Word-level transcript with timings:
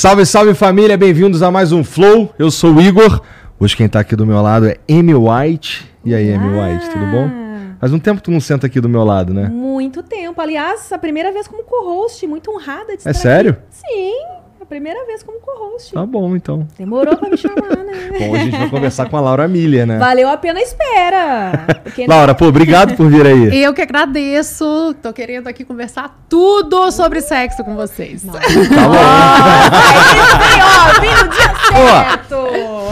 Salve, 0.00 0.24
salve 0.24 0.54
família, 0.54 0.96
bem-vindos 0.96 1.42
a 1.42 1.50
mais 1.50 1.72
um 1.72 1.84
Flow. 1.84 2.32
Eu 2.38 2.50
sou 2.50 2.72
o 2.72 2.80
Igor. 2.80 3.20
Hoje 3.58 3.76
quem 3.76 3.86
tá 3.86 4.00
aqui 4.00 4.16
do 4.16 4.26
meu 4.26 4.40
lado 4.40 4.66
é 4.66 4.78
Amy 4.90 5.14
White. 5.14 5.92
E 6.02 6.14
aí, 6.14 6.32
Amy 6.32 6.58
White, 6.58 6.88
tudo 6.88 7.04
bom? 7.04 7.28
Faz 7.78 7.92
um 7.92 7.98
tempo 7.98 8.16
que 8.16 8.22
tu 8.22 8.30
não 8.30 8.40
senta 8.40 8.66
aqui 8.66 8.80
do 8.80 8.88
meu 8.88 9.04
lado, 9.04 9.34
né? 9.34 9.50
Muito 9.50 10.02
tempo. 10.02 10.40
Aliás, 10.40 10.90
a 10.90 10.96
primeira 10.96 11.30
vez 11.32 11.46
como 11.46 11.64
co-host, 11.64 12.26
muito 12.26 12.50
honrada 12.50 12.92
de 12.92 13.00
estar 13.00 13.10
É 13.10 13.12
sério? 13.12 13.50
aqui. 13.50 13.60
Sim, 13.68 14.14
primeira 14.70 15.04
vez 15.04 15.20
como 15.24 15.40
co-host. 15.40 15.92
Tá 15.92 16.06
bom, 16.06 16.36
então. 16.36 16.66
Demorou 16.78 17.16
pra 17.16 17.28
me 17.28 17.36
chamar, 17.36 17.76
né? 17.76 18.12
Bom, 18.20 18.34
a 18.36 18.38
gente 18.38 18.56
vai 18.56 18.70
conversar 18.70 19.10
com 19.10 19.16
a 19.16 19.20
Laura 19.20 19.48
Milha, 19.48 19.84
né? 19.84 19.98
Valeu 19.98 20.28
a 20.28 20.36
pena 20.36 20.60
a 20.60 20.62
espera. 20.62 21.66
Laura, 22.06 22.34
pô, 22.36 22.46
obrigado 22.46 22.96
por 22.96 23.10
vir 23.10 23.26
aí. 23.26 23.62
Eu 23.62 23.74
que 23.74 23.82
agradeço. 23.82 24.94
Tô 25.02 25.12
querendo 25.12 25.48
aqui 25.48 25.64
conversar 25.64 26.24
tudo 26.28 26.92
sobre 26.92 27.20
sexo 27.20 27.64
com 27.64 27.74
vocês. 27.74 28.22
Tá 28.22 28.32
bom. 28.32 28.38
Aí, 30.40 30.60
ó, 30.62 31.00
vim 31.00 31.24
no 31.24 31.28
dia 31.30 31.50
certo. 31.72 32.36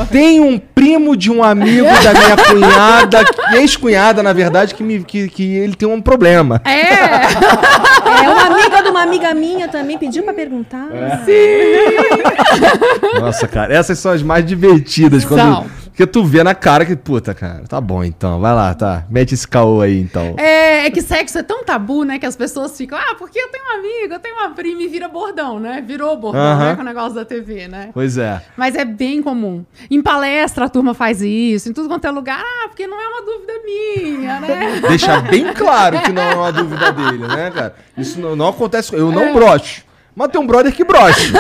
Tem 0.07 0.41
um 0.41 0.59
primo 0.59 1.17
de 1.17 1.31
um 1.31 1.43
amigo 1.43 1.87
da 2.03 2.13
minha 2.13 2.37
cunhada, 2.49 3.25
ex-cunhada, 3.55 4.23
na 4.23 4.33
verdade, 4.33 4.75
que, 4.75 4.83
me, 4.83 5.05
que, 5.05 5.29
que 5.29 5.57
ele 5.57 5.75
tem 5.75 5.89
um 5.89 6.01
problema. 6.01 6.61
É! 6.65 7.79
É, 8.09 8.29
uma 8.29 8.47
amiga 8.47 8.83
de 8.83 8.89
uma 8.89 9.03
amiga 9.03 9.35
minha 9.35 9.69
também 9.69 9.99
pediu 9.99 10.23
pra 10.23 10.33
perguntar. 10.33 10.89
Nossa, 13.21 13.47
cara, 13.47 13.75
essas 13.75 13.99
são 13.99 14.13
as 14.13 14.23
mais 14.23 14.45
divertidas. 14.45 15.25
Quando, 15.25 15.41
São. 15.41 15.67
Porque 15.99 16.07
tu 16.07 16.23
vê 16.23 16.45
na 16.45 16.55
cara 16.55 16.87
que, 16.87 16.95
puta, 16.95 17.35
cara, 17.35 17.65
tá 17.69 17.81
bom 17.81 18.05
então, 18.05 18.39
vai 18.39 18.55
lá, 18.55 18.73
tá. 18.73 19.05
Mete 19.11 19.35
esse 19.35 19.49
caô 19.49 19.81
aí 19.81 19.99
então. 19.99 20.37
É, 20.39 20.87
é 20.87 20.91
que 20.93 21.03
sexo 21.03 21.39
é 21.39 21.43
tão 21.43 21.65
tabu, 21.65 22.05
né? 22.05 22.21
Que 22.21 22.27
as 22.27 22.37
pessoas 22.37 22.77
ficam, 22.77 22.97
ah, 22.97 23.17
porque 23.19 23.37
eu 23.37 23.49
tenho 23.49 23.65
um 23.65 23.79
amigo, 23.81 24.15
eu 24.15 24.21
tenho 24.21 24.37
uma 24.37 24.51
prima 24.51 24.81
e 24.81 24.87
vira 24.87 25.09
bordão, 25.09 25.59
né? 25.59 25.83
Virou 25.85 26.17
bordão, 26.17 26.41
Aham. 26.41 26.67
né? 26.67 26.77
Com 26.77 26.83
o 26.83 26.85
negócio 26.85 27.15
da 27.15 27.25
TV, 27.25 27.67
né? 27.67 27.91
Pois 27.93 28.17
é. 28.17 28.41
Mas 28.57 28.77
é 28.77 28.85
bem 28.85 29.21
comum. 29.21 29.65
Em 29.91 30.01
palestra 30.01 30.67
a 30.67 30.69
turma 30.69 30.95
faz 30.95 31.21
isso, 31.21 31.69
em 31.69 31.73
tudo 31.73 31.89
quanto 31.89 32.07
é 32.07 32.13
lugar, 32.13 32.45
ah, 32.45 32.69
porque 32.69 32.87
não 32.87 33.03
é 33.03 33.09
uma 33.09 33.23
dúvida 33.23 33.53
minha, 33.65 34.39
né? 34.39 34.81
Deixar 34.89 35.21
bem 35.23 35.53
claro 35.53 36.01
que 36.03 36.13
não 36.13 36.23
é 36.23 36.35
uma 36.37 36.53
dúvida 36.53 36.93
dele, 36.93 37.27
né, 37.27 37.51
cara? 37.51 37.75
Isso 37.97 38.21
não, 38.21 38.37
não 38.37 38.51
acontece. 38.51 38.95
Eu 38.95 39.11
não 39.11 39.33
brocho. 39.35 39.88
Mas 40.19 40.33
tem 40.33 40.41
um 40.41 40.47
brother 40.47 40.75
que 40.75 40.85
broche. 40.85 41.33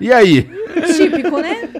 E 0.00 0.12
aí? 0.12 0.48
Típico, 0.96 1.40
né? 1.40 1.70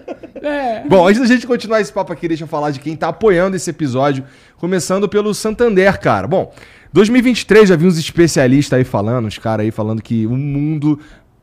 Bom, 0.89 1.07
antes 1.07 1.21
da 1.21 1.27
gente 1.27 1.47
continuar 1.47 1.81
esse 1.81 1.93
papo 1.93 2.13
aqui, 2.13 2.27
deixa 2.27 2.43
eu 2.43 2.49
falar 2.49 2.73
de 2.73 2.81
quem 2.81 2.97
tá 2.97 3.09
apoiando 3.09 3.55
esse 3.55 3.71
episódio, 3.71 4.25
começando 4.57 5.09
pelo 5.09 5.33
Santander, 5.33 6.01
cara. 6.01 6.27
Bom, 6.27 6.53
2023 6.93 7.69
já 7.69 7.77
vi 7.77 7.87
uns 7.87 7.97
especialistas 7.97 8.77
aí 8.77 8.83
falando, 8.83 9.27
uns 9.27 9.39
caras 9.39 9.65
aí 9.65 9.71
falando 9.71 10.03
que 10.03 10.27
o 10.27 10.37
mundo 10.37 10.99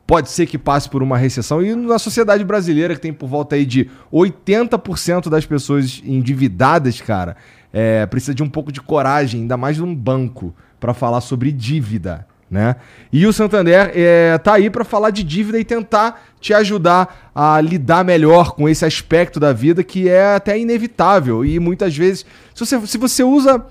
pode 0.06 0.30
ser 0.30 0.48
que 0.48 0.58
passe 0.58 0.90
por 0.90 1.02
uma 1.02 1.18
recessão 1.18 1.64
e 1.64 1.74
na 1.74 1.98
sociedade 1.98 2.44
brasileira 2.44 2.94
que 2.94 3.00
tem 3.00 3.14
por 3.14 3.30
volta 3.30 3.56
aí 3.56 3.66
de 3.66 3.90
80% 4.12 5.30
das 5.30 5.46
pessoas 5.46 6.02
endividadas, 6.04 7.00
cara, 7.00 7.38
é, 7.72 8.06
precisa 8.06 8.36
de 8.36 8.44
um 8.44 8.50
pouco 8.50 8.70
de 8.70 8.82
coragem, 8.82 9.42
ainda 9.42 9.56
mais 9.56 9.78
de 9.78 9.84
um 9.84 9.96
banco, 9.96 10.54
pra 10.78 10.94
falar 10.94 11.22
sobre 11.22 11.54
dívida 11.54 12.28
né? 12.56 12.78
E 13.12 13.28
o 13.28 13.34
Santander 13.34 13.92
é, 13.94 14.38
tá 14.38 14.54
aí 14.54 14.70
para 14.70 14.86
falar 14.86 15.10
de 15.10 15.24
dívida 15.24 15.60
e 15.60 15.66
tentar 15.66 16.24
te 16.40 16.54
ajudar 16.54 17.32
a 17.36 17.60
lidar 17.60 18.06
melhor 18.06 18.54
com 18.54 18.68
esse 18.70 18.86
aspecto 18.86 19.40
da 19.40 19.52
vida 19.52 19.84
que 19.84 20.08
é 20.08 20.36
até 20.36 20.58
inevitável 20.58 21.44
e 21.44 21.60
muitas 21.60 21.96
vezes, 21.96 22.26
se 22.54 22.66
você, 22.66 22.88
se 22.88 22.98
você 22.98 23.24
usa 23.24 23.64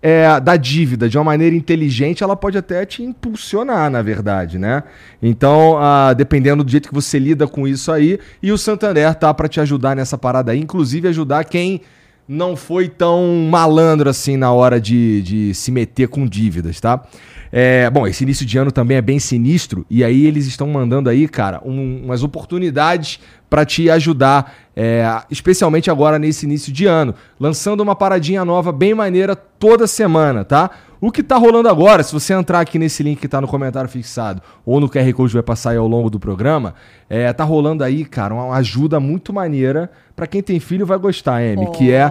é, 0.00 0.40
da 0.40 0.56
dívida 0.56 1.06
de 1.06 1.18
uma 1.18 1.24
maneira 1.24 1.54
inteligente, 1.54 2.22
ela 2.22 2.34
pode 2.34 2.56
até 2.56 2.86
te 2.86 3.02
impulsionar, 3.02 3.90
na 3.90 4.00
verdade, 4.00 4.58
né? 4.58 4.82
Então, 5.22 5.76
ah, 5.78 6.14
dependendo 6.14 6.64
do 6.64 6.70
jeito 6.70 6.88
que 6.88 6.94
você 6.94 7.18
lida 7.18 7.46
com 7.46 7.68
isso 7.68 7.92
aí, 7.92 8.18
e 8.42 8.50
o 8.50 8.56
Santander 8.56 9.14
tá 9.14 9.34
para 9.34 9.48
te 9.48 9.60
ajudar 9.60 9.94
nessa 9.94 10.16
parada 10.16 10.52
aí, 10.52 10.58
inclusive 10.58 11.08
ajudar 11.08 11.44
quem 11.44 11.82
não 12.32 12.54
foi 12.54 12.88
tão 12.88 13.48
malandro 13.50 14.08
assim 14.08 14.36
na 14.36 14.52
hora 14.52 14.80
de, 14.80 15.20
de 15.22 15.52
se 15.52 15.72
meter 15.72 16.06
com 16.06 16.24
dívidas, 16.26 16.80
tá? 16.80 17.02
É, 17.52 17.90
bom, 17.90 18.06
esse 18.06 18.22
início 18.22 18.46
de 18.46 18.56
ano 18.56 18.70
também 18.70 18.96
é 18.96 19.02
bem 19.02 19.18
sinistro 19.18 19.84
e 19.90 20.04
aí 20.04 20.24
eles 20.26 20.46
estão 20.46 20.68
mandando 20.68 21.10
aí, 21.10 21.26
cara, 21.26 21.60
um- 21.64 22.02
umas 22.04 22.22
oportunidades 22.22 23.18
para 23.50 23.64
te 23.64 23.90
ajudar, 23.90 24.54
é, 24.76 25.04
especialmente 25.28 25.90
agora 25.90 26.20
nesse 26.20 26.46
início 26.46 26.72
de 26.72 26.86
ano, 26.86 27.12
lançando 27.40 27.80
uma 27.80 27.96
paradinha 27.96 28.44
nova 28.44 28.70
bem 28.70 28.94
maneira 28.94 29.34
toda 29.34 29.88
semana, 29.88 30.44
tá? 30.44 30.70
O 31.00 31.10
que 31.10 31.22
tá 31.22 31.36
rolando 31.36 31.66
agora, 31.68 32.02
se 32.02 32.12
você 32.12 32.34
entrar 32.34 32.60
aqui 32.60 32.78
nesse 32.78 33.02
link 33.02 33.18
que 33.18 33.28
tá 33.28 33.40
no 33.40 33.48
comentário 33.48 33.88
fixado 33.88 34.42
ou 34.66 34.78
no 34.78 34.88
QR 34.88 35.10
Code 35.14 35.32
vai 35.32 35.42
passar 35.42 35.70
aí 35.70 35.78
ao 35.78 35.88
longo 35.88 36.10
do 36.10 36.20
programa, 36.20 36.74
é, 37.08 37.32
tá 37.32 37.42
rolando 37.42 37.82
aí, 37.82 38.04
cara, 38.04 38.34
uma 38.34 38.54
ajuda 38.56 39.00
muito 39.00 39.32
maneira 39.32 39.90
para 40.14 40.26
quem 40.26 40.42
tem 40.42 40.60
filho 40.60 40.84
vai 40.84 40.98
gostar, 40.98 41.36
Amy, 41.36 41.70
que 41.70 41.90
é, 41.90 42.10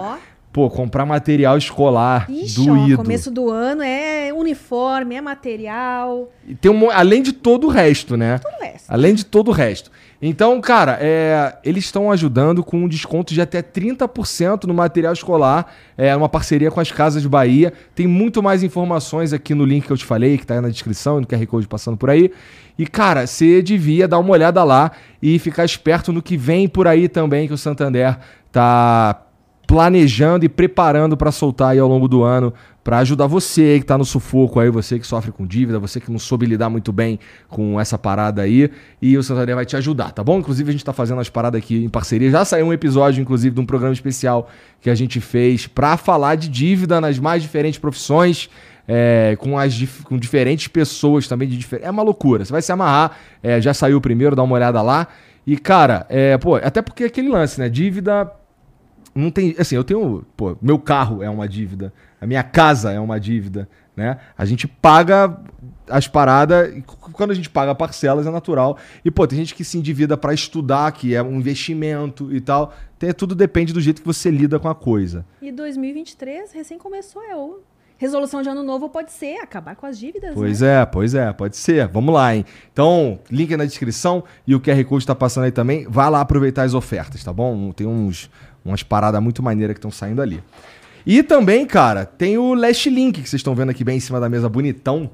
pô, 0.52 0.68
comprar 0.68 1.06
material 1.06 1.56
escolar 1.56 2.28
Ixi, 2.28 2.56
do 2.56 2.94
ó, 2.94 2.96
começo 2.96 3.30
do 3.30 3.48
ano 3.48 3.82
é 3.82 4.32
uniforme, 4.34 5.14
é 5.14 5.20
material, 5.20 6.28
E 6.44 6.56
tem 6.56 6.68
um, 6.68 6.90
além 6.90 7.22
de 7.22 7.32
todo 7.32 7.68
o 7.68 7.70
resto, 7.70 8.16
né? 8.16 8.38
tudo 8.38 8.60
resto. 8.60 8.86
Além 8.88 9.14
de 9.14 9.24
todo 9.24 9.48
o 9.48 9.52
resto. 9.52 9.90
Então, 10.22 10.60
cara, 10.60 10.98
é, 11.00 11.56
eles 11.64 11.84
estão 11.84 12.12
ajudando 12.12 12.62
com 12.62 12.84
um 12.84 12.88
desconto 12.88 13.32
de 13.32 13.40
até 13.40 13.62
30% 13.62 14.64
no 14.64 14.74
material 14.74 15.14
escolar, 15.14 15.72
é 15.96 16.14
uma 16.14 16.28
parceria 16.28 16.70
com 16.70 16.78
as 16.78 16.92
Casas 16.92 17.24
Bahia. 17.24 17.72
Tem 17.94 18.06
muito 18.06 18.42
mais 18.42 18.62
informações 18.62 19.32
aqui 19.32 19.54
no 19.54 19.64
link 19.64 19.86
que 19.86 19.92
eu 19.92 19.96
te 19.96 20.04
falei, 20.04 20.36
que 20.36 20.46
tá 20.46 20.54
aí 20.54 20.60
na 20.60 20.68
descrição 20.68 21.20
no 21.20 21.26
QR 21.26 21.46
Code 21.46 21.66
passando 21.66 21.96
por 21.96 22.10
aí. 22.10 22.30
E, 22.78 22.86
cara, 22.86 23.26
você 23.26 23.62
devia 23.62 24.06
dar 24.06 24.18
uma 24.18 24.30
olhada 24.30 24.62
lá 24.62 24.92
e 25.22 25.38
ficar 25.38 25.64
esperto 25.64 26.12
no 26.12 26.20
que 26.20 26.36
vem 26.36 26.68
por 26.68 26.86
aí 26.86 27.08
também, 27.08 27.48
que 27.48 27.54
o 27.54 27.58
Santander 27.58 28.18
tá 28.52 29.22
planejando 29.66 30.44
e 30.44 30.48
preparando 30.48 31.16
para 31.16 31.30
soltar 31.30 31.70
aí 31.70 31.78
ao 31.78 31.88
longo 31.88 32.08
do 32.08 32.24
ano 32.24 32.52
para 32.82 32.98
ajudar 32.98 33.26
você 33.26 33.78
que 33.78 33.84
tá 33.86 33.98
no 33.98 34.04
sufoco 34.04 34.58
aí, 34.58 34.70
você 34.70 34.98
que 34.98 35.06
sofre 35.06 35.30
com 35.30 35.46
dívida, 35.46 35.78
você 35.78 36.00
que 36.00 36.10
não 36.10 36.18
soube 36.18 36.46
lidar 36.46 36.70
muito 36.70 36.92
bem 36.92 37.18
com 37.48 37.78
essa 37.80 37.98
parada 37.98 38.42
aí, 38.42 38.70
e 39.02 39.16
o 39.18 39.22
Santander 39.22 39.54
vai 39.54 39.66
te 39.66 39.76
ajudar, 39.76 40.12
tá 40.12 40.24
bom? 40.24 40.38
Inclusive 40.38 40.70
a 40.70 40.72
gente 40.72 40.84
tá 40.84 40.92
fazendo 40.92 41.20
as 41.20 41.28
paradas 41.28 41.58
aqui 41.60 41.84
em 41.84 41.88
parceria, 41.88 42.30
já 42.30 42.44
saiu 42.44 42.66
um 42.66 42.72
episódio 42.72 43.20
inclusive 43.20 43.54
de 43.54 43.60
um 43.60 43.66
programa 43.66 43.92
especial 43.92 44.48
que 44.80 44.88
a 44.88 44.94
gente 44.94 45.20
fez 45.20 45.66
para 45.66 45.96
falar 45.96 46.36
de 46.36 46.48
dívida 46.48 47.00
nas 47.00 47.18
mais 47.18 47.42
diferentes 47.42 47.78
profissões. 47.78 48.48
é, 48.92 49.36
com, 49.38 49.56
as 49.56 49.80
com 50.02 50.18
diferentes 50.18 50.66
pessoas 50.66 51.28
também 51.28 51.46
de 51.46 51.56
difer- 51.56 51.80
É 51.80 51.90
uma 51.90 52.02
loucura. 52.02 52.44
Você 52.44 52.50
vai 52.50 52.60
se 52.62 52.72
amarrar. 52.72 53.12
é, 53.40 53.60
já 53.60 53.72
saiu 53.72 53.98
o 53.98 54.00
primeiro, 54.00 54.34
dá 54.34 54.42
uma 54.42 54.54
olhada 54.56 54.82
lá. 54.82 55.06
E, 55.46 55.56
cara, 55.56 56.06
é, 56.08 56.36
pô, 56.38 56.56
até 56.56 56.82
porque 56.82 57.04
aquele 57.04 57.28
lance, 57.28 57.60
né? 57.60 57.68
Dívida 57.68 58.28
não 59.14 59.30
tem. 59.30 59.54
Assim, 59.58 59.76
eu 59.76 59.84
tenho. 59.84 60.24
Pô, 60.36 60.56
meu 60.60 60.78
carro 60.78 61.22
é 61.22 61.30
uma 61.30 61.48
dívida. 61.48 61.92
A 62.20 62.26
minha 62.26 62.42
casa 62.42 62.92
é 62.92 63.00
uma 63.00 63.18
dívida. 63.18 63.68
Né? 63.96 64.18
A 64.36 64.44
gente 64.44 64.66
paga 64.68 65.38
as 65.88 66.06
paradas. 66.06 66.72
Quando 67.12 67.32
a 67.32 67.34
gente 67.34 67.50
paga 67.50 67.74
parcelas 67.74 68.26
é 68.26 68.30
natural. 68.30 68.78
E, 69.04 69.10
pô, 69.10 69.26
tem 69.26 69.38
gente 69.38 69.54
que 69.54 69.64
se 69.64 69.76
endivida 69.78 70.16
pra 70.16 70.32
estudar, 70.32 70.92
que 70.92 71.14
é 71.14 71.22
um 71.22 71.36
investimento 71.36 72.32
e 72.34 72.40
tal. 72.40 72.72
Tem, 72.98 73.12
tudo 73.12 73.34
depende 73.34 73.72
do 73.72 73.80
jeito 73.80 74.00
que 74.00 74.06
você 74.06 74.30
lida 74.30 74.58
com 74.58 74.68
a 74.68 74.74
coisa. 74.74 75.24
E 75.42 75.50
2023 75.50 76.52
recém 76.52 76.78
começou, 76.78 77.22
é 77.22 77.34
o 77.34 77.60
resolução 78.00 78.40
de 78.40 78.48
ano 78.48 78.62
novo 78.62 78.88
pode 78.88 79.12
ser 79.12 79.36
acabar 79.42 79.76
com 79.76 79.84
as 79.84 79.98
dívidas, 79.98 80.32
Pois 80.32 80.62
né? 80.62 80.80
é, 80.80 80.86
pois 80.86 81.14
é, 81.14 81.30
pode 81.34 81.54
ser. 81.58 81.86
Vamos 81.88 82.14
lá, 82.14 82.34
hein? 82.34 82.46
Então, 82.72 83.18
link 83.30 83.54
na 83.54 83.66
descrição 83.66 84.24
e 84.46 84.54
o 84.54 84.60
QR 84.60 84.82
Code 84.86 85.06
tá 85.06 85.14
passando 85.14 85.44
aí 85.44 85.52
também. 85.52 85.86
Vai 85.86 86.08
lá 86.08 86.22
aproveitar 86.22 86.62
as 86.62 86.72
ofertas, 86.72 87.22
tá 87.22 87.30
bom? 87.30 87.72
Tem 87.72 87.86
uns, 87.86 88.30
umas 88.64 88.82
paradas 88.82 89.22
muito 89.22 89.42
maneiras 89.42 89.74
que 89.74 89.78
estão 89.78 89.90
saindo 89.90 90.20
ali. 90.22 90.42
E 91.06 91.22
também, 91.22 91.66
cara, 91.66 92.04
tem 92.04 92.36
o 92.36 92.54
Last 92.54 92.88
Link 92.90 93.22
que 93.22 93.28
vocês 93.28 93.40
estão 93.40 93.54
vendo 93.54 93.70
aqui 93.70 93.82
bem 93.82 93.96
em 93.96 94.00
cima 94.00 94.20
da 94.20 94.28
mesa, 94.28 94.48
bonitão. 94.48 95.10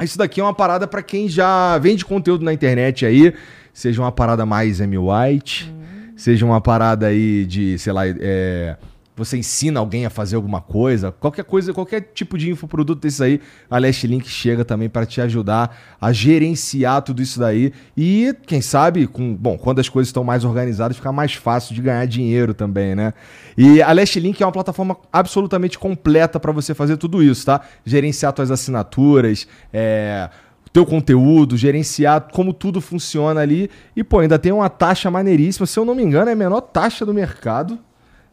Isso 0.00 0.18
daqui 0.18 0.40
é 0.40 0.44
uma 0.44 0.54
parada 0.54 0.86
pra 0.86 1.02
quem 1.02 1.28
já 1.28 1.76
vende 1.78 2.04
conteúdo 2.04 2.44
na 2.44 2.52
internet 2.52 3.04
aí, 3.04 3.34
seja 3.72 4.00
uma 4.00 4.12
parada 4.12 4.46
mais 4.46 4.80
Amy 4.80 4.98
White, 4.98 5.74
seja 6.16 6.46
uma 6.46 6.60
parada 6.60 7.06
aí 7.06 7.44
de, 7.46 7.78
sei 7.78 7.92
lá, 7.92 8.06
é, 8.06 8.76
você 9.18 9.36
ensina 9.36 9.80
alguém 9.80 10.06
a 10.06 10.10
fazer 10.10 10.36
alguma 10.36 10.60
coisa, 10.60 11.12
qualquer 11.12 11.44
coisa, 11.44 11.74
qualquer 11.74 12.00
tipo 12.14 12.38
de 12.38 12.50
infoproduto 12.50 13.00
desse 13.00 13.22
aí, 13.22 13.40
a 13.70 13.78
Last 13.78 14.06
Link 14.06 14.28
chega 14.28 14.64
também 14.64 14.88
para 14.88 15.04
te 15.04 15.20
ajudar 15.20 15.76
a 16.00 16.12
gerenciar 16.12 17.02
tudo 17.02 17.20
isso 17.20 17.38
daí 17.38 17.72
e, 17.96 18.34
quem 18.46 18.60
sabe, 18.60 19.06
com, 19.06 19.34
bom, 19.34 19.58
quando 19.58 19.80
as 19.80 19.88
coisas 19.88 20.08
estão 20.08 20.24
mais 20.24 20.44
organizadas, 20.44 20.96
fica 20.96 21.12
mais 21.12 21.34
fácil 21.34 21.74
de 21.74 21.82
ganhar 21.82 22.06
dinheiro 22.06 22.54
também, 22.54 22.94
né? 22.94 23.12
E 23.56 23.82
a 23.82 23.92
Last 23.92 24.18
Link 24.20 24.40
é 24.40 24.46
uma 24.46 24.52
plataforma 24.52 24.96
absolutamente 25.12 25.78
completa 25.78 26.38
para 26.38 26.52
você 26.52 26.74
fazer 26.74 26.96
tudo 26.96 27.22
isso, 27.22 27.44
tá? 27.44 27.60
Gerenciar 27.84 28.32
suas 28.34 28.50
assinaturas, 28.50 29.48
é, 29.72 30.30
teu 30.72 30.86
conteúdo, 30.86 31.56
gerenciar 31.56 32.28
como 32.32 32.52
tudo 32.52 32.80
funciona 32.80 33.40
ali. 33.40 33.70
E, 33.96 34.04
pô, 34.04 34.20
ainda 34.20 34.38
tem 34.38 34.52
uma 34.52 34.68
taxa 34.68 35.10
maneiríssima. 35.10 35.66
Se 35.66 35.78
eu 35.78 35.84
não 35.84 35.94
me 35.94 36.02
engano, 36.02 36.30
é 36.30 36.34
a 36.34 36.36
menor 36.36 36.60
taxa 36.60 37.04
do 37.04 37.12
mercado. 37.12 37.78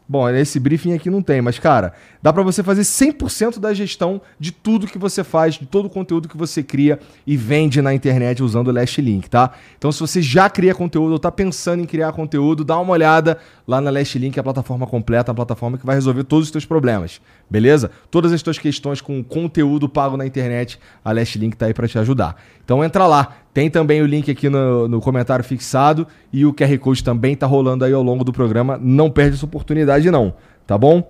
Bom, 0.08 0.28
esse 0.28 0.60
briefing 0.60 0.94
aqui 0.94 1.10
não 1.10 1.20
tem, 1.20 1.42
mas 1.42 1.58
cara, 1.58 1.92
dá 2.26 2.32
pra 2.32 2.42
você 2.42 2.60
fazer 2.60 2.82
100% 2.82 3.60
da 3.60 3.72
gestão 3.72 4.20
de 4.36 4.50
tudo 4.50 4.88
que 4.88 4.98
você 4.98 5.22
faz, 5.22 5.54
de 5.54 5.64
todo 5.64 5.86
o 5.86 5.88
conteúdo 5.88 6.28
que 6.28 6.36
você 6.36 6.60
cria 6.60 6.98
e 7.24 7.36
vende 7.36 7.80
na 7.80 7.94
internet 7.94 8.42
usando 8.42 8.66
o 8.66 8.72
Last 8.72 9.00
Link, 9.00 9.30
tá? 9.30 9.52
Então 9.78 9.92
se 9.92 10.00
você 10.00 10.20
já 10.20 10.50
cria 10.50 10.74
conteúdo 10.74 11.12
ou 11.12 11.20
tá 11.20 11.30
pensando 11.30 11.84
em 11.84 11.86
criar 11.86 12.10
conteúdo, 12.10 12.64
dá 12.64 12.80
uma 12.80 12.92
olhada 12.92 13.38
lá 13.64 13.80
na 13.80 13.90
Last 13.90 14.18
Link, 14.18 14.36
a 14.40 14.42
plataforma 14.42 14.88
completa, 14.88 15.30
a 15.30 15.34
plataforma 15.36 15.78
que 15.78 15.86
vai 15.86 15.94
resolver 15.94 16.24
todos 16.24 16.46
os 16.46 16.50
teus 16.50 16.64
problemas, 16.64 17.20
beleza? 17.48 17.92
Todas 18.10 18.32
as 18.32 18.42
tuas 18.42 18.58
questões 18.58 19.00
com 19.00 19.22
conteúdo 19.22 19.88
pago 19.88 20.16
na 20.16 20.26
internet, 20.26 20.80
a 21.04 21.12
Last 21.12 21.38
Link 21.38 21.56
tá 21.56 21.66
aí 21.66 21.74
pra 21.74 21.86
te 21.86 21.96
ajudar. 21.96 22.42
Então 22.64 22.82
entra 22.82 23.06
lá, 23.06 23.36
tem 23.54 23.70
também 23.70 24.02
o 24.02 24.06
link 24.06 24.28
aqui 24.28 24.48
no, 24.48 24.88
no 24.88 25.00
comentário 25.00 25.44
fixado 25.44 26.04
e 26.32 26.44
o 26.44 26.52
QR 26.52 26.76
Code 26.80 27.04
também 27.04 27.36
tá 27.36 27.46
rolando 27.46 27.84
aí 27.84 27.92
ao 27.92 28.02
longo 28.02 28.24
do 28.24 28.32
programa. 28.32 28.76
Não 28.82 29.08
perde 29.08 29.36
essa 29.36 29.46
oportunidade 29.46 30.10
não, 30.10 30.34
tá 30.66 30.76
bom? 30.76 31.08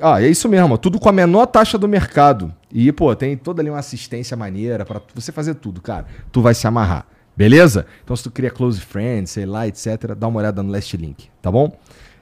Ah, 0.00 0.22
é 0.22 0.28
isso 0.28 0.48
mesmo, 0.48 0.78
tudo 0.78 0.98
com 0.98 1.08
a 1.08 1.12
menor 1.12 1.46
taxa 1.46 1.76
do 1.76 1.86
mercado. 1.86 2.52
E, 2.72 2.90
pô, 2.90 3.14
tem 3.14 3.36
toda 3.36 3.60
ali 3.60 3.70
uma 3.70 3.78
assistência 3.78 4.36
maneira 4.36 4.84
pra 4.84 5.00
você 5.14 5.30
fazer 5.30 5.54
tudo, 5.54 5.80
cara. 5.82 6.06
Tu 6.32 6.40
vai 6.40 6.54
se 6.54 6.66
amarrar, 6.66 7.06
beleza? 7.36 7.86
Então 8.02 8.16
se 8.16 8.22
tu 8.22 8.30
cria 8.30 8.50
close 8.50 8.80
friends, 8.80 9.30
sei 9.30 9.44
lá, 9.46 9.66
etc, 9.68 10.14
dá 10.16 10.26
uma 10.26 10.40
olhada 10.40 10.62
no 10.62 10.72
last 10.72 10.96
link, 10.96 11.28
tá 11.42 11.50
bom? 11.50 11.76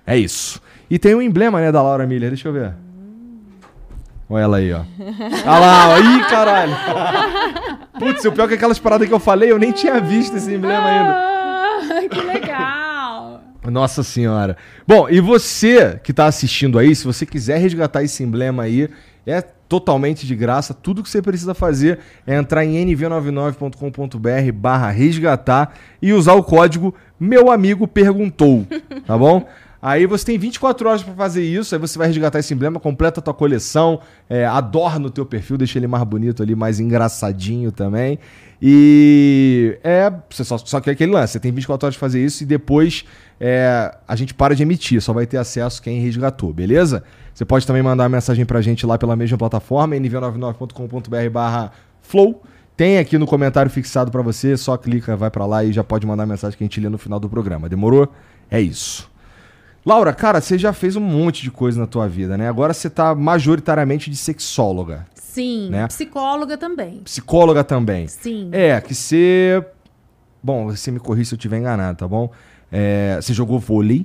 É 0.06 0.17
isso. 0.17 0.61
E 0.91 0.99
tem 0.99 1.14
um 1.14 1.23
emblema, 1.23 1.61
né, 1.61 1.70
da 1.70 1.81
Laura 1.81 2.06
Miller, 2.06 2.31
deixa 2.31 2.49
eu 2.49 2.53
ver. 2.53 2.75
Olha 4.29 4.43
ela 4.43 4.56
aí, 4.56 4.73
ó. 4.73 4.81
Olha 4.99 5.59
lá, 5.59 5.88
ó. 5.91 5.99
Ih, 5.99 6.25
caralho. 6.29 6.75
Putz, 7.99 8.25
o 8.25 8.32
pior 8.32 8.44
é 8.44 8.49
que 8.49 8.55
aquelas 8.55 8.79
paradas 8.79 9.06
que 9.06 9.14
eu 9.14 9.20
falei, 9.20 9.53
eu 9.53 9.59
nem 9.59 9.73
tinha 9.73 10.00
visto 10.00 10.37
esse 10.37 10.53
emblema 10.55 10.87
ainda. 10.87 11.12
Ah, 11.12 12.09
que 12.11 12.20
legal! 12.20 12.51
Nossa 13.70 14.03
senhora. 14.03 14.56
Bom, 14.87 15.09
e 15.09 15.20
você 15.20 16.00
que 16.03 16.12
tá 16.12 16.26
assistindo 16.26 16.79
aí, 16.79 16.94
se 16.94 17.05
você 17.05 17.25
quiser 17.25 17.59
resgatar 17.59 18.03
esse 18.03 18.23
emblema 18.23 18.64
aí, 18.64 18.88
é 19.26 19.41
totalmente 19.41 20.26
de 20.26 20.35
graça. 20.35 20.75
Tudo 20.75 21.03
que 21.03 21.09
você 21.09 21.23
precisa 21.23 21.55
fazer 21.55 21.99
é 22.26 22.37
entrar 22.37 22.64
em 22.64 22.85
nv99.com.br 22.87 24.53
barra 24.55 24.91
resgatar 24.91 25.75
e 26.00 26.12
usar 26.12 26.35
o 26.35 26.43
código 26.43 26.94
meu 27.19 27.50
amigo 27.50 27.87
perguntou, 27.87 28.67
tá 29.06 29.17
bom? 29.17 29.47
Aí 29.81 30.06
você 30.06 30.26
tem 30.26 30.38
24 30.38 30.88
horas 30.88 31.03
pra 31.03 31.14
fazer 31.14 31.43
isso, 31.43 31.75
aí 31.75 31.81
você 31.81 31.99
vai 31.99 32.06
resgatar 32.06 32.38
esse 32.38 32.53
emblema, 32.55 32.79
completa 32.79 33.19
a 33.19 33.23
tua 33.23 33.35
coleção, 33.35 34.00
é, 34.29 34.44
adorna 34.44 35.06
o 35.06 35.11
teu 35.11 35.25
perfil, 35.26 35.56
deixa 35.56 35.79
ele 35.79 35.87
mais 35.87 36.05
bonito 36.05 36.43
ali, 36.43 36.55
mais 36.55 36.79
engraçadinho 36.79 37.73
também. 37.73 38.19
E 38.64 39.76
é, 39.82 40.12
você 40.31 40.44
só, 40.44 40.56
só 40.56 40.81
que 40.81 40.88
é 40.88 40.93
aquele 40.93 41.11
lance, 41.11 41.32
você 41.32 41.41
tem 41.41 41.50
24 41.50 41.85
horas 41.85 41.97
pra 41.97 42.06
fazer 42.06 42.25
isso 42.25 42.44
e 42.44 42.47
depois 42.47 43.05
é, 43.41 43.93
a 44.06 44.14
gente 44.14 44.32
para 44.32 44.55
de 44.55 44.62
emitir, 44.62 45.03
só 45.03 45.12
vai 45.12 45.26
ter 45.26 45.37
acesso 45.37 45.82
quem 45.82 46.00
resgatou, 46.00 46.53
beleza? 46.53 47.03
Você 47.35 47.44
pode 47.44 47.67
também 47.67 47.82
mandar 47.82 48.05
uma 48.05 48.11
mensagem 48.11 48.47
pra 48.47 48.61
gente 48.61 48.87
lá 48.87 48.97
pela 48.97 49.17
mesma 49.17 49.37
plataforma, 49.37 49.97
nv99.com.br 49.97 51.31
barra 51.32 51.73
flow. 52.03 52.41
Tem 52.76 52.99
aqui 52.99 53.19
no 53.19 53.26
comentário 53.26 53.69
fixado 53.69 54.12
pra 54.12 54.23
você, 54.23 54.56
só 54.56 54.76
clica, 54.76 55.17
vai 55.17 55.29
pra 55.29 55.44
lá 55.44 55.64
e 55.64 55.73
já 55.73 55.82
pode 55.82 56.06
mandar 56.06 56.23
a 56.23 56.26
mensagem 56.26 56.56
que 56.56 56.62
a 56.62 56.67
gente 56.67 56.79
lê 56.79 56.88
no 56.88 56.99
final 56.99 57.19
do 57.19 57.29
programa. 57.29 57.69
Demorou? 57.69 58.12
É 58.49 58.61
isso. 58.61 59.11
Laura, 59.85 60.12
cara, 60.12 60.41
você 60.41 60.56
já 60.56 60.73
fez 60.73 60.94
um 60.94 61.00
monte 61.00 61.43
de 61.43 61.50
coisa 61.50 61.81
na 61.81 61.87
tua 61.88 62.09
vida, 62.09 62.38
né? 62.38 62.49
Agora 62.49 62.73
você 62.73 62.88
tá 62.88 63.12
majoritariamente 63.12 64.09
de 64.09 64.17
sexóloga. 64.17 65.05
Sim, 65.32 65.70
Né? 65.70 65.87
psicóloga 65.87 66.58
também. 66.58 67.00
Psicóloga 67.05 67.64
também. 67.64 68.06
Sim. 68.06 68.50
É, 68.52 68.79
que 68.82 68.94
você. 68.94 69.64
Bom, 70.43 70.67
você 70.67 70.90
me 70.90 71.00
corrija 71.00 71.31
se 71.31 71.34
eu 71.34 71.38
estiver 71.38 71.58
enganado, 71.58 71.99
tá 71.99 72.06
bom? 72.06 72.31
É, 72.70 73.17
você 73.20 73.32
jogou 73.32 73.58
vôlei, 73.58 74.00
né? 74.00 74.05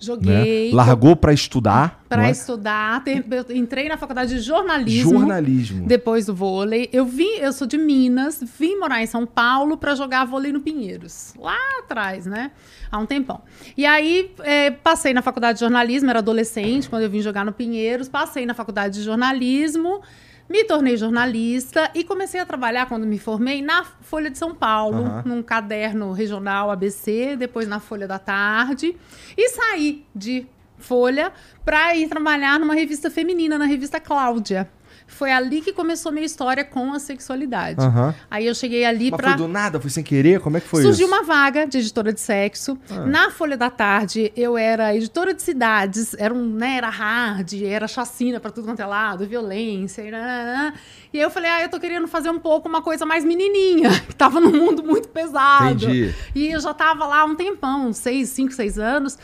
Joguei 0.00 0.72
Largou 0.72 1.14
pra 1.14 1.32
estudar. 1.32 2.04
para 2.08 2.26
é? 2.26 2.30
estudar. 2.30 3.02
entrei 3.50 3.88
na 3.88 3.96
faculdade 3.96 4.34
de 4.34 4.40
jornalismo. 4.40 5.12
Jornalismo. 5.12 5.86
Depois 5.86 6.26
do 6.26 6.34
vôlei, 6.34 6.88
eu 6.92 7.06
vim, 7.06 7.36
eu 7.38 7.52
sou 7.52 7.66
de 7.66 7.78
Minas, 7.78 8.42
vim 8.58 8.76
morar 8.78 9.00
em 9.02 9.06
São 9.06 9.24
Paulo 9.24 9.76
para 9.76 9.94
jogar 9.94 10.24
vôlei 10.24 10.52
no 10.52 10.60
Pinheiros, 10.60 11.34
lá 11.38 11.56
atrás, 11.78 12.26
né? 12.26 12.50
Há 12.90 12.98
um 12.98 13.06
tempão. 13.06 13.42
E 13.76 13.86
aí 13.86 14.32
é, 14.40 14.70
passei 14.72 15.14
na 15.14 15.22
faculdade 15.22 15.58
de 15.58 15.60
jornalismo, 15.60 16.10
era 16.10 16.18
adolescente 16.18 16.88
quando 16.88 17.02
eu 17.02 17.10
vim 17.10 17.20
jogar 17.20 17.44
no 17.44 17.52
Pinheiros, 17.52 18.08
passei 18.08 18.44
na 18.44 18.54
faculdade 18.54 18.94
de 18.94 19.02
jornalismo, 19.02 20.02
me 20.48 20.64
tornei 20.64 20.96
jornalista 20.96 21.90
e 21.94 22.04
comecei 22.04 22.40
a 22.40 22.46
trabalhar 22.46 22.86
quando 22.86 23.06
me 23.06 23.18
formei 23.18 23.62
na 23.62 23.84
Folha 24.02 24.30
de 24.30 24.38
São 24.38 24.54
Paulo, 24.54 25.04
Aham. 25.04 25.22
num 25.24 25.42
caderno 25.42 26.12
regional 26.12 26.70
ABC, 26.70 27.36
depois 27.36 27.66
na 27.66 27.80
Folha 27.80 28.06
da 28.06 28.18
Tarde 28.18 28.96
e 29.36 29.48
saí 29.48 30.04
de 30.14 30.46
Folha 30.76 31.32
para 31.64 31.96
ir 31.96 32.08
trabalhar 32.08 32.58
numa 32.60 32.74
revista 32.74 33.10
feminina, 33.10 33.56
na 33.56 33.64
revista 33.64 33.98
Cláudia. 33.98 34.68
Foi 35.14 35.30
ali 35.30 35.60
que 35.60 35.72
começou 35.72 36.10
minha 36.10 36.26
história 36.26 36.64
com 36.64 36.92
a 36.92 36.98
sexualidade. 36.98 37.80
Aham. 37.80 38.12
Aí 38.28 38.46
eu 38.46 38.54
cheguei 38.54 38.84
ali 38.84 39.12
para 39.12 39.28
foi 39.28 39.36
do 39.36 39.46
nada? 39.46 39.78
Foi 39.78 39.88
sem 39.88 40.02
querer? 40.02 40.40
Como 40.40 40.56
é 40.56 40.60
que 40.60 40.66
foi 40.66 40.82
Surgiu 40.82 41.06
isso? 41.06 41.14
uma 41.14 41.22
vaga 41.22 41.66
de 41.66 41.78
editora 41.78 42.12
de 42.12 42.20
sexo. 42.20 42.76
Ah. 42.90 43.06
Na 43.06 43.30
Folha 43.30 43.56
da 43.56 43.70
Tarde, 43.70 44.32
eu 44.36 44.58
era 44.58 44.94
editora 44.96 45.32
de 45.32 45.40
cidades, 45.40 46.14
era, 46.18 46.34
um, 46.34 46.44
né, 46.44 46.78
era 46.78 46.88
hard, 46.88 47.52
era 47.62 47.86
chacina 47.86 48.40
pra 48.40 48.50
tudo 48.50 48.64
quanto 48.64 48.80
é 48.80 48.86
lado, 48.86 49.24
violência. 49.24 50.02
E, 50.02 50.10
nananã. 50.10 50.74
e 51.12 51.18
aí 51.18 51.24
eu 51.24 51.30
falei, 51.30 51.48
ah, 51.48 51.62
eu 51.62 51.68
tô 51.68 51.78
querendo 51.78 52.08
fazer 52.08 52.30
um 52.30 52.40
pouco 52.40 52.68
uma 52.68 52.82
coisa 52.82 53.06
mais 53.06 53.24
menininha, 53.24 53.90
que 54.08 54.16
tava 54.16 54.40
num 54.40 54.50
mundo 54.50 54.82
muito 54.82 55.08
pesado. 55.08 55.84
Entendi. 55.84 56.12
E 56.34 56.48
eu 56.50 56.58
já 56.58 56.74
tava 56.74 57.06
lá 57.06 57.20
há 57.20 57.24
um 57.24 57.36
tempão, 57.36 57.92
seis, 57.92 58.30
cinco, 58.30 58.52
seis 58.52 58.80
anos. 58.80 59.16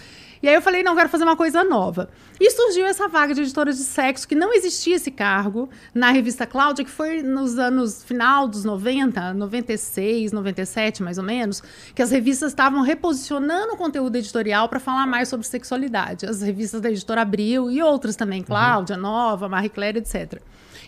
E 0.42 0.48
aí 0.48 0.54
eu 0.54 0.62
falei, 0.62 0.82
não, 0.82 0.96
quero 0.96 1.08
fazer 1.08 1.24
uma 1.24 1.36
coisa 1.36 1.62
nova. 1.62 2.08
E 2.40 2.50
surgiu 2.50 2.86
essa 2.86 3.06
vaga 3.08 3.34
de 3.34 3.42
editora 3.42 3.72
de 3.72 3.78
sexo, 3.78 4.26
que 4.26 4.34
não 4.34 4.54
existia 4.54 4.96
esse 4.96 5.10
cargo, 5.10 5.68
na 5.94 6.10
revista 6.10 6.46
Cláudia, 6.46 6.84
que 6.84 6.90
foi 6.90 7.22
nos 7.22 7.58
anos 7.58 8.02
final 8.02 8.48
dos 8.48 8.64
90, 8.64 9.34
96, 9.34 10.32
97, 10.32 11.02
mais 11.02 11.18
ou 11.18 11.24
menos, 11.24 11.62
que 11.94 12.00
as 12.00 12.10
revistas 12.10 12.52
estavam 12.52 12.80
reposicionando 12.80 13.74
o 13.74 13.76
conteúdo 13.76 14.16
editorial 14.16 14.66
para 14.68 14.80
falar 14.80 15.06
mais 15.06 15.28
sobre 15.28 15.46
sexualidade. 15.46 16.24
As 16.24 16.40
revistas 16.40 16.80
da 16.80 16.90
editora 16.90 17.20
Abril 17.20 17.70
e 17.70 17.82
outras 17.82 18.16
também, 18.16 18.42
Cláudia, 18.42 18.96
Nova, 18.96 19.46
Marie 19.46 19.68
Claire, 19.68 19.98
etc. 19.98 20.40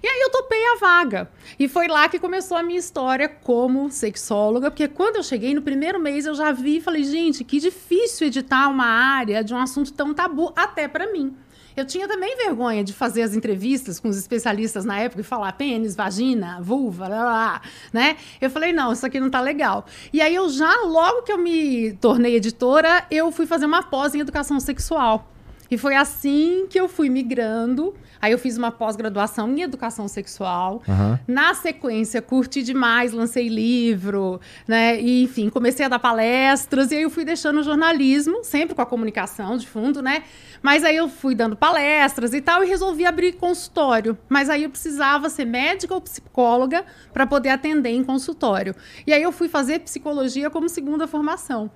E 0.03 0.07
aí 0.07 0.21
eu 0.21 0.31
topei 0.31 0.65
a 0.65 0.79
vaga. 0.81 1.31
E 1.59 1.69
foi 1.69 1.87
lá 1.87 2.09
que 2.09 2.19
começou 2.19 2.57
a 2.57 2.63
minha 2.63 2.79
história 2.79 3.29
como 3.29 3.91
sexóloga, 3.91 4.71
porque 4.71 4.89
quando 4.89 5.17
eu 5.17 5.23
cheguei 5.23 5.55
no 5.55 5.63
primeiro 5.63 6.01
mês 6.01 6.27
eu 6.27 6.35
já 6.35 6.51
vi 6.51 6.79
e 6.79 6.81
falei, 6.81 7.05
gente, 7.05 7.45
que 7.45 7.61
difícil 7.61 8.27
editar 8.27 8.69
uma 8.69 8.87
área 8.87 9.45
de 9.45 9.55
um 9.55 9.59
assunto 9.59 9.93
tão 9.93 10.13
tabu 10.13 10.53
até 10.57 10.89
para 10.89 11.13
mim. 11.13 11.37
Eu 11.75 11.87
tinha 11.87 12.07
também 12.07 12.37
vergonha 12.37 12.85
de 12.85 12.93
fazer 12.93 13.23
as 13.23 13.35
entrevistas 13.35 13.99
com 13.99 14.09
os 14.09 14.19
especialistas 14.19 14.85
na 14.85 14.99
época 14.99 15.23
e 15.23 15.25
falar 15.25 15.53
pênis, 15.53 15.97
vagina, 15.97 16.61
vulva, 16.61 17.09
lá, 17.09 17.25
lá, 17.25 17.63
né? 17.93 18.17
Eu 18.41 18.51
falei, 18.51 18.73
não, 18.73 18.93
isso 18.93 19.07
aqui 19.07 19.19
não 19.19 19.31
tá 19.31 19.41
legal. 19.41 19.87
E 20.13 20.21
aí 20.21 20.35
eu 20.35 20.51
já, 20.51 20.71
logo 20.85 21.23
que 21.23 21.33
eu 21.33 21.39
me 21.39 21.93
tornei 21.95 22.37
editora, 22.37 23.07
eu 23.11 23.33
fui 23.33 23.47
fazer 23.47 23.65
uma 23.65 23.83
pós 23.83 24.15
em 24.15 24.21
educação 24.21 24.61
sexual. 24.61 25.33
E 25.71 25.79
foi 25.79 25.97
assim 25.97 26.67
que 26.69 26.79
eu 26.79 26.87
fui 26.87 27.09
migrando. 27.09 27.95
Aí 28.23 28.31
eu 28.31 28.39
fiz 28.39 28.57
uma 28.57 28.71
pós-graduação 28.71 29.51
em 29.51 29.63
educação 29.63 30.07
sexual. 30.07 30.81
Aham. 30.89 31.19
Na 31.27 31.55
sequência, 31.55 32.23
curti 32.23 32.63
demais, 32.63 33.13
lancei 33.13 33.49
livro, 33.49 34.41
né? 34.67 35.01
E, 35.01 35.25
enfim, 35.25 35.51
comecei 35.51 35.85
a 35.85 35.89
dar 35.89 35.99
palestras. 35.99 36.93
E 36.93 36.97
aí 36.99 37.03
eu 37.03 37.11
fui 37.11 37.25
deixando 37.25 37.59
o 37.59 37.63
jornalismo, 37.65 38.45
sempre 38.45 38.77
com 38.77 38.81
a 38.81 38.87
comunicação 38.87 39.57
de 39.57 39.67
fundo, 39.67 40.01
né? 40.01 40.23
Mas 40.63 40.85
aí 40.85 40.95
eu 40.95 41.09
fui 41.09 41.35
dando 41.35 41.57
palestras 41.57 42.33
e 42.33 42.41
tal 42.41 42.63
e 42.63 42.69
resolvi 42.69 43.05
abrir 43.05 43.33
consultório. 43.33 44.17
Mas 44.29 44.49
aí 44.49 44.63
eu 44.63 44.71
precisava 44.71 45.29
ser 45.29 45.45
médica 45.45 45.93
ou 45.93 46.01
psicóloga 46.01 46.85
para 47.13 47.27
poder 47.27 47.49
atender 47.49 47.91
em 47.91 48.05
consultório. 48.05 48.73
E 49.05 49.13
aí 49.13 49.23
eu 49.23 49.33
fui 49.33 49.49
fazer 49.49 49.81
psicologia 49.81 50.49
como 50.49 50.69
segunda 50.69 51.09
formação. 51.09 51.69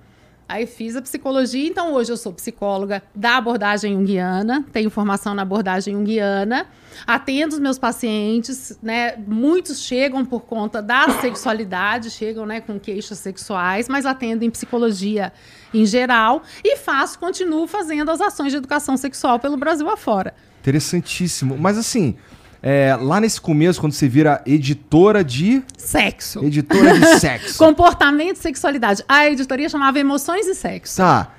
Aí 0.49 0.65
fiz 0.65 0.95
a 0.95 1.01
psicologia, 1.01 1.67
então 1.67 1.93
hoje 1.93 2.11
eu 2.11 2.15
sou 2.15 2.31
psicóloga 2.31 3.03
da 3.13 3.35
abordagem 3.35 3.93
junguiana, 3.93 4.65
tenho 4.71 4.89
formação 4.89 5.35
na 5.35 5.41
abordagem 5.41 5.93
junguiana, 5.93 6.67
atendo 7.05 7.55
os 7.55 7.59
meus 7.59 7.77
pacientes, 7.77 8.79
né? 8.81 9.17
Muitos 9.27 9.81
chegam 9.81 10.23
por 10.23 10.41
conta 10.41 10.81
da 10.81 11.09
sexualidade, 11.19 12.09
chegam, 12.09 12.45
né, 12.45 12.61
com 12.61 12.79
queixas 12.79 13.19
sexuais, 13.19 13.89
mas 13.89 14.05
atendo 14.05 14.45
em 14.45 14.49
psicologia 14.49 15.33
em 15.73 15.85
geral 15.85 16.41
e 16.63 16.77
faço, 16.77 17.19
continuo 17.19 17.67
fazendo 17.67 18.09
as 18.09 18.21
ações 18.21 18.51
de 18.51 18.57
educação 18.57 18.95
sexual 18.95 19.39
pelo 19.39 19.57
Brasil 19.57 19.89
afora. 19.89 20.33
Interessantíssimo. 20.61 21.57
Mas 21.57 21.77
assim, 21.77 22.15
é, 22.61 22.97
lá 22.99 23.19
nesse 23.19 23.39
começo, 23.39 23.79
quando 23.79 23.93
você 23.93 24.07
vira 24.07 24.41
editora 24.45 25.23
de. 25.23 25.63
Sexo. 25.77 26.43
Editora 26.43 26.99
de 26.99 27.19
sexo. 27.19 27.57
Comportamento 27.63 28.37
e 28.37 28.39
sexualidade. 28.39 29.03
A 29.07 29.27
editoria 29.29 29.69
chamava 29.69 29.99
Emoções 29.99 30.47
e 30.47 30.55
Sexo. 30.55 30.97
Tá. 30.97 31.31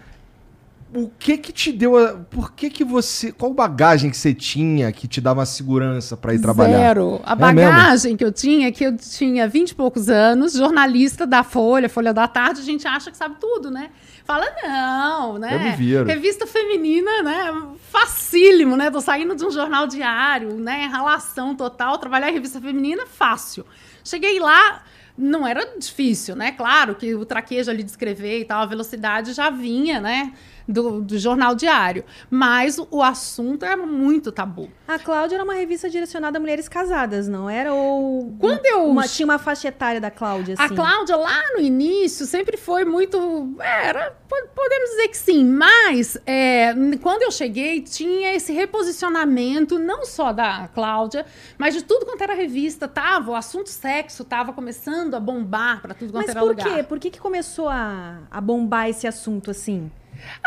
O 0.95 1.11
que 1.19 1.37
que 1.37 1.53
te 1.53 1.71
deu 1.71 1.97
a, 1.97 2.15
por 2.15 2.53
que 2.53 2.71
que 2.71 2.83
você, 2.83 3.31
qual 3.31 3.53
bagagem 3.53 4.11
que 4.11 4.17
você 4.17 4.33
tinha 4.33 4.91
que 4.91 5.07
te 5.07 5.21
dava 5.21 5.45
segurança 5.45 6.17
pra 6.17 6.33
ir 6.35 6.41
trabalhar? 6.41 6.79
Zero. 6.79 7.21
A 7.25 7.33
É 7.33 7.37
bagagem 7.37 8.17
que 8.17 8.25
eu 8.25 8.33
tinha, 8.33 8.69
é 8.69 8.73
que 8.73 8.85
eu 8.85 8.97
tinha 8.97 9.47
20 9.47 9.71
e 9.71 9.75
poucos 9.75 10.09
anos, 10.09 10.55
jornalista 10.55 11.27
da 11.27 11.43
Folha, 11.43 11.89
Folha 11.89 12.15
da 12.15 12.27
Tarde, 12.27 12.61
a 12.61 12.65
gente 12.65 12.87
acha 12.87 13.11
que 13.11 13.17
sabe 13.17 13.37
tudo, 13.39 13.71
né? 13.71 13.91
Fala, 14.25 14.47
não, 14.63 15.39
né? 15.39 15.55
Eu 15.55 15.61
me 15.61 15.71
viro. 15.77 16.05
Revista 16.07 16.47
feminina, 16.47 17.23
né? 17.23 17.63
Facílimo, 17.91 18.77
né? 18.77 18.91
Tô 18.91 19.01
saindo 19.01 19.35
de 19.35 19.45
um 19.45 19.51
jornal 19.51 19.87
diário, 19.87 20.55
né? 20.55 20.89
Relação 20.91 21.55
total, 21.55 21.99
trabalhar 21.99 22.31
em 22.31 22.35
revista 22.35 22.61
feminina, 22.61 23.07
fácil. 23.07 23.65
Cheguei 24.05 24.39
lá, 24.39 24.83
não 25.17 25.47
era 25.47 25.77
difícil, 25.79 26.37
né? 26.37 26.53
Claro 26.53 26.95
que 26.95 27.15
o 27.15 27.25
traquejo 27.25 27.71
ali 27.71 27.83
de 27.83 27.91
escrever 27.91 28.41
e 28.41 28.45
tal, 28.45 28.63
a 28.63 28.67
velocidade 28.67 29.33
já 29.33 29.51
vinha, 29.51 30.01
né? 30.01 30.33
Do, 30.71 31.01
do 31.01 31.19
jornal 31.19 31.55
diário. 31.55 32.05
Mas 32.31 32.79
o, 32.79 32.87
o 32.91 33.03
assunto 33.03 33.65
era 33.65 33.75
muito 33.77 34.31
tabu. 34.31 34.69
A 34.87 34.99
Cláudia 34.99 35.37
era 35.37 35.45
uma 35.45 35.55
revista 35.55 35.89
direcionada 35.89 36.37
a 36.37 36.41
mulheres 36.41 36.69
casadas, 36.69 37.27
não 37.27 37.49
era? 37.49 37.73
Ou 37.73 38.35
Quando 38.39 38.67
eu 38.67 38.85
uma, 38.85 39.09
tinha 39.09 39.25
uma 39.25 39.39
faixa 39.39 39.69
etária 39.69 39.99
da 39.99 40.11
Cláudia, 40.11 40.55
A 40.59 40.65
assim? 40.67 40.75
Cláudia, 40.75 41.17
lá 41.17 41.43
no 41.55 41.61
início, 41.61 42.27
sempre 42.27 42.59
foi 42.59 42.85
muito. 42.85 43.55
é, 43.61 43.87
Era, 43.89 44.11
po- 44.29 44.49
podemos 44.55 44.91
dizer 44.91 45.09
que 45.09 45.17
sim, 45.17 45.43
mas 45.45 46.19
é, 46.27 46.75
quando 47.01 47.23
eu 47.23 47.31
cheguei, 47.31 47.81
tinha 47.81 48.35
esse 48.35 48.53
reposicionamento, 48.53 49.79
não 49.79 50.05
só 50.05 50.33
da 50.33 50.69
Cláudia, 50.69 51.25
mas 51.57 51.75
de 51.75 51.83
tudo 51.83 52.05
quanto 52.05 52.21
era 52.23 52.35
revista. 52.35 52.87
Tava, 52.89 53.31
o 53.31 53.35
assunto 53.35 53.69
sexo 53.71 54.25
tava 54.25 54.53
começando 54.53 55.15
a 55.15 55.21
bombar 55.21 55.81
para 55.81 55.95
tudo 55.95 56.13
quanto 56.13 56.27
Mas 56.27 56.29
era 56.29 56.41
por 56.41 56.49
lugar. 56.51 56.75
quê? 56.77 56.83
Por 56.83 56.99
que, 56.99 57.11
que 57.11 57.19
começou 57.21 57.69
a, 57.69 58.19
a 58.31 58.41
bombar 58.41 58.89
esse 58.91 59.07
assunto 59.07 59.51
assim? 59.51 59.91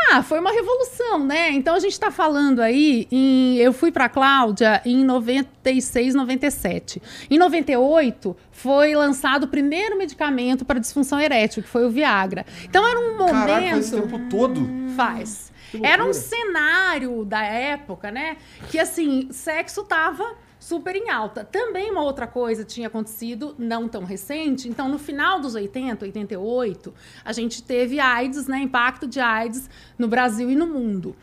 Ah, 0.09 0.21
foi 0.23 0.39
uma 0.39 0.51
revolução, 0.51 1.25
né? 1.25 1.51
Então 1.51 1.75
a 1.75 1.79
gente 1.79 1.93
está 1.93 2.11
falando 2.11 2.61
aí 2.61 3.07
em. 3.11 3.57
Eu 3.57 3.71
fui 3.73 3.91
para 3.91 4.05
a 4.05 4.09
Cláudia 4.09 4.81
em 4.85 5.03
96, 5.03 6.15
97. 6.15 7.01
Em 7.29 7.37
98 7.37 8.35
foi 8.51 8.93
lançado 8.95 9.43
o 9.43 9.47
primeiro 9.47 9.97
medicamento 9.97 10.65
para 10.65 10.79
disfunção 10.79 11.19
erétil, 11.19 11.63
que 11.63 11.69
foi 11.69 11.85
o 11.85 11.89
Viagra. 11.89 12.45
Então 12.63 12.87
era 12.87 12.99
um 12.99 13.17
momento. 13.17 13.69
Foi 13.69 13.79
esse 13.79 13.95
tempo 13.95 14.19
todo? 14.29 14.67
Faz. 14.95 15.51
Era 15.81 16.03
um 16.03 16.13
cenário 16.13 17.23
da 17.23 17.43
época, 17.43 18.11
né? 18.11 18.37
Que 18.69 18.77
assim, 18.77 19.29
sexo 19.31 19.83
tava 19.83 20.35
super 20.61 20.95
em 20.95 21.09
alta. 21.09 21.43
Também 21.43 21.89
uma 21.91 22.03
outra 22.03 22.27
coisa 22.27 22.63
tinha 22.63 22.87
acontecido, 22.87 23.55
não 23.57 23.87
tão 23.89 24.05
recente. 24.05 24.69
Então, 24.69 24.87
no 24.87 24.99
final 24.99 25.39
dos 25.41 25.55
80, 25.55 26.05
88, 26.05 26.93
a 27.25 27.33
gente 27.33 27.63
teve 27.63 27.99
AIDS, 27.99 28.47
né? 28.47 28.59
Impacto 28.59 29.07
de 29.07 29.19
AIDS 29.19 29.67
no 29.97 30.07
Brasil 30.07 30.49
e 30.51 30.55
no 30.55 30.67
mundo. 30.67 31.15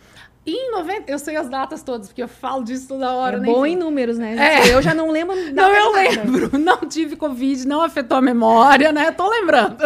E 0.45 0.50
em 0.50 0.73
90, 0.73 1.11
eu 1.11 1.18
sei 1.18 1.37
as 1.37 1.49
datas 1.49 1.83
todas, 1.83 2.09
porque 2.09 2.23
eu 2.23 2.28
falo 2.28 2.64
disso 2.64 2.88
toda 2.88 3.12
hora, 3.12 3.37
é 3.37 3.40
né? 3.40 3.47
bom 3.47 3.64
em 3.64 3.76
números, 3.76 4.18
né? 4.18 4.35
É. 4.37 4.75
Eu 4.75 4.83
já 4.83 4.95
não 4.95 5.11
lembro 5.11 5.37
Não, 5.52 5.71
eu 5.71 5.92
nada. 5.92 6.23
lembro. 6.23 6.59
Não 6.59 6.78
tive 6.78 7.16
Covid, 7.16 7.68
não 7.68 7.83
afetou 7.83 8.16
a 8.16 8.23
memória, 8.23 8.90
né? 8.92 9.12
Tô 9.12 9.28
lembrando. 9.28 9.76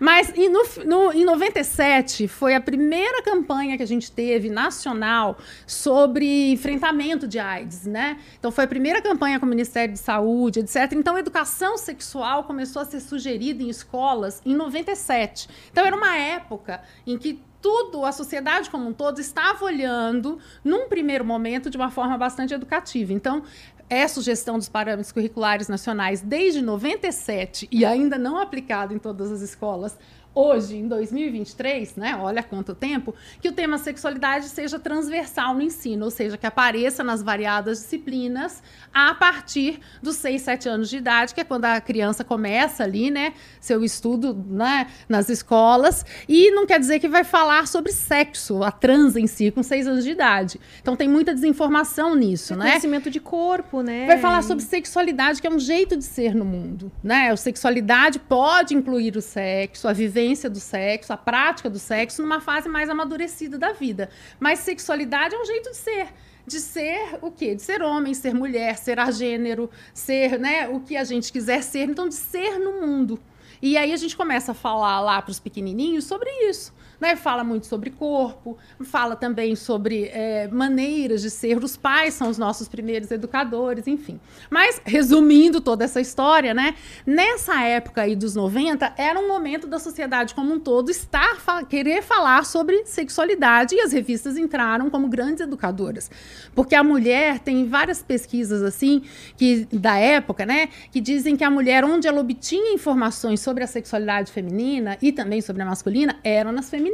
Mas 0.00 0.32
em, 0.36 0.48
no, 0.48 0.62
no- 0.84 1.12
em 1.12 1.24
97 1.24 2.28
foi 2.28 2.54
a 2.54 2.60
primeira 2.60 3.22
campanha 3.22 3.76
que 3.76 3.82
a 3.82 3.86
gente 3.86 4.10
teve 4.12 4.48
nacional 4.48 5.38
sobre 5.66 6.52
enfrentamento 6.52 7.26
de 7.26 7.38
AIDS, 7.38 7.84
né? 7.86 8.18
Então 8.38 8.50
foi 8.50 8.64
a 8.64 8.68
primeira 8.68 9.02
campanha 9.02 9.38
com 9.40 9.46
o 9.46 9.48
Ministério 9.48 9.92
de 9.92 9.98
Saúde, 10.00 10.60
etc. 10.60 10.92
Então 10.92 11.18
educação 11.18 11.76
sexual 11.76 12.44
começou 12.44 12.82
a 12.82 12.84
ser 12.84 13.00
sugerida 13.00 13.62
em 13.62 13.68
escolas 13.68 14.40
em 14.44 14.54
97. 14.54 15.48
Então 15.70 15.84
era 15.84 15.96
uma 15.96 16.16
época 16.16 16.80
em 17.06 17.18
que 17.18 17.40
tudo, 17.60 18.04
a 18.04 18.12
sociedade 18.12 18.70
como 18.70 18.88
um 18.88 18.92
todo, 18.92 19.20
estava 19.20 19.64
olhando, 19.64 20.38
num 20.62 20.88
primeiro 20.88 21.24
momento, 21.24 21.68
de 21.68 21.76
uma 21.76 21.90
forma 21.90 22.16
bastante 22.16 22.54
educativa. 22.54 23.12
Então, 23.12 23.42
é 23.90 24.06
sugestão 24.06 24.58
dos 24.58 24.68
parâmetros 24.68 25.12
curriculares 25.12 25.68
nacionais 25.68 26.20
desde 26.20 26.60
97 26.60 27.68
e 27.70 27.84
ainda 27.84 28.18
não 28.18 28.38
aplicado 28.38 28.94
em 28.94 28.98
todas 28.98 29.30
as 29.32 29.40
escolas. 29.40 29.96
Hoje, 30.34 30.76
em 30.76 30.86
2023, 30.86 31.96
né? 31.96 32.16
Olha 32.16 32.44
quanto 32.44 32.72
tempo, 32.72 33.12
que 33.40 33.48
o 33.48 33.52
tema 33.52 33.76
sexualidade 33.76 34.44
seja 34.44 34.78
transversal 34.78 35.54
no 35.54 35.62
ensino, 35.62 36.04
ou 36.04 36.10
seja, 36.12 36.36
que 36.36 36.46
apareça 36.46 37.02
nas 37.02 37.22
variadas 37.22 37.80
disciplinas 37.80 38.62
a 38.94 39.14
partir 39.14 39.80
dos 40.00 40.16
6, 40.16 40.42
7 40.42 40.68
anos 40.68 40.90
de 40.90 40.98
idade, 40.98 41.34
que 41.34 41.40
é 41.40 41.44
quando 41.44 41.64
a 41.64 41.80
criança 41.80 42.22
começa 42.22 42.84
ali, 42.84 43.10
né? 43.10 43.32
Seu 43.60 43.82
estudo 43.82 44.32
né, 44.48 44.86
nas 45.08 45.28
escolas. 45.28 46.06
E 46.28 46.52
não 46.52 46.66
quer 46.66 46.78
dizer 46.78 47.00
que 47.00 47.08
vai 47.08 47.24
falar 47.24 47.66
sobre 47.66 47.90
sexo, 47.90 48.62
a 48.62 48.70
trans 48.70 49.16
em 49.16 49.26
si, 49.26 49.50
com 49.50 49.62
6 49.62 49.88
anos 49.88 50.04
de 50.04 50.10
idade. 50.10 50.60
Então 50.80 50.94
tem 50.94 51.08
muita 51.08 51.34
desinformação 51.34 52.14
nisso, 52.14 52.54
né? 52.54 52.68
Conhecimento 52.68 53.10
de 53.10 53.18
corpo, 53.18 53.82
né? 53.82 54.06
Vai 54.06 54.18
falar 54.18 54.42
sobre 54.42 54.62
sexualidade, 54.62 55.40
que 55.40 55.48
é 55.48 55.50
um 55.50 55.58
jeito 55.58 55.96
de 55.96 56.04
ser 56.04 56.32
no 56.32 56.44
mundo, 56.44 56.92
né? 57.02 57.30
A 57.30 57.36
sexualidade 57.36 58.20
pode 58.20 58.72
incluir 58.72 59.16
o 59.16 59.20
sexo, 59.20 59.88
a 59.88 59.92
vivência 59.92 60.17
do 60.50 60.60
sexo, 60.60 61.12
a 61.12 61.16
prática 61.16 61.70
do 61.70 61.78
sexo 61.78 62.22
numa 62.22 62.40
fase 62.40 62.68
mais 62.68 62.88
amadurecida 62.88 63.56
da 63.56 63.72
vida. 63.72 64.10
Mas 64.40 64.58
sexualidade 64.60 65.34
é 65.34 65.40
um 65.40 65.44
jeito 65.44 65.70
de 65.70 65.76
ser. 65.76 66.08
De 66.46 66.60
ser 66.60 67.18
o 67.20 67.30
quê? 67.30 67.54
De 67.54 67.62
ser 67.62 67.82
homem, 67.82 68.14
ser 68.14 68.34
mulher, 68.34 68.76
ser 68.78 68.98
agênero, 68.98 69.70
ser 69.92 70.38
né, 70.38 70.68
o 70.68 70.80
que 70.80 70.96
a 70.96 71.04
gente 71.04 71.30
quiser 71.30 71.62
ser. 71.62 71.88
Então, 71.88 72.08
de 72.08 72.14
ser 72.14 72.58
no 72.58 72.80
mundo. 72.80 73.20
E 73.60 73.76
aí 73.76 73.92
a 73.92 73.96
gente 73.96 74.16
começa 74.16 74.52
a 74.52 74.54
falar 74.54 75.00
lá 75.00 75.20
para 75.20 75.30
os 75.30 75.38
pequenininhos 75.38 76.04
sobre 76.04 76.30
isso. 76.48 76.72
Né? 77.00 77.14
Fala 77.16 77.44
muito 77.44 77.66
sobre 77.66 77.90
corpo, 77.90 78.58
fala 78.84 79.14
também 79.14 79.54
sobre 79.54 80.06
é, 80.12 80.48
maneiras 80.48 81.22
de 81.22 81.30
ser. 81.30 81.62
Os 81.62 81.76
pais 81.76 82.14
são 82.14 82.28
os 82.28 82.38
nossos 82.38 82.68
primeiros 82.68 83.10
educadores, 83.10 83.86
enfim. 83.86 84.20
Mas, 84.50 84.80
resumindo 84.84 85.60
toda 85.60 85.84
essa 85.84 86.00
história, 86.00 86.52
né? 86.52 86.74
Nessa 87.06 87.62
época 87.62 88.02
aí 88.02 88.16
dos 88.16 88.34
90, 88.34 88.94
era 88.96 89.18
um 89.18 89.28
momento 89.28 89.66
da 89.66 89.78
sociedade 89.78 90.34
como 90.34 90.54
um 90.54 90.58
todo 90.58 90.90
estar 90.90 91.36
fa 91.36 91.64
querer 91.64 92.02
falar 92.02 92.44
sobre 92.44 92.84
sexualidade 92.84 93.74
e 93.74 93.80
as 93.80 93.92
revistas 93.92 94.36
entraram 94.36 94.90
como 94.90 95.08
grandes 95.08 95.40
educadoras. 95.40 96.10
Porque 96.54 96.74
a 96.74 96.82
mulher 96.82 97.38
tem 97.38 97.68
várias 97.68 98.02
pesquisas 98.02 98.62
assim 98.62 99.02
que 99.36 99.66
da 99.72 99.96
época, 99.96 100.44
né, 100.44 100.68
que 100.90 101.00
dizem 101.00 101.36
que 101.36 101.44
a 101.44 101.50
mulher 101.50 101.84
onde 101.84 102.08
ela 102.08 102.20
obtinha 102.20 102.72
informações 102.72 103.40
sobre 103.40 103.62
a 103.62 103.66
sexualidade 103.66 104.32
feminina 104.32 104.96
e 105.00 105.12
também 105.12 105.40
sobre 105.40 105.62
a 105.62 105.66
masculina 105.66 106.16
eram 106.24 106.52
nas 106.52 106.70
femininas, 106.70 106.87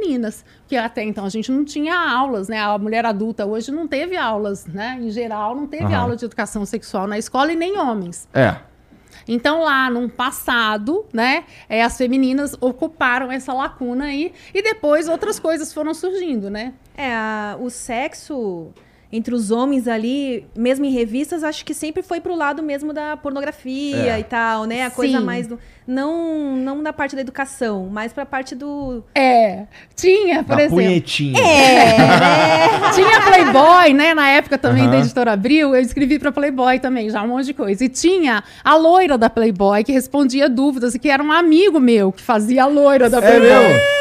que 0.67 0.75
até 0.75 1.03
então 1.03 1.25
a 1.25 1.29
gente 1.29 1.51
não 1.51 1.63
tinha 1.65 1.95
aulas, 1.97 2.47
né? 2.47 2.59
A 2.59 2.77
mulher 2.77 3.05
adulta 3.05 3.45
hoje 3.45 3.71
não 3.71 3.87
teve 3.87 4.15
aulas, 4.17 4.65
né? 4.65 4.97
Em 5.01 5.09
geral, 5.09 5.55
não 5.55 5.67
teve 5.67 5.83
Aham. 5.85 5.97
aula 5.97 6.15
de 6.15 6.25
educação 6.25 6.65
sexual 6.65 7.07
na 7.07 7.17
escola 7.17 7.51
e 7.51 7.55
nem 7.55 7.77
homens. 7.77 8.27
É. 8.33 8.55
Então, 9.27 9.61
lá 9.63 9.89
no 9.89 10.07
passado, 10.07 11.03
né, 11.11 11.45
é, 11.67 11.81
as 11.83 11.97
femininas 11.97 12.55
ocuparam 12.61 13.31
essa 13.31 13.51
lacuna 13.53 14.05
aí 14.05 14.31
e 14.53 14.61
depois 14.61 15.07
outras 15.07 15.39
coisas 15.39 15.73
foram 15.73 15.93
surgindo, 15.95 16.49
né? 16.49 16.73
É, 16.95 17.11
a- 17.15 17.57
o 17.59 17.69
sexo 17.69 18.71
entre 19.15 19.33
os 19.33 19.51
homens 19.51 19.87
ali, 19.87 20.45
mesmo 20.55 20.85
em 20.85 20.91
revistas, 20.91 21.43
acho 21.43 21.63
que 21.65 21.73
sempre 21.73 22.01
foi 22.03 22.19
pro 22.19 22.35
lado 22.35 22.61
mesmo 22.61 22.91
da 22.93 23.15
pornografia 23.17 24.15
É. 24.15 24.19
e 24.19 24.23
tal, 24.23 24.65
né? 24.65 24.83
A 24.85 24.89
coisa 24.91 25.19
Sim. 25.19 25.23
mais 25.25 25.47
do. 25.47 25.59
Não, 25.87 26.55
não 26.57 26.81
da 26.81 26.91
parte 26.91 27.15
da 27.15 27.21
educação, 27.21 27.87
mas 27.91 28.11
pra 28.11 28.25
parte 28.25 28.55
do. 28.55 29.03
É, 29.13 29.65
tinha, 29.95 30.43
por 30.43 30.55
Da 30.55 30.63
exemplo. 30.63 30.83
punhetinha. 30.83 31.39
É, 31.39 31.97
né? 31.97 32.89
Tinha 32.95 33.21
Playboy, 33.21 33.93
né? 33.93 34.13
Na 34.15 34.27
época 34.29 34.57
também 34.57 34.83
Aham. 34.83 34.91
da 34.91 34.97
editora 34.99 35.31
Abril, 35.33 35.75
eu 35.75 35.81
escrevi 35.81 36.17
pra 36.17 36.31
Playboy 36.31 36.79
também, 36.79 37.09
já 37.09 37.21
um 37.21 37.27
monte 37.27 37.45
de 37.45 37.53
coisa. 37.53 37.83
E 37.85 37.89
tinha 37.89 38.43
a 38.63 38.75
loira 38.75 39.15
da 39.17 39.29
Playboy 39.29 39.83
que 39.83 39.91
respondia 39.91 40.49
dúvidas, 40.49 40.95
e 40.95 40.99
que 40.99 41.07
era 41.09 41.21
um 41.21 41.31
amigo 41.31 41.79
meu 41.79 42.11
que 42.11 42.21
fazia 42.23 42.63
a 42.63 42.67
loira 42.67 43.07
da 43.09 43.19
É 43.19 43.21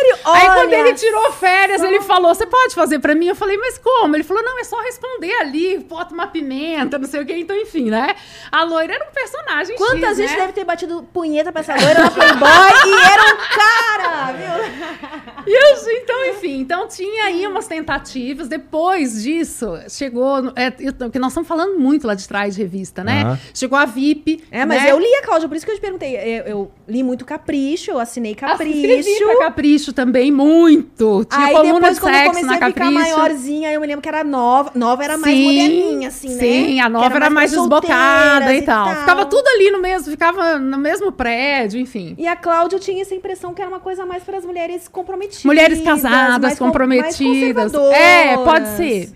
Playboy. 0.05 0.25
mesmo? 0.25 0.35
Aí 0.35 0.47
quando 0.47 0.73
Olha 0.73 0.77
ele 0.77 0.95
tirou 0.95 1.33
férias, 1.33 1.81
só. 1.81 1.87
ele 1.87 2.01
falou: 2.01 2.35
Você 2.35 2.47
pode 2.47 2.75
fazer 2.75 2.99
pra 2.99 3.15
mim? 3.15 3.29
Eu 3.29 3.35
falei, 3.35 3.57
mas 3.57 3.79
como? 3.79 4.15
Ele 4.17 4.25
falou: 4.25 4.43
Não, 4.43 4.59
é 4.61 4.65
só 4.65 4.81
responder 4.83 5.33
ali, 5.41 5.79
bota 5.79 6.15
uma 6.15 6.27
pimenta, 6.27 6.99
não 6.99 7.07
sei 7.07 7.23
o 7.23 7.27
quê. 7.27 7.35
Então, 7.37 7.57
enfim, 7.57 7.91
né? 7.91 8.15
A 8.51 8.65
loira 8.65 8.95
era 8.95 9.05
um 9.05 9.13
personagem 9.13 9.77
Quantas 9.77 10.11
X, 10.11 10.17
vezes 10.19 10.33
né? 10.33 10.41
deve 10.43 10.53
ter 10.53 10.65
batido 10.65 11.03
punheta 11.13 11.51
pra 11.53 11.61
essa 11.61 11.75
loira 11.75 12.01
na 12.01 12.11
Playboy 12.11 12.49
e 12.87 13.13
era 13.13 13.23
um 13.23 13.39
cara, 13.57 14.33
viu? 14.33 15.35
Isso, 15.47 15.91
então, 15.91 16.25
enfim, 16.27 16.61
então 16.61 16.89
tinha 16.89 17.25
aí 17.25 17.47
umas 17.47 17.67
tentativas. 17.67 18.49
Depois 18.49 19.23
disso, 19.23 19.79
chegou. 19.91 20.53
É, 20.57 20.71
porque 20.71 21.19
nós 21.19 21.33
estamos 21.33 21.47
falando 21.47 21.79
muito 21.79 22.07
lá 22.07 22.15
de 22.15 22.27
trás 22.27 22.55
de 22.55 22.63
revista, 22.63 23.05
né? 23.05 23.23
Aham. 23.23 23.39
Chegou 23.53 23.79
a 23.79 23.85
VIP. 23.85 24.45
É, 24.51 24.65
mas 24.65 24.83
né? 24.83 24.93
eu 24.93 24.99
li 24.99 25.15
a 25.17 25.23
Cláudia, 25.23 25.49
por 25.49 25.57
isso 25.57 25.67
que 25.67 25.73
eu 25.73 25.77
te 25.77 25.81
perguntei. 25.81 26.17
Eu, 26.17 26.45
eu 26.45 26.73
li 26.87 27.03
muito 27.03 27.25
Capricho, 27.25 27.91
eu 27.91 27.99
assinei 27.99 28.33
Ah, 28.41 28.49
Capricho. 28.49 29.25
pra 29.25 29.38
Capricho 29.38 29.93
também. 29.93 30.31
muito. 30.31 31.25
Tinha 31.25 31.47
Aí 31.47 31.53
coluna 31.55 31.75
depois, 31.75 31.95
de 31.95 32.00
quando 32.00 32.14
eu 32.14 32.25
comecei 32.26 32.49
a 32.50 32.53
ficar 32.55 32.73
Capricho. 32.73 32.93
maiorzinha, 32.93 33.73
eu 33.73 33.81
me 33.81 33.87
lembro 33.87 34.03
que 34.03 34.09
era 34.09 34.23
nova. 34.25 34.71
Nova 34.75 35.03
era 35.05 35.17
mais 35.17 35.35
Sim, 35.37 35.45
moderninha, 35.45 36.09
assim, 36.09 36.29
né? 36.29 36.38
Sim, 36.41 36.81
a 36.81 36.88
nova 36.88 37.17
era 37.17 37.31
mais 37.31 37.50
pra 37.53 37.61
desbocada 37.61 38.35
solteiras 38.41 38.62
e 38.62 38.67
tal. 38.67 38.97
Ficava 38.97 39.25
tudo 39.26 39.47
ali 39.49 39.71
no 39.71 39.81
mesmo, 39.81 40.11
ficava 40.11 40.59
no 40.59 40.79
mesmo 40.79 41.11
prédio, 41.12 41.81
enfim. 41.81 42.14
E 42.19 42.26
a 42.26 42.37
Cláudia 42.37 42.79
tinha 42.79 43.03
essa 43.03 43.14
impressão 43.14 43.55
que 43.55 43.61
era 43.62 43.71
uma 43.71 43.81
coisa 43.81 44.05
mais 44.05 44.23
para 44.23 44.37
as 44.38 44.45
mulheres 44.45 44.87
comprometidas. 44.88 45.45
Mulheres 45.45 45.81
casadas, 45.81 46.38
mais 46.41 46.59
com- 46.59 46.67
comprometidas. 46.67 47.73
mais 47.73 47.93
é, 47.95 48.37
pode 48.38 48.69
ser. 48.76 49.11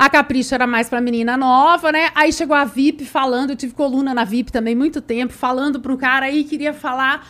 A 0.00 0.08
Capricho 0.08 0.54
era 0.54 0.66
mais 0.66 0.88
pra 0.88 0.98
menina 0.98 1.36
nova, 1.36 1.92
né? 1.92 2.10
Aí 2.14 2.32
chegou 2.32 2.56
a 2.56 2.64
VIP 2.64 3.04
falando, 3.04 3.50
eu 3.50 3.56
tive 3.56 3.74
coluna 3.74 4.14
na 4.14 4.24
VIP 4.24 4.50
também 4.50 4.74
muito 4.74 5.02
tempo, 5.02 5.30
falando 5.30 5.78
pro 5.78 5.94
cara 5.98 6.24
aí, 6.24 6.42
queria 6.42 6.72
falar, 6.72 7.28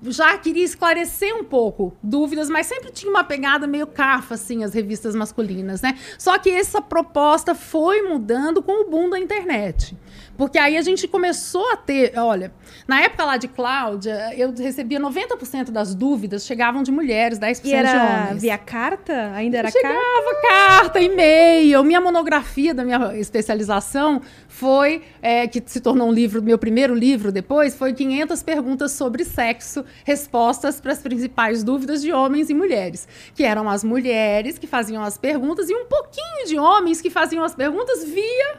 já 0.00 0.38
queria 0.38 0.62
esclarecer 0.62 1.34
um 1.34 1.42
pouco 1.42 1.92
dúvidas, 2.00 2.48
mas 2.48 2.68
sempre 2.68 2.92
tinha 2.92 3.10
uma 3.10 3.24
pegada 3.24 3.66
meio 3.66 3.88
cafa, 3.88 4.34
assim, 4.34 4.62
as 4.62 4.72
revistas 4.72 5.12
masculinas, 5.16 5.82
né? 5.82 5.98
Só 6.16 6.38
que 6.38 6.50
essa 6.50 6.80
proposta 6.80 7.52
foi 7.52 8.02
mudando 8.02 8.62
com 8.62 8.86
o 8.86 8.88
boom 8.88 9.10
da 9.10 9.18
internet. 9.18 9.96
Porque 10.36 10.58
aí 10.58 10.76
a 10.76 10.82
gente 10.82 11.06
começou 11.06 11.70
a 11.72 11.76
ter, 11.76 12.12
olha, 12.18 12.52
na 12.88 13.00
época 13.00 13.24
lá 13.24 13.36
de 13.36 13.46
Cláudia, 13.48 14.32
eu 14.36 14.52
recebia 14.52 14.98
90% 14.98 15.70
das 15.70 15.94
dúvidas 15.94 16.44
chegavam 16.44 16.82
de 16.82 16.90
mulheres, 16.90 17.38
10% 17.38 17.60
E 17.60 17.62
de 17.62 17.72
era 17.74 18.24
homens. 18.26 18.42
via 18.42 18.58
carta? 18.58 19.30
Ainda 19.34 19.58
era 19.58 19.70
Chegava 19.70 19.94
carta? 19.94 20.48
carta, 20.48 21.00
e-mail. 21.00 21.82
Minha 21.84 22.00
monografia 22.00 22.74
da 22.74 22.84
minha 22.84 23.16
especialização 23.16 24.20
foi, 24.48 25.02
é, 25.22 25.46
que 25.46 25.62
se 25.64 25.80
tornou 25.80 26.08
um 26.08 26.12
livro, 26.12 26.42
meu 26.42 26.58
primeiro 26.58 26.94
livro 26.94 27.30
depois, 27.30 27.74
foi 27.74 27.92
500 27.92 28.42
perguntas 28.42 28.92
sobre 28.92 29.24
sexo, 29.24 29.84
respostas 30.04 30.80
para 30.80 30.92
as 30.92 30.98
principais 30.98 31.62
dúvidas 31.62 32.02
de 32.02 32.12
homens 32.12 32.50
e 32.50 32.54
mulheres. 32.54 33.06
Que 33.34 33.44
eram 33.44 33.68
as 33.68 33.84
mulheres 33.84 34.58
que 34.58 34.66
faziam 34.66 35.02
as 35.02 35.16
perguntas 35.16 35.70
e 35.70 35.74
um 35.74 35.84
pouquinho 35.86 36.46
de 36.46 36.58
homens 36.58 37.00
que 37.00 37.10
faziam 37.10 37.44
as 37.44 37.54
perguntas 37.54 38.04
via 38.04 38.58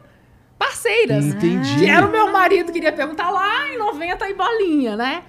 parceiras. 0.57 1.25
Entendi. 1.25 1.77
Que 1.79 1.89
era 1.89 2.05
o 2.05 2.11
meu 2.11 2.31
marido 2.31 2.67
que 2.67 2.73
queria 2.73 2.91
perguntar 2.93 3.29
lá 3.29 3.67
em 3.69 3.77
90 3.77 4.29
e 4.29 4.33
bolinha, 4.33 4.95
né? 4.95 5.23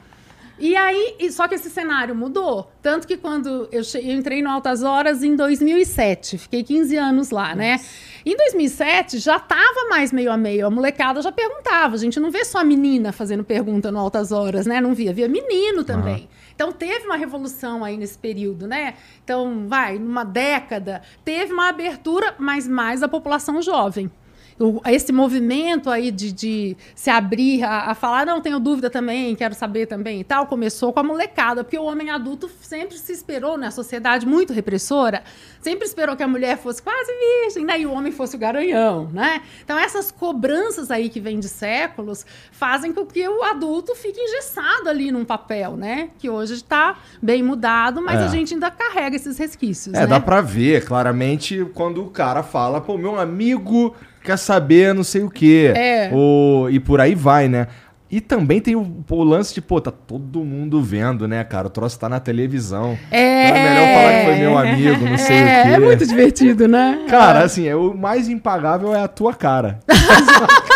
E 0.59 0.75
aí, 0.75 1.17
só 1.31 1.47
que 1.47 1.55
esse 1.55 1.69
cenário 1.69 2.15
mudou. 2.15 2.71
Tanto 2.81 3.07
que 3.07 3.19
quando 3.19 3.69
eu, 3.71 3.85
che- 3.85 3.99
eu 3.99 4.15
entrei 4.15 4.41
no 4.41 4.49
Altas 4.49 4.83
Horas 4.83 5.23
em 5.23 5.37
2007, 5.37 6.39
fiquei 6.39 6.63
15 6.63 6.97
anos 6.97 7.31
lá, 7.31 7.55
né? 7.55 7.79
Em 8.25 8.35
2007 8.35 9.19
já 9.19 9.39
tava 9.39 9.87
mais 9.91 10.13
meio 10.13 10.33
a 10.33 10.37
meio, 10.39 10.67
a 10.67 10.71
molecada 10.71 11.21
já 11.21 11.31
perguntava. 11.31 11.95
A 11.95 11.99
gente 11.99 12.19
não 12.19 12.31
vê 12.31 12.43
só 12.43 12.61
a 12.61 12.65
menina 12.65 13.13
fazendo 13.13 13.45
pergunta 13.45 13.93
no 13.93 13.99
Altas 13.99 14.33
Horas, 14.33 14.65
né? 14.67 14.81
Não 14.81 14.95
via, 14.95 15.13
via 15.13 15.29
menino 15.29 15.85
também. 15.85 16.27
Então 16.55 16.73
teve 16.73 17.05
uma 17.05 17.17
revolução 17.17 17.85
aí 17.85 17.99
nesse 17.99 18.17
período, 18.17 18.67
né? 18.67 18.95
Então, 19.23 19.67
vai, 19.69 19.99
numa 19.99 20.25
década, 20.25 21.03
teve 21.23 21.53
uma 21.53 21.69
abertura, 21.69 22.35
mas 22.39 22.67
mais 22.67 23.03
a 23.03 23.09
população 23.09 23.61
jovem 23.61 24.11
o- 24.59 24.81
esse 24.87 25.13
movimento 25.13 25.91
aí 25.91 26.11
de, 26.11 26.33
de 26.33 26.77
se 26.95 27.11
abrir 27.11 27.63
a, 27.63 27.91
a 27.91 27.95
falar, 27.95 28.25
não, 28.25 28.41
tenho 28.41 28.59
dúvida 28.59 28.89
também, 28.89 29.35
quero 29.37 29.55
saber 29.55 29.87
também 29.87 30.21
e 30.21 30.25
tal, 30.25 30.47
começou 30.47 30.93
com 30.93 31.01
a 31.01 31.03
molecada, 31.03 31.63
porque 31.63 31.79
o 31.79 31.85
homem 31.85 32.11
adulto 32.11 32.51
sempre 32.61 32.97
se 32.99 33.13
esperou, 33.13 33.57
né? 33.59 33.67
A 33.67 33.71
sociedade 33.71 34.27
muito 34.27 34.53
repressora, 34.53 35.23
sempre 35.61 35.87
esperou 35.87 36.17
que 36.17 36.23
a 36.23 36.29
mulher 36.29 36.57
fosse 36.59 36.83
quase 36.83 37.13
virgem, 37.45 37.65
né? 37.65 37.81
E 37.81 37.87
o 37.87 37.93
homem 37.93 38.13
fosse 38.13 38.37
o 38.37 38.39
garanhão, 38.39 39.11
né? 39.13 39.43
Então 39.65 39.79
essas 39.79 40.11
cobranças 40.11 40.91
aí 40.91 41.09
que 41.09 41.21
vêm 41.21 41.39
de 41.39 41.49
séculos 41.49 42.25
fazem 42.51 42.93
com 42.93 43.05
que 43.05 43.29
o 43.29 43.43
adulto 43.43 43.95
fique 43.95 44.19
engessado 44.21 44.89
ali 44.89 45.11
num 45.13 45.25
papel, 45.25 45.77
né? 45.77 46.11
Que 46.19 46.31
hoje 46.31 46.55
está 46.55 46.97
bem 47.21 47.43
mudado, 47.43 48.01
mas 48.01 48.21
É. 48.21 48.25
a 48.25 48.29
gente 48.29 48.55
ainda 48.55 48.71
carrega 48.71 49.17
esses 49.17 49.37
resquícios, 49.39 49.95
É, 49.95 50.01
né? 50.01 50.07
dá 50.07 50.21
pra 50.21 50.41
ver 50.41 50.85
claramente 50.85 51.65
quando 51.75 52.03
o 52.03 52.11
cara 52.11 52.43
fala, 52.43 52.81
pô, 52.81 52.97
meu 52.97 53.19
amigo 53.19 53.95
quer 54.27 54.37
saber 54.37 54.95
não 54.95 55.05
sei 55.05 55.23
o 55.23 55.31
quê. 55.31 55.73
É. 55.75 56.11
Ou, 56.13 56.69
e 56.69 56.79
por 56.79 57.01
aí 57.01 57.15
vai, 57.15 57.49
né? 57.49 57.69
E 58.09 58.21
também 58.21 58.61
tem 58.61 58.77
o, 58.77 59.05
o 59.09 59.25
lance 59.25 59.53
de, 59.53 59.61
pô, 59.61 59.81
tá 59.81 59.91
todo 59.91 60.45
mundo 60.45 60.81
vendo, 60.81 61.27
né, 61.27 61.43
cara? 61.43 61.67
O 61.67 61.71
troço 61.71 61.99
tá 61.99 62.09
na 62.09 62.21
televisão. 62.21 62.97
É, 63.11 63.49
Então 63.49 63.57
é 63.57 63.69
melhor 63.69 63.95
falar 63.95 64.13
que 64.13 64.25
foi 64.27 64.35
meu 64.37 64.59
amigo, 64.59 65.05
não 65.05 65.19
sei 65.19 65.37
é, 65.37 65.41
o 65.41 65.45
quê. 65.45 65.69
É 65.71 65.79
muito 65.81 66.07
divertido, 66.07 66.69
né? 66.69 67.05
Cara, 67.09 67.41
assim, 67.41 67.67
é, 67.67 67.75
o 67.75 67.95
mais 67.95 68.29
impagável 68.29 68.95
é 68.95 69.03
a 69.03 69.09
tua 69.09 69.35
cara. 69.35 69.81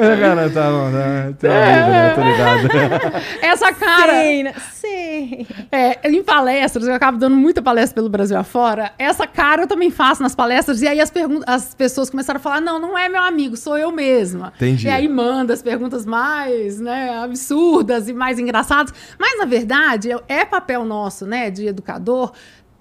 Mas, 0.00 0.20
cara, 0.20 0.50
tá 0.50 0.70
bom, 0.70 0.90
tá, 0.90 1.32
tá 1.38 1.48
né? 1.48 2.14
Tô 2.14 2.20
ligado. 2.22 3.16
Essa 3.42 3.72
cara, 3.72 4.12
Sei, 4.14 4.42
né? 4.42 4.54
Sei. 4.72 5.46
é, 5.70 6.08
em 6.08 6.22
palestras, 6.22 6.86
eu 6.86 6.94
acabo 6.94 7.18
dando 7.18 7.36
muita 7.36 7.60
palestra 7.60 7.94
pelo 7.94 8.08
Brasil 8.08 8.36
afora. 8.38 8.92
Essa 8.98 9.26
cara 9.26 9.62
eu 9.62 9.66
também 9.66 9.90
faço 9.90 10.22
nas 10.22 10.34
palestras. 10.34 10.80
E 10.82 10.88
aí 10.88 11.00
as, 11.00 11.12
as 11.46 11.74
pessoas 11.74 12.08
começaram 12.10 12.38
a 12.38 12.42
falar: 12.42 12.60
não, 12.60 12.78
não 12.78 12.96
é 12.96 13.08
meu 13.08 13.22
amigo, 13.22 13.56
sou 13.56 13.76
eu 13.76 13.90
mesma. 13.92 14.52
Entendi. 14.56 14.86
E 14.86 14.90
aí 14.90 15.08
manda 15.08 15.52
as 15.52 15.62
perguntas 15.62 16.06
mais 16.06 16.80
né, 16.80 17.18
absurdas 17.22 18.08
e 18.08 18.12
mais 18.12 18.38
engraçadas. 18.38 18.92
Mas, 19.18 19.38
na 19.38 19.44
verdade, 19.44 20.10
é- 20.12 20.20
é 20.28 20.44
papel 20.44 20.84
nosso, 20.84 21.26
né, 21.26 21.50
de 21.50 21.66
educador. 21.66 22.32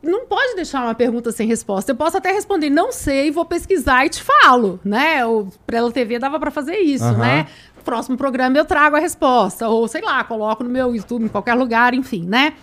Não 0.02 0.26
pode 0.26 0.56
deixar 0.56 0.84
uma 0.84 0.96
pergunta 0.96 1.32
sem 1.32 1.48
resposta. 1.48 1.92
Eu 1.92 1.96
posso 1.96 2.18
até 2.18 2.32
responder, 2.32 2.70
não 2.70 2.92
sei, 2.92 3.32
vou 3.32 3.44
pesquisar 3.44 4.06
e 4.06 4.10
te 4.10 4.24
falo, 4.24 4.80
né? 4.84 5.26
O 5.26 5.48
Prela 5.68 5.92
TV 5.92 6.18
dava 6.20 6.40
para 6.40 6.50
fazer 6.52 6.78
isso, 6.78 7.04
Aham. 7.04 7.18
né? 7.18 7.48
próximo 7.90 8.16
programa 8.16 8.56
eu 8.56 8.66
trago 8.66 8.96
a 8.96 9.00
resposta, 9.00 9.68
ou 9.68 9.88
sei 9.88 10.02
lá, 10.02 10.24
coloco 10.24 10.64
no 10.64 10.70
meu 10.70 10.96
YouTube, 10.96 11.26
em 11.26 11.28
qualquer 11.28 11.56
lugar, 11.56 11.96
enfim, 11.96 12.24
né? 12.24 12.54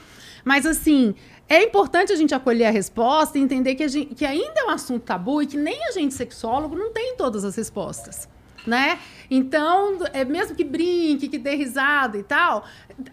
Mas 0.44 0.64
assim, 0.64 1.16
é 1.49 1.64
importante 1.64 2.12
a 2.12 2.16
gente 2.16 2.33
acolher 2.33 2.66
a 2.66 2.70
resposta 2.70 3.37
e 3.37 3.42
entender 3.42 3.75
que, 3.75 3.83
a 3.83 3.88
gente, 3.88 4.14
que 4.14 4.25
ainda 4.25 4.61
é 4.61 4.64
um 4.66 4.70
assunto 4.70 5.03
tabu 5.03 5.42
e 5.42 5.46
que 5.46 5.57
nem 5.57 5.85
a 5.88 5.90
gente 5.90 6.14
sexólogo 6.14 6.77
não 6.77 6.92
tem 6.92 7.16
todas 7.16 7.44
as 7.44 7.57
respostas. 7.57 8.29
Né? 8.64 8.99
Então, 9.31 9.99
é, 10.12 10.25
mesmo 10.25 10.55
que 10.55 10.65
brinque, 10.65 11.29
que 11.29 11.39
dê 11.39 11.55
risada 11.55 12.19
e 12.19 12.23
tal, 12.23 12.65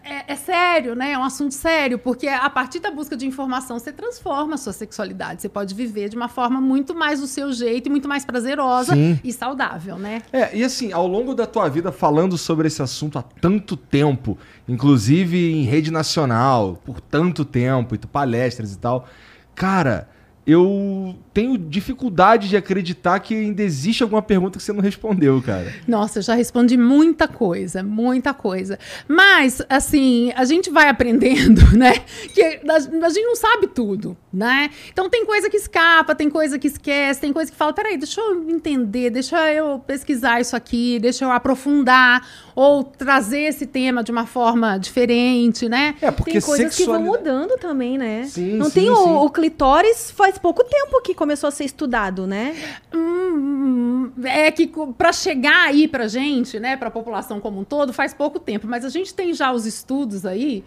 é, 0.02 0.32
é 0.32 0.36
sério, 0.36 0.94
né? 0.94 1.12
É 1.12 1.18
um 1.18 1.24
assunto 1.24 1.54
sério, 1.54 1.98
porque 1.98 2.28
a 2.28 2.48
partir 2.48 2.80
da 2.80 2.90
busca 2.90 3.16
de 3.16 3.26
informação 3.26 3.78
você 3.78 3.92
transforma 3.92 4.54
a 4.54 4.56
sua 4.56 4.72
sexualidade. 4.72 5.42
Você 5.42 5.48
pode 5.48 5.74
viver 5.74 6.08
de 6.08 6.16
uma 6.16 6.28
forma 6.28 6.60
muito 6.60 6.94
mais 6.94 7.20
do 7.20 7.26
seu 7.26 7.52
jeito 7.52 7.88
e 7.88 7.90
muito 7.90 8.08
mais 8.08 8.24
prazerosa 8.24 8.94
Sim. 8.94 9.18
e 9.22 9.32
saudável, 9.32 9.98
né? 9.98 10.22
É, 10.32 10.56
e 10.56 10.64
assim, 10.64 10.92
ao 10.92 11.06
longo 11.06 11.34
da 11.34 11.46
tua 11.46 11.68
vida 11.68 11.92
falando 11.92 12.38
sobre 12.38 12.68
esse 12.68 12.82
assunto 12.82 13.18
há 13.18 13.22
tanto 13.22 13.76
tempo, 13.76 14.38
inclusive 14.68 15.52
em 15.52 15.64
rede 15.64 15.90
nacional, 15.90 16.80
por 16.84 17.00
tanto 17.00 17.44
tempo, 17.44 17.94
e 17.94 17.98
tu 17.98 18.08
palestras 18.08 18.72
e 18.72 18.78
tal, 18.78 19.06
cara, 19.54 20.08
eu 20.46 21.14
tenho 21.32 21.56
dificuldade 21.56 22.48
de 22.48 22.56
acreditar 22.56 23.18
que 23.18 23.34
ainda 23.34 23.62
existe 23.62 24.02
alguma 24.02 24.20
pergunta 24.22 24.58
que 24.58 24.62
você 24.64 24.72
não 24.72 24.80
respondeu, 24.82 25.40
cara. 25.42 25.72
Nossa, 25.88 26.18
eu 26.18 26.22
já 26.22 26.34
respondi 26.34 26.76
muita 26.76 27.26
coisa, 27.26 27.82
muita 27.82 28.34
coisa. 28.34 28.78
Mas, 29.08 29.62
assim, 29.68 30.32
a 30.36 30.44
gente 30.44 30.70
vai 30.70 30.88
aprendendo, 30.88 31.62
né? 31.76 31.94
Que 32.32 32.60
a, 32.68 32.78
gente 33.08 33.24
não 33.24 33.36
sabe 33.36 33.66
tudo, 33.68 34.16
né? 34.32 34.70
Então 34.92 35.08
tem 35.08 35.24
coisa 35.24 35.48
que 35.48 35.56
escapa, 35.56 36.14
tem 36.14 36.28
coisa 36.28 36.58
que 36.58 36.68
esquece, 36.68 37.20
tem 37.20 37.32
coisa 37.32 37.50
que 37.50 37.56
fala, 37.56 37.72
peraí, 37.72 37.96
deixa 37.96 38.20
eu 38.20 38.48
entender, 38.50 39.10
deixa 39.10 39.52
eu 39.52 39.78
pesquisar 39.80 40.40
isso 40.40 40.54
aqui, 40.54 40.98
deixa 41.00 41.24
eu 41.24 41.32
aprofundar, 41.32 42.26
ou 42.54 42.84
trazer 42.84 43.40
esse 43.40 43.66
tema 43.66 44.04
de 44.04 44.12
uma 44.12 44.26
forma 44.26 44.78
diferente, 44.78 45.68
né? 45.68 45.94
É, 46.00 46.10
porque 46.10 46.32
Tem 46.32 46.40
coisas 46.40 46.76
que 46.76 46.84
vão 46.84 46.94
sexualidade- 46.96 47.34
mudando 47.38 47.58
também, 47.58 47.98
né? 47.98 48.24
Sim, 48.24 48.54
Não 48.56 48.66
sim, 48.66 48.72
tem 48.72 48.90
o, 48.90 48.96
sim. 48.96 49.10
o 49.14 49.30
clitóris 49.30 50.10
faz 50.10 50.33
pouco 50.40 50.64
tempo 50.64 51.00
que 51.02 51.14
começou 51.14 51.48
a 51.48 51.50
ser 51.50 51.64
estudado, 51.64 52.26
né? 52.26 52.54
Hum, 52.94 54.12
é 54.24 54.50
que 54.50 54.70
para 54.96 55.12
chegar 55.12 55.68
aí 55.68 55.88
pra 55.88 56.06
gente, 56.06 56.58
né, 56.60 56.78
a 56.80 56.90
população 56.90 57.40
como 57.40 57.60
um 57.60 57.64
todo, 57.64 57.92
faz 57.92 58.14
pouco 58.14 58.38
tempo, 58.38 58.66
mas 58.66 58.84
a 58.84 58.88
gente 58.88 59.14
tem 59.14 59.32
já 59.32 59.52
os 59.52 59.66
estudos 59.66 60.24
aí, 60.26 60.64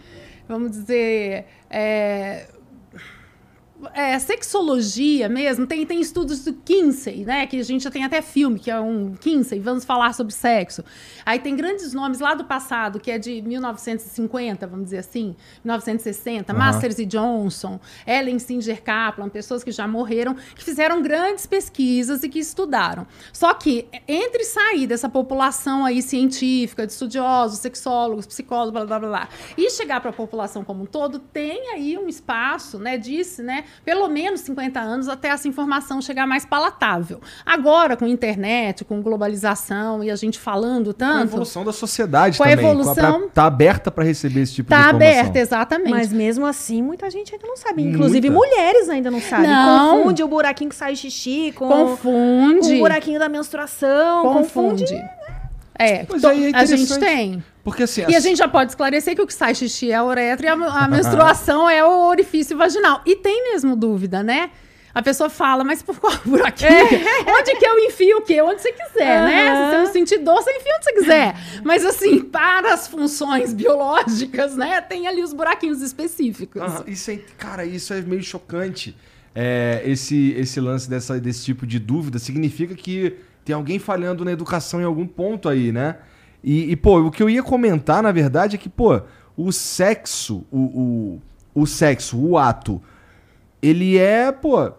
vamos 0.48 0.70
dizer, 0.70 1.46
é, 1.70 2.46
é, 3.94 4.18
sexologia 4.18 5.28
mesmo, 5.28 5.66
tem, 5.66 5.86
tem 5.86 6.00
estudos 6.00 6.44
do 6.44 6.52
Kinsey, 6.52 7.24
né? 7.24 7.46
Que 7.46 7.60
a 7.60 7.62
gente 7.62 7.84
já 7.84 7.90
tem 7.90 8.04
até 8.04 8.20
filme, 8.20 8.58
que 8.58 8.70
é 8.70 8.80
um 8.80 9.14
Kinsey, 9.14 9.60
vamos 9.60 9.84
falar 9.84 10.12
sobre 10.14 10.32
sexo. 10.34 10.84
Aí 11.24 11.38
tem 11.38 11.54
grandes 11.54 11.92
nomes 11.92 12.18
lá 12.18 12.34
do 12.34 12.44
passado, 12.44 12.98
que 12.98 13.10
é 13.10 13.18
de 13.18 13.40
1950, 13.42 14.66
vamos 14.66 14.86
dizer 14.86 14.98
assim, 14.98 15.36
1960, 15.64 16.52
Aham. 16.52 16.58
Masters 16.58 16.98
e 16.98 17.06
Johnson, 17.06 17.78
Ellen 18.06 18.38
Singer 18.38 18.82
Kaplan, 18.82 19.28
pessoas 19.28 19.62
que 19.62 19.70
já 19.70 19.86
morreram, 19.86 20.34
que 20.34 20.64
fizeram 20.64 21.00
grandes 21.00 21.46
pesquisas 21.46 22.22
e 22.22 22.28
que 22.28 22.40
estudaram. 22.40 23.06
Só 23.32 23.54
que 23.54 23.86
entre 24.06 24.44
sair 24.44 24.86
dessa 24.86 25.08
população 25.08 25.84
aí 25.84 26.02
científica, 26.02 26.86
de 26.86 26.92
estudiosos, 26.92 27.60
sexólogos, 27.60 28.26
psicólogos, 28.26 28.72
blá 28.72 28.84
blá 28.84 28.98
blá, 28.98 29.08
blá 29.08 29.28
e 29.56 29.70
chegar 29.70 30.00
para 30.00 30.10
a 30.10 30.12
população 30.12 30.64
como 30.64 30.82
um 30.82 30.86
todo, 30.86 31.18
tem 31.18 31.72
aí 31.72 31.96
um 31.96 32.08
espaço, 32.08 32.78
né? 32.78 32.98
Disse, 32.98 33.42
né? 33.42 33.64
Pelo 33.84 34.08
menos 34.08 34.40
50 34.42 34.78
anos 34.80 35.08
até 35.08 35.28
essa 35.28 35.48
informação 35.48 36.00
chegar 36.02 36.26
mais 36.26 36.44
palatável. 36.44 37.20
Agora, 37.44 37.96
com 37.96 38.06
internet, 38.06 38.84
com 38.84 39.00
globalização 39.02 40.02
e 40.04 40.10
a 40.10 40.16
gente 40.16 40.38
falando 40.38 40.86
Com 40.94 41.04
a 41.04 41.08
tanto. 41.08 41.22
evolução 41.24 41.64
da 41.64 41.72
sociedade 41.72 42.36
Com 42.38 42.44
a 42.44 42.48
também. 42.50 42.64
evolução- 42.64 43.20
pra- 43.22 43.28
tá 43.32 43.44
aberta 43.46 43.90
pra 43.90 44.04
receber 44.04 44.40
esse 44.40 44.54
tipo 44.54 44.68
de 44.68 44.76
Tá 44.76 44.88
informação. 44.88 45.08
aberta, 45.10 45.38
exatamente. 45.38 45.90
Mas 45.90 46.12
mesmo 46.12 46.44
assim, 46.46 46.82
muita 46.82 47.08
gente 47.10 47.34
ainda 47.34 47.46
não 47.46 47.56
sabe. 47.56 47.82
Inclusive, 47.82 48.28
Muita. 48.30 48.46
mulheres 48.56 48.88
ainda 48.88 49.10
não 49.10 49.20
sabem. 49.20 49.48
Não. 49.48 49.98
Confunde 49.98 50.22
o 50.22 50.28
buraquinho 50.28 50.70
que 50.70 50.76
sai 50.76 50.94
xixi 50.96 51.52
com, 51.52 51.68
confunde. 51.68 52.68
com 52.68 52.74
o 52.76 52.78
buraquinho 52.80 53.18
da 53.18 53.28
menstruação. 53.28 54.22
Confunde. 54.22 54.84
confunde. 54.84 55.17
É, 55.78 56.04
Pois 56.04 56.20
to- 56.22 56.28
aí 56.28 56.50
é 56.52 56.56
a 56.56 56.64
gente 56.64 56.98
tem. 56.98 57.42
Porque 57.62 57.84
assim... 57.84 58.04
E 58.08 58.16
a 58.16 58.20
gente 58.20 58.36
já 58.38 58.48
pode 58.48 58.72
esclarecer 58.72 59.14
que 59.14 59.22
o 59.22 59.26
que 59.26 59.34
sai 59.34 59.54
xixi 59.54 59.90
é 59.90 59.94
a 59.94 60.04
uretra 60.04 60.46
e 60.46 60.48
a, 60.48 60.52
a 60.54 60.88
menstruação 60.88 61.68
é 61.70 61.84
o 61.84 62.06
orifício 62.08 62.56
vaginal. 62.56 63.00
E 63.06 63.14
tem 63.14 63.52
mesmo 63.52 63.76
dúvida, 63.76 64.22
né? 64.22 64.50
A 64.94 65.02
pessoa 65.02 65.30
fala, 65.30 65.62
mas 65.62 65.80
por 65.82 66.00
qual 66.00 66.12
buraquinho? 66.24 66.70
Onde 67.28 67.54
que 67.56 67.64
eu 67.66 67.78
enfio 67.86 68.18
o 68.18 68.22
quê? 68.22 68.40
Onde 68.42 68.60
você 68.62 68.72
quiser, 68.72 69.22
né? 69.22 69.54
Se 69.54 69.70
você 69.70 69.78
não 69.78 69.92
sentir 69.92 70.18
dor, 70.18 70.42
você 70.42 70.50
enfia 70.50 70.72
onde 70.74 70.84
você 70.84 70.92
quiser. 70.94 71.36
Mas 71.62 71.84
assim, 71.84 72.20
para 72.20 72.72
as 72.74 72.88
funções 72.88 73.52
biológicas, 73.52 74.56
né? 74.56 74.80
Tem 74.80 75.06
ali 75.06 75.22
os 75.22 75.32
buraquinhos 75.32 75.82
específicos. 75.82 76.60
Aham, 76.60 76.84
isso 76.88 77.10
é, 77.10 77.18
cara, 77.36 77.64
isso 77.64 77.92
é 77.92 78.00
meio 78.00 78.22
chocante. 78.22 78.96
É, 79.34 79.82
esse, 79.84 80.32
esse 80.36 80.58
lance 80.60 80.88
dessa, 80.90 81.20
desse 81.20 81.44
tipo 81.44 81.64
de 81.66 81.78
dúvida 81.78 82.18
significa 82.18 82.74
que 82.74 83.14
tem 83.48 83.54
alguém 83.54 83.78
falhando 83.78 84.26
na 84.26 84.30
educação 84.30 84.78
em 84.78 84.84
algum 84.84 85.06
ponto 85.06 85.48
aí, 85.48 85.72
né? 85.72 85.96
E, 86.44 86.70
e, 86.70 86.76
pô, 86.76 87.00
o 87.00 87.10
que 87.10 87.22
eu 87.22 87.30
ia 87.30 87.42
comentar, 87.42 88.02
na 88.02 88.12
verdade, 88.12 88.56
é 88.56 88.58
que, 88.58 88.68
pô, 88.68 89.00
o 89.34 89.50
sexo, 89.50 90.44
o, 90.52 90.58
o, 91.54 91.62
o 91.62 91.66
sexo, 91.66 92.18
o 92.18 92.36
ato, 92.36 92.80
ele 93.62 93.96
é, 93.96 94.30
pô, 94.30 94.70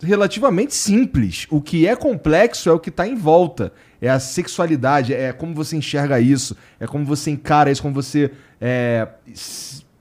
relativamente 0.00 0.72
simples. 0.72 1.48
O 1.50 1.60
que 1.60 1.84
é 1.84 1.96
complexo 1.96 2.68
é 2.68 2.72
o 2.72 2.78
que 2.78 2.92
tá 2.92 3.08
em 3.08 3.16
volta. 3.16 3.72
É 4.00 4.08
a 4.08 4.20
sexualidade, 4.20 5.12
é 5.12 5.32
como 5.32 5.52
você 5.52 5.76
enxerga 5.76 6.20
isso, 6.20 6.56
é 6.78 6.86
como 6.86 7.04
você 7.04 7.28
encara 7.28 7.72
isso, 7.72 7.82
como 7.82 7.94
você 7.94 8.30
é, 8.60 9.08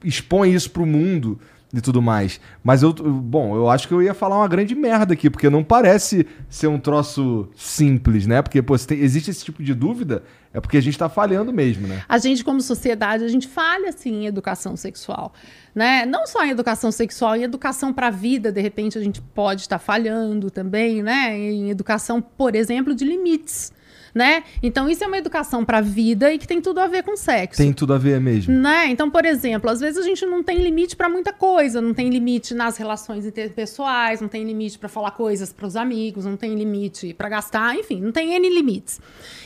expõe 0.03 0.53
isso 0.53 0.69
pro 0.69 0.85
mundo 0.85 1.39
e 1.73 1.79
tudo 1.79 2.01
mais. 2.01 2.39
Mas 2.63 2.83
eu, 2.83 2.91
bom, 2.93 3.55
eu 3.55 3.69
acho 3.69 3.87
que 3.87 3.93
eu 3.93 4.01
ia 4.01 4.13
falar 4.13 4.37
uma 4.37 4.47
grande 4.47 4.75
merda 4.75 5.13
aqui, 5.13 5.29
porque 5.29 5.49
não 5.49 5.63
parece 5.63 6.27
ser 6.49 6.67
um 6.67 6.77
troço 6.79 7.47
simples, 7.55 8.27
né? 8.27 8.41
Porque, 8.41 8.61
pô, 8.61 8.77
tem- 8.77 8.99
existe 8.99 9.31
esse 9.31 9.45
tipo 9.45 9.63
de 9.63 9.73
dúvida, 9.73 10.23
é 10.53 10.59
porque 10.59 10.77
a 10.77 10.81
gente 10.81 10.97
tá 10.97 11.07
falhando 11.07 11.53
mesmo, 11.53 11.87
né? 11.87 12.03
A 12.09 12.17
gente, 12.17 12.43
como 12.43 12.59
sociedade, 12.61 13.23
a 13.23 13.27
gente 13.29 13.47
falha 13.47 13.89
assim 13.89 14.23
em 14.23 14.25
educação 14.25 14.75
sexual, 14.75 15.33
né? 15.73 16.05
Não 16.05 16.27
só 16.27 16.43
em 16.43 16.49
educação 16.49 16.91
sexual, 16.91 17.35
em 17.37 17.43
educação 17.43 17.93
para 17.93 18.07
a 18.07 18.11
vida, 18.11 18.51
de 18.51 18.59
repente 18.61 18.97
a 18.97 19.01
gente 19.01 19.21
pode 19.21 19.61
estar 19.61 19.79
falhando 19.79 20.51
também, 20.51 21.01
né? 21.01 21.37
Em 21.37 21.69
educação, 21.69 22.21
por 22.21 22.53
exemplo, 22.53 22.93
de 22.93 23.05
limites, 23.05 23.71
né? 24.13 24.43
Então 24.61 24.89
isso 24.89 25.03
é 25.03 25.07
uma 25.07 25.17
educação 25.17 25.63
para 25.65 25.79
a 25.79 25.81
vida 25.81 26.33
e 26.33 26.37
que 26.37 26.47
tem 26.47 26.61
tudo 26.61 26.79
a 26.79 26.87
ver 26.87 27.03
com 27.03 27.15
sexo. 27.15 27.57
Tem 27.61 27.73
tudo 27.73 27.93
a 27.93 27.97
ver 27.97 28.19
mesmo. 28.19 28.53
Né? 28.53 28.87
Então, 28.87 29.09
por 29.09 29.25
exemplo, 29.25 29.69
às 29.69 29.79
vezes 29.79 29.97
a 29.99 30.03
gente 30.03 30.25
não 30.25 30.43
tem 30.43 30.57
limite 30.59 30.95
para 30.95 31.09
muita 31.09 31.31
coisa, 31.33 31.81
não 31.81 31.93
tem 31.93 32.09
limite 32.09 32.53
nas 32.53 32.77
relações 32.77 33.25
interpessoais, 33.25 34.21
não 34.21 34.27
tem 34.27 34.43
limite 34.43 34.77
para 34.77 34.89
falar 34.89 35.11
coisas 35.11 35.51
para 35.53 35.65
os 35.65 35.75
amigos, 35.75 36.25
não 36.25 36.37
tem 36.37 36.55
limite 36.55 37.13
para 37.13 37.29
gastar, 37.29 37.75
enfim, 37.75 38.01
não 38.01 38.11
tem 38.11 38.33
N 38.33 38.49
limites. 38.49 38.99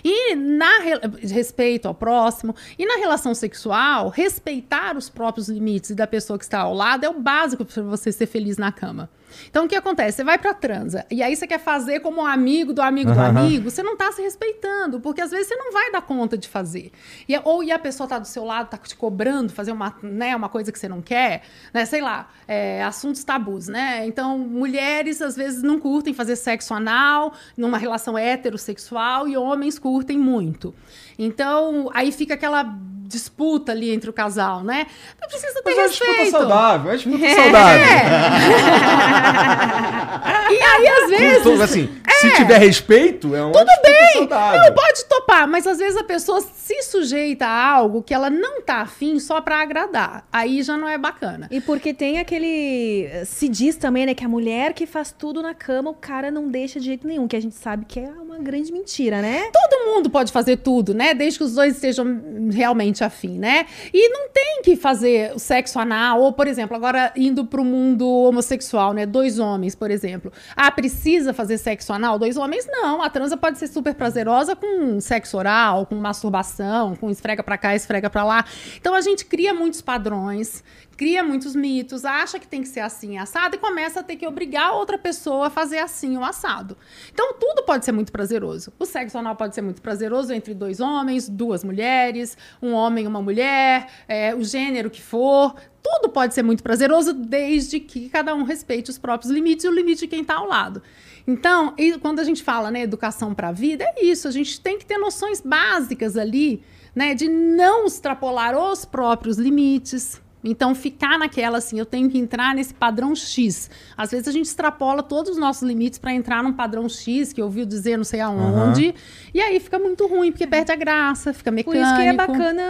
E 0.04 0.36
na 0.36 0.80
re- 0.80 1.00
respeito 1.28 1.88
ao 1.88 1.94
próximo 1.94 2.56
e 2.78 2.86
na 2.86 2.96
relação 2.98 3.34
sexual, 3.34 4.10
respeitar 4.10 4.98
os 4.98 5.10
próprios 5.10 5.50
limites 5.50 5.92
da 5.92 6.08
pessoa 6.08 6.38
que 6.38 6.46
está 6.46 6.60
ao 6.60 6.74
lado 6.74 7.06
é 7.06 7.10
o 7.10 7.20
básico 7.20 7.66
para 7.66 7.84
você 7.84 8.12
ser 8.12 8.26
feliz 8.26 8.58
na 8.58 8.72
cama. 8.72 9.10
Então, 9.50 9.66
o 9.66 9.68
que 9.68 9.76
acontece? 9.76 10.18
Você 10.18 10.24
vai 10.24 10.38
pra 10.38 10.54
transa 10.54 11.06
e 11.10 11.22
aí 11.22 11.36
você 11.36 11.48
quer 11.48 11.60
fazer 11.60 12.00
como 12.00 12.22
um 12.22 12.26
amigo 12.26 12.74
do 12.74 12.82
amigo 12.82 13.12
do 13.12 13.20
Aham. 13.20 13.42
amigo, 13.42 13.70
você 13.70 13.84
não 13.84 13.96
tá 13.96 14.12
se 14.12 14.22
respeitando, 14.22 15.00
porque 15.00 15.22
às 15.22 15.32
vezes 15.32 15.48
você 15.48 15.56
não 15.56 15.72
vai 15.72 15.92
dar 15.92 16.02
conta 16.02 16.38
de 16.38 16.48
fazer. 16.48 16.92
E, 17.28 17.38
ou 17.44 17.64
e 17.64 17.72
a 17.72 17.80
pessoa 17.80 18.08
tá 18.08 18.20
do 18.20 18.28
seu 18.28 18.44
lado, 18.44 18.70
tá 18.70 18.78
te 18.78 18.96
cobrando 18.96 19.52
fazer 19.52 19.72
uma, 19.72 19.96
né, 20.02 20.36
uma 20.36 20.50
coisa 20.50 20.72
que 20.72 20.80
você 20.80 20.88
não 20.88 21.02
quer, 21.02 21.44
né? 21.74 21.86
Sei 21.86 22.02
lá, 22.02 22.30
é, 22.48 22.84
assuntos 22.84 23.24
tabus, 23.24 23.68
né? 23.68 24.06
Então, 24.06 24.38
mulheres 24.38 25.22
às 25.22 25.36
vezes 25.36 25.64
não 25.64 25.80
curtem 25.80 26.14
fazer 26.14 26.36
sexo 26.36 26.74
anal 26.74 27.34
numa 27.58 27.78
relação 27.78 28.18
heterossexual 28.18 29.28
e 29.28 29.38
homens 29.38 29.80
curtem 29.80 30.18
muito. 30.18 30.74
Então, 31.18 31.90
aí 31.94 32.12
fica 32.12 32.34
aquela 32.34 32.64
disputa 33.08 33.72
ali 33.72 33.92
entre 33.92 34.10
o 34.10 34.14
casal, 34.14 34.64
né? 34.64 34.88
Mas 35.20 35.30
precisa 35.32 35.62
ter 35.62 35.64
Mas 35.66 35.78
é 35.78 35.82
uma 35.82 35.90
disputa 35.90 36.12
respeito. 36.12 36.32
saudável, 36.32 36.92
é 36.92 36.94
uma 36.94 36.98
disputa 36.98 37.36
saudável. 37.36 37.86
E 40.50 40.62
aí, 40.62 40.88
às 40.88 41.10
vezes. 41.10 41.44
Tudo, 41.44 41.62
assim, 41.64 41.90
se 42.20 42.32
tiver 42.36 42.58
respeito, 42.60 43.36
é 43.36 43.44
uma 43.44 43.52
Tudo 43.52 43.72
bem, 43.84 44.14
saudável. 44.14 44.62
Não, 44.62 44.74
pode 44.74 45.06
topar, 45.06 45.48
mas 45.48 45.68
às 45.68 45.78
vezes 45.78 45.98
a 45.98 46.04
pessoa 46.04 46.42
se 46.42 46.82
sujeita 46.84 47.46
a 47.46 47.72
algo 47.72 48.02
que 48.04 48.14
ela 48.14 48.30
não 48.30 48.62
tá 48.62 48.82
afim 48.82 49.20
só 49.20 49.42
pra 49.42 49.62
agradar. 49.62 50.26
Aí 50.32 50.62
já 50.64 50.78
não 50.78 50.88
é 50.88 50.98
bacana. 50.98 51.48
E 51.52 51.60
porque 51.62 51.94
tem 51.94 52.20
aquele. 52.20 53.10
Se 53.26 53.50
diz 53.50 53.76
também, 53.76 54.06
né, 54.06 54.14
que 54.14 54.24
a 54.24 54.30
mulher 54.30 54.74
que 54.74 54.86
faz 54.86 55.12
tudo 55.12 55.42
na 55.42 55.54
cama, 55.54 55.90
o 55.90 55.96
cara 55.96 56.32
não 56.32 56.48
deixa 56.48 56.80
de 56.80 56.86
jeito 56.86 57.08
nenhum, 57.08 57.28
que 57.28 57.36
a 57.36 57.42
gente 57.42 57.56
sabe 57.56 57.86
que 57.86 58.00
é 58.00 58.10
uma 58.36 58.44
grande 58.44 58.72
mentira, 58.72 59.22
né? 59.22 59.50
Todo 59.52 59.86
mundo 59.86 60.10
pode 60.10 60.32
fazer 60.32 60.58
tudo, 60.58 60.94
né? 60.94 61.14
Desde 61.14 61.40
que 61.40 61.46
os 61.46 61.56
dois 61.56 61.76
estejam 61.76 62.06
realmente 62.52 63.04
afim, 63.04 63.40
né? 63.40 63.66
E 63.94 64.10
não 64.10 64.30
tem 64.30 64.62
que 64.64 64.76
fazer 64.76 65.34
o 65.34 65.40
sexo 65.40 65.80
anal, 65.80 66.22
ou, 66.22 66.34
por 66.34 66.48
exemplo, 66.48 66.76
agora 66.76 67.12
indo 67.16 67.46
pro 67.46 67.64
mundo 67.64 68.08
homossexual, 68.08 68.94
né? 68.94 69.06
Dois 69.06 69.40
homens, 69.40 69.74
por 69.74 69.90
exemplo. 69.90 70.32
Ah, 70.56 70.70
precisa 70.70 71.34
fazer 71.34 71.58
sexo 71.58 71.94
anal? 71.94 72.20
Dois 72.20 72.38
homens? 72.38 72.68
Não. 72.70 73.02
A 73.02 73.10
transa 73.10 73.38
pode 73.38 73.58
ser 73.58 73.68
super 73.68 73.96
prazerosa 73.96 74.56
com 74.56 75.00
sexo 75.00 75.38
oral, 75.38 75.86
com 75.86 75.96
masturbação, 75.96 76.96
com 76.96 77.10
esfrega 77.10 77.42
pra 77.42 77.58
cá, 77.58 77.76
esfrega 77.76 78.10
pra 78.10 78.24
lá. 78.24 78.46
Então 78.80 78.94
a 78.94 79.02
gente 79.02 79.26
cria 79.26 79.54
muitos 79.54 79.82
padrões, 79.82 80.64
cria 80.96 81.24
muitos 81.24 81.56
mitos, 81.56 82.06
acha 82.06 82.40
que 82.40 82.48
tem 82.48 82.62
que 82.62 82.68
ser 82.68 82.80
assim, 82.80 83.18
assado, 83.18 83.56
e 83.56 83.60
começa 83.60 84.00
a 84.00 84.04
ter 84.04 84.16
que 84.16 84.28
obrigar 84.28 84.74
outra 84.74 84.98
pessoa 84.98 85.48
a 85.48 85.50
fazer 85.50 85.80
assim 85.80 86.18
o 86.18 86.24
assado. 86.24 86.78
Então 87.12 87.34
tudo 87.40 87.64
pode 87.64 87.86
ser 87.86 87.92
muito 87.92 88.12
prazeroso. 88.12 88.72
O 88.80 88.86
sexo 88.86 89.18
anal 89.18 89.36
pode 89.36 89.56
ser 89.56 89.62
muito 89.62 89.82
prazeroso 89.82 90.34
entre 90.34 90.54
dois 90.54 90.80
homens, 90.80 91.28
duas 91.28 91.64
mulheres, 91.64 92.38
um 92.62 92.74
homem 92.74 93.06
e 93.06 93.08
uma 93.08 93.22
mulher, 93.22 93.88
é, 94.08 94.34
o 94.34 94.44
gênero 94.44 94.90
que 94.90 95.02
for. 95.02 95.56
Tudo 95.84 96.10
pode 96.10 96.34
ser 96.34 96.42
muito 96.42 96.64
prazeroso 96.64 97.14
desde 97.14 97.80
que 97.80 98.10
cada 98.10 98.34
um 98.34 98.44
respeite 98.44 98.90
os 98.90 98.98
próprios 98.98 99.32
limites 99.32 99.66
e 99.66 99.68
o 99.68 99.72
limite 99.72 100.02
de 100.02 100.08
quem 100.08 100.22
está 100.22 100.36
ao 100.36 100.48
lado. 100.48 100.82
Então, 101.28 101.76
quando 102.02 102.20
a 102.20 102.24
gente 102.24 102.44
fala, 102.44 102.72
né, 102.72 102.82
educação 102.82 103.34
para 103.34 103.50
a 103.50 103.52
vida, 103.52 103.84
é 103.84 104.04
isso. 104.04 104.28
A 104.28 104.32
gente 104.32 104.60
tem 104.60 104.78
que 104.78 104.86
ter 104.86 104.98
noções 104.98 105.42
básicas 105.42 106.18
ali, 106.18 106.64
né, 106.96 107.14
de 107.14 107.28
não 107.28 107.86
extrapolar 107.86 108.58
os 108.58 108.86
próprios 108.86 109.38
limites. 109.38 110.22
Então, 110.46 110.76
ficar 110.76 111.18
naquela 111.18 111.58
assim, 111.58 111.80
eu 111.80 111.86
tenho 111.86 112.10
que 112.10 112.18
entrar 112.18 112.54
nesse 112.54 112.74
padrão 112.74 113.16
X. 113.16 113.70
Às 113.98 114.12
vezes 114.12 114.28
a 114.28 114.32
gente 114.32 114.46
extrapola 114.46 115.02
todos 115.02 115.32
os 115.32 115.38
nossos 115.38 115.64
limites 115.64 115.98
para 115.98 116.14
entrar 116.14 116.44
num 116.44 116.54
padrão 116.54 116.88
X, 116.88 117.34
que 117.34 117.42
ouviu 117.42 117.66
dizer 117.66 117.98
não 117.98 118.04
sei 118.04 118.20
aonde, 118.22 118.94
e 119.34 119.42
aí 119.42 119.60
fica 119.60 119.80
muito 119.80 120.06
ruim, 120.08 120.32
porque 120.32 120.46
perde 120.46 120.72
a 120.72 120.76
graça, 120.76 121.34
fica 121.34 121.52
Por 121.52 121.56
mecânico. 121.56 121.84
isso 121.84 121.96
que 121.96 122.02
é 122.04 122.14
bacana 122.14 122.62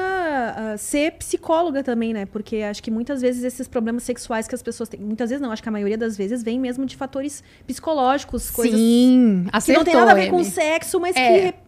ah, 0.73 0.77
ser 0.77 1.11
psicóloga 1.13 1.83
também, 1.83 2.13
né? 2.13 2.25
Porque 2.25 2.57
acho 2.57 2.81
que 2.81 2.89
muitas 2.89 3.21
vezes 3.21 3.43
esses 3.43 3.67
problemas 3.67 4.03
sexuais 4.03 4.47
que 4.47 4.55
as 4.55 4.63
pessoas 4.63 4.87
têm, 4.87 4.99
muitas 4.99 5.29
vezes 5.29 5.41
não, 5.41 5.51
acho 5.51 5.61
que 5.61 5.69
a 5.69 5.71
maioria 5.71 5.97
das 5.97 6.15
vezes 6.15 6.41
vem 6.41 6.59
mesmo 6.59 6.85
de 6.85 6.95
fatores 6.95 7.43
psicológicos, 7.67 8.49
coisas 8.49 8.79
Sim, 8.79 9.43
que 9.43 9.49
acertou, 9.51 9.83
não 9.83 9.91
tem 9.91 9.95
nada 9.99 10.11
a 10.11 10.15
ver 10.15 10.29
com 10.29 10.37
Amy. 10.37 10.45
sexo, 10.45 10.99
mas 10.99 11.15
É. 11.15 11.51
que 11.51 11.64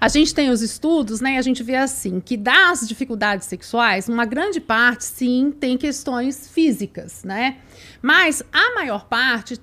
A 0.00 0.08
gente 0.08 0.34
tem 0.34 0.50
os 0.50 0.62
estudos, 0.62 1.20
né? 1.20 1.38
A 1.38 1.42
gente 1.42 1.62
vê 1.62 1.76
assim 1.76 2.20
que 2.20 2.36
das 2.36 2.86
dificuldades 2.86 3.46
sexuais, 3.46 4.08
uma 4.08 4.24
grande 4.24 4.60
parte, 4.60 5.04
sim, 5.04 5.52
tem 5.58 5.76
questões 5.76 6.48
físicas, 6.48 7.24
né? 7.24 7.58
Mas 8.02 8.42
a 8.52 8.74
maior 8.74 9.06
parte 9.06 9.60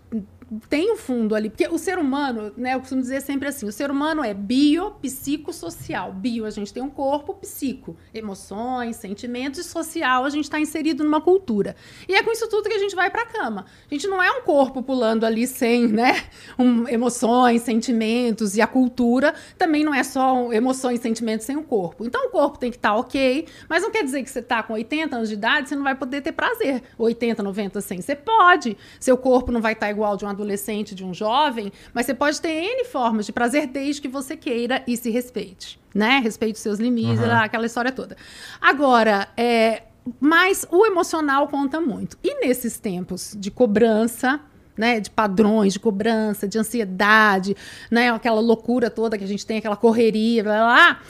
tem 0.69 0.93
um 0.93 0.97
fundo 0.97 1.35
ali, 1.35 1.49
porque 1.49 1.67
o 1.67 1.77
ser 1.77 1.99
humano, 1.99 2.53
né? 2.55 2.73
Eu 2.75 2.79
costumo 2.79 3.01
dizer 3.01 3.21
sempre 3.21 3.47
assim: 3.47 3.67
o 3.67 3.71
ser 3.71 3.91
humano 3.91 4.23
é 4.23 4.33
bio, 4.33 4.91
psicossocial. 5.01 6.13
Bio, 6.13 6.45
a 6.45 6.49
gente 6.49 6.73
tem 6.73 6.81
um 6.81 6.89
corpo, 6.89 7.33
psico, 7.33 7.95
emoções, 8.13 8.95
sentimentos, 8.95 9.59
e 9.59 9.63
social, 9.63 10.25
a 10.25 10.29
gente 10.29 10.45
está 10.45 10.59
inserido 10.59 11.03
numa 11.03 11.21
cultura. 11.21 11.75
E 12.07 12.15
é 12.15 12.23
com 12.23 12.31
isso 12.31 12.47
tudo 12.49 12.69
que 12.69 12.75
a 12.75 12.79
gente 12.79 12.95
vai 12.95 13.09
para 13.09 13.23
a 13.23 13.25
cama. 13.25 13.65
A 13.89 13.93
gente 13.93 14.07
não 14.07 14.21
é 14.21 14.31
um 14.31 14.41
corpo 14.41 14.81
pulando 14.81 15.25
ali 15.25 15.45
sem, 15.47 15.87
né? 15.87 16.23
um- 16.57 16.87
emoções, 16.87 17.61
sentimentos, 17.61 18.55
e 18.55 18.61
a 18.61 18.67
cultura 18.67 19.33
também 19.57 19.83
não 19.83 19.93
é 19.93 20.03
só 20.03 20.51
emoções, 20.53 20.99
sentimentos 21.01 21.45
sem 21.45 21.55
o 21.57 21.63
corpo. 21.63 22.05
Então 22.05 22.27
o 22.27 22.29
corpo 22.29 22.57
tem 22.57 22.71
que 22.71 22.77
estar 22.77 22.95
ok, 22.95 23.47
mas 23.69 23.83
não 23.83 23.91
quer 23.91 24.03
dizer 24.03 24.23
que 24.23 24.29
você 24.29 24.39
está 24.39 24.63
com 24.63 24.73
80 24.73 25.15
anos 25.15 25.29
de 25.29 25.35
idade, 25.35 25.69
você 25.69 25.75
não 25.75 25.83
vai 25.83 25.95
poder 25.95 26.21
ter 26.21 26.31
prazer. 26.31 26.83
80, 26.97 27.43
90, 27.43 27.81
100. 27.81 28.01
Você 28.01 28.15
pode. 28.15 28.77
Seu 28.99 29.17
corpo 29.17 29.51
não 29.51 29.61
vai 29.61 29.73
estar 29.73 29.89
igual 29.89 30.15
de 30.17 30.25
um 30.25 30.29
adolescente, 30.37 30.95
de 30.95 31.03
um 31.03 31.13
jovem, 31.13 31.71
mas 31.93 32.05
você 32.05 32.13
pode 32.13 32.39
ter 32.39 32.49
N 32.49 32.85
formas 32.85 33.25
de 33.25 33.31
prazer 33.31 33.67
desde 33.67 34.01
que 34.01 34.07
você 34.07 34.37
queira 34.37 34.83
e 34.87 34.95
se 34.95 35.09
respeite. 35.09 35.79
Né? 35.93 36.19
Respeite 36.23 36.55
os 36.55 36.61
seus 36.61 36.79
limites, 36.79 37.19
Aham. 37.19 37.41
aquela 37.41 37.65
história 37.65 37.91
toda. 37.91 38.15
Agora, 38.61 39.27
é, 39.35 39.83
mas 40.19 40.65
o 40.71 40.85
emocional 40.85 41.47
conta 41.47 41.81
muito. 41.81 42.17
E 42.23 42.39
nesses 42.45 42.79
tempos 42.79 43.35
de 43.37 43.49
cobrança, 43.51 44.39
né, 44.77 44.99
de 44.99 45.09
padrões 45.09 45.73
de 45.73 45.79
cobrança, 45.79 46.47
de 46.47 46.57
ansiedade, 46.57 47.55
né, 47.89 48.11
aquela 48.11 48.39
loucura 48.39 48.89
toda 48.89 49.17
que 49.17 49.23
a 49.23 49.27
gente 49.27 49.45
tem, 49.45 49.57
aquela 49.57 49.75
correria, 49.75 50.43
blá, 50.43 50.53
blá, 50.53 50.65
blá. 50.65 51.01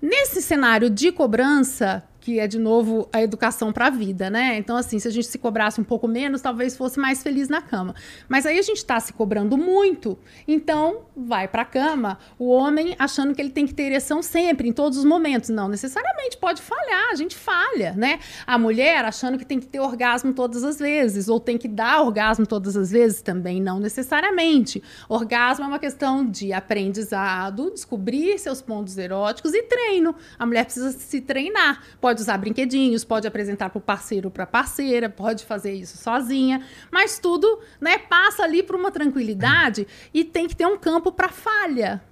Nesse 0.00 0.42
cenário 0.42 0.90
de 0.90 1.10
cobrança, 1.10 2.04
que 2.24 2.40
é 2.40 2.46
de 2.46 2.58
novo 2.58 3.06
a 3.12 3.22
educação 3.22 3.70
para 3.70 3.88
a 3.88 3.90
vida, 3.90 4.30
né? 4.30 4.56
Então, 4.56 4.78
assim, 4.78 4.98
se 4.98 5.06
a 5.06 5.10
gente 5.10 5.26
se 5.26 5.36
cobrasse 5.36 5.78
um 5.78 5.84
pouco 5.84 6.08
menos, 6.08 6.40
talvez 6.40 6.74
fosse 6.74 6.98
mais 6.98 7.22
feliz 7.22 7.50
na 7.50 7.60
cama. 7.60 7.94
Mas 8.26 8.46
aí 8.46 8.58
a 8.58 8.62
gente 8.62 8.78
está 8.78 8.98
se 8.98 9.12
cobrando 9.12 9.58
muito, 9.58 10.18
então 10.48 11.02
vai 11.16 11.46
para 11.46 11.62
a 11.62 11.64
cama 11.64 12.18
o 12.38 12.48
homem 12.48 12.94
achando 12.98 13.34
que 13.34 13.40
ele 13.40 13.50
tem 13.50 13.66
que 13.66 13.74
ter 13.74 13.84
ereção 13.84 14.22
sempre, 14.22 14.68
em 14.68 14.72
todos 14.72 14.98
os 14.98 15.04
momentos. 15.04 15.50
Não 15.50 15.68
necessariamente 15.68 16.36
pode 16.36 16.60
falhar, 16.60 17.10
a 17.10 17.14
gente 17.14 17.36
falha, 17.36 17.92
né? 17.92 18.18
A 18.46 18.58
mulher 18.58 19.04
achando 19.04 19.38
que 19.38 19.44
tem 19.44 19.60
que 19.60 19.66
ter 19.66 19.80
orgasmo 19.80 20.32
todas 20.32 20.64
as 20.64 20.78
vezes, 20.78 21.28
ou 21.28 21.38
tem 21.38 21.56
que 21.56 21.68
dar 21.68 22.02
orgasmo 22.02 22.46
todas 22.46 22.76
as 22.76 22.90
vezes, 22.90 23.22
também 23.22 23.60
não 23.60 23.78
necessariamente. 23.78 24.82
Orgasmo 25.08 25.64
é 25.64 25.68
uma 25.68 25.78
questão 25.78 26.28
de 26.28 26.52
aprendizado, 26.52 27.70
descobrir 27.70 28.38
seus 28.38 28.60
pontos 28.60 28.96
eróticos 28.98 29.54
e 29.54 29.62
treino. 29.62 30.14
A 30.38 30.46
mulher 30.46 30.64
precisa 30.64 30.92
se 30.92 31.20
treinar. 31.20 31.82
Pode 32.00 32.20
usar 32.20 32.38
brinquedinhos, 32.38 33.04
pode 33.04 33.26
apresentar 33.26 33.70
para 33.70 33.78
o 33.78 33.82
parceiro 33.82 34.28
ou 34.28 34.30
para 34.30 34.46
parceira, 34.46 35.08
pode 35.08 35.44
fazer 35.44 35.72
isso 35.72 35.96
sozinha, 35.96 36.62
mas 36.90 37.18
tudo, 37.18 37.60
né, 37.80 37.98
passa 37.98 38.42
ali 38.42 38.62
para 38.62 38.76
uma 38.76 38.90
tranquilidade 38.90 39.86
e 40.12 40.24
tem 40.24 40.48
que 40.48 40.56
ter 40.56 40.66
um 40.66 40.76
campo 40.76 41.03
para 41.12 41.28
falha. 41.28 42.02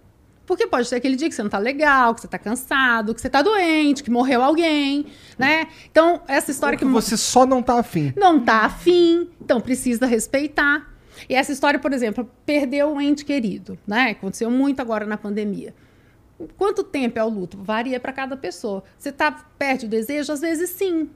Porque 0.45 0.67
pode 0.67 0.89
ser 0.89 0.97
aquele 0.97 1.17
dia 1.17 1.29
que 1.29 1.35
você 1.35 1.43
não 1.43 1.51
tá 1.51 1.59
legal, 1.59 2.15
que 2.15 2.21
você 2.21 2.29
tá 2.29 2.39
cansado, 2.39 3.15
que 3.15 3.21
você 3.21 3.31
tá 3.31 3.43
doente, 3.43 4.03
que 4.03 4.11
morreu 4.11 4.43
alguém, 4.43 5.07
né? 5.39 5.69
Então, 5.91 6.21
essa 6.27 6.51
história 6.51 6.77
que, 6.77 6.85
que 6.85 6.91
você 6.91 7.17
só 7.17 7.47
não 7.47 7.63
tá 7.63 7.79
afim. 7.79 8.13
Não 8.17 8.41
tá 8.41 8.65
afim, 8.65 9.31
então 9.41 9.61
precisa 9.61 10.05
respeitar. 10.05 10.91
E 11.29 11.35
essa 11.35 11.53
história, 11.53 11.79
por 11.79 11.93
exemplo, 11.93 12.29
perdeu 12.45 12.93
um 12.93 13.01
ente 13.01 13.25
querido, 13.25 13.79
né? 13.87 14.11
Aconteceu 14.11 14.51
muito 14.51 14.81
agora 14.81 15.07
na 15.07 15.17
pandemia. 15.17 15.75
Quanto 16.57 16.83
tempo 16.83 17.19
é 17.19 17.25
o 17.25 17.29
luto? 17.29 17.57
Varia 17.63 18.01
para 18.01 18.13
cada 18.13 18.37
pessoa. 18.37 18.83
Você 18.99 19.11
está 19.11 19.31
perto 19.31 19.83
do 19.83 19.91
desejo? 19.91 20.33
Às 20.33 20.41
vezes 20.41 20.71
sim. 20.71 21.09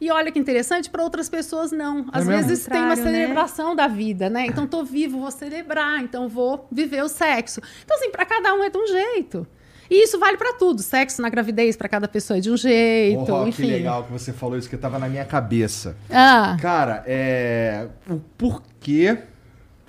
E 0.00 0.10
olha 0.10 0.30
que 0.30 0.38
interessante, 0.38 0.90
para 0.90 1.02
outras 1.02 1.28
pessoas 1.28 1.72
não. 1.72 2.06
Às 2.12 2.28
é 2.28 2.36
vezes 2.36 2.66
tem 2.66 2.80
uma 2.80 2.96
né? 2.96 3.02
celebração 3.02 3.70
né? 3.70 3.76
da 3.76 3.88
vida, 3.88 4.30
né? 4.30 4.46
Então 4.46 4.66
tô 4.66 4.84
vivo, 4.84 5.20
vou 5.20 5.30
celebrar, 5.30 6.02
então 6.02 6.28
vou 6.28 6.66
viver 6.70 7.02
o 7.02 7.08
sexo. 7.08 7.60
Então 7.84 7.96
assim, 7.96 8.10
para 8.10 8.24
cada 8.24 8.54
um 8.54 8.62
é 8.62 8.70
de 8.70 8.78
um 8.78 8.86
jeito. 8.86 9.46
E 9.90 10.04
isso 10.04 10.20
vale 10.20 10.36
para 10.36 10.54
tudo. 10.54 10.82
Sexo 10.82 11.20
na 11.20 11.28
gravidez 11.28 11.76
para 11.76 11.88
cada 11.88 12.06
pessoa 12.06 12.38
é 12.38 12.40
de 12.40 12.50
um 12.50 12.56
jeito, 12.56 13.32
oh, 13.32 13.46
enfim. 13.46 13.64
Que 13.64 13.70
legal 13.70 14.04
que 14.04 14.12
você 14.12 14.32
falou 14.32 14.56
isso 14.56 14.68
que 14.68 14.76
estava 14.76 15.00
na 15.00 15.08
minha 15.08 15.24
cabeça. 15.24 15.96
Ah. 16.08 16.56
Cara, 16.60 17.02
é 17.06 17.88
o 18.08 18.20
porquê 18.38 19.18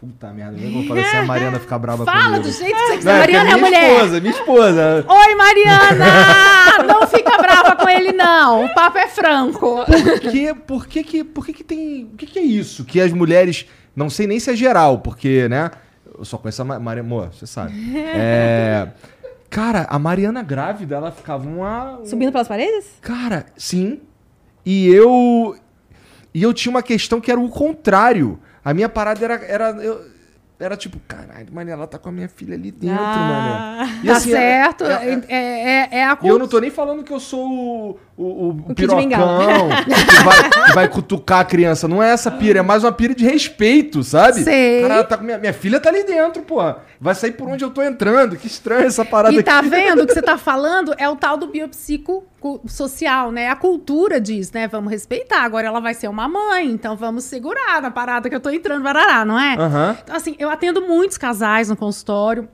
Puta 0.01 0.33
merda, 0.33 0.59
eu 0.59 0.71
vou 0.71 0.83
falar 0.85 1.01
assim, 1.01 1.17
a 1.17 1.25
Mariana 1.27 1.59
ficar 1.59 1.77
brava 1.77 2.03
Fala 2.03 2.23
comigo. 2.23 2.43
do 2.45 2.51
jeito 2.51 2.75
que 2.75 2.87
você 2.87 2.97
quiser. 2.97 3.19
Mariana 3.19 3.49
é, 3.51 3.53
é 3.53 3.55
mulher. 3.55 3.93
esposa, 3.93 4.19
minha 4.19 4.33
esposa. 4.33 5.05
Oi, 5.07 5.35
Mariana! 5.35 6.05
não 6.87 7.05
fica 7.05 7.37
brava 7.37 7.75
com 7.75 7.87
ele, 7.87 8.11
não. 8.11 8.65
O 8.65 8.73
papo 8.73 8.97
é 8.97 9.07
franco. 9.07 9.85
Por 9.85 10.19
que, 10.19 10.53
por 10.55 10.87
que, 10.87 11.03
que, 11.03 11.23
por 11.23 11.45
que, 11.45 11.53
que 11.53 11.63
tem... 11.63 12.05
O 12.05 12.17
que, 12.17 12.25
que 12.25 12.39
é 12.39 12.41
isso? 12.41 12.83
Que 12.83 12.99
as 12.99 13.13
mulheres... 13.13 13.67
Não 13.95 14.09
sei 14.09 14.25
nem 14.25 14.39
se 14.39 14.49
é 14.49 14.55
geral, 14.55 14.97
porque, 14.97 15.47
né? 15.47 15.69
Eu 16.17 16.25
só 16.25 16.39
conheço 16.39 16.63
a 16.63 16.65
Mariana... 16.65 17.07
Amor, 17.07 17.31
você 17.31 17.45
sabe. 17.45 17.71
É... 17.95 18.87
Cara, 19.51 19.85
a 19.87 19.99
Mariana 19.99 20.41
grávida, 20.41 20.95
ela 20.95 21.11
ficava 21.11 21.47
uma... 21.47 21.99
Subindo 22.05 22.31
pelas 22.31 22.47
paredes? 22.47 22.87
Cara, 23.01 23.45
sim. 23.55 24.01
E 24.65 24.87
eu... 24.87 25.55
E 26.33 26.41
eu 26.41 26.55
tinha 26.55 26.71
uma 26.71 26.81
questão 26.81 27.21
que 27.21 27.29
era 27.29 27.39
o 27.39 27.49
contrário. 27.49 28.39
A 28.63 28.73
minha 28.73 28.89
parada 28.89 29.23
era. 29.23 29.35
era 29.45 29.69
eu, 29.83 30.01
era 30.61 30.77
tipo, 30.77 30.99
caralho, 31.07 31.47
mano, 31.51 31.71
ela 31.71 31.87
tá 31.87 31.97
com 31.97 32.09
a 32.09 32.11
minha 32.11 32.29
filha 32.29 32.53
ali 32.53 32.69
dentro, 32.69 33.03
ah, 33.03 33.77
mano. 33.79 33.99
E, 34.03 34.07
tá 34.07 34.13
assim, 34.13 34.29
certo. 34.29 34.83
É, 34.83 35.21
é, 35.27 35.37
é, 35.37 35.89
é 35.91 36.03
a 36.03 36.15
E 36.21 36.27
eu 36.27 36.37
não 36.37 36.47
tô 36.47 36.59
nem 36.59 36.69
falando 36.69 37.03
que 37.03 37.11
eu 37.11 37.19
sou 37.19 37.49
o, 37.49 37.99
o, 38.15 38.23
o, 38.23 38.49
o 38.69 38.75
pirocão 38.75 38.99
que 39.09 40.23
vai, 40.23 40.49
que 40.49 40.73
vai 40.73 40.87
cutucar 40.87 41.39
a 41.39 41.45
criança. 41.45 41.87
Não 41.87 42.01
é 42.01 42.11
essa 42.11 42.29
pira, 42.29 42.59
é 42.59 42.61
mais 42.61 42.83
uma 42.83 42.91
pira 42.91 43.15
de 43.15 43.25
respeito, 43.25 44.03
sabe? 44.03 44.43
Sei. 44.43 44.83
Cara, 44.83 45.03
tá 45.03 45.17
com 45.17 45.23
minha, 45.23 45.39
minha 45.39 45.53
filha 45.53 45.79
tá 45.79 45.89
ali 45.89 46.03
dentro, 46.03 46.43
pô. 46.43 46.59
Vai 46.99 47.15
sair 47.15 47.31
por 47.31 47.49
onde 47.49 47.63
eu 47.63 47.71
tô 47.71 47.81
entrando. 47.81 48.35
Que 48.35 48.45
estranho 48.45 48.85
essa 48.85 49.03
parada 49.03 49.33
e 49.33 49.41
tá 49.41 49.57
aqui. 49.57 49.67
E 49.67 49.69
tá 49.71 49.75
vendo 49.75 50.03
o 50.03 50.05
que 50.05 50.13
você 50.13 50.21
tá 50.21 50.37
falando? 50.37 50.93
É 50.95 51.09
o 51.09 51.15
tal 51.15 51.37
do 51.37 51.47
biopsico 51.47 52.23
social, 52.65 53.31
né? 53.31 53.49
A 53.49 53.55
cultura 53.55 54.19
diz, 54.19 54.51
né? 54.51 54.67
Vamos 54.67 54.91
respeitar. 54.91 55.43
Agora 55.43 55.67
ela 55.67 55.79
vai 55.79 55.93
ser 55.93 56.07
uma 56.07 56.27
mãe, 56.27 56.67
então 56.67 56.95
vamos 56.95 57.23
segurar 57.23 57.81
na 57.81 57.91
parada 57.91 58.29
que 58.29 58.35
eu 58.35 58.39
tô 58.39 58.49
entrando, 58.49 58.83
barará, 58.83 59.23
não 59.23 59.39
é? 59.39 59.55
Uhum. 59.55 59.97
Então, 60.03 60.15
assim, 60.15 60.35
eu 60.39 60.49
atendo 60.49 60.81
muitos 60.81 61.17
casais 61.17 61.69
no 61.69 61.75
consultório 61.75 62.47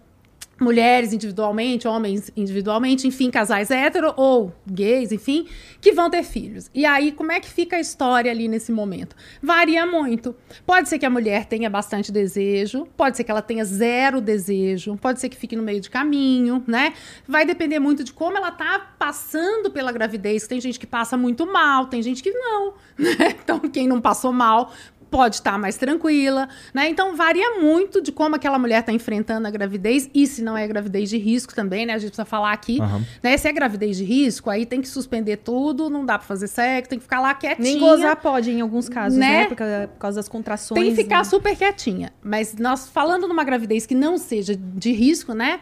mulheres 0.60 1.14
individualmente, 1.14 1.88
homens 1.88 2.32
individualmente, 2.36 3.08
enfim, 3.08 3.30
casais 3.30 3.70
hétero 3.72 4.14
ou 4.18 4.54
gays, 4.66 5.12
enfim, 5.12 5.48
que 5.80 5.92
vão 5.92 6.10
ter 6.10 6.24
filhos. 6.24 6.70
E 6.74 6.86
aí, 6.86 7.12
como 7.12 7.32
é 7.32 7.40
que 7.40 7.50
fica 7.50 7.76
a 7.76 7.80
história 7.80 8.32
ali 8.32 8.48
nesse 8.48 8.72
momento? 8.72 9.16
Varia 9.42 9.86
muito. 9.86 10.36
Pode 10.66 10.90
ser 10.90 11.00
que 11.00 11.06
a 11.06 11.10
mulher 11.10 11.46
tenha 11.46 11.70
bastante 11.70 12.12
desejo, 12.12 12.88
pode 12.98 13.18
ser 13.18 13.24
que 13.24 13.32
ela 13.32 13.42
tenha 13.42 13.64
zero 13.64 14.20
desejo, 14.20 14.98
pode 14.98 15.20
ser 15.20 15.30
que 15.30 15.38
fique 15.38 15.56
no 15.56 15.64
meio 15.64 15.80
de 15.80 15.90
caminho, 15.90 16.64
né? 16.68 16.94
Vai 17.28 17.46
depender 17.46 17.80
muito 17.80 18.04
de 18.04 18.12
como 18.12 18.38
ela 18.38 18.52
tá 18.52 18.94
passando 18.98 19.70
pela 19.72 19.92
gravidez. 19.92 20.48
Tem 20.48 20.60
gente 20.60 20.80
que 20.80 20.88
passa 20.88 21.16
muito 21.16 21.46
mal, 21.46 21.86
tem 21.88 22.02
gente 22.02 22.24
que 22.24 22.32
não, 22.32 22.74
né? 22.98 23.36
Então, 23.44 23.60
quem 23.60 23.88
não 23.88 24.02
passou 24.02 24.34
mal 24.34 24.72
pode 25.10 25.36
estar 25.36 25.58
mais 25.58 25.78
tranquila, 25.78 26.48
né? 26.74 26.90
Então 26.90 27.16
varia 27.16 27.60
muito 27.60 28.02
de 28.02 28.12
como 28.12 28.36
aquela 28.36 28.60
mulher 28.60 28.82
está 28.82 28.92
enfrentando 28.92 29.48
a 29.48 29.52
gravidez 29.52 30.10
e 30.14 30.28
se 30.28 30.42
não 30.42 30.58
é 30.58 30.68
gravidez 30.68 31.10
de 31.10 31.18
risco 31.18 31.54
também, 31.54 31.86
né? 31.86 31.94
A 31.94 31.98
gente 31.98 32.10
precisa 32.10 32.26
falar 32.26 32.52
aqui, 32.52 32.80
uhum. 32.80 33.04
né? 33.24 33.38
Se 33.38 33.48
é 33.48 33.52
gravidez 33.52 33.98
de 33.98 34.04
risco, 34.04 34.50
aí 34.50 34.66
tem 34.66 34.82
que 34.82 34.88
suspender 34.88 35.38
tudo, 35.38 35.90
não 35.90 36.06
dá 36.06 36.18
para 36.18 36.28
fazer 36.28 36.48
sexo, 36.48 36.90
tem 36.90 37.00
que 37.00 37.04
ficar 37.04 37.20
lá 37.20 37.34
quietinha. 37.34 37.64
Nem 37.64 37.80
gozar 37.80 38.16
pode 38.18 38.52
em 38.52 38.62
alguns 38.62 38.90
casos, 38.90 39.18
né? 39.18 39.28
né? 39.28 39.46
Por, 39.46 39.56
causa, 39.56 39.88
por, 39.88 40.00
causa, 40.00 40.16
das 40.18 40.30
contrações. 40.30 40.82
Tem 40.82 40.90
que 40.92 41.04
ficar 41.04 41.20
né? 41.20 41.24
super 41.24 41.56
quietinha. 41.56 42.12
Mas 42.22 42.56
nós 42.56 42.90
falando 42.90 43.28
numa 43.28 43.44
gravidez 43.44 43.86
que 43.86 43.96
não 43.96 44.18
seja 44.18 44.56
de 44.56 44.92
risco, 44.92 45.34
né? 45.34 45.60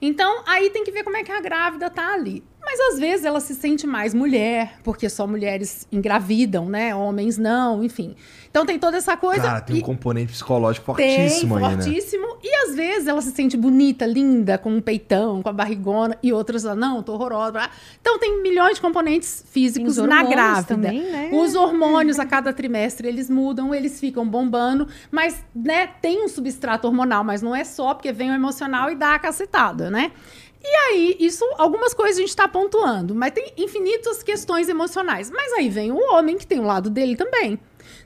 Então, 0.00 0.42
aí 0.46 0.70
tem 0.70 0.84
que 0.84 0.92
ver 0.92 1.02
como 1.02 1.16
é 1.16 1.24
que 1.24 1.32
a 1.32 1.40
grávida 1.40 1.90
tá 1.90 2.14
ali. 2.14 2.42
Mas 2.60 2.80
às 2.92 2.98
vezes 2.98 3.24
ela 3.24 3.40
se 3.40 3.54
sente 3.54 3.86
mais 3.86 4.12
mulher, 4.12 4.74
porque 4.84 5.08
só 5.08 5.26
mulheres 5.26 5.88
engravidam, 5.90 6.68
né? 6.68 6.94
Homens 6.94 7.38
não, 7.38 7.82
enfim. 7.82 8.14
Então 8.50 8.64
tem 8.64 8.78
toda 8.78 8.96
essa 8.96 9.16
coisa. 9.16 9.42
Cara, 9.42 9.60
tem 9.60 9.76
um 9.76 9.80
componente 9.80 10.32
psicológico 10.32 10.86
fortíssimo 10.86 11.56
tem, 11.56 11.64
aí, 11.64 11.76
né? 11.76 11.82
fortíssimo. 11.82 12.26
Né? 12.26 12.34
E 12.42 12.54
às 12.66 12.74
vezes 12.74 13.06
ela 13.06 13.20
se 13.20 13.30
sente 13.32 13.56
bonita, 13.56 14.06
linda, 14.06 14.58
com 14.58 14.70
um 14.70 14.80
peitão, 14.80 15.42
com 15.42 15.48
a 15.48 15.52
barrigona, 15.52 16.16
e 16.22 16.32
outras 16.32 16.64
lá, 16.64 16.74
não, 16.74 17.02
tô 17.02 17.14
horrorosa. 17.14 17.68
Então 18.00 18.18
tem 18.18 18.42
milhões 18.42 18.76
de 18.76 18.80
componentes 18.80 19.44
físicos 19.50 19.96
na 19.96 20.22
grávida. 20.22 20.68
Também, 20.68 21.02
né? 21.02 21.30
Os 21.32 21.54
hormônios 21.54 22.18
a 22.18 22.26
cada 22.26 22.52
trimestre 22.52 23.08
eles 23.08 23.28
mudam, 23.28 23.74
eles 23.74 24.00
ficam 24.00 24.26
bombando, 24.26 24.88
mas 25.10 25.44
né, 25.54 25.86
tem 26.00 26.24
um 26.24 26.28
substrato 26.28 26.86
hormonal, 26.86 27.24
mas 27.24 27.42
não 27.42 27.54
é 27.54 27.64
só, 27.64 27.94
porque 27.94 28.12
vem 28.12 28.30
o 28.30 28.34
emocional 28.34 28.90
e 28.90 28.94
dá 28.94 29.14
a 29.14 29.18
cacetada, 29.18 29.90
né? 29.90 30.12
E 30.62 30.66
aí, 30.66 31.16
isso, 31.20 31.44
algumas 31.56 31.94
coisas 31.94 32.16
a 32.16 32.20
gente 32.20 32.30
está 32.30 32.48
pontuando, 32.48 33.14
mas 33.14 33.32
tem 33.32 33.52
infinitas 33.56 34.22
questões 34.22 34.68
emocionais. 34.68 35.30
Mas 35.30 35.52
aí 35.52 35.68
vem 35.68 35.92
o 35.92 35.98
homem, 36.12 36.36
que 36.36 36.46
tem 36.46 36.58
um 36.58 36.66
lado 36.66 36.90
dele 36.90 37.16
também. 37.16 37.58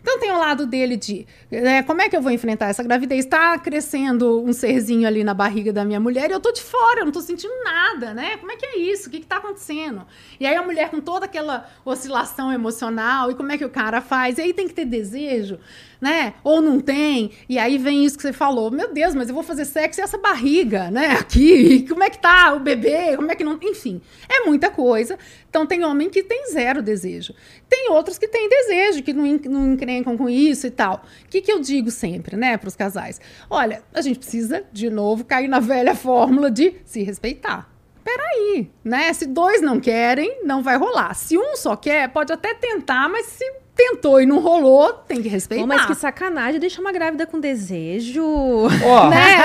Então 0.02 0.18
tem 0.18 0.32
o 0.32 0.38
lado 0.38 0.66
dele 0.66 0.96
de 0.96 1.26
né, 1.48 1.82
como 1.84 2.02
é 2.02 2.08
que 2.08 2.16
eu 2.16 2.20
vou 2.20 2.32
enfrentar 2.32 2.66
essa 2.66 2.82
gravidez? 2.82 3.24
Está 3.24 3.56
crescendo 3.56 4.42
um 4.42 4.52
serzinho 4.52 5.06
ali 5.06 5.22
na 5.22 5.32
barriga 5.32 5.72
da 5.72 5.84
minha 5.84 6.00
mulher 6.00 6.28
e 6.28 6.32
eu 6.32 6.40
tô 6.40 6.50
de 6.50 6.60
fora, 6.60 7.00
eu 7.00 7.04
não 7.04 7.12
tô 7.12 7.20
sentindo 7.20 7.54
nada, 7.62 8.12
né? 8.12 8.36
Como 8.38 8.50
é 8.50 8.56
que 8.56 8.66
é 8.66 8.78
isso? 8.78 9.08
O 9.08 9.12
que, 9.12 9.20
que 9.20 9.26
tá 9.26 9.36
acontecendo? 9.36 10.04
E 10.40 10.46
aí 10.46 10.56
a 10.56 10.62
mulher 10.62 10.90
com 10.90 11.00
toda 11.00 11.26
aquela 11.26 11.70
oscilação 11.84 12.52
emocional, 12.52 13.30
e 13.30 13.34
como 13.34 13.52
é 13.52 13.58
que 13.58 13.64
o 13.64 13.70
cara 13.70 14.00
faz? 14.00 14.38
E 14.38 14.42
aí 14.42 14.52
tem 14.52 14.66
que 14.66 14.74
ter 14.74 14.84
desejo 14.84 15.58
né? 16.02 16.34
Ou 16.42 16.60
não 16.60 16.80
tem. 16.80 17.30
E 17.48 17.60
aí 17.60 17.78
vem 17.78 18.04
isso 18.04 18.16
que 18.16 18.22
você 18.22 18.32
falou. 18.32 18.72
Meu 18.72 18.92
Deus, 18.92 19.14
mas 19.14 19.28
eu 19.28 19.34
vou 19.36 19.44
fazer 19.44 19.64
sexo 19.64 20.00
e 20.00 20.02
essa 20.02 20.18
barriga, 20.18 20.90
né? 20.90 21.12
Aqui, 21.12 21.86
como 21.88 22.02
é 22.02 22.10
que 22.10 22.18
tá 22.18 22.52
o 22.54 22.58
bebê? 22.58 23.14
Como 23.14 23.30
é 23.30 23.36
que 23.36 23.44
não. 23.44 23.56
Enfim, 23.62 24.02
é 24.28 24.44
muita 24.44 24.68
coisa. 24.68 25.16
Então 25.48 25.64
tem 25.64 25.84
homem 25.84 26.10
que 26.10 26.24
tem 26.24 26.50
zero 26.50 26.82
desejo. 26.82 27.32
Tem 27.68 27.88
outros 27.88 28.18
que 28.18 28.26
têm 28.26 28.48
desejo, 28.48 29.04
que 29.04 29.12
não, 29.12 29.24
não 29.48 29.74
encrencam 29.74 30.18
com 30.18 30.28
isso 30.28 30.66
e 30.66 30.70
tal. 30.72 31.04
O 31.24 31.28
que, 31.28 31.40
que 31.40 31.52
eu 31.52 31.60
digo 31.60 31.90
sempre, 31.90 32.36
né, 32.36 32.56
para 32.56 32.68
os 32.68 32.74
casais? 32.74 33.20
Olha, 33.48 33.84
a 33.94 34.00
gente 34.00 34.18
precisa, 34.18 34.64
de 34.72 34.90
novo, 34.90 35.24
cair 35.24 35.46
na 35.46 35.60
velha 35.60 35.94
fórmula 35.94 36.50
de 36.50 36.74
se 36.84 37.04
respeitar 37.04 37.70
peraí, 38.04 38.68
né? 38.82 39.12
Se 39.12 39.26
dois 39.26 39.62
não 39.62 39.78
querem, 39.78 40.40
não 40.42 40.60
vai 40.60 40.76
rolar. 40.76 41.14
Se 41.14 41.38
um 41.38 41.54
só 41.54 41.76
quer, 41.76 42.08
pode 42.08 42.32
até 42.32 42.52
tentar, 42.52 43.08
mas 43.08 43.26
se 43.26 43.61
tentou 43.74 44.20
e 44.20 44.26
não 44.26 44.38
rolou, 44.38 44.92
tem 44.92 45.22
que 45.22 45.28
respeitar. 45.28 45.62
Pô, 45.62 45.66
mas 45.66 45.86
que 45.86 45.94
sacanagem, 45.94 46.60
deixa 46.60 46.80
uma 46.80 46.92
grávida 46.92 47.26
com 47.26 47.40
desejo. 47.40 48.22
Ó, 48.24 49.08
Né? 49.10 49.36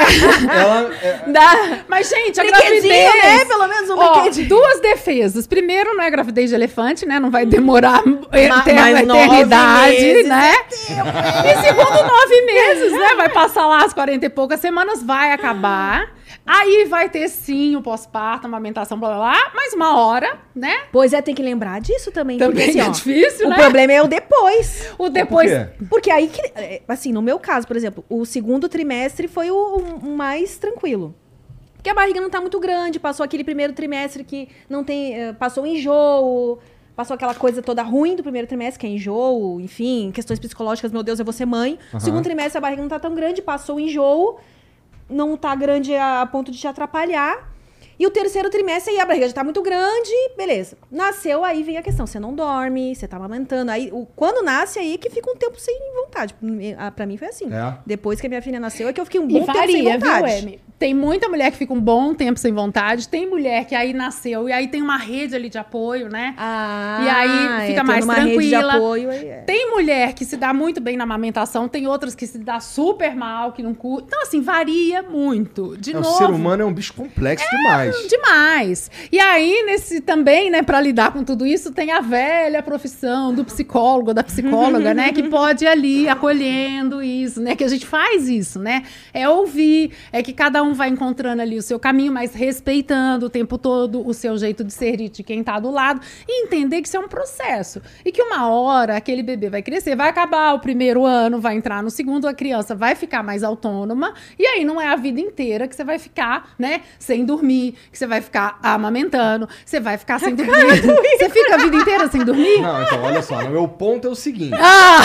ela. 0.54 0.94
é- 1.02 1.24
Dá. 1.32 1.80
Mas, 1.88 2.10
gente, 2.10 2.40
a 2.40 2.44
gravidez... 2.44 2.84
né? 2.84 3.46
Pelo 3.46 3.68
menos 3.68 3.90
um 3.90 3.96
brinquedinho. 3.96 4.50
duas 4.50 4.80
defesas. 4.82 5.48
Primeiro, 5.48 5.94
não 5.96 6.04
é 6.04 6.10
gravidez 6.10 6.50
de 6.50 6.56
elefante, 6.56 7.06
né? 7.06 7.20
Não 7.20 7.32
vai 7.32 7.46
demorar 7.46 8.06
Ma- 8.06 8.28
eterna 8.34 8.82
mais 8.82 9.08
nove 9.08 9.20
eternidade, 9.26 9.92
meses 9.92 10.26
é 10.26 10.28
né? 10.28 10.54
E 10.70 11.62
segundo, 11.66 12.04
nove 12.04 12.42
meses, 12.46 12.92
né? 12.92 13.16
Vai 13.16 13.30
passar 13.30 13.66
lá 13.66 13.86
as 13.86 13.94
40 13.94 14.26
e 14.26 14.30
poucas 14.30 14.60
semanas, 14.60 15.02
vai 15.02 15.32
acabar. 15.32 16.17
Aí 16.48 16.86
vai 16.86 17.10
ter 17.10 17.28
sim 17.28 17.76
o 17.76 17.82
pós-parto, 17.82 18.48
amamentação, 18.48 18.98
blá 18.98 19.10
blá 19.10 19.18
blá, 19.32 19.52
mais 19.54 19.74
uma 19.74 20.00
hora, 20.00 20.40
né? 20.56 20.84
Pois 20.92 21.12
é, 21.12 21.22
tem 21.22 21.36
que 21.36 21.44
lembrar 21.44 21.82
disso 21.82 22.10
também. 22.12 22.38
Também 22.38 22.56
porque, 22.66 22.70
assim, 22.70 22.80
é 22.80 22.90
ó, 22.90 22.92
difícil, 22.92 23.48
o 23.48 23.50
né? 23.50 23.56
problema 23.58 23.92
é 23.94 24.02
o 24.02 24.08
depois. 24.08 24.94
O 24.98 25.10
depois. 25.10 25.52
Por 25.52 25.60
quê? 25.60 25.86
Porque 25.90 26.10
aí, 26.12 26.28
que, 26.30 26.42
é, 26.56 26.82
assim, 26.88 27.12
no 27.12 27.22
meu 27.22 27.38
caso, 27.38 27.68
por 27.68 27.76
exemplo, 27.76 28.06
o 28.10 28.26
segundo 28.26 28.70
trimestre 28.70 29.28
foi 29.28 29.52
o, 29.52 29.56
o 30.02 30.16
mais 30.16 30.58
tranquilo. 30.58 31.14
Porque 31.76 31.90
a 31.90 31.94
barriga 31.94 32.20
não 32.22 32.30
tá 32.30 32.40
muito 32.42 32.60
grande, 32.60 33.00
passou 33.00 33.24
aquele 33.24 33.44
primeiro 33.44 33.74
trimestre 33.74 34.24
que 34.24 34.48
não 34.70 34.84
tem. 34.84 35.14
eh, 35.16 35.34
Passou 35.34 35.64
o 35.64 35.68
enjoo, 35.68 36.60
passou 36.96 37.14
aquela 37.14 37.36
coisa 37.36 37.62
toda 37.62 37.84
ruim 37.84 38.16
do 38.16 38.24
primeiro 38.24 38.48
trimestre, 38.48 38.80
que 38.80 38.88
é 38.88 38.90
enjoo, 38.90 39.62
enfim, 39.62 40.12
questões 40.14 40.40
psicológicas, 40.40 40.92
meu 40.92 41.04
Deus, 41.04 41.20
eu 41.20 41.26
vou 41.26 41.32
ser 41.34 41.46
mãe. 41.46 41.78
Aham. 41.92 42.00
Segundo 42.00 42.24
trimestre, 42.24 42.58
a 42.58 42.62
barriga 42.62 42.82
não 42.82 42.90
tá 42.90 43.00
tão 43.00 43.14
grande, 43.14 43.42
passou 43.42 43.76
o 43.76 43.80
enjoo, 43.80 44.40
não 45.10 45.38
tá 45.38 45.54
grande 45.56 45.96
a 45.96 46.28
ponto 46.32 46.52
de 46.52 46.58
te 46.58 46.68
atrapalhar. 46.68 47.57
E 48.00 48.06
o 48.06 48.12
terceiro 48.12 48.50
trimestre, 48.50 48.94
aí 48.94 49.00
a 49.00 49.06
barriga 49.06 49.28
já 49.28 49.34
tá 49.34 49.44
muito 49.44 49.62
grande, 49.62 50.12
beleza. 50.38 50.78
Nasceu, 50.92 51.44
aí 51.44 51.64
vem 51.64 51.78
a 51.78 51.82
questão. 51.82 52.06
Você 52.06 52.20
não 52.20 52.34
dorme, 52.34 52.96
você 52.96 53.08
tá 53.08 53.18
amamentando. 53.18 53.72
Aí, 53.72 53.90
o, 53.92 54.06
quando 54.16 54.44
nasce, 54.46 54.78
aí 54.80 54.98
que 54.98 55.10
fica 55.10 55.30
um 55.32 55.36
tempo 55.36 55.60
sem 55.60 55.76
vontade. 55.96 56.36
Ah, 56.78 56.92
Pra 56.92 57.06
mim 57.06 57.18
foi 57.18 57.28
assim. 57.30 57.52
É. 57.52 57.74
Depois 57.86 58.20
que 58.22 58.28
a 58.28 58.30
minha 58.30 58.42
filha 58.42 58.60
nasceu, 58.60 58.88
é 58.88 58.94
que 58.94 59.02
eu 59.02 59.06
fiquei 59.06 59.20
um 59.20 59.28
E 59.30 59.34
bom 59.34 59.40
tempo 59.46 59.52
sem 59.52 59.60
varia, 59.60 59.84
viu, 59.98 60.00
vontade. 60.00 60.34
Emi? 60.44 60.62
Tem 60.80 60.94
muita 60.94 61.28
mulher 61.28 61.50
que 61.50 61.58
fica 61.58 61.74
um 61.74 61.82
bom 61.82 62.14
tempo 62.14 62.40
sem 62.40 62.54
vontade, 62.54 63.08
tem 63.10 63.28
mulher 63.28 63.66
que 63.66 63.74
aí 63.74 63.94
nasceu 63.94 64.48
e 64.48 64.52
aí 64.52 64.68
tem 64.68 64.80
uma 64.80 64.96
rede 64.96 65.36
ali 65.36 65.50
de 65.50 65.58
apoio, 65.58 66.08
né? 66.08 66.36
Ah, 66.38 67.00
E 67.04 67.10
aí 67.10 67.68
fica 67.70 67.80
é, 67.80 67.84
mais 67.84 68.06
tendo 68.06 68.12
uma 68.12 68.14
rede 68.24 68.30
de 68.44 68.50
tranquila. 68.52 68.74
apoio, 68.76 69.10
aí 69.10 69.28
é. 69.28 69.38
Tem 69.42 69.72
mulher 69.72 70.14
que 70.14 70.24
se 70.24 70.38
dá 70.38 70.54
muito 70.54 70.80
bem 70.80 70.96
na 70.96 71.04
amamentação, 71.04 71.68
tem 71.68 71.88
outras 71.88 72.14
que 72.14 72.28
se 72.28 72.38
dá 72.38 72.60
super 72.60 73.16
mal, 73.16 73.54
que 73.54 73.64
não 73.64 73.74
curte. 73.74 74.06
Então, 74.08 74.22
assim, 74.22 74.40
varia 74.40 75.02
muito. 75.02 75.76
De 75.78 75.96
É, 75.96 75.98
o 75.98 76.02
novo. 76.02 76.16
ser 76.16 76.26
humano 76.30 76.62
é 76.62 76.66
um 76.68 76.74
bicho 76.74 76.94
complexo 76.94 77.50
demais. 77.50 77.87
Demais. 78.10 78.92
E 79.12 79.20
aí, 79.20 79.64
nesse 79.66 80.02
também, 80.02 80.50
né, 80.50 80.62
para 80.62 80.82
lidar 80.82 81.12
com 81.12 81.24
tudo 81.24 81.46
isso, 81.46 81.72
tem 81.72 81.92
a 81.92 82.02
velha 82.02 82.62
profissão 82.62 83.34
do 83.34 83.46
psicólogo, 83.46 84.14
da 84.14 84.24
psicóloga, 84.24 84.94
né, 84.94 85.12
que 85.12 85.24
pode 85.24 85.66
ali 85.66 86.08
acolhendo 86.10 87.02
isso, 87.02 87.42
né, 87.42 87.56
que 87.56 87.64
a 87.64 87.68
gente 87.68 87.86
faz 87.86 88.28
isso, 88.28 88.60
né? 88.60 88.84
É 89.14 89.28
ouvir, 89.30 89.92
é 90.12 90.22
que 90.24 90.34
cada 90.34 90.64
um 90.64 90.74
vai 90.74 90.90
encontrando 90.90 91.42
ali 91.42 91.58
o 91.58 91.62
seu 91.62 91.80
caminho, 91.80 92.12
mas 92.12 92.34
respeitando 92.34 93.28
o 93.28 93.30
tempo 93.30 93.58
todo 93.58 94.06
o 94.08 94.14
seu 94.14 94.38
jeito 94.38 94.64
de 94.64 94.74
ser 94.74 94.98
de 94.98 95.22
quem 95.22 95.44
tá 95.44 95.60
do 95.60 95.70
lado 95.70 96.02
e 96.28 96.44
entender 96.44 96.82
que 96.82 96.88
isso 96.88 96.98
é 96.98 97.00
um 97.00 97.08
processo 97.08 97.82
e 98.04 98.12
que 98.12 98.22
uma 98.22 98.50
hora 98.50 98.98
aquele 98.98 99.22
bebê 99.22 99.50
vai 99.50 99.62
crescer, 99.62 99.96
vai 99.96 100.10
acabar 100.10 100.54
o 100.54 100.60
primeiro 100.60 101.06
ano, 101.06 101.40
vai 101.40 101.56
entrar 101.56 101.84
no 101.84 101.92
segundo, 101.92 102.28
a 102.28 102.34
criança 102.34 102.74
vai 102.74 102.96
ficar 102.96 103.22
mais 103.22 103.44
autônoma 103.44 104.14
e 104.40 104.46
aí 104.46 104.66
não 104.66 104.82
é 104.82 104.88
a 104.88 104.96
vida 104.96 105.20
inteira 105.20 105.68
que 105.68 105.76
você 105.76 105.84
vai 105.84 106.00
ficar, 106.00 106.56
né, 106.58 106.82
sem 106.98 107.24
dormir, 107.26 107.76
que 107.92 107.98
você 107.98 108.06
vai 108.08 108.22
ficar 108.22 108.60
amamentando, 108.64 109.48
você 109.66 109.80
vai 109.80 109.98
ficar 109.98 110.20
sem 110.20 110.36
dormir. 110.36 110.54
Você 111.18 111.30
fica 111.30 111.56
a 111.56 111.58
vida 111.58 111.76
inteira 111.78 112.08
sem 112.10 112.24
dormir? 112.24 112.62
Não, 112.62 112.84
então, 112.84 113.02
olha 113.02 113.22
só. 113.22 113.40
O 113.44 113.50
meu 113.50 113.68
ponto 113.68 114.08
é 114.08 114.12
o 114.12 114.16
seguinte. 114.16 114.54
Ah! 114.60 115.02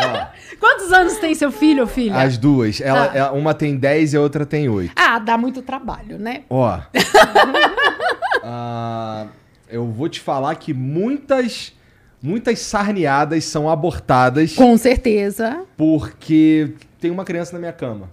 ó, 0.00 0.56
Quantos 0.58 0.90
anos 0.92 1.16
tem 1.18 1.34
seu 1.34 1.52
filho 1.52 1.82
ou 1.82 1.86
filha? 1.86 2.16
as 2.16 2.38
duas. 2.38 2.80
Ela, 2.80 3.10
Ah. 3.12 3.16
é- 3.18 3.24
uma 3.30 3.52
tem 3.52 3.76
10 3.76 4.14
e 4.14 4.16
a 4.16 4.20
outra 4.20 4.46
tem 4.46 4.68
8. 4.68 4.92
Ah, 4.96 5.18
dá 5.18 5.36
muito 5.36 5.60
trabalho, 5.62 6.18
né? 6.18 6.42
Ó. 6.48 6.78
ah, 8.42 9.26
eu 9.68 9.86
vou 9.86 10.08
te 10.08 10.20
falar 10.20 10.54
que 10.56 10.72
muitas. 10.72 11.72
Muitas 12.24 12.60
sarneadas 12.60 13.44
são 13.46 13.68
abortadas 13.68 14.54
Com 14.54 14.76
certeza. 14.78 15.62
porque 15.76 16.72
tem 17.00 17.10
uma 17.10 17.24
criança 17.24 17.52
na 17.52 17.58
minha 17.58 17.72
cama. 17.72 18.08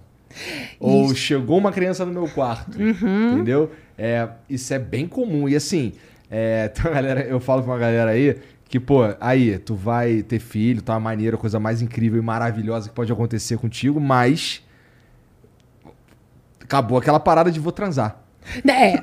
Ou 0.78 1.14
chegou 1.14 1.58
uma 1.58 1.72
criança 1.72 2.04
no 2.04 2.12
meu 2.12 2.28
quarto. 2.28 2.80
Uhum. 2.80 3.34
Entendeu? 3.34 3.70
É, 3.98 4.28
isso 4.48 4.72
é 4.72 4.78
bem 4.78 5.06
comum. 5.06 5.48
E 5.48 5.56
assim, 5.56 5.92
é, 6.30 6.72
uma 6.80 6.90
galera, 6.90 7.20
eu 7.22 7.40
falo 7.40 7.62
pra 7.62 7.72
uma 7.72 7.78
galera 7.78 8.10
aí 8.10 8.36
que, 8.68 8.78
pô, 8.78 9.00
aí, 9.20 9.58
tu 9.58 9.74
vai 9.74 10.22
ter 10.22 10.38
filho, 10.38 10.80
tá 10.80 10.92
uma 10.94 11.00
maneira, 11.00 11.36
coisa 11.36 11.58
mais 11.58 11.82
incrível 11.82 12.20
e 12.20 12.24
maravilhosa 12.24 12.88
que 12.88 12.94
pode 12.94 13.12
acontecer 13.12 13.58
contigo, 13.58 14.00
mas. 14.00 14.62
Acabou 16.62 16.96
aquela 16.96 17.18
parada 17.18 17.50
de 17.50 17.58
vou 17.58 17.72
transar. 17.72 18.22
É. 18.68 19.02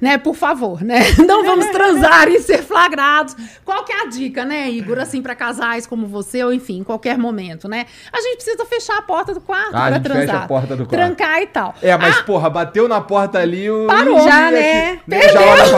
Né, 0.00 0.16
por 0.18 0.34
favor, 0.36 0.82
né? 0.82 1.00
Não 1.26 1.44
vamos 1.44 1.66
transar 1.68 2.28
e 2.28 2.40
ser 2.40 2.62
flagrados. 2.62 3.34
Qual 3.64 3.84
que 3.84 3.92
é 3.92 4.02
a 4.02 4.06
dica, 4.06 4.44
né, 4.44 4.70
Igor, 4.70 4.98
assim, 4.98 5.20
para 5.22 5.34
casais 5.34 5.86
como 5.86 6.06
você, 6.06 6.42
ou 6.44 6.52
enfim, 6.52 6.78
em 6.78 6.84
qualquer 6.84 7.18
momento, 7.18 7.68
né? 7.68 7.86
A 8.12 8.20
gente 8.20 8.36
precisa 8.36 8.64
fechar 8.64 8.98
a 8.98 9.02
porta 9.02 9.34
do 9.34 9.40
quarto 9.40 9.74
Ah, 9.74 9.78
a 9.78 9.82
para 9.86 9.94
gente 9.94 10.02
transar. 10.04 10.26
fecha 10.26 10.44
a 10.44 10.48
porta 10.48 10.76
do 10.76 10.86
quarto. 10.86 10.90
Trancar 10.90 11.42
e 11.42 11.46
tal. 11.46 11.74
É, 11.82 11.96
mas, 11.96 12.20
porra, 12.22 12.48
bateu 12.48 12.86
na 12.88 13.00
porta 13.00 13.38
ali, 13.38 13.70
o. 13.70 13.86
Parou. 13.86 14.18
Ih, 14.18 14.22
Já, 14.24 14.46
aqui- 14.48 14.54
né? 14.54 14.98
nego 15.06 15.28
já 15.32 15.40
olha 15.40 15.74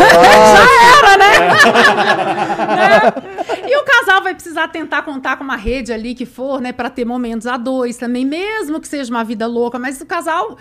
pra 1.01 1.19
baixo. 1.19 1.67
E 3.67 3.77
o 3.77 3.85
casal 3.85 4.23
vai 4.23 4.35
precisar 4.35 4.69
tentar 4.69 5.03
contar 5.03 5.37
com 5.37 5.45
uma 5.45 5.57
rede 5.57 5.93
ali 5.93 6.14
que 6.14 6.27
for, 6.27 6.61
né, 6.61 6.73
para 6.73 6.90
ter 6.90 7.05
momentos 7.05 7.47
a 7.47 7.57
dois 7.57 7.97
também, 7.97 8.25
mesmo 8.25 8.81
que 8.81 8.87
seja 8.88 9.11
uma 9.11 9.25
vida 9.25 9.47
louca, 9.47 9.79
mas 9.79 10.01
o 10.01 10.07
casal, 10.07 10.57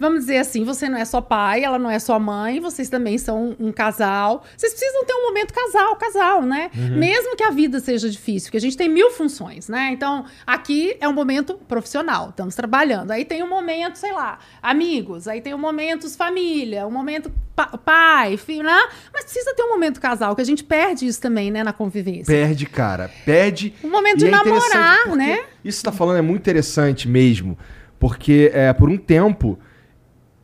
vamos 0.00 0.20
dizer 0.20 0.38
assim, 0.38 0.64
você 0.64 0.88
não 0.88 0.98
é 0.98 1.04
só 1.04 1.20
pai, 1.20 1.62
ela 1.62 1.78
não 1.78 1.90
é 1.90 1.98
só 1.98 2.18
mãe, 2.18 2.58
vocês 2.58 2.88
também 2.88 3.18
são 3.18 3.54
um 3.60 3.70
casal. 3.70 4.42
Vocês 4.56 4.72
precisam 4.72 5.04
ter 5.04 5.12
um 5.14 5.26
momento 5.28 5.52
casal, 5.54 5.94
casal, 5.96 6.42
né? 6.42 6.70
Mesmo 6.74 7.36
que 7.36 7.44
a 7.44 7.50
vida 7.50 7.78
seja 7.78 8.08
difícil, 8.10 8.48
porque 8.48 8.56
a 8.56 8.60
gente 8.60 8.76
tem 8.76 8.88
mil 8.88 9.10
funções, 9.10 9.68
né? 9.68 9.90
Então, 9.92 10.24
aqui 10.46 10.96
é 11.00 11.06
um 11.08 11.12
momento 11.12 11.54
profissional, 11.68 12.30
estamos 12.30 12.54
trabalhando. 12.54 13.10
Aí 13.12 13.24
tem 13.24 13.42
um 13.42 13.48
momento, 13.48 13.96
sei 13.96 14.12
lá, 14.12 14.38
amigos, 14.62 15.28
aí 15.28 15.40
tem 15.40 15.54
um 15.54 15.58
momento 15.58 16.08
família, 16.16 16.86
um 16.86 16.90
momento 16.90 17.30
pa- 17.54 17.76
pai, 17.78 18.36
filho, 18.36 18.62
né? 18.62 18.88
Mas 19.12 19.24
precisa 19.24 19.54
ter 19.54 19.62
um 19.62 19.68
momento 19.68 20.00
casal, 20.00 20.34
que 20.34 20.40
a 20.40 20.44
gente 20.44 20.64
perde 20.64 21.06
isso 21.06 21.20
também, 21.20 21.50
né, 21.50 21.62
na 21.62 21.72
convivência. 21.72 22.26
Perde, 22.26 22.64
cara. 22.64 23.10
Perde. 23.24 23.74
Um 23.84 23.90
momento 23.90 24.18
de 24.18 24.26
é 24.26 24.30
namorar, 24.30 25.08
né? 25.14 25.44
Isso 25.64 25.78
que 25.78 25.82
você 25.82 25.82
tá 25.82 25.92
falando 25.92 26.16
é 26.16 26.22
muito 26.22 26.40
interessante 26.40 27.06
mesmo. 27.06 27.58
Porque 27.98 28.50
é, 28.54 28.72
por 28.72 28.88
um 28.88 28.96
tempo, 28.96 29.58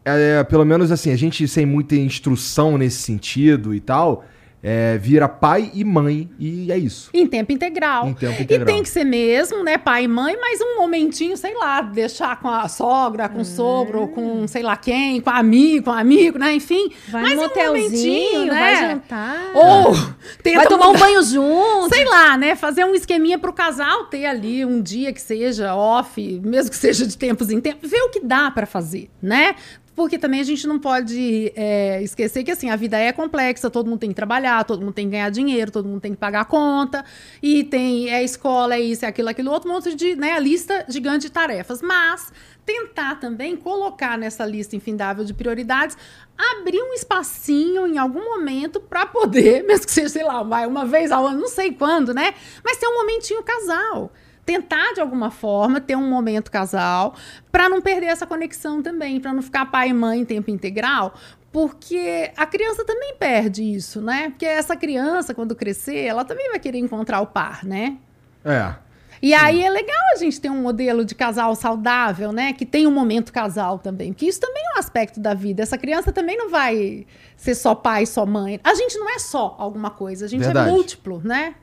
é, 0.07 0.45
pelo 0.45 0.65
menos 0.65 0.93
assim, 0.93 1.13
a 1.13 1.17
gente 1.17 1.47
sem 1.49 1.67
muita 1.67 1.97
instrução 1.97 2.79
nesse 2.79 2.99
sentido 2.99 3.75
e 3.75 3.81
tal, 3.81 4.25
é, 4.63 4.99
vira 4.99 5.29
pai 5.29 5.71
e 5.75 5.85
mãe 5.85 6.29
e 6.41 6.73
é 6.73 6.79
isso. 6.79 7.11
Em 7.15 7.25
tempo 7.27 7.53
integral. 7.53 8.09
Em 8.09 8.15
tempo 8.15 8.41
E 8.41 8.43
integral. 8.43 8.67
tem 8.67 8.83
que 8.83 8.89
ser 8.89 9.05
mesmo, 9.05 9.63
né, 9.63 9.79
pai 9.79 10.05
e 10.05 10.09
mãe, 10.09 10.37
mas 10.41 10.61
um 10.61 10.81
momentinho, 10.81 11.37
sei 11.37 11.55
lá, 11.55 11.83
deixar 11.83 12.41
com 12.41 12.49
a 12.49 12.67
sogra, 12.67 13.29
com 13.29 13.43
o 13.43 13.45
sogro, 13.45 14.01
ou 14.01 14.09
com 14.09 14.49
sei 14.49 14.63
lá 14.63 14.77
quem, 14.77 15.21
com 15.21 15.31
amigo, 15.31 15.85
com 15.85 15.93
amigo, 15.93 16.39
né, 16.39 16.55
enfim. 16.55 16.91
Vai 17.09 17.23
mas 17.23 17.35
no 17.35 17.39
um 17.39 17.43
motelzinho, 17.45 17.79
momentinho, 17.85 18.47
vai 18.49 18.75
né? 18.75 18.91
jantar. 18.91 19.51
Ou 19.55 19.95
tenta 20.43 20.57
vai 20.59 20.67
tomar 20.67 20.89
um 20.89 20.99
banho 20.99 21.23
junto. 21.23 21.95
Sei 21.95 22.05
lá, 22.05 22.37
né? 22.37 22.57
Fazer 22.57 22.85
um 22.85 22.95
esqueminha 22.95 23.39
pro 23.39 23.53
casal 23.53 24.07
ter 24.07 24.27
ali 24.27 24.65
um 24.65 24.83
dia 24.83 25.13
que 25.13 25.21
seja 25.21 25.77
off, 25.77 26.41
mesmo 26.43 26.71
que 26.71 26.77
seja 26.77 27.07
de 27.07 27.17
tempos 27.17 27.51
em 27.51 27.61
tempos, 27.61 27.89
ver 27.91 28.03
o 28.03 28.09
que 28.11 28.19
dá 28.21 28.51
pra 28.51 28.67
fazer, 28.67 29.11
né? 29.23 29.55
Porque 29.97 30.19
também 30.19 30.41
a 30.41 30.45
gente 30.45 30.67
não 30.67 30.79
pode 30.79 31.53
é, 31.57 32.03
esquecer 32.03 32.45
que 32.45 32.51
assim, 32.51 32.69
a 32.69 32.77
vida 32.77 32.99
é 32.99 33.11
complexa, 33.13 33.71
todo 33.71 33.89
mundo 33.89 33.99
tem 33.99 34.11
que 34.11 34.15
trabalhar, 34.15 34.63
todo 34.63 34.81
mundo 34.81 34.93
tem 34.93 35.07
que 35.07 35.13
ganhar 35.13 35.31
dinheiro, 35.31 35.71
todo 35.71 35.89
mundo 35.89 36.03
tem 36.03 36.13
que 36.13 36.19
pagar 36.19 36.43
a 36.43 36.45
conta, 36.45 37.03
e 37.43 37.65
tem 37.65 38.11
é 38.11 38.23
escola, 38.23 38.75
é 38.75 38.81
isso, 38.81 39.07
é 39.07 39.09
aquilo, 39.09 39.31
aquilo, 39.31 39.51
outro 39.51 39.71
monte 39.71 39.95
de, 39.95 40.15
né, 40.15 40.33
a 40.33 40.39
lista 40.39 40.85
gigante 40.87 41.27
de 41.27 41.33
tarefas. 41.33 41.81
Mas 41.81 42.31
tentar 42.67 43.15
também 43.21 43.57
colocar 43.57 44.19
nessa 44.19 44.45
lista 44.45 44.77
infindável 44.77 45.25
de 45.25 45.33
prioridades, 45.33 45.97
abrir 46.37 46.83
um 46.83 46.93
espacinho 46.93 47.87
em 47.87 47.97
algum 47.97 48.23
momento 48.23 48.79
para 48.79 49.07
poder, 49.07 49.65
mesmo 49.67 49.87
que 49.87 49.93
seja, 49.93 50.11
sei 50.11 50.25
lá, 50.25 50.43
uma 50.43 50.85
vez 50.85 51.11
ao 51.11 51.27
ano, 51.27 51.41
não 51.41 51.49
sei 51.49 51.73
quando, 51.73 52.13
né? 52.13 52.35
Mas 52.63 52.77
ter 52.77 52.87
um 52.87 52.99
momentinho 52.99 53.43
casal. 53.43 54.13
Tentar 54.47 54.95
de 54.95 55.01
alguma 55.01 55.31
forma 55.31 55.81
ter 55.81 55.97
um 55.97 56.09
momento 56.09 56.51
casal 56.51 57.15
para 57.53 57.69
não 57.69 57.83
perder 57.83 58.07
essa 58.07 58.27
conexão 58.27 58.81
também, 58.81 59.21
para 59.21 59.33
não 59.33 59.43
ficar 59.43 59.67
pai 59.67 59.91
e 59.91 59.93
mãe 59.93 60.21
em 60.21 60.25
tempo 60.25 60.51
integral, 60.51 61.15
porque 61.53 62.31
a 62.37 62.47
criança 62.47 62.85
também 62.85 63.17
perde 63.19 63.63
isso, 63.65 64.01
né? 64.01 64.31
Porque 64.31 64.47
essa 64.47 64.77
criança, 64.77 65.35
quando 65.35 65.57
crescer, 65.57 66.05
ela 66.05 66.25
também 66.25 66.49
vai 66.51 66.59
querer 66.59 66.79
encontrar 66.79 67.21
o 67.21 67.27
par, 67.27 67.65
né? 67.65 67.97
É. 68.45 68.75
E 69.23 69.33
aí 69.33 69.63
é 69.63 69.71
legal 69.71 69.97
a 70.13 70.17
gente 70.17 70.41
ter 70.41 70.51
um 70.51 70.61
modelo 70.61 71.05
de 71.05 71.15
casal 71.15 71.55
saudável, 71.55 72.33
né? 72.33 72.53
Que 72.53 72.67
tem 72.67 72.87
um 72.87 72.91
momento 72.91 73.33
casal 73.33 73.79
também. 73.79 74.13
Porque 74.13 74.27
isso 74.27 74.41
também 74.41 74.63
é 74.63 74.77
um 74.77 74.79
aspecto 74.79 75.19
da 75.19 75.35
vida. 75.35 75.63
Essa 75.63 75.79
criança 75.79 76.13
também 76.13 76.37
não 76.37 76.51
vai 76.51 77.07
ser 77.37 77.55
só 77.55 77.75
pai, 77.75 78.07
só 78.07 78.27
mãe. 78.27 78.61
A 78.63 78.75
gente 78.75 78.99
não 78.99 79.09
é 79.09 79.19
só 79.19 79.57
alguma 79.59 79.91
coisa, 79.91 80.27
a 80.27 80.29
gente 80.29 80.45
Verdade. 80.45 80.69
é 80.69 80.73
múltiplo, 80.73 81.21
né? 81.25 81.55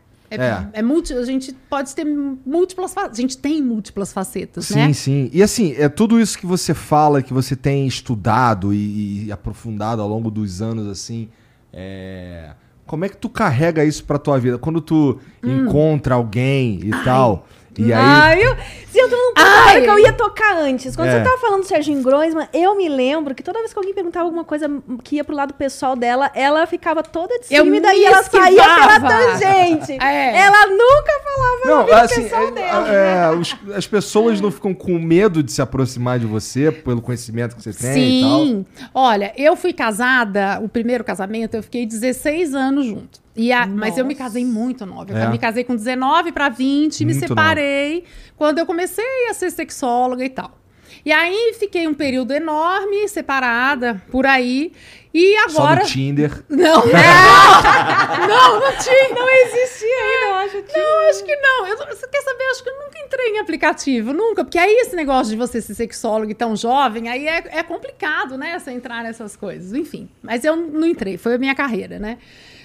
É, 0.42 0.46
É. 0.46 0.68
é 0.74 0.82
multi, 0.82 1.14
a 1.14 1.24
gente 1.24 1.54
pode 1.70 1.94
ter 1.96 2.06
múltiplas 2.06 2.94
facetas. 2.94 3.18
A 3.20 3.22
gente 3.22 3.38
tem 3.38 3.62
múltiplas 3.62 4.12
facetas, 4.14 4.66
Sim, 4.66 4.76
né? 4.76 4.94
sim. 4.94 5.30
E 5.34 5.42
assim, 5.44 5.74
é 5.78 5.88
tudo 5.90 6.20
isso 6.20 6.38
que 6.38 6.46
você 6.46 6.74
fala, 6.74 7.22
que 7.22 7.34
você 7.34 7.56
tem 7.56 7.86
estudado 7.88 8.74
e, 8.74 9.26
e 9.26 9.32
aprofundado 9.32 10.02
ao 10.02 10.08
longo 10.08 10.30
dos 10.32 10.62
anos, 10.62 10.88
assim. 10.88 11.30
é, 11.72 12.52
Como 12.86 13.06
é 13.06 13.10
que 13.10 13.18
tu 13.18 13.30
carrega 13.30 13.84
isso 13.86 14.04
pra 14.04 14.18
tua 14.20 14.38
vida? 14.40 14.58
Quando 14.58 14.82
tu 14.82 15.20
Hum. 15.44 15.66
encontra 15.66 16.16
alguém 16.16 16.80
e 16.84 16.92
tal. 17.04 17.48
E 17.78 17.92
aí. 17.92 17.94
Ai, 18.06 18.44
eu, 18.46 18.56
se 18.92 19.00
eu 19.00 19.10
ponto 19.34 19.46
Ai. 19.48 19.82
que 19.82 19.90
eu 19.90 20.00
ia 20.00 20.14
tocar 20.14 20.58
antes. 20.58 20.96
Quando 20.96 21.10
É. 21.10 21.18
você 21.20 21.24
tava 21.24 21.38
falando 21.40 21.62
do 21.62 21.68
Serginho 21.68 22.02
Groisman, 22.02 22.48
eu 22.54 22.76
me 22.76 22.88
lembro 22.90 23.34
que 23.36 23.44
toda 23.44 23.60
vez 23.60 23.74
que 23.74 23.80
alguém 23.80 23.94
perguntava 23.94 24.26
alguma 24.26 24.44
coisa 24.44 24.70
que 25.04 25.16
ia 25.18 25.24
pro 25.24 25.36
lado 25.36 25.54
pessoal 25.54 25.96
dela, 25.96 26.32
ela 26.34 26.66
ficava 26.68 27.02
toda 27.04 27.34
Eu 27.50 27.64
tímida 27.64 27.90
me 27.90 27.98
e 28.00 28.06
ela 28.06 28.24
saía 28.24 28.64
pela 28.64 29.00
tangente. 29.00 29.94
É. 30.04 30.38
Ela 30.38 30.68
nunca 30.68 31.14
falava 31.24 31.62
Não, 31.88 31.94
assim, 31.98 32.24
pessoal 32.24 32.48
é- 32.48 32.52
dela. 32.52 32.90
é, 32.90 33.32
os- 33.36 33.56
as 33.76 33.88
pessoas 33.88 34.42
não 34.42 34.52
ficam 34.52 34.74
com 34.74 34.98
medo 35.00 35.42
de 35.42 35.52
se 35.52 35.62
aproximar 35.62 36.20
de 36.20 36.26
você 36.26 36.72
pelo 36.72 37.02
conhecimento 37.02 37.56
que 37.56 37.62
você 37.64 37.74
tem 37.74 38.20
e 38.20 38.22
tal. 38.22 38.40
Sim. 38.46 38.66
Olha, 38.94 39.34
eu 39.38 39.56
fui 39.56 39.74
casada, 39.74 40.60
o 40.62 40.68
primeiro 40.70 41.04
casamento, 41.04 41.56
eu 41.56 41.64
fiquei 41.64 41.86
16 41.86 42.54
anos 42.54 42.86
junto. 42.86 43.23
E 43.36 43.52
a- 43.52 43.66
mas 43.66 43.98
eu 43.98 44.06
me 44.06 44.14
casei 44.16 44.46
muito 44.46 44.86
nova. 44.86 45.12
Eu 45.12 45.18
É. 45.18 45.28
me 45.30 45.38
casei 45.40 45.64
com 45.64 45.76
19 45.76 46.32
para 46.32 46.50
20, 46.50 47.04
me 47.06 47.14
Muito 47.14 47.28
separei 47.28 48.04
quando 48.38 48.60
eu 48.60 48.66
comecei 48.66 49.28
a 49.30 49.34
ser 49.34 49.50
sexóloga 49.52 50.24
e 50.24 50.30
tal. 50.30 50.60
E 51.06 51.12
aí 51.12 51.54
fiquei 51.60 51.88
um 51.88 51.94
período 51.94 52.32
enorme, 52.32 53.08
separada, 53.10 54.02
por 54.12 54.26
aí. 54.26 54.72
E 55.14 55.36
Só 55.50 55.62
agora. 55.64 55.82
no 55.82 55.88
Tinder. 55.88 56.44
Não, 56.50 56.58
não, 56.58 56.84
não, 58.28 58.60
não 58.60 58.78
tinha. 58.78 59.10
Não 59.14 59.30
existia 59.30 59.88
ainda, 59.90 60.26
eu 60.28 60.36
acho. 60.36 60.64
que- 60.64 60.78
Não, 60.80 61.10
acho 61.10 61.24
que 61.26 61.36
não. 61.36 61.68
Eu, 61.68 61.78
você 61.78 62.08
quer 62.08 62.22
saber? 62.22 62.44
Acho 62.52 62.64
que 62.64 62.70
eu 62.70 62.80
nunca 62.80 63.00
entrei 63.00 63.28
em 63.30 63.40
aplicativo, 63.40 64.14
nunca. 64.14 64.44
Porque 64.44 64.58
aí 64.58 64.72
esse 64.82 64.96
negócio 64.96 65.32
de 65.32 65.38
você 65.38 65.62
ser 65.62 65.74
sexólogo 65.76 66.32
e 66.32 66.36
tão 66.36 66.56
jovem, 66.56 67.10
aí 67.10 67.28
é, 67.28 67.44
é 67.60 67.64
complicado, 67.64 68.38
né? 68.38 68.58
Você 68.58 68.72
entrar 68.72 69.04
nessas 69.04 69.36
coisas. 69.36 69.74
Enfim, 69.74 70.08
mas 70.22 70.44
eu 70.46 70.56
não 70.56 70.88
entrei. 70.88 71.18
Foi 71.18 71.36
a 71.36 71.38
minha 71.38 71.54
carreira, 71.56 72.00
né? 72.00 72.18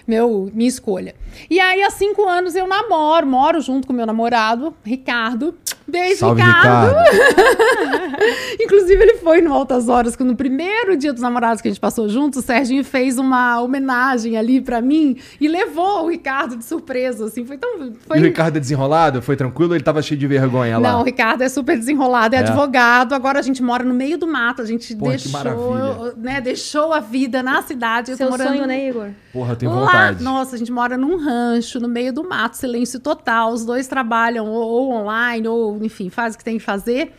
Meu, 0.09 0.51
minha 0.55 0.69
escolha. 0.69 1.15
E 1.51 1.61
aí, 1.61 1.83
há 1.83 1.91
cinco 1.91 2.27
anos, 2.27 2.55
eu 2.55 2.67
namoro, 2.67 3.27
moro 3.27 3.61
junto 3.61 3.87
com 3.87 3.93
meu 3.93 4.07
namorado, 4.07 4.75
Ricardo. 4.83 5.55
Beijo, 5.89 6.19
Salve, 6.19 6.43
Ricardo. 6.43 6.95
Ricardo. 6.95 8.59
Inclusive, 8.61 9.03
ele 9.03 9.15
foi 9.15 9.41
no 9.41 9.53
Altas 9.53 9.89
Horas, 9.89 10.15
que 10.17 10.23
no 10.25 10.37
primeiro 10.37 10.97
dia 10.97 11.13
dos 11.13 11.23
namorados 11.23 11.63
que 11.63 11.69
a 11.69 11.71
gente 11.71 11.81
passou 11.81 12.09
juntos, 12.09 12.43
o 12.43 12.47
Serginho 12.47 12.85
fez 12.85 13.19
uma 13.19 13.61
homenagem 13.61 14.37
ali 14.37 14.61
pra 14.61 14.81
mim 14.81 15.17
e 15.41 15.49
levou 15.49 16.05
o 16.05 16.09
Ricardo 16.11 16.57
de 16.57 16.65
surpresa, 16.65 17.27
assim. 17.27 17.45
Foi 17.45 17.57
tão. 17.57 17.93
Foi... 18.07 18.19
E 18.19 18.21
o 18.21 18.25
Ricardo 18.25 18.57
é 18.57 18.61
desenrolado? 18.61 19.23
Foi 19.23 19.37
tranquilo 19.37 19.71
ou 19.71 19.77
ele 19.77 19.85
tava 19.85 20.03
cheio 20.03 20.19
de 20.19 20.27
vergonha 20.27 20.79
lá? 20.79 20.93
Não, 20.93 21.01
o 21.01 21.05
Ricardo 21.05 21.43
é 21.43 21.49
super 21.49 21.77
desenrolado, 21.79 22.35
é, 22.35 22.39
É. 22.39 22.41
advogado. 22.43 23.15
Agora 23.15 23.39
a 23.39 23.43
gente 23.43 23.63
mora 23.63 23.85
no 23.85 23.95
meio 23.95 24.19
do 24.19 24.27
mato, 24.27 24.63
a 24.63 24.67
gente 24.67 24.95
Porra, 24.95 25.11
deixou, 25.13 26.13
né, 26.17 26.41
deixou 26.41 26.93
a 26.93 27.01
vida 27.01 27.43
na 27.43 27.63
cidade. 27.63 28.11
Eu 28.13 28.17
tô 28.19 28.25
Seu 28.25 28.31
morando 28.31 28.49
sonho, 28.49 28.67
né, 28.67 28.89
Igor? 28.89 29.09
Porra, 29.33 29.53
eu 29.53 29.57
tenho 29.57 29.73
Lá, 29.73 29.81
vontade. 29.87 30.23
nossa, 30.23 30.57
a 30.57 30.59
gente 30.59 30.73
mora 30.73 30.97
num 30.97 31.17
rancho, 31.17 31.79
no 31.81 31.89
meio 31.89 32.13
do 32.13 32.29
mato, 32.29 32.57
silêncio 32.57 32.99
total. 33.01 33.53
Os 33.53 33.65
dois 33.65 33.87
trabalham 33.87 34.47
ou, 34.49 34.69
ou 34.69 34.93
online, 34.93 35.47
ou, 35.47 35.78
enfim, 35.85 36.11
faz 36.11 36.35
o 36.35 36.39
que 36.39 36.45
tem 36.45 36.59
que 36.59 36.65
fazer. 36.65 37.13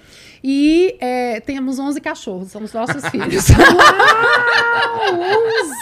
E 0.44 0.96
é, 1.02 1.40
temos 1.42 1.80
11 1.80 2.00
cachorros, 2.00 2.52
somos 2.52 2.72
nossos 2.72 3.06
filhos. 3.10 3.46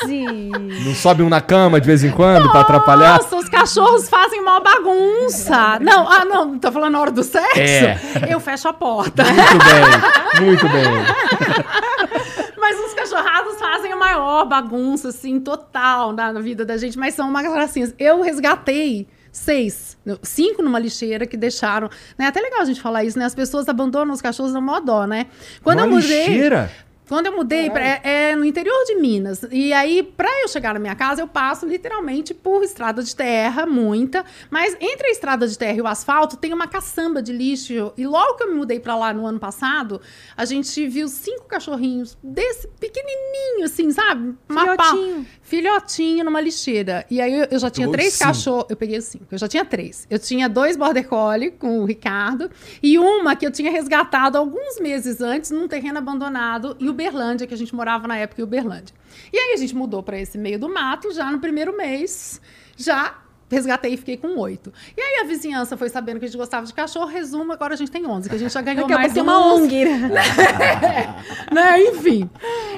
11! 0.03 0.49
Não 0.85 0.95
sobe 0.95 1.21
um 1.21 1.29
na 1.29 1.41
cama 1.41 1.79
de 1.79 1.85
vez 1.85 2.03
em 2.03 2.11
quando 2.11 2.49
pra 2.49 2.61
atrapalhar? 2.61 3.17
Nossa, 3.17 3.35
os 3.35 3.49
cachorros 3.49 4.09
fazem 4.09 4.41
uma 4.41 4.59
bagunça. 4.59 5.79
Não, 5.79 6.11
ah, 6.11 6.25
não, 6.25 6.57
tô 6.57 6.71
falando 6.71 6.93
na 6.93 7.01
hora 7.01 7.11
do 7.11 7.23
sexo. 7.23 7.59
É. 7.59 7.99
Eu 8.29 8.39
fecho 8.39 8.67
a 8.67 8.73
porta. 8.73 9.23
Muito 9.23 9.57
bem, 9.65 10.45
muito 10.47 10.69
bem. 10.69 10.85
Mas 12.57 12.79
os 12.79 12.93
cachorrados 12.93 13.59
fazem 13.59 13.93
a 13.93 13.95
maior 13.95 14.45
bagunça, 14.45 15.09
assim, 15.09 15.39
total 15.39 16.11
na, 16.11 16.33
na 16.33 16.39
vida 16.39 16.65
da 16.65 16.75
gente, 16.75 16.97
mas 16.97 17.13
são 17.13 17.29
uma 17.29 17.41
gracinhas. 17.41 17.93
Eu 17.97 18.21
resgatei 18.21 19.07
seis, 19.31 19.97
cinco 20.23 20.61
numa 20.61 20.79
lixeira 20.79 21.25
que 21.25 21.37
deixaram. 21.37 21.89
Né? 22.17 22.27
Até 22.27 22.39
legal 22.41 22.61
a 22.61 22.65
gente 22.65 22.81
falar 22.81 23.03
isso, 23.03 23.17
né? 23.17 23.25
As 23.25 23.35
pessoas 23.35 23.67
abandonam 23.67 24.13
os 24.13 24.21
cachorros 24.21 24.53
na 24.53 24.61
maior 24.61 24.81
dó, 24.81 25.05
né? 25.05 25.27
Quando 25.63 25.79
Uma 25.79 25.87
eu 25.87 25.91
mudei. 25.91 26.27
lixeira? 26.27 26.71
Quando 27.07 27.27
eu 27.27 27.35
mudei, 27.35 27.69
pra- 27.69 27.81
é, 27.81 28.01
é 28.31 28.35
no 28.35 28.43
interior 28.45 28.75
de 28.85 28.95
Minas. 28.95 29.41
E 29.51 29.71
aí, 29.73 30.03
pra 30.03 30.29
eu 30.41 30.47
chegar 30.47 30.73
na 30.73 30.79
minha 30.79 30.95
casa, 30.95 31.21
eu 31.21 31.27
passo 31.27 31.65
literalmente 31.65 32.33
por 32.33 32.63
estrada 32.63 33.01
de 33.01 33.15
terra, 33.15 33.65
muita. 33.65 34.25
Mas 34.49 34.75
entre 34.79 35.07
a 35.07 35.11
estrada 35.11 35.47
de 35.47 35.57
terra 35.57 35.77
e 35.77 35.81
o 35.81 35.87
asfalto, 35.87 36.35
tem 36.37 36.53
uma 36.53 36.67
caçamba 36.67 37.21
de 37.21 37.31
lixo. 37.31 37.93
E 37.97 38.05
logo 38.05 38.35
que 38.35 38.43
eu 38.43 38.47
me 38.49 38.55
mudei 38.55 38.79
pra 38.79 38.95
lá 38.95 39.13
no 39.13 39.25
ano 39.25 39.39
passado, 39.39 40.01
a 40.35 40.45
gente 40.45 40.87
viu 40.87 41.07
cinco 41.07 41.45
cachorrinhos 41.45 42.17
desse 42.21 42.67
pequenininho, 42.79 43.65
assim, 43.65 43.91
sabe? 43.91 44.35
Filhotinho. 44.47 45.25
Filhotinho 45.41 46.25
numa 46.25 46.41
lixeira. 46.41 47.05
E 47.09 47.21
aí 47.21 47.33
eu, 47.33 47.47
eu 47.51 47.59
já 47.59 47.69
tinha 47.69 47.87
três 47.89 48.17
cachorros. 48.27 48.65
Eu 48.69 48.75
peguei 48.75 48.97
os 48.97 49.05
cinco. 49.05 49.25
Eu 49.31 49.37
já 49.37 49.47
tinha 49.47 49.63
três. 49.63 50.05
Eu 50.09 50.19
tinha 50.19 50.49
dois 50.49 50.75
border 50.75 51.07
collie 51.07 51.51
com 51.51 51.79
o 51.79 51.85
Ricardo 51.85 52.51
e 52.83 52.97
uma 52.99 53.35
que 53.35 53.45
eu 53.45 53.51
tinha 53.51 53.71
resgatado 53.71 54.37
alguns 54.37 54.79
meses 54.79 55.21
antes 55.21 55.51
num 55.51 55.67
terreno 55.67 55.97
abandonado 55.99 56.75
em 56.79 56.89
Uberlândia, 56.97 57.45
que 57.45 57.53
a 57.53 57.57
gente 57.57 57.75
morava 57.75 58.07
na 58.07 58.17
época 58.17 58.41
em 58.41 58.43
Uberlândia. 58.43 58.95
E 59.31 59.37
aí 59.37 59.53
a 59.53 59.57
gente 59.57 59.75
mudou 59.75 60.01
para 60.01 60.19
esse 60.19 60.35
meio 60.35 60.57
do 60.57 60.67
mato 60.67 61.13
já 61.13 61.29
no 61.31 61.39
primeiro 61.39 61.77
mês. 61.77 62.41
Já 62.75 63.17
resgatei 63.49 63.93
e 63.93 63.97
fiquei 63.97 64.17
com 64.17 64.35
oito. 64.39 64.73
E 64.97 65.01
aí 65.01 65.21
a 65.21 65.23
vizinhança 65.27 65.77
foi 65.77 65.89
sabendo 65.89 66.19
que 66.19 66.25
a 66.25 66.27
gente 66.27 66.37
gostava 66.37 66.65
de 66.65 66.73
cachorro. 66.73 67.05
Resumo, 67.05 67.53
agora 67.53 67.75
a 67.75 67.77
gente 67.77 67.91
tem 67.91 68.05
onze, 68.07 68.27
que 68.27 68.35
a 68.35 68.39
gente 68.39 68.51
já 68.51 68.61
ganhou 68.61 68.87
Daqui 68.87 68.99
mais 68.99 69.15
uma 69.15 69.53
ONG. 69.53 69.85
né? 71.53 71.83
Enfim. 71.83 72.27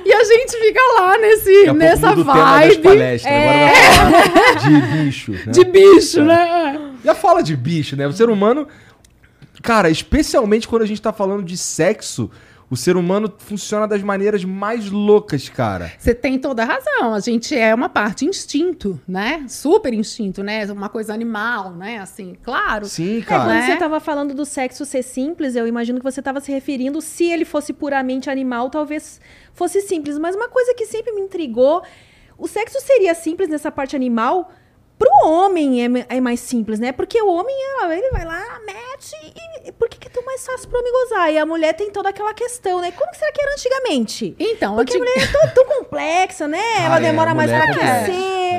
E 0.05 0.13
a 0.13 0.23
gente 0.23 0.57
fica 0.57 0.81
lá 0.99 1.17
nesse, 1.17 1.65
Daqui 1.65 1.77
nessa 1.77 2.13
vibe 2.13 2.25
falar 2.25 2.67
de 2.67 2.77
bicho. 5.01 5.31
Né? 5.31 5.51
de 5.51 5.63
bicho, 5.63 6.23
né? 6.23 6.93
Já 7.05 7.15
fala 7.15 7.41
de 7.41 7.55
bicho, 7.55 7.95
né? 7.95 8.05
O 8.05 8.11
ser 8.11 8.29
humano. 8.29 8.67
Cara, 9.61 9.89
especialmente 9.89 10.67
quando 10.67 10.83
a 10.83 10.85
gente 10.85 11.01
tá 11.01 11.11
falando 11.11 11.43
de 11.43 11.57
sexo, 11.57 12.29
o 12.69 12.75
ser 12.75 12.95
humano 12.95 13.33
funciona 13.39 13.87
das 13.87 14.03
maneiras 14.03 14.43
mais 14.45 14.89
loucas, 14.91 15.49
cara. 15.49 15.91
Você 15.97 16.13
tem 16.13 16.37
toda 16.37 16.61
a 16.63 16.65
razão. 16.65 17.13
A 17.13 17.19
gente 17.19 17.55
é 17.57 17.73
uma 17.73 17.89
parte 17.89 18.25
instinto, 18.25 18.99
né? 19.07 19.43
Super 19.47 19.93
instinto, 19.93 20.43
né? 20.43 20.65
Uma 20.71 20.87
coisa 20.89 21.13
animal, 21.13 21.71
né? 21.71 21.99
Assim, 21.99 22.35
claro. 22.43 22.85
Sim, 22.85 23.19
É, 23.19 23.21
cara. 23.21 23.43
quando 23.45 23.55
Né? 23.55 23.65
você 23.65 23.77
tava 23.77 23.99
falando 23.99 24.33
do 24.33 24.45
sexo 24.45 24.85
ser 24.85 25.03
simples, 25.03 25.55
eu 25.55 25.65
imagino 25.67 25.99
que 25.99 26.03
você 26.03 26.21
tava 26.21 26.39
se 26.39 26.51
referindo, 26.51 27.01
se 27.01 27.25
ele 27.25 27.45
fosse 27.45 27.73
puramente 27.73 28.29
animal, 28.29 28.69
talvez 28.69 29.19
fosse 29.53 29.81
simples. 29.81 30.17
Mas 30.19 30.35
uma 30.35 30.47
coisa 30.47 30.73
que 30.75 30.85
sempre 30.85 31.11
me 31.13 31.21
intrigou, 31.21 31.81
o 32.37 32.47
sexo 32.47 32.77
seria 32.81 33.15
simples 33.15 33.49
nessa 33.49 33.71
parte 33.71 33.95
animal? 33.95 34.51
Pro 34.97 35.09
homem 35.29 35.81
é, 35.85 36.05
é 36.09 36.19
mais 36.21 36.41
simples, 36.41 36.77
né? 36.77 36.91
Porque 36.91 37.21
o 37.21 37.29
homem, 37.33 37.55
ele 37.91 38.09
vai 38.11 38.25
lá, 38.25 38.43
mete 38.65 39.15
e... 39.65 39.71
Por 39.71 39.87
que 39.87 39.97
é 40.09 40.13
tão 40.13 40.25
mais 40.25 40.45
fácil 40.45 40.67
pro 40.69 40.79
homem 40.79 40.91
gozar? 40.91 41.31
E 41.31 41.37
a 41.37 41.45
mulher 41.45 41.73
tem 41.73 41.91
toda 41.91 42.09
aquela 42.09 42.33
questão, 42.33 42.81
né? 42.81 42.91
Como 42.91 43.11
que 43.11 43.17
será 43.17 43.31
que 43.31 43.41
era 43.41 43.51
antigamente? 43.53 44.35
Então, 44.39 44.75
Porque 44.75 44.93
a 44.93 44.95
antig- 44.97 45.07
mulher 45.09 45.23
é 45.23 45.31
tão, 45.31 45.53
tão 45.53 45.65
complexa, 45.65 46.47
né? 46.47 46.61
Ah, 46.79 46.83
ela 46.85 46.97
é, 46.97 47.01
demora 47.01 47.31
a 47.31 47.35
mais 47.35 47.49
pra 47.51 47.59
é 47.59 47.63
aquecer, 47.69 48.13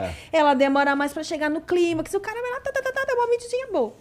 É. 0.04 0.14
ela 0.32 0.54
demora 0.54 0.94
mais 0.96 1.12
pra 1.12 1.22
chegar 1.22 1.50
no 1.50 1.60
clima, 1.60 2.02
que 2.04 2.10
se 2.10 2.16
o 2.16 2.20
cara 2.20 2.40
vai 2.40 2.50
lá, 2.52 2.60
tá, 2.60 2.70
tá, 2.72 2.82
tá, 2.82 2.92
tá, 2.92 3.04
dá 3.06 3.14
uma 3.14 3.26
medidinha 3.26 3.66
boa. 3.72 3.92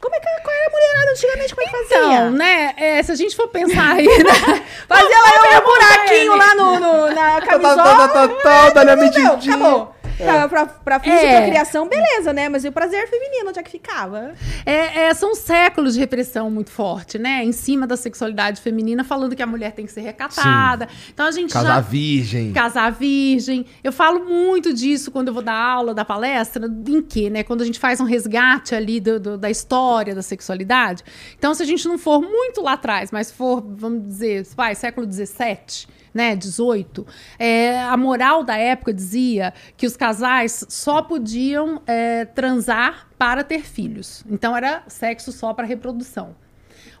Como 0.00 0.14
é 0.14 0.18
que 0.20 0.26
qual 0.42 0.54
era 0.56 0.66
a 0.66 0.70
mulherada 0.70 1.10
antigamente? 1.10 1.54
Como 1.54 1.66
é 1.66 1.70
que 1.70 1.76
fazia? 1.78 2.06
Então, 2.14 2.30
né? 2.30 2.74
é, 2.78 3.02
se 3.02 3.12
a 3.12 3.14
gente 3.14 3.36
for 3.36 3.48
pensar 3.48 3.96
aí, 3.96 4.06
né? 4.06 4.64
Fazia 4.88 5.20
lá 5.20 5.30
eu 5.52 5.60
um 5.60 5.64
buraquinho 5.64 6.36
lá 6.36 6.54
no, 6.54 6.80
no- 6.80 7.10
na 7.14 7.40
Tá, 7.40 7.46
camisola. 7.46 7.76
tá, 7.76 8.08
tá, 8.08 8.28
tá, 8.28 8.34
tá, 8.42 8.70
dá-lhe 8.70 8.90
a 8.90 8.94
entendeu? 8.94 9.24
medidinha. 9.36 9.56
Acabou. 9.56 9.94
Pra, 10.22 10.48
pra, 10.48 10.66
pra 10.66 11.00
fins 11.00 11.18
de 11.20 11.26
É. 11.26 11.40
procriação, 11.40 11.88
beleza, 11.88 12.32
né? 12.32 12.48
Mas 12.48 12.64
e 12.64 12.68
o 12.68 12.72
prazer 12.72 13.08
feminino, 13.08 13.48
onde 13.50 13.58
é 13.58 13.62
que 13.62 13.70
ficava? 13.70 14.32
É, 14.66 15.04
é, 15.04 15.14
são 15.14 15.34
séculos 15.34 15.94
de 15.94 16.00
repressão 16.00 16.50
muito 16.50 16.70
forte, 16.70 17.18
né? 17.18 17.44
Em 17.44 17.52
cima 17.52 17.86
da 17.86 17.96
sexualidade 17.96 18.60
feminina, 18.60 19.02
falando 19.04 19.34
que 19.34 19.42
a 19.42 19.46
mulher 19.46 19.72
tem 19.72 19.86
que 19.86 19.92
ser 19.92 20.00
recatada. 20.02 20.88
Então 21.12 21.26
a 21.26 21.30
gente 21.30 21.52
Casar 21.52 21.74
já 21.76 21.80
virgem. 21.80 22.52
casar 22.52 22.90
virgem. 22.92 23.66
Eu 23.82 23.92
falo 23.92 24.24
muito 24.24 24.72
disso 24.72 25.10
quando 25.10 25.28
eu 25.28 25.34
vou 25.34 25.42
dar 25.42 25.54
aula, 25.54 25.94
dar 25.94 26.04
palestra, 26.04 26.66
em 26.66 27.02
que, 27.02 27.30
né? 27.30 27.42
Quando 27.42 27.62
a 27.62 27.64
gente 27.64 27.78
faz 27.78 28.00
um 28.00 28.04
resgate 28.04 28.74
ali 28.74 29.00
do- 29.00 29.18
do- 29.20 29.38
da 29.38 29.50
história 29.50 30.14
da 30.14 30.22
sexualidade. 30.22 31.02
Então, 31.38 31.54
se 31.54 31.62
a 31.62 31.66
gente 31.66 31.86
não 31.88 31.98
for 31.98 32.20
muito 32.20 32.60
lá 32.62 32.72
atrás, 32.74 33.10
mas 33.10 33.30
for, 33.30 33.62
vamos 33.66 34.06
dizer, 34.06 34.46
vai, 34.56 34.74
século 34.74 35.10
XVII, 35.10 35.86
né, 36.12 36.34
18, 36.34 37.06
é, 37.38 37.80
a 37.82 37.96
moral 37.96 38.42
da 38.42 38.56
época 38.56 38.92
dizia 38.92 39.52
que 39.76 39.86
os 39.86 39.96
casais 39.96 40.64
só 40.68 41.02
podiam 41.02 41.80
é, 41.86 42.24
transar 42.24 43.08
para 43.18 43.44
ter 43.44 43.62
filhos. 43.62 44.24
Então, 44.28 44.56
era 44.56 44.82
sexo 44.88 45.32
só 45.32 45.52
para 45.54 45.66
reprodução. 45.66 46.34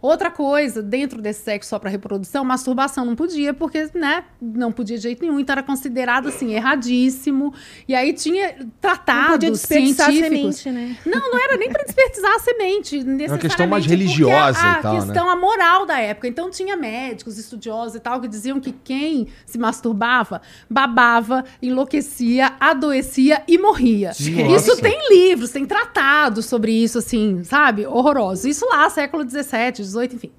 Outra 0.02 0.30
coisa, 0.30 0.82
dentro 0.82 1.20
desse 1.20 1.42
sexo 1.42 1.70
só 1.70 1.78
para 1.78 1.90
reprodução, 1.90 2.44
masturbação 2.44 3.04
não 3.04 3.14
podia, 3.14 3.52
porque, 3.52 3.88
né, 3.94 4.24
não 4.40 4.72
podia 4.72 4.96
de 4.96 5.02
jeito 5.02 5.22
nenhum, 5.22 5.38
então 5.38 5.52
era 5.52 5.62
considerado, 5.62 6.28
assim, 6.28 6.52
erradíssimo. 6.54 7.52
E 7.86 7.94
aí 7.94 8.12
tinha 8.12 8.54
tratados 8.80 9.24
Não 9.24 9.30
podia 9.32 9.50
desperdiçar 9.50 10.08
a 10.08 10.12
científicos. 10.12 10.56
semente, 10.56 10.70
né? 10.70 10.96
Não, 11.04 11.30
não 11.30 11.38
era 11.44 11.56
nem 11.56 11.70
para 11.70 11.84
desperdiçar 11.84 12.34
a 12.34 12.38
semente. 12.38 12.98
uma 13.28 13.38
questão 13.38 13.66
mais 13.66 13.84
religiosa 13.84 14.58
porque 14.58 14.78
e 14.78 14.82
tal, 14.82 14.92
A 14.92 15.00
né? 15.00 15.04
questão, 15.06 15.28
a 15.30 15.36
moral 15.36 15.84
da 15.86 15.98
época. 15.98 16.28
Então 16.28 16.50
tinha 16.50 16.76
médicos, 16.76 17.38
estudiosos 17.38 17.94
e 17.94 18.00
tal, 18.00 18.20
que 18.20 18.28
diziam 18.28 18.58
que 18.60 18.72
quem 18.72 19.28
se 19.44 19.58
masturbava, 19.58 20.40
babava, 20.68 21.44
enlouquecia, 21.62 22.52
adoecia 22.58 23.42
e 23.46 23.58
morria. 23.58 24.08
Nossa. 24.08 24.56
Isso 24.56 24.80
tem 24.80 24.98
livros, 25.10 25.50
tem 25.50 25.66
tratados 25.66 26.46
sobre 26.46 26.72
isso, 26.72 26.98
assim, 26.98 27.42
sabe? 27.44 27.86
Horroroso. 27.86 28.48
Isso 28.48 28.66
lá, 28.66 28.88
século 28.88 29.28
XVII, 29.28 29.89
XVIII, 29.90 30.14
enfim. 30.14 30.30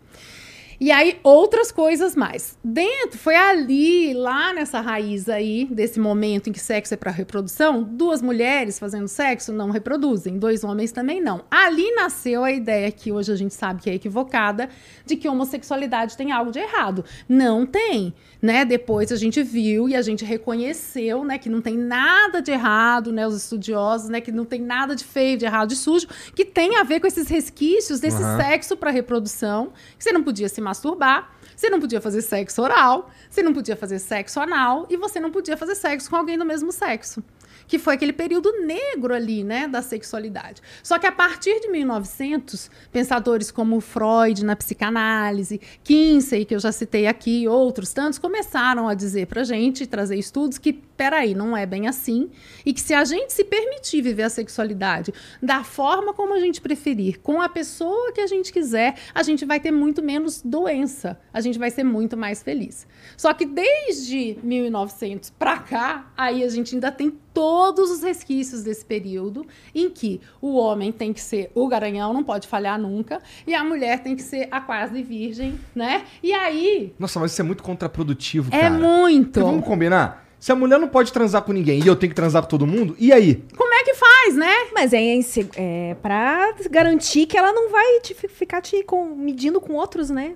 E 0.83 0.91
aí, 0.91 1.19
outras 1.21 1.71
coisas 1.71 2.15
mais. 2.15 2.57
Dentro, 2.63 3.19
foi 3.19 3.35
ali, 3.35 4.15
lá 4.15 4.51
nessa 4.51 4.81
raiz 4.81 5.29
aí, 5.29 5.67
desse 5.69 5.99
momento 5.99 6.49
em 6.49 6.51
que 6.51 6.59
sexo 6.59 6.95
é 6.95 6.97
para 6.97 7.11
reprodução, 7.11 7.83
duas 7.83 8.19
mulheres 8.19 8.79
fazendo 8.79 9.07
sexo 9.07 9.53
não 9.53 9.69
reproduzem, 9.69 10.39
dois 10.39 10.63
homens 10.63 10.91
também 10.91 11.21
não. 11.21 11.45
Ali 11.51 11.91
nasceu 11.91 12.43
a 12.43 12.51
ideia, 12.51 12.91
que 12.91 13.11
hoje 13.11 13.31
a 13.31 13.35
gente 13.35 13.53
sabe 13.53 13.79
que 13.79 13.91
é 13.91 13.93
equivocada, 13.93 14.69
de 15.05 15.15
que 15.15 15.29
homossexualidade 15.29 16.17
tem 16.17 16.31
algo 16.31 16.51
de 16.51 16.57
errado. 16.57 17.05
Não 17.29 17.63
tem, 17.63 18.11
né? 18.41 18.65
Depois 18.65 19.11
a 19.11 19.15
gente 19.17 19.43
viu 19.43 19.87
e 19.87 19.95
a 19.95 20.01
gente 20.01 20.25
reconheceu, 20.25 21.23
né, 21.23 21.37
que 21.37 21.47
não 21.47 21.61
tem 21.61 21.77
nada 21.77 22.41
de 22.41 22.49
errado, 22.49 23.11
né, 23.11 23.27
os 23.27 23.37
estudiosos, 23.37 24.09
né, 24.09 24.19
que 24.19 24.31
não 24.31 24.45
tem 24.45 24.59
nada 24.59 24.95
de 24.95 25.03
feio, 25.03 25.37
de 25.37 25.45
errado, 25.45 25.69
de 25.69 25.75
sujo, 25.75 26.07
que 26.33 26.43
tem 26.43 26.77
a 26.77 26.83
ver 26.83 26.99
com 26.99 27.05
esses 27.05 27.27
resquícios 27.27 27.99
desse 27.99 28.23
Aham. 28.23 28.37
sexo 28.37 28.75
para 28.75 28.89
reprodução, 28.89 29.71
que 29.95 30.03
você 30.03 30.11
não 30.11 30.23
podia 30.23 30.49
se 30.49 30.59
masturbar, 30.71 31.29
você 31.55 31.69
não 31.69 31.79
podia 31.79 32.01
fazer 32.01 32.21
sexo 32.21 32.61
oral, 32.61 33.09
você 33.29 33.43
não 33.43 33.53
podia 33.53 33.75
fazer 33.75 33.99
sexo 33.99 34.39
anal 34.39 34.87
e 34.89 34.97
você 34.97 35.19
não 35.19 35.31
podia 35.31 35.55
fazer 35.55 35.75
sexo 35.75 36.09
com 36.09 36.15
alguém 36.15 36.37
do 36.37 36.45
mesmo 36.45 36.71
sexo. 36.71 37.23
Que 37.71 37.79
foi 37.79 37.93
aquele 37.93 38.11
período 38.11 38.51
negro 38.65 39.13
ali, 39.13 39.45
né, 39.45 39.65
da 39.65 39.81
sexualidade. 39.81 40.61
Só 40.83 40.99
que 40.99 41.07
a 41.07 41.11
partir 41.11 41.61
de 41.61 41.69
1900, 41.69 42.69
pensadores 42.91 43.49
como 43.49 43.79
Freud 43.79 44.43
na 44.43 44.57
psicanálise, 44.57 45.61
Kinsey, 45.81 46.43
que 46.43 46.53
eu 46.53 46.59
já 46.59 46.73
citei 46.73 47.07
aqui, 47.07 47.47
outros 47.47 47.93
tantos, 47.93 48.19
começaram 48.19 48.89
a 48.89 48.93
dizer 48.93 49.27
pra 49.27 49.45
gente, 49.45 49.87
trazer 49.87 50.17
estudos 50.17 50.57
que, 50.57 50.73
peraí, 50.73 51.33
não 51.33 51.55
é 51.55 51.65
bem 51.65 51.87
assim, 51.87 52.29
e 52.65 52.73
que 52.73 52.81
se 52.81 52.93
a 52.93 53.05
gente 53.05 53.31
se 53.31 53.45
permitir 53.45 54.01
viver 54.01 54.23
a 54.23 54.29
sexualidade 54.29 55.13
da 55.41 55.63
forma 55.63 56.13
como 56.13 56.33
a 56.33 56.41
gente 56.41 56.59
preferir, 56.59 57.21
com 57.21 57.41
a 57.41 57.47
pessoa 57.47 58.11
que 58.11 58.19
a 58.19 58.27
gente 58.27 58.51
quiser, 58.51 58.95
a 59.15 59.23
gente 59.23 59.45
vai 59.45 59.61
ter 59.61 59.71
muito 59.71 60.03
menos 60.03 60.41
doença, 60.41 61.17
a 61.31 61.39
gente 61.39 61.57
vai 61.57 61.71
ser 61.71 61.85
muito 61.85 62.17
mais 62.17 62.43
feliz. 62.43 62.85
Só 63.15 63.33
que 63.33 63.45
desde 63.45 64.37
1900 64.43 65.29
pra 65.29 65.57
cá, 65.59 66.11
aí 66.17 66.43
a 66.43 66.49
gente 66.49 66.75
ainda 66.75 66.91
tem 66.91 67.17
todos 67.33 67.89
os 67.91 68.01
resquícios 68.03 68.63
desse 68.63 68.83
período 68.85 69.45
em 69.73 69.89
que 69.89 70.19
o 70.41 70.55
homem 70.57 70.91
tem 70.91 71.13
que 71.13 71.21
ser 71.21 71.51
o 71.55 71.67
garanhão, 71.67 72.13
não 72.13 72.23
pode 72.23 72.47
falhar 72.47 72.79
nunca, 72.79 73.21
e 73.47 73.53
a 73.53 73.63
mulher 73.63 74.01
tem 74.03 74.15
que 74.15 74.21
ser 74.23 74.47
a 74.51 74.59
quase 74.61 75.01
virgem, 75.01 75.59
né? 75.75 76.03
E 76.21 76.33
aí 76.33 76.93
Nossa, 76.99 77.19
mas 77.19 77.31
isso 77.31 77.41
é 77.41 77.43
muito 77.43 77.63
contraprodutivo, 77.63 78.49
é 78.53 78.59
cara. 78.61 78.73
muito. 78.73 79.31
Porque 79.31 79.39
vamos 79.43 79.65
combinar? 79.65 80.25
Se 80.39 80.51
a 80.51 80.55
mulher 80.55 80.79
não 80.79 80.87
pode 80.87 81.13
transar 81.13 81.43
com 81.43 81.53
ninguém 81.53 81.83
e 81.83 81.87
eu 81.87 81.95
tenho 81.95 82.09
que 82.09 82.15
transar 82.15 82.41
com 82.41 82.47
todo 82.49 82.65
mundo, 82.65 82.95
e 82.97 83.13
aí? 83.13 83.43
Como 83.55 83.71
é 83.75 83.83
que 83.83 83.93
faz, 83.93 84.35
né? 84.35 84.51
Mas 84.73 84.91
é, 84.91 85.21
se- 85.21 85.47
é 85.55 85.95
pra 86.01 86.55
garantir 86.71 87.27
que 87.27 87.37
ela 87.37 87.53
não 87.53 87.69
vai 87.69 87.99
te 87.99 88.15
fi- 88.15 88.27
ficar 88.27 88.59
te 88.59 88.81
com- 88.83 89.15
medindo 89.15 89.61
com 89.61 89.73
outros, 89.73 90.09
né? 90.09 90.33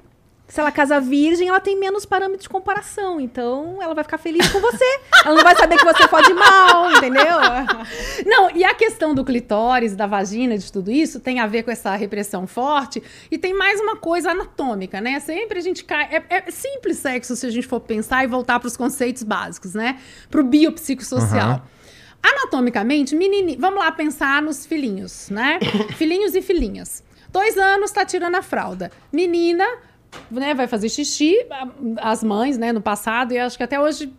Se 0.48 0.60
ela 0.60 0.72
casa 0.72 1.00
virgem, 1.02 1.48
ela 1.48 1.60
tem 1.60 1.78
menos 1.78 2.06
parâmetros 2.06 2.44
de 2.44 2.50
comparação. 2.50 3.20
Então, 3.20 3.82
ela 3.82 3.96
vai 3.96 4.04
ficar 4.04 4.20
feliz 4.20 4.48
com 4.52 4.60
você. 4.60 5.00
ela 5.26 5.36
não 5.36 5.44
vai 5.44 5.56
saber 5.56 5.78
que 5.78 5.84
você 5.84 6.08
fode 6.08 6.34
mal, 6.34 6.92
entendeu? 6.92 7.38
Não, 8.26 8.52
e 8.52 8.64
a 8.64 8.74
questão 8.74 9.16
do 9.16 9.26
clitóris, 9.26 9.96
da 9.96 10.06
vagina, 10.06 10.58
de 10.58 10.72
tudo 10.72 10.92
isso, 10.92 11.20
tem 11.20 11.40
a 11.40 11.48
ver 11.48 11.64
com 11.64 11.72
essa 11.72 11.96
repressão 11.96 12.46
forte. 12.46 13.02
E 13.32 13.38
tem 13.38 13.54
mais 13.54 13.80
uma 13.82 13.96
coisa 13.96 14.32
anatômica, 14.32 15.02
né? 15.02 15.20
Sempre 15.20 15.58
a 15.58 15.62
gente 15.62 15.84
cai. 15.84 16.08
É, 16.12 16.24
é 16.30 16.52
simples 16.52 16.98
sexo 16.98 17.36
se 17.36 17.46
a 17.46 17.50
gente 17.50 17.68
for 17.68 17.80
pensar 17.80 18.24
e 18.24 18.28
voltar 18.28 18.60
para 18.60 18.68
os 18.68 18.78
conceitos 18.78 19.24
básicos, 19.24 19.74
né? 19.74 20.00
Para 20.30 20.42
o 20.42 20.44
biopsicossocial. 20.44 21.50
Aham. 21.50 21.62
Anatomicamente, 22.22 23.16
menini, 23.16 23.56
vamos 23.56 23.80
lá 23.80 23.92
pensar 23.92 24.42
nos 24.42 24.66
filhinhos, 24.66 25.30
né? 25.30 25.60
filhinhos 25.98 26.34
e 26.34 26.42
filhinhas. 26.42 27.04
Dois 27.32 27.58
anos, 27.58 27.92
tá 27.92 28.06
tirando 28.06 28.36
a 28.36 28.42
fralda. 28.42 28.92
Menina, 29.12 29.66
né, 30.32 30.54
vai 30.54 30.68
fazer 30.68 30.90
xixi. 30.90 31.36
As 31.98 32.24
mães, 32.24 32.58
né, 32.58 32.72
no 32.72 32.82
passado, 32.82 33.34
e 33.34 33.38
acho 33.38 33.58
que 33.58 33.64
até 33.64 33.80
hoje 33.80 34.12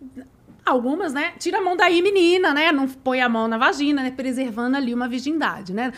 Algumas, 0.66 1.14
né? 1.14 1.32
Tira 1.38 1.58
a 1.58 1.60
mão 1.60 1.76
daí, 1.76 2.02
menina, 2.02 2.52
né? 2.52 2.72
Não 2.72 2.88
põe 2.88 3.20
a 3.20 3.28
mão 3.28 3.46
na 3.46 3.56
vagina, 3.56 4.02
né? 4.02 4.10
Preservando 4.10 4.76
ali 4.76 4.92
uma 4.92 5.08
virgindade, 5.08 5.72
né? 5.72 5.92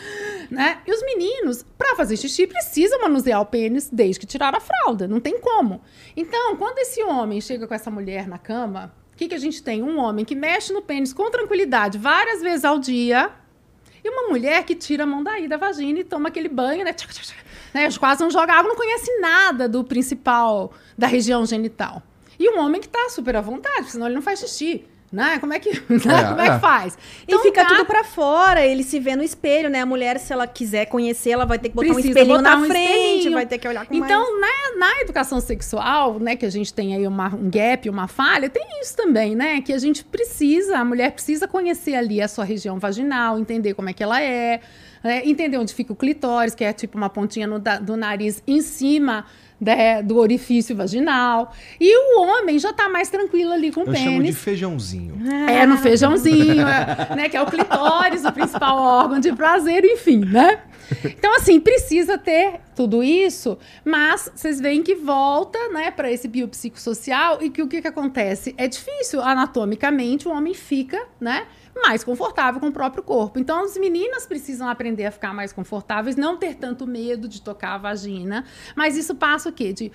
né? 0.47 0.77
E 0.85 0.93
os 0.93 1.01
meninos, 1.01 1.65
pra 1.75 1.95
fazer 1.95 2.15
xixi, 2.15 2.45
precisam 2.45 3.01
manusear 3.01 3.41
o 3.41 3.47
pênis 3.47 3.89
desde 3.91 4.19
que 4.19 4.27
tiraram 4.27 4.59
a 4.59 4.61
fralda. 4.61 5.07
Não 5.07 5.19
tem 5.19 5.39
como. 5.39 5.81
Então, 6.15 6.55
quando 6.55 6.77
esse 6.77 7.01
homem 7.01 7.41
chega 7.41 7.65
com 7.65 7.73
essa 7.73 7.89
mulher 7.89 8.27
na 8.27 8.37
cama, 8.37 8.93
o 9.11 9.17
que, 9.17 9.29
que 9.29 9.33
a 9.33 9.39
gente 9.39 9.63
tem? 9.63 9.81
Um 9.81 9.97
homem 9.97 10.23
que 10.23 10.35
mexe 10.35 10.71
no 10.71 10.83
pênis 10.83 11.13
com 11.13 11.31
tranquilidade 11.31 11.97
várias 11.97 12.39
vezes 12.39 12.63
ao 12.63 12.77
dia. 12.77 13.31
E 14.03 14.07
uma 14.07 14.29
mulher 14.29 14.63
que 14.65 14.75
tira 14.75 15.03
a 15.03 15.07
mão 15.07 15.23
daí 15.23 15.47
da 15.47 15.57
vagina 15.57 15.97
e 15.97 16.03
toma 16.03 16.29
aquele 16.29 16.47
banho, 16.47 16.85
né? 16.85 16.93
Né? 17.73 17.89
Quase 17.99 18.21
não 18.21 18.31
joga 18.31 18.53
água, 18.53 18.69
não 18.69 18.75
conhece 18.75 19.19
nada 19.19 19.67
do 19.67 19.83
principal 19.83 20.71
da 20.97 21.07
região 21.07 21.45
genital. 21.45 22.01
E 22.39 22.49
um 22.49 22.59
homem 22.59 22.79
que 22.79 22.87
tá 22.87 23.09
super 23.09 23.35
à 23.35 23.41
vontade, 23.41 23.75
porque 23.77 23.91
senão 23.91 24.07
ele 24.07 24.15
não 24.15 24.21
faz 24.21 24.39
xixi. 24.39 24.85
Né? 25.11 25.39
Como 25.39 25.51
é 25.51 25.59
que, 25.59 25.71
né? 25.89 26.23
Como 26.29 26.39
é 26.39 26.47
é. 26.47 26.53
que 26.53 26.59
faz? 26.59 26.95
e 27.27 27.35
fica 27.39 27.63
tá- 27.63 27.69
tudo 27.69 27.85
pra 27.85 28.03
fora, 28.03 28.63
ele 28.63 28.83
se 28.83 28.99
vê 28.99 29.15
no 29.15 29.23
espelho, 29.23 29.67
né? 29.67 29.81
A 29.81 29.85
mulher, 29.85 30.19
se 30.19 30.31
ela 30.31 30.45
quiser 30.45 30.85
conhecer, 30.85 31.31
ela 31.31 31.45
vai 31.47 31.57
ter 31.57 31.69
que 31.69 31.75
botar 31.75 31.87
um 31.89 31.93
Precisa 31.93 32.09
espelhinho 32.09 32.37
botar 32.37 32.55
na 32.55 32.61
um 32.61 32.65
frente, 32.67 32.87
espelhinho. 32.89 33.31
vai 33.31 33.45
ter 33.47 33.57
que 33.57 33.67
olhar 33.67 33.87
com 33.87 33.97
mais... 33.97 34.11
Então, 34.11 34.39
na, 34.39 34.77
na 34.77 35.01
educação 35.01 35.39
sexual, 35.41 36.19
né, 36.19 36.35
que 36.35 36.45
a 36.45 36.49
gente 36.51 36.71
tem 36.71 36.95
aí 36.95 37.07
uma, 37.07 37.33
um 37.33 37.49
gap, 37.49 37.89
uma 37.89 38.07
falha, 38.07 38.51
tem 38.51 38.63
isso 38.79 38.95
também, 38.95 39.35
né? 39.35 39.61
Que 39.61 39.73
a 39.73 39.79
gente 39.79 40.03
precisa, 40.03 40.77
a 40.77 40.85
mulher 40.85 41.11
precisa 41.11 41.47
conhecer 41.47 41.95
ali 41.95 42.21
a 42.21 42.27
sua 42.27 42.45
região 42.45 42.77
vaginal, 42.77 43.39
entender 43.39 43.73
como 43.73 43.89
é 43.89 43.93
que 43.93 44.03
ela 44.03 44.21
é, 44.21 44.61
né, 45.03 45.21
entender 45.25 45.57
onde 45.57 45.73
fica 45.73 45.93
o 45.93 45.95
clitóris, 45.95 46.53
que 46.55 46.63
é 46.63 46.73
tipo 46.73 46.97
uma 46.97 47.09
pontinha 47.09 47.47
no 47.47 47.59
do 47.59 47.95
nariz 47.95 48.43
em 48.47 48.61
cima 48.61 49.25
né, 49.59 50.01
do 50.01 50.17
orifício 50.17 50.75
vaginal. 50.75 51.53
E 51.79 51.95
o 51.97 52.21
homem 52.21 52.57
já 52.57 52.71
tá 52.71 52.87
mais 52.87 53.09
tranquilo 53.09 53.51
ali 53.51 53.71
com 53.71 53.81
o 53.81 53.87
Eu 53.87 53.95
chamo 53.95 54.11
de 54.11 54.17
pênis. 54.17 54.37
feijãozinho. 54.37 55.17
É, 55.49 55.65
no 55.65 55.77
feijãozinho, 55.77 56.65
é, 56.67 57.15
né? 57.15 57.29
Que 57.29 57.35
é 57.35 57.41
o 57.41 57.45
clitóris, 57.45 58.23
o 58.23 58.31
principal 58.31 58.77
órgão 58.77 59.19
de 59.19 59.33
prazer, 59.33 59.83
enfim, 59.83 60.19
né? 60.19 60.61
Então, 61.03 61.35
assim, 61.35 61.59
precisa 61.59 62.17
ter 62.17 62.61
tudo 62.75 63.03
isso, 63.03 63.57
mas 63.85 64.31
vocês 64.33 64.59
veem 64.59 64.81
que 64.81 64.95
volta, 64.95 65.59
né, 65.69 65.91
para 65.91 66.11
esse 66.11 66.27
biopsicossocial 66.27 67.43
e 67.43 67.49
que 67.51 67.61
o 67.61 67.67
que, 67.67 67.79
que 67.79 67.87
acontece? 67.87 68.55
É 68.57 68.67
difícil, 68.67 69.21
anatomicamente, 69.21 70.27
o 70.27 70.31
homem 70.31 70.55
fica, 70.55 70.99
né, 71.21 71.45
mais 71.81 72.03
confortável 72.03 72.59
com 72.59 72.67
o 72.67 72.71
próprio 72.71 73.03
corpo. 73.03 73.39
Então, 73.39 73.63
as 73.63 73.77
meninas 73.77 74.25
precisam 74.25 74.67
aprender 74.69 75.05
a 75.05 75.11
ficar 75.11 75.33
mais 75.33 75.51
confortáveis, 75.53 76.15
não 76.15 76.37
ter 76.37 76.55
tanto 76.55 76.85
medo 76.85 77.27
de 77.27 77.41
tocar 77.41 77.75
a 77.75 77.77
vagina, 77.77 78.45
mas 78.75 78.97
isso 78.97 79.15
passa 79.15 79.49
o 79.49 79.51
quê? 79.51 79.73
De 79.73 79.91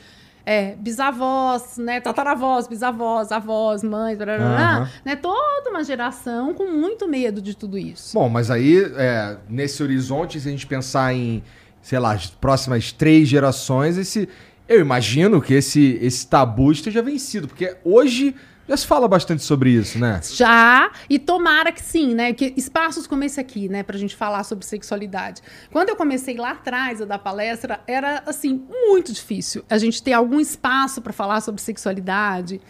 é, 0.46 0.74
bisavós, 0.76 1.78
né, 1.78 2.00
tataravós, 2.00 2.66
bisavós, 2.66 3.32
avós, 3.32 3.82
mães, 3.82 4.18
blá, 4.18 4.26
blá, 4.26 4.36
blá, 4.36 4.76
Aham. 4.76 4.90
né, 5.04 5.16
toda 5.16 5.70
uma 5.70 5.82
geração 5.82 6.52
com 6.52 6.70
muito 6.70 7.08
medo 7.08 7.40
de 7.40 7.56
tudo 7.56 7.78
isso. 7.78 8.12
Bom, 8.14 8.28
mas 8.28 8.50
aí, 8.50 8.84
é, 8.96 9.38
nesse 9.48 9.82
horizonte, 9.82 10.38
se 10.38 10.48
a 10.48 10.50
gente 10.50 10.66
pensar 10.66 11.14
em, 11.14 11.42
sei 11.80 11.98
lá, 11.98 12.12
as 12.12 12.26
próximas 12.26 12.92
três 12.92 13.28
gerações, 13.28 13.96
esse. 13.96 14.28
Eu 14.66 14.80
imagino 14.80 15.42
que 15.42 15.52
esse, 15.52 15.98
esse 16.00 16.26
tabu 16.26 16.72
esteja 16.72 17.02
vencido, 17.02 17.46
porque 17.46 17.76
hoje 17.84 18.34
já 18.68 18.76
se 18.76 18.86
fala 18.86 19.06
bastante 19.06 19.42
sobre 19.42 19.70
isso, 19.70 19.98
né? 19.98 20.20
Já, 20.22 20.90
e 21.08 21.18
tomara 21.18 21.70
que 21.70 21.82
sim, 21.82 22.14
né? 22.14 22.32
Que 22.32 22.54
espaços 22.56 23.06
como 23.06 23.22
esse 23.24 23.38
aqui, 23.38 23.68
né, 23.68 23.82
pra 23.82 23.98
gente 23.98 24.16
falar 24.16 24.42
sobre 24.44 24.64
sexualidade. 24.64 25.42
Quando 25.70 25.90
eu 25.90 25.96
comecei 25.96 26.36
lá 26.36 26.52
atrás 26.52 27.02
a 27.02 27.04
dar 27.04 27.18
palestra, 27.18 27.80
era 27.86 28.22
assim, 28.26 28.64
muito 28.88 29.12
difícil 29.12 29.64
a 29.68 29.78
gente 29.78 30.02
ter 30.02 30.12
algum 30.12 30.40
espaço 30.40 31.02
para 31.02 31.12
falar 31.12 31.40
sobre 31.40 31.60
sexualidade. 31.60 32.60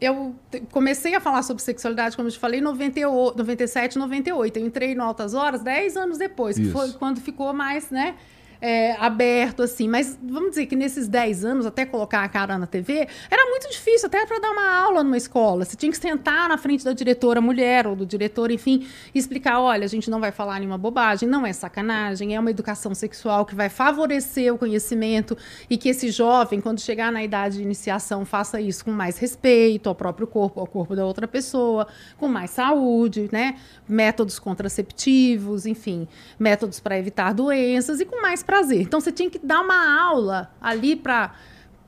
Eu 0.00 0.36
comecei 0.70 1.14
a 1.14 1.20
falar 1.20 1.42
sobre 1.42 1.62
sexualidade, 1.62 2.14
como 2.14 2.28
eu 2.28 2.32
te 2.32 2.38
falei, 2.38 2.60
em 2.60 2.62
98, 2.62 3.36
97, 3.36 3.98
98. 3.98 4.58
Eu 4.58 4.66
entrei 4.66 4.94
no 4.94 5.02
Altas 5.02 5.34
Horas 5.34 5.60
10 5.62 5.96
anos 5.96 6.18
depois, 6.18 6.56
que 6.56 6.62
Isso. 6.62 6.72
foi 6.72 6.92
quando 6.92 7.20
ficou 7.20 7.52
mais, 7.52 7.90
né? 7.90 8.14
É, 8.60 8.92
aberto, 8.98 9.62
assim. 9.62 9.88
Mas 9.88 10.18
vamos 10.22 10.50
dizer 10.50 10.66
que 10.66 10.76
nesses 10.76 11.08
10 11.08 11.44
anos, 11.44 11.66
até 11.66 11.86
colocar 11.86 12.22
a 12.22 12.28
cara 12.28 12.58
na 12.58 12.66
TV, 12.66 13.06
era 13.30 13.48
muito 13.50 13.70
difícil, 13.70 14.06
até 14.06 14.24
para 14.26 14.38
dar 14.38 14.50
uma 14.50 14.74
aula 14.76 15.04
numa 15.04 15.16
escola. 15.16 15.64
Você 15.64 15.76
tinha 15.76 15.90
que 15.90 15.98
sentar 15.98 16.48
na 16.48 16.58
frente 16.58 16.84
da 16.84 16.92
diretora 16.92 17.40
mulher 17.40 17.86
ou 17.86 17.94
do 17.94 18.04
diretor, 18.04 18.50
enfim, 18.50 18.86
e 19.14 19.18
explicar: 19.18 19.60
olha, 19.60 19.84
a 19.84 19.88
gente 19.88 20.10
não 20.10 20.20
vai 20.20 20.32
falar 20.32 20.58
nenhuma 20.58 20.78
bobagem, 20.78 21.28
não 21.28 21.46
é 21.46 21.52
sacanagem, 21.52 22.34
é 22.34 22.40
uma 22.40 22.50
educação 22.50 22.94
sexual 22.94 23.44
que 23.46 23.54
vai 23.54 23.68
favorecer 23.68 24.52
o 24.52 24.58
conhecimento 24.58 25.36
e 25.68 25.76
que 25.76 25.88
esse 25.88 26.10
jovem, 26.10 26.60
quando 26.60 26.80
chegar 26.80 27.12
na 27.12 27.22
idade 27.22 27.58
de 27.58 27.62
iniciação, 27.62 28.24
faça 28.24 28.60
isso 28.60 28.84
com 28.84 28.90
mais 28.90 29.18
respeito 29.18 29.88
ao 29.88 29.94
próprio 29.94 30.26
corpo, 30.26 30.60
ao 30.60 30.66
corpo 30.66 30.96
da 30.96 31.04
outra 31.04 31.28
pessoa, 31.28 31.86
com 32.16 32.28
mais 32.28 32.50
saúde, 32.50 33.28
né? 33.32 33.56
Métodos 33.88 34.38
contraceptivos, 34.38 35.66
enfim, 35.66 36.08
métodos 36.38 36.80
para 36.80 36.98
evitar 36.98 37.32
doenças 37.32 38.00
e 38.00 38.04
com 38.04 38.20
mais 38.20 38.42
prazer. 38.48 38.80
Então 38.80 38.98
você 38.98 39.12
tinha 39.12 39.28
que 39.28 39.38
dar 39.38 39.60
uma 39.60 40.00
aula 40.00 40.50
ali 40.58 40.96
para 40.96 41.34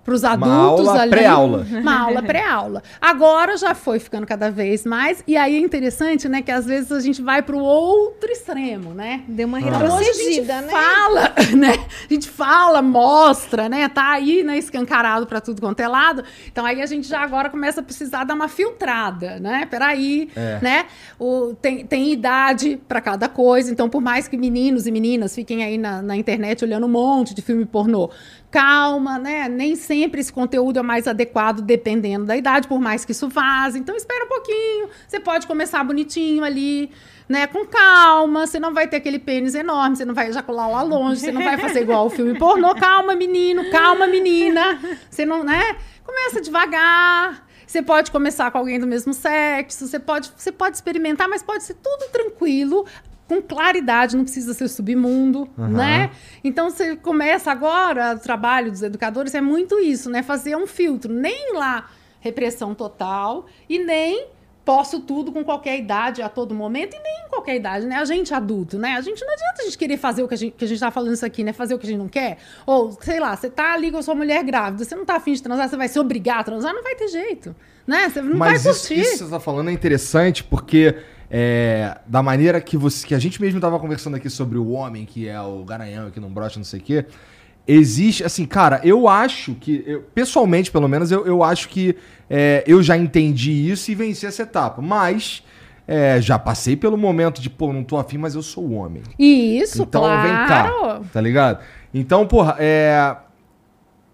para 0.04 0.14
os 0.14 0.24
adultos 0.24 0.88
aula 0.88 1.02
ali. 1.02 1.10
pré-aula. 1.10 1.66
Uma 1.80 2.00
aula 2.00 2.22
pré-aula. 2.22 2.82
Agora 3.00 3.56
já 3.56 3.74
foi 3.74 3.98
ficando 3.98 4.26
cada 4.26 4.50
vez 4.50 4.84
mais. 4.84 5.22
E 5.26 5.36
aí 5.36 5.56
é 5.56 5.58
interessante, 5.58 6.28
né? 6.28 6.42
Que 6.42 6.50
às 6.50 6.64
vezes 6.66 6.90
a 6.90 7.00
gente 7.00 7.20
vai 7.22 7.42
para 7.42 7.54
o 7.56 7.60
outro 7.60 8.30
extremo, 8.30 8.94
né? 8.94 9.22
Deu 9.28 9.46
uma 9.46 9.60
Então, 9.60 9.96
hoje 9.96 10.08
a 10.08 10.12
gente 10.14 10.40
retrocedida, 10.40 10.60
né? 10.62 10.72
fala, 10.72 11.34
né? 11.56 11.86
A 12.08 12.12
gente 12.14 12.28
fala, 12.28 12.80
mostra, 12.82 13.68
né? 13.68 13.88
Tá 13.88 14.12
aí, 14.12 14.42
né, 14.42 14.56
escancarado 14.58 15.26
para 15.26 15.40
tudo 15.40 15.60
quanto 15.60 15.80
é 15.80 15.88
lado. 15.88 16.24
Então 16.50 16.64
aí 16.64 16.80
a 16.80 16.86
gente 16.86 17.06
já 17.06 17.20
agora 17.20 17.50
começa 17.50 17.80
a 17.80 17.84
precisar 17.84 18.24
dar 18.24 18.34
uma 18.34 18.48
filtrada, 18.48 19.38
né? 19.38 19.66
Peraí, 19.70 20.30
É. 20.34 20.58
né? 20.62 20.86
O, 21.18 21.54
tem, 21.60 21.84
tem 21.84 22.10
idade 22.12 22.80
para 22.88 23.00
cada 23.00 23.28
coisa. 23.28 23.70
Então, 23.70 23.88
por 23.88 24.00
mais 24.00 24.26
que 24.26 24.36
meninos 24.36 24.86
e 24.86 24.90
meninas 24.90 25.34
fiquem 25.34 25.62
aí 25.62 25.76
na, 25.76 26.00
na 26.00 26.16
internet 26.16 26.64
olhando 26.64 26.86
um 26.86 26.90
monte 26.90 27.34
de 27.34 27.42
filme 27.42 27.64
pornô, 27.66 28.10
calma, 28.50 29.18
né? 29.18 29.48
Nem 29.48 29.76
sempre 29.90 30.20
esse 30.20 30.32
conteúdo 30.32 30.78
é 30.78 30.82
mais 30.82 31.08
adequado 31.08 31.62
dependendo 31.62 32.24
da 32.24 32.36
idade, 32.36 32.68
por 32.68 32.78
mais 32.78 33.04
que 33.04 33.10
isso 33.10 33.28
vaze. 33.28 33.76
Então, 33.76 33.96
espera 33.96 34.24
um 34.24 34.28
pouquinho. 34.28 34.88
Você 35.08 35.18
pode 35.18 35.48
começar 35.48 35.82
bonitinho 35.82 36.44
ali, 36.44 36.92
né? 37.28 37.48
Com 37.48 37.66
calma. 37.66 38.46
Você 38.46 38.60
não 38.60 38.72
vai 38.72 38.86
ter 38.86 38.98
aquele 38.98 39.18
pênis 39.18 39.52
enorme, 39.56 39.96
você 39.96 40.04
não 40.04 40.14
vai 40.14 40.28
ejacular 40.28 40.70
lá 40.70 40.82
longe, 40.82 41.22
você 41.22 41.32
não 41.32 41.42
vai 41.42 41.58
fazer 41.58 41.80
igual 41.80 42.06
o 42.06 42.10
filme 42.10 42.38
pornô. 42.38 42.72
Calma, 42.78 43.16
menino, 43.16 43.68
calma, 43.70 44.06
menina. 44.06 44.78
Você 45.10 45.26
não, 45.26 45.42
né? 45.42 45.76
Começa 46.04 46.40
devagar. 46.40 47.44
Você 47.66 47.82
pode 47.82 48.10
começar 48.12 48.50
com 48.50 48.58
alguém 48.58 48.78
do 48.78 48.86
mesmo 48.86 49.12
sexo, 49.12 49.86
você 49.86 49.98
pode, 49.98 50.32
você 50.36 50.50
pode 50.50 50.76
experimentar, 50.76 51.28
mas 51.28 51.42
pode 51.42 51.62
ser 51.62 51.74
tudo 51.74 52.10
tranquilo, 52.10 52.84
com 53.30 53.40
claridade, 53.40 54.16
não 54.16 54.24
precisa 54.24 54.52
ser 54.52 54.66
submundo, 54.66 55.48
né? 55.56 56.10
Então 56.42 56.68
você 56.68 56.96
começa 56.96 57.48
agora, 57.52 58.16
o 58.16 58.18
trabalho 58.18 58.72
dos 58.72 58.82
educadores 58.82 59.36
é 59.36 59.40
muito 59.40 59.78
isso, 59.78 60.10
né? 60.10 60.20
Fazer 60.20 60.56
um 60.56 60.66
filtro, 60.66 61.12
nem 61.14 61.54
lá 61.54 61.88
repressão 62.18 62.74
total 62.74 63.46
e 63.68 63.78
nem 63.78 64.26
posso 64.64 64.98
tudo 65.00 65.30
com 65.30 65.44
qualquer 65.44 65.78
idade 65.78 66.22
a 66.22 66.28
todo 66.28 66.56
momento 66.56 66.94
e 66.94 66.98
nem 66.98 67.26
em 67.26 67.28
qualquer 67.28 67.54
idade, 67.54 67.86
né? 67.86 67.96
A 67.96 68.04
gente 68.04 68.34
adulto, 68.34 68.76
né? 68.80 68.96
A 68.96 69.00
gente 69.00 69.24
não 69.24 69.32
adianta 69.32 69.62
a 69.62 69.64
gente 69.64 69.78
querer 69.78 69.96
fazer 69.96 70.24
o 70.24 70.28
que 70.28 70.34
a 70.34 70.36
gente, 70.36 70.56
que 70.56 70.64
a 70.64 70.68
gente 70.68 70.80
tá 70.80 70.90
falando 70.90 71.14
isso 71.14 71.24
aqui, 71.24 71.44
né? 71.44 71.52
Fazer 71.52 71.74
o 71.74 71.78
que 71.78 71.86
a 71.86 71.88
gente 71.88 72.00
não 72.00 72.08
quer. 72.08 72.38
Ou, 72.66 72.90
sei 73.00 73.20
lá, 73.20 73.36
você 73.36 73.48
tá 73.48 73.74
ali 73.74 73.92
com 73.92 73.98
a 73.98 74.02
sua 74.02 74.16
mulher 74.16 74.42
grávida, 74.42 74.84
você 74.84 74.96
não 74.96 75.04
tá 75.04 75.14
afim 75.14 75.34
de 75.34 75.42
transar, 75.42 75.68
você 75.68 75.76
vai 75.76 75.86
se 75.86 76.00
obrigar 76.00 76.40
a 76.40 76.44
transar, 76.44 76.74
não 76.74 76.82
vai 76.82 76.96
ter 76.96 77.06
jeito, 77.06 77.54
né? 77.86 78.08
Você 78.08 78.20
não 78.20 78.36
Mas 78.36 78.64
vai 78.64 78.72
isso, 78.72 78.88
curtir. 78.88 79.00
isso 79.00 79.12
que 79.12 79.18
você 79.18 79.30
tá 79.30 79.40
falando 79.40 79.70
é 79.70 79.72
interessante 79.72 80.42
porque 80.42 80.96
é, 81.30 81.96
da 82.06 82.22
maneira 82.22 82.60
que 82.60 82.76
você 82.76 83.06
que 83.06 83.14
a 83.14 83.18
gente 83.18 83.40
mesmo 83.40 83.60
tava 83.60 83.78
conversando 83.78 84.16
aqui 84.16 84.28
sobre 84.28 84.58
o 84.58 84.70
homem 84.70 85.04
que 85.04 85.28
é 85.28 85.40
o 85.40 85.64
garanhão 85.64 86.10
que 86.10 86.18
não 86.18 86.28
brocha 86.28 86.58
não 86.58 86.64
sei 86.64 86.80
o 86.80 86.82
quê 86.82 87.06
existe 87.68 88.24
assim 88.24 88.44
cara 88.44 88.80
eu 88.82 89.06
acho 89.08 89.54
que 89.54 89.84
eu- 89.86 90.02
pessoalmente 90.14 90.70
pelo 90.72 90.88
menos 90.88 91.12
eu, 91.12 91.24
eu 91.26 91.42
acho 91.44 91.68
que 91.68 91.94
é, 92.28 92.64
eu 92.66 92.82
já 92.82 92.96
entendi 92.96 93.52
isso 93.70 93.90
e 93.90 93.94
venci 93.94 94.26
essa 94.26 94.42
etapa 94.42 94.82
mas 94.82 95.44
é, 95.86 96.20
já 96.20 96.38
passei 96.38 96.76
pelo 96.76 96.96
momento 96.96 97.40
de 97.40 97.48
pô 97.48 97.72
não 97.72 97.84
tô 97.84 97.96
afim 97.96 98.18
mas 98.18 98.34
eu 98.34 98.42
sou 98.42 98.72
homem 98.72 99.02
Isso, 99.18 99.82
então 99.82 100.02
claro. 100.02 100.22
vem 100.22 100.32
cá, 100.48 101.00
tá 101.12 101.20
ligado? 101.20 101.60
Então, 101.92 102.24
porra, 102.26 102.54
é. 102.60 103.16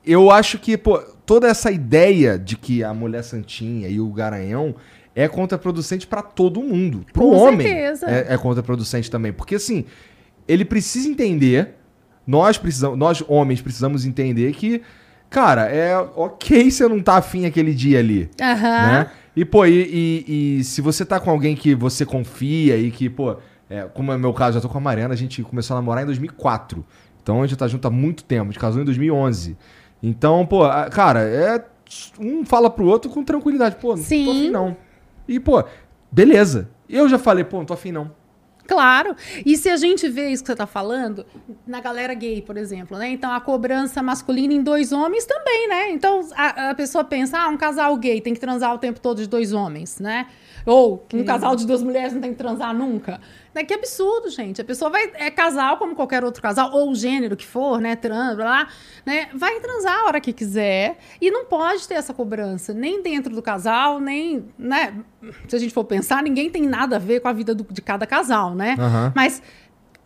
Eu 0.05 0.31
acho 0.31 0.59
que, 0.59 0.79
pô, 0.79 0.99
toda 1.27 1.47
essa 1.49 1.71
ideia 1.71 2.39
de 2.39 2.57
que 2.57 2.83
a 2.83 2.95
mulher 2.95 3.23
santinha 3.23 3.89
e 3.89 4.01
o 4.01 4.09
garanhão 4.09 4.75
é 5.17 5.27
contraproducente 5.27 6.07
pra 6.07 6.21
todo 6.23 6.62
mundo. 6.62 7.05
Pro 7.12 7.23
Com 7.31 7.37
homem 7.37 7.67
certeza. 7.67 8.07
é, 8.07 8.35
é 8.35 8.39
contraproducente 8.39 9.11
também. 9.11 9.33
Porque, 9.33 9.55
assim, 9.57 9.85
ele 10.47 10.64
precisa 10.64 11.09
entender, 11.09 11.71
nós 12.27 12.59
precisamos, 12.59 12.99
nós 12.99 13.25
homens 13.27 13.61
precisamos 13.62 14.05
entender 14.05 14.53
que, 14.53 14.83
cara, 15.31 15.62
é 15.71 15.97
ok 15.99 16.71
você 16.71 16.87
não 16.87 17.01
tá 17.01 17.17
afim 17.17 17.47
aquele 17.47 17.75
dia 17.75 17.99
ali 17.99 18.29
Aham. 18.41 18.83
né? 18.87 19.11
E, 19.35 19.45
pô, 19.45 19.67
e, 19.67 19.73
e- 20.29 20.59
e 20.61 20.64
se 20.64 20.81
você 20.81 21.05
tá 21.05 21.19
com 21.19 21.31
alguém 21.31 21.57
que 21.57 21.75
você 21.75 22.05
confia 22.07 22.77
e 22.77 22.91
que, 22.91 23.09
pô, 23.11 23.37
é, 23.69 23.83
como 23.83 24.12
é 24.12 24.17
o 24.17 24.19
meu 24.19 24.33
caso, 24.33 24.55
já 24.55 24.61
tô 24.61 24.69
com 24.69 24.79
a 24.79 24.81
Mariana, 24.81 25.14
a 25.14 25.17
gente 25.17 25.43
começou 25.43 25.75
a 25.77 25.81
namorar 25.81 26.03
em 26.03 26.07
2004. 26.07 26.85
Então 27.23 27.43
a 27.43 27.47
gente 27.47 27.59
tá 27.59 27.67
junto 27.67 27.89
há 27.89 27.91
muito 27.91 28.23
tempo, 28.23 28.45
a 28.45 28.47
gente 28.53 28.59
casou 28.59 28.81
em 28.81 28.85
2011. 28.85 29.57
Então, 30.03 30.45
pô, 30.47 30.61
cara, 30.93 31.21
é. 31.23 31.64
Um 32.19 32.45
fala 32.45 32.69
pro 32.69 32.85
outro 32.87 33.09
com 33.11 33.23
tranquilidade, 33.23 33.77
pô, 33.77 33.95
não 33.97 34.03
Sim. 34.03 34.25
tô 34.25 34.31
afim 34.33 34.51
não. 34.51 34.77
E, 35.29 35.41
pô, 35.41 35.64
beleza. 36.11 36.70
Eu 36.89 37.09
já 37.09 37.18
falei, 37.18 37.45
pô, 37.45 37.59
não 37.59 37.64
tô 37.64 37.74
afim 37.74 37.93
não. 37.93 38.11
Claro. 38.66 39.14
E 39.45 39.57
se 39.57 39.68
a 39.68 39.77
gente 39.77 40.09
vê 40.09 40.29
isso 40.31 40.43
que 40.43 40.49
você 40.49 40.53
está 40.53 40.66
falando, 40.66 41.24
na 41.66 41.81
galera 41.81 42.12
gay, 42.14 42.43
por 42.43 42.57
exemplo, 42.57 42.99
né? 42.99 43.09
Então 43.11 43.33
a 43.33 43.41
cobrança 43.41 44.03
masculina 44.03 44.53
em 44.53 44.62
dois 44.62 44.93
homens 44.93 45.24
também, 45.24 45.68
né? 45.68 45.91
Então 45.91 46.29
a, 46.35 46.70
a 46.70 46.74
pessoa 46.74 47.05
pensa, 47.05 47.39
ah, 47.39 47.49
um 47.49 47.57
casal 47.57 47.97
gay 47.97 48.20
tem 48.20 48.35
que 48.35 48.41
transar 48.41 48.74
o 48.74 48.79
tempo 48.79 49.01
todo 49.01 49.18
de 49.18 49.29
dois 49.29 49.53
homens, 49.53 50.01
né? 50.01 50.27
Ou 50.67 51.07
um 51.14 51.25
casal 51.25 51.55
de 51.55 51.64
duas 51.64 51.81
mulheres 51.83 52.12
não 52.12 52.21
tem 52.21 52.33
que 52.33 52.37
transar 52.39 52.75
nunca. 52.75 53.21
Né? 53.55 53.62
Que 53.62 53.73
absurdo, 53.73 54.29
gente. 54.29 54.61
A 54.61 54.64
pessoa 54.64 54.91
vai. 54.91 55.11
É 55.14 55.31
casal 55.31 55.77
como 55.77 55.95
qualquer 55.95 56.25
outro 56.25 56.43
casal, 56.43 56.73
ou 56.73 56.91
o 56.91 56.95
gênero 56.95 57.37
que 57.37 57.47
for, 57.47 57.81
né? 57.81 57.95
Trans, 57.95 58.35
blá, 58.35 58.45
blá, 58.45 58.69
né? 59.07 59.29
Vai 59.33 59.61
transar 59.61 60.01
a 60.01 60.05
hora 60.07 60.21
que 60.21 60.33
quiser. 60.33 60.99
E 61.21 61.31
não 61.31 61.45
pode 61.45 61.87
ter 61.87 61.95
essa 61.95 62.12
cobrança, 62.12 62.75
nem 62.75 63.01
dentro 63.01 63.33
do 63.33 63.41
casal, 63.41 64.01
nem. 64.01 64.45
Né? 64.59 64.95
Se 65.47 65.55
a 65.55 65.59
gente 65.61 65.73
for 65.73 65.85
pensar, 65.85 66.23
ninguém 66.23 66.51
tem 66.51 66.62
nada 66.67 66.97
a 66.97 66.99
ver 66.99 67.21
com 67.21 67.29
a 67.29 67.33
vida 67.33 67.55
do- 67.55 67.67
de 67.73 67.81
cada 67.81 68.05
casal, 68.05 68.55
né? 68.55 68.75
Aham. 68.79 69.12
Mas 69.14 69.41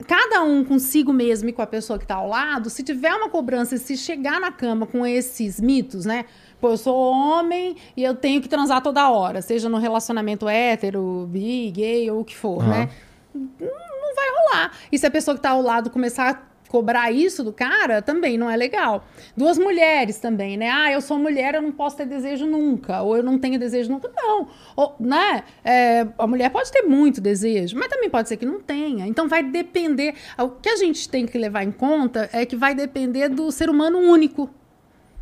cada 0.06 0.42
um 0.42 0.64
consigo 0.64 1.12
mesmo 1.12 1.48
e 1.50 1.52
com 1.52 1.61
a 1.61 1.66
pessoa 1.66 1.98
que 1.98 2.04
está 2.06 2.14
ao 2.16 2.26
lado, 2.28 2.70
se 2.70 2.82
tiver 2.82 3.12
uma 3.14 3.28
cobrança 3.28 3.74
e 3.74 3.78
se 3.78 3.96
chegar 3.98 4.40
na 4.40 4.50
cama 4.50 4.86
com 4.86 5.04
esses 5.06 5.61
mitos, 5.61 6.04
né? 6.06 6.24
Pô, 6.61 6.70
eu 6.70 6.76
sou 6.76 6.94
homem 6.94 7.76
e 7.96 8.04
eu 8.04 8.14
tenho 8.14 8.42
que 8.42 8.48
transar 8.48 8.82
toda 8.82 9.08
hora, 9.11 9.40
seja 9.40 9.68
no 9.68 9.78
relacionamento 9.78 10.48
hétero, 10.48 11.26
bi, 11.30 11.70
gay 11.70 12.11
ou 12.11 12.20
o 12.20 12.24
que 12.24 12.36
for, 12.36 12.61
Aham. 12.62 12.68
né? 12.68 12.90
Não, 13.34 14.14
vai 14.14 14.28
rolar. 14.30 14.72
E 14.92 14.98
se 14.98 15.06
a 15.06 15.11
pessoa 15.11 15.34
que 15.34 15.38
está 15.38 15.50
ao 15.50 15.62
lado 15.62 15.88
começar 15.88 16.30
a 16.30 16.50
cobrar 16.68 17.11
isso 17.11 17.42
do 17.42 17.52
cara, 17.52 18.00
também 18.00 18.38
não 18.38 18.48
é 18.48 18.56
legal. 18.56 19.04
Duas 19.36 19.58
mulheres 19.58 20.18
também, 20.20 20.56
né? 20.56 20.70
Ah, 20.70 20.92
eu 20.92 21.00
sou 21.00 21.18
mulher, 21.18 21.54
eu 21.54 21.62
não 21.62 21.72
posso 21.72 21.96
ter 21.96 22.06
desejo 22.06 22.46
nunca. 22.46 23.02
Ou 23.02 23.16
eu 23.16 23.22
não 23.24 23.38
tenho 23.38 23.58
desejo 23.58 23.90
nunca. 23.90 24.08
Não. 24.14 24.46
Ou, 24.76 24.94
né? 25.00 25.42
É, 25.64 26.06
a 26.16 26.26
mulher 26.28 26.48
pode 26.50 26.70
ter 26.70 26.82
muito 26.82 27.20
desejo, 27.20 27.76
mas 27.76 27.88
também 27.88 28.08
pode 28.08 28.28
ser 28.28 28.36
que 28.36 28.46
não 28.46 28.61
tenha. 28.61 29.04
Então 29.06 29.26
vai 29.26 29.42
depender. 29.42 30.14
O 30.38 30.50
que 30.50 30.68
a 30.68 30.76
gente 30.76 31.08
tem 31.08 31.26
que 31.26 31.36
levar 31.36 31.64
em 31.64 31.72
conta 31.72 32.30
é 32.32 32.46
que 32.46 32.54
vai 32.54 32.72
depender 32.72 33.28
do 33.28 33.50
ser 33.50 33.68
humano 33.68 33.98
único 33.98 34.48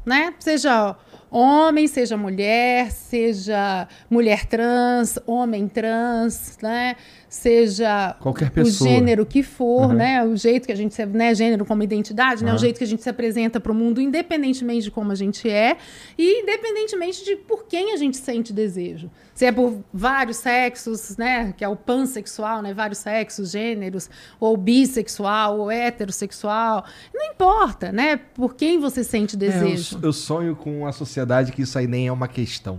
né? 0.08 0.34
Seja 0.38 0.96
homem, 1.30 1.86
seja 1.86 2.16
mulher, 2.16 2.90
seja 2.90 3.88
mulher 4.10 4.46
trans, 4.46 5.18
homem 5.26 5.68
trans, 5.68 6.58
né? 6.62 6.96
Seja 7.28 8.16
Qualquer 8.20 8.48
o 8.48 8.50
pessoa. 8.50 8.88
gênero 8.88 9.26
que 9.26 9.42
for, 9.42 9.88
Uhum. 9.88 9.92
né? 9.92 10.24
O 10.24 10.34
jeito 10.34 10.64
que 10.64 10.72
a 10.72 10.74
gente 10.74 10.94
se, 10.94 11.04
né? 11.04 11.34
Gênero 11.34 11.66
como 11.66 11.82
identidade, 11.82 12.42
né? 12.42 12.50
O 12.50 12.54
Uhum. 12.54 12.58
jeito 12.58 12.78
que 12.78 12.84
a 12.84 12.86
gente 12.86 13.02
se 13.02 13.10
apresenta 13.10 13.60
para 13.60 13.70
o 13.70 13.74
mundo, 13.74 14.00
independentemente 14.00 14.84
de 14.84 14.90
como 14.90 15.12
a 15.12 15.14
gente 15.14 15.48
é 15.48 15.76
e 16.16 16.42
independentemente 16.42 17.22
de 17.24 17.36
por 17.36 17.66
quem 17.66 17.92
a 17.92 17.96
gente 17.98 18.16
sente 18.16 18.50
desejo. 18.50 19.10
Se 19.34 19.44
é 19.44 19.52
por 19.52 19.84
vários 19.92 20.38
sexos, 20.38 21.18
né? 21.18 21.52
Que 21.56 21.62
é 21.62 21.68
o 21.68 21.76
pansexual, 21.76 22.62
né? 22.62 22.72
Vários 22.72 22.98
sexos, 22.98 23.50
gêneros, 23.50 24.08
ou 24.40 24.56
bissexual, 24.56 25.58
ou 25.58 25.70
heterossexual. 25.70 26.84
Não 27.14 27.26
importa, 27.26 27.92
né? 27.92 28.16
Por 28.16 28.54
quem 28.54 28.78
você 28.80 29.04
sente 29.04 29.34
É, 29.34 29.36
eu, 29.36 29.38
desejo. 29.40 29.98
eu 30.02 30.12
sonho 30.14 30.56
com 30.56 30.80
uma 30.80 30.92
sociedade 30.92 31.52
que 31.52 31.60
isso 31.62 31.78
aí 31.78 31.86
nem 31.86 32.08
é 32.08 32.12
uma 32.12 32.26
questão. 32.26 32.78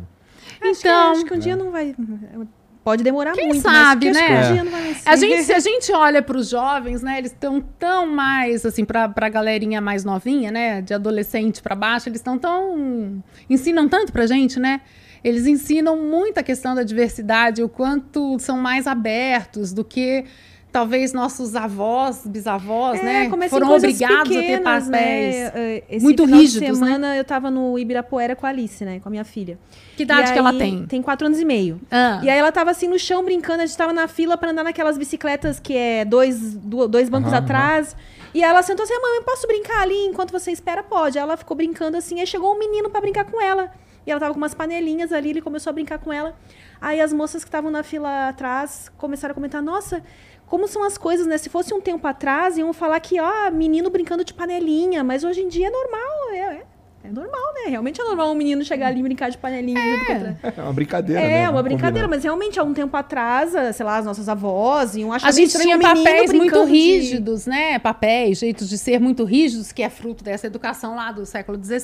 Acho 0.62 0.82
que, 0.82 0.88
Então- 0.88 1.12
acho 1.12 1.26
que 1.26 1.34
um 1.36 1.40
dia 1.40 1.56
não 1.56 1.70
vai. 1.72 1.96
Pode 2.90 3.04
demorar 3.04 3.34
Quem 3.34 3.50
muito, 3.50 3.62
sabe, 3.62 4.10
né? 4.10 4.66
ser. 4.96 5.08
A 5.08 5.16
gente, 5.16 5.44
se 5.44 5.54
a 5.54 5.60
gente 5.62 5.92
olha 5.92 6.24
para 6.24 6.36
os 6.36 6.50
jovens, 6.50 7.04
né, 7.04 7.20
eles 7.20 7.32
estão 7.32 7.62
tão 7.62 8.08
mais, 8.08 8.66
assim, 8.66 8.84
para 8.84 9.14
a 9.16 9.30
galerinha 9.30 9.80
mais 9.80 10.04
novinha, 10.04 10.50
né, 10.52 10.82
de 10.82 10.92
adolescente 10.96 11.62
para 11.62 11.76
baixo, 11.76 12.10
eles 12.10 12.20
estão 12.20 12.36
tão. 12.36 13.24
ensinam 13.48 13.88
tanto 13.88 14.12
pra 14.12 14.26
gente, 14.26 14.60
né? 14.60 14.82
eles 15.24 15.46
ensinam 15.46 15.98
muito 15.98 16.38
a 16.38 16.44
questão 16.44 16.74
da 16.74 16.82
diversidade, 16.82 17.62
o 17.62 17.70
quanto 17.70 18.40
são 18.40 18.58
mais 18.58 18.88
abertos 18.88 19.74
do 19.74 19.84
que 19.84 20.26
talvez 20.72 21.14
nossos 21.14 21.56
avós, 21.56 22.22
bisavós, 22.26 23.00
É, 23.00 23.04
né, 23.28 23.50
foram 23.50 23.72
obrigados 23.72 24.20
a 24.20 24.24
ter 24.26 24.42
pequenas, 24.42 24.86
papéis. 24.86 25.36
né? 25.36 25.52
Eh, 25.56 25.84
Esse 25.90 26.04
muito 26.04 26.24
final 26.26 26.40
rígidos, 26.40 26.68
de 26.70 26.76
semana 26.76 27.16
eu 27.18 27.24
tava 27.26 27.50
no 27.50 27.78
Ibirapuera 27.80 28.36
com 28.36 28.46
a 28.46 28.50
Alice, 28.50 28.86
né? 28.86 29.00
Com 29.00 29.10
a 29.10 29.12
minha 29.12 29.24
filha. 29.26 29.58
Que 29.98 30.04
idade 30.04 30.30
E 30.30 30.34
que 30.34 30.40
ela 30.40 30.54
tem? 30.54 30.86
Tem 30.86 31.02
quatro 31.02 31.26
anos 31.26 31.40
e 31.40 31.46
meio. 31.46 31.82
Ah. 31.90 32.20
E 32.24 32.30
aí 32.30 32.38
ela 32.38 32.52
tava 32.52 32.72
assim 32.72 32.88
no 32.88 33.00
chão 33.00 33.24
brincando, 33.24 33.64
a 33.64 33.66
gente 33.66 33.78
tava 33.78 33.92
na 33.94 34.08
fila 34.08 34.38
pra 34.38 34.52
andar 34.52 34.64
naquelas 34.64 34.98
bicicletas 34.98 35.60
que 35.60 35.76
é 35.76 36.06
dois, 36.06 36.56
dois 36.56 37.10
bancos 37.10 37.34
Aham, 37.34 37.42
atrás. 37.44 37.96
E 38.34 38.44
ela 38.44 38.62
sentou 38.62 38.84
assim, 38.84 38.94
mãe, 38.94 39.24
posso 39.26 39.48
brincar 39.48 39.82
ali 39.82 40.06
enquanto 40.06 40.32
você 40.32 40.52
espera? 40.52 40.84
Pode. 40.84 41.18
Aí 41.18 41.24
ela 41.24 41.36
ficou 41.36 41.58
brincando 41.58 41.98
assim, 41.98 42.20
aí 42.20 42.28
chegou 42.28 42.54
um 42.56 42.60
menino 42.60 42.90
pra 42.90 43.02
brincar 43.02 43.26
com 43.26 43.42
ela. 43.42 43.72
E 44.06 44.12
ela 44.12 44.20
tava 44.20 44.34
com 44.34 44.38
umas 44.38 44.54
panelinhas 44.54 45.12
ali, 45.12 45.32
ele 45.32 45.42
começou 45.42 45.72
a 45.72 45.74
brincar 45.74 45.98
com 46.00 46.14
ela. 46.14 46.36
Aí 46.80 47.02
as 47.02 47.12
moças 47.12 47.44
que 47.44 47.48
estavam 47.50 47.70
na 47.70 47.84
fila 47.84 48.30
atrás 48.30 48.90
começaram 48.98 49.32
a 49.34 49.36
comentar, 49.36 49.62
nossa, 49.62 50.02
como 50.50 50.68
são 50.68 50.84
as 50.84 50.98
coisas, 50.98 51.28
né? 51.28 51.38
Se 51.38 51.48
fosse 51.48 51.74
um 51.74 51.80
tempo 51.80 52.06
atrás, 52.08 52.58
iam 52.58 52.74
falar 52.74 53.00
que, 53.00 53.20
ó, 53.22 53.52
menino 53.52 53.90
brincando 53.90 54.26
de 54.26 54.34
panelinha, 54.34 55.04
mas 55.04 55.24
hoje 55.24 55.42
em 55.42 55.48
dia 55.48 55.68
é 55.68 55.70
normal, 55.70 56.30
é, 56.32 56.38
é, 56.38 56.66
é 57.02 57.08
normal, 57.12 57.54
né? 57.56 57.70
Realmente 57.70 58.02
é 58.02 58.04
normal 58.04 58.32
um 58.32 58.36
menino 58.36 58.64
chegar 58.64 58.88
ali 58.88 59.00
e 59.00 59.04
brincar 59.04 59.30
de 59.30 59.38
panelinha. 59.38 59.80
junto 59.80 60.06
com 60.06 60.14
outra. 60.14 60.40
É 60.58 60.62
uma 60.62 60.74
brincadeira, 60.74 61.22
É, 61.22 61.42
né? 61.44 61.50
uma 61.50 61.64
brincadeira, 61.64 62.08
combinar. 62.08 62.08
mas 62.10 62.24
realmente 62.24 62.60
há 62.60 62.64
um 62.64 62.74
tempo 62.74 62.96
atrás, 62.98 63.56
ah, 63.56 63.72
sei 63.72 63.86
lá, 63.86 63.98
as 63.98 64.06
nossas 64.06 64.28
avós 64.28 64.96
iam 64.96 65.14
achar 65.14 65.28
A 65.28 65.32
gente 65.32 65.58
tinha 65.58 65.78
um 65.78 65.80
papéis 65.80 66.32
muito 66.32 66.40
brincando 66.42 66.66
de- 66.68 66.72
rígidos, 66.74 67.46
né? 67.46 67.80
Papéis, 67.80 68.40
jeitos 68.40 68.68
de 68.68 68.78
ser 68.78 69.00
muito 69.00 69.24
rígidos, 69.24 69.72
que 69.72 69.82
é 69.82 69.90
fruto 69.90 70.24
dessa 70.24 70.46
educação 70.48 70.94
lá 70.96 71.12
do 71.12 71.26
século 71.26 71.58
XVII, 71.64 71.80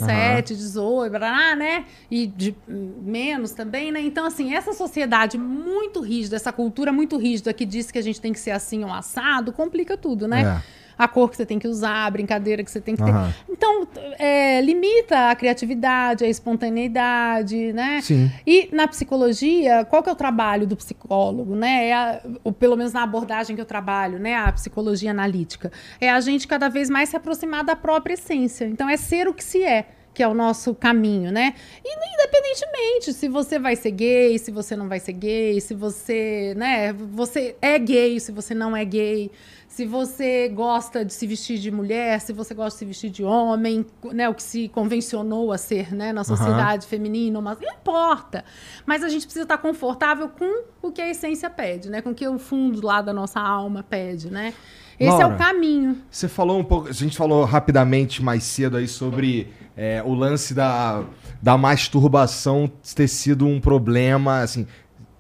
XVIII, 0.46 1.10
blá, 1.10 1.56
né? 1.56 1.86
E 2.12 2.28
de 2.28 2.54
hum, 2.68 2.94
menos 3.02 3.52
também, 3.52 3.92
né? 3.92 4.02
Então, 4.02 4.26
assim, 4.26 4.54
essa 4.54 4.74
sociedade 4.74 5.38
muito 5.38 6.02
rígida, 6.02 6.36
essa 6.36 6.52
cultura 6.52 6.92
muito 6.92 7.18
rígida 7.18 7.54
que 7.54 7.66
diz 7.66 7.90
que 7.90 7.98
a 7.98 8.04
gente 8.04 8.20
tem 8.20 8.34
que 8.34 8.40
ser 8.40 8.52
assim 8.52 8.84
ou 8.84 8.92
assado, 8.94 9.54
complica 9.54 9.96
tudo, 9.98 10.28
né? 10.28 10.62
É. 10.72 10.85
A 10.98 11.08
cor 11.08 11.30
que 11.30 11.38
você 11.38 11.46
tem 11.46 11.60
que 11.60 11.68
usar, 11.68 12.06
a 12.06 12.10
brincadeira 12.10 12.64
que 12.64 12.72
você 12.72 12.80
tem 12.82 12.96
que 12.96 13.04
ter. 13.04 13.10
Aham. 13.12 13.34
Então, 13.50 13.88
é, 14.18 14.62
limita 14.62 15.30
a 15.30 15.36
criatividade, 15.36 16.24
a 16.24 16.28
espontaneidade, 16.28 17.74
né? 17.74 18.00
Sim. 18.02 18.32
E 18.46 18.70
na 18.72 18.88
psicologia, 18.88 19.86
qual 19.86 20.02
que 20.04 20.10
é 20.10 20.12
o 20.12 20.16
trabalho 20.16 20.66
do 20.68 20.76
psicólogo, 20.76 21.56
né? 21.56 21.88
É 21.90 21.94
a- 21.94 22.22
ou 22.44 22.52
pelo 22.52 22.76
menos 22.76 22.94
na 22.94 23.04
abordagem 23.04 23.56
que 23.56 23.62
eu 23.62 23.66
trabalho, 23.66 24.20
né? 24.20 24.36
A 24.36 24.52
psicologia 24.52 25.12
analítica. 25.12 25.72
É 26.00 26.10
a 26.10 26.20
gente 26.20 26.48
cada 26.48 26.70
vez 26.70 26.90
mais 26.90 27.10
se 27.10 27.16
aproximar 27.18 27.64
da 27.64 27.76
própria 27.76 28.14
essência. 28.14 28.66
Então, 28.66 28.90
é 28.90 28.98
ser 28.98 29.28
o 29.28 29.34
que 29.34 29.44
se 29.44 29.64
é. 29.64 29.86
Que 30.14 30.24
é 30.24 30.28
o 30.30 30.34
nosso 30.34 30.74
caminho, 30.74 31.30
né? 31.30 31.54
E 31.84 31.90
independentemente 31.94 33.12
se 33.12 33.28
você 33.28 33.60
vai 33.60 33.76
ser 33.76 33.92
gay, 33.92 34.38
se 34.40 34.50
você 34.50 34.74
não 34.74 34.88
vai 34.88 34.98
ser 34.98 35.12
gay, 35.12 35.60
se 35.60 35.74
você, 35.74 36.54
né, 36.56 36.94
você 36.94 37.56
é 37.62 37.78
gay, 37.78 38.18
se 38.22 38.32
você 38.32 38.54
não 38.56 38.78
é 38.78 38.86
gay, 38.86 39.30
se 39.76 39.86
você 39.86 40.48
gosta 40.48 41.04
de 41.04 41.12
se 41.12 41.28
vestir 41.28 41.60
de 41.60 41.70
mulher, 41.70 42.22
se 42.22 42.32
você 42.32 42.54
gosta 42.54 42.78
de 42.78 42.80
se 42.80 42.86
vestir 42.86 43.10
de 43.10 43.26
homem, 43.26 43.86
né, 44.14 44.30
o 44.30 44.34
que 44.34 44.42
se 44.42 44.70
convencionou 44.70 45.52
a 45.52 45.58
ser, 45.58 45.94
né, 45.94 46.14
na 46.14 46.24
sociedade 46.24 46.88
feminina, 46.88 47.42
mas 47.42 47.60
não 47.60 47.70
importa. 47.74 48.46
Mas 48.86 49.04
a 49.04 49.10
gente 49.10 49.24
precisa 49.24 49.44
estar 49.44 49.58
confortável 49.58 50.30
com 50.30 50.64
o 50.82 50.94
que 50.94 51.02
a 51.02 51.10
essência 51.10 51.50
pede, 51.50 51.90
né, 51.90 52.02
com 52.02 52.12
o 52.12 52.16
que 52.16 52.26
o 52.26 52.40
fundo 52.40 52.88
lá 52.88 53.02
da 53.02 53.12
nossa 53.12 53.42
alma 53.42 53.84
pede, 53.84 54.32
né? 54.32 54.54
Esse 54.98 55.10
é 55.10 55.26
Laura. 55.26 55.36
o 55.36 55.38
caminho. 55.38 55.98
Você 56.10 56.30
falou 56.30 56.58
um 56.58 56.64
pouco, 56.64 56.88
a 56.88 56.94
gente 56.94 57.18
falou 57.18 57.44
rapidamente 57.44 58.24
mais 58.24 58.46
cedo 58.46 58.78
aí 58.78 58.88
sobre 58.88 59.52
é, 59.76 60.02
o 60.06 60.14
lance 60.14 60.54
da, 60.54 61.04
da 61.42 61.58
masturbação 61.58 62.72
ter 62.96 63.10
sido 63.10 63.46
um 63.46 63.60
problema, 63.60 64.40
assim, 64.40 64.66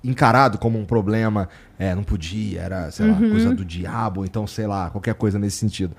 encarado 0.01 0.57
como 0.57 0.79
um 0.79 0.85
problema, 0.85 1.49
é, 1.77 1.93
não 1.93 2.03
podia, 2.03 2.61
era, 2.61 2.91
sei 2.91 3.07
lá, 3.07 3.17
coisa 3.17 3.53
do 3.53 3.65
diabo, 3.65 4.25
então, 4.25 4.47
sei 4.47 4.65
lá, 4.65 4.89
qualquer 4.89 5.13
coisa 5.15 5.37
nesse 5.37 5.57
sentido. 5.57 5.95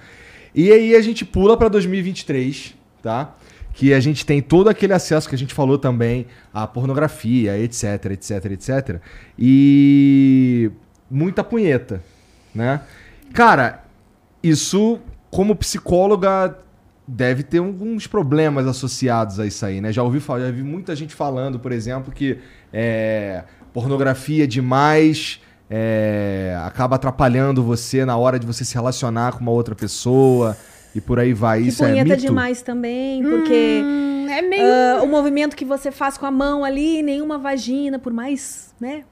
E 0.55 0.73
aí 0.73 0.95
a 0.95 1.03
gente 1.03 1.25
pula 1.25 1.57
pra 1.57 1.69
2023, 1.69 2.75
tá? 3.03 3.35
Que 3.75 3.93
a 3.93 4.01
gente 4.01 4.25
tem 4.25 4.41
todo 4.41 4.69
aquele 4.69 4.95
acesso 4.95 5.29
que 5.29 5.35
a 5.35 5.39
gente 5.39 5.53
falou 5.53 5.79
também 5.79 6.27
à 6.53 6.67
pornografia, 6.67 7.59
etc, 7.59 8.07
etc, 8.13 8.45
etc. 8.47 9.01
E 9.39 10.71
muita 11.11 11.45
punheta, 11.45 12.03
né? 12.55 12.81
Cara, 13.35 13.85
isso, 14.43 14.99
como 15.31 15.55
psicóloga, 15.55 16.57
deve 17.07 17.43
ter 17.43 17.59
alguns 17.59 18.07
problemas 18.07 18.67
associados 18.67 19.39
a 19.39 19.47
isso 19.47 19.65
aí, 19.65 19.81
né? 19.81 19.93
Já 19.93 20.03
ouvi 20.03 20.21
falar, 20.21 20.41
já 20.41 20.51
vi 20.51 20.63
muita 20.63 20.97
gente 20.97 21.15
falando, 21.15 21.59
por 21.59 21.71
exemplo, 21.71 22.11
que 22.11 22.39
é, 22.73 23.45
pornografia 23.75 24.47
demais 24.47 25.41
é, 25.69 26.57
acaba 26.65 26.97
atrapalhando 26.97 27.63
você 27.63 28.05
na 28.05 28.17
hora 28.17 28.39
de 28.39 28.47
você 28.47 28.65
se 28.65 28.75
relacionar 28.75 29.33
com 29.33 29.41
uma 29.41 29.51
outra 29.51 29.75
pessoa 29.75 30.57
e 30.95 31.01
por 31.01 31.19
aí 31.19 31.33
vai. 31.33 31.63
Que 31.63 31.69
Isso 31.69 31.85
é 31.85 31.89
punheta 31.89 32.11
mito? 32.11 32.23
demais 32.23 32.63
também, 32.63 33.23
porque 33.23 33.83
Hum, 33.85 34.27
é 34.29 34.43
meio 34.43 34.65
ah, 34.65 35.03
o 35.03 35.07
movimento 35.07 35.57
que 35.57 35.65
você 35.65 35.91
faz 35.91 36.17
com 36.17 36.27
a 36.27 36.31
mão 36.31 36.65
ali, 36.65 37.03
nenhuma 37.03 37.39
vagina, 37.39 37.99
por 37.99 38.13
mais, 38.13 38.75
né? 38.81 39.05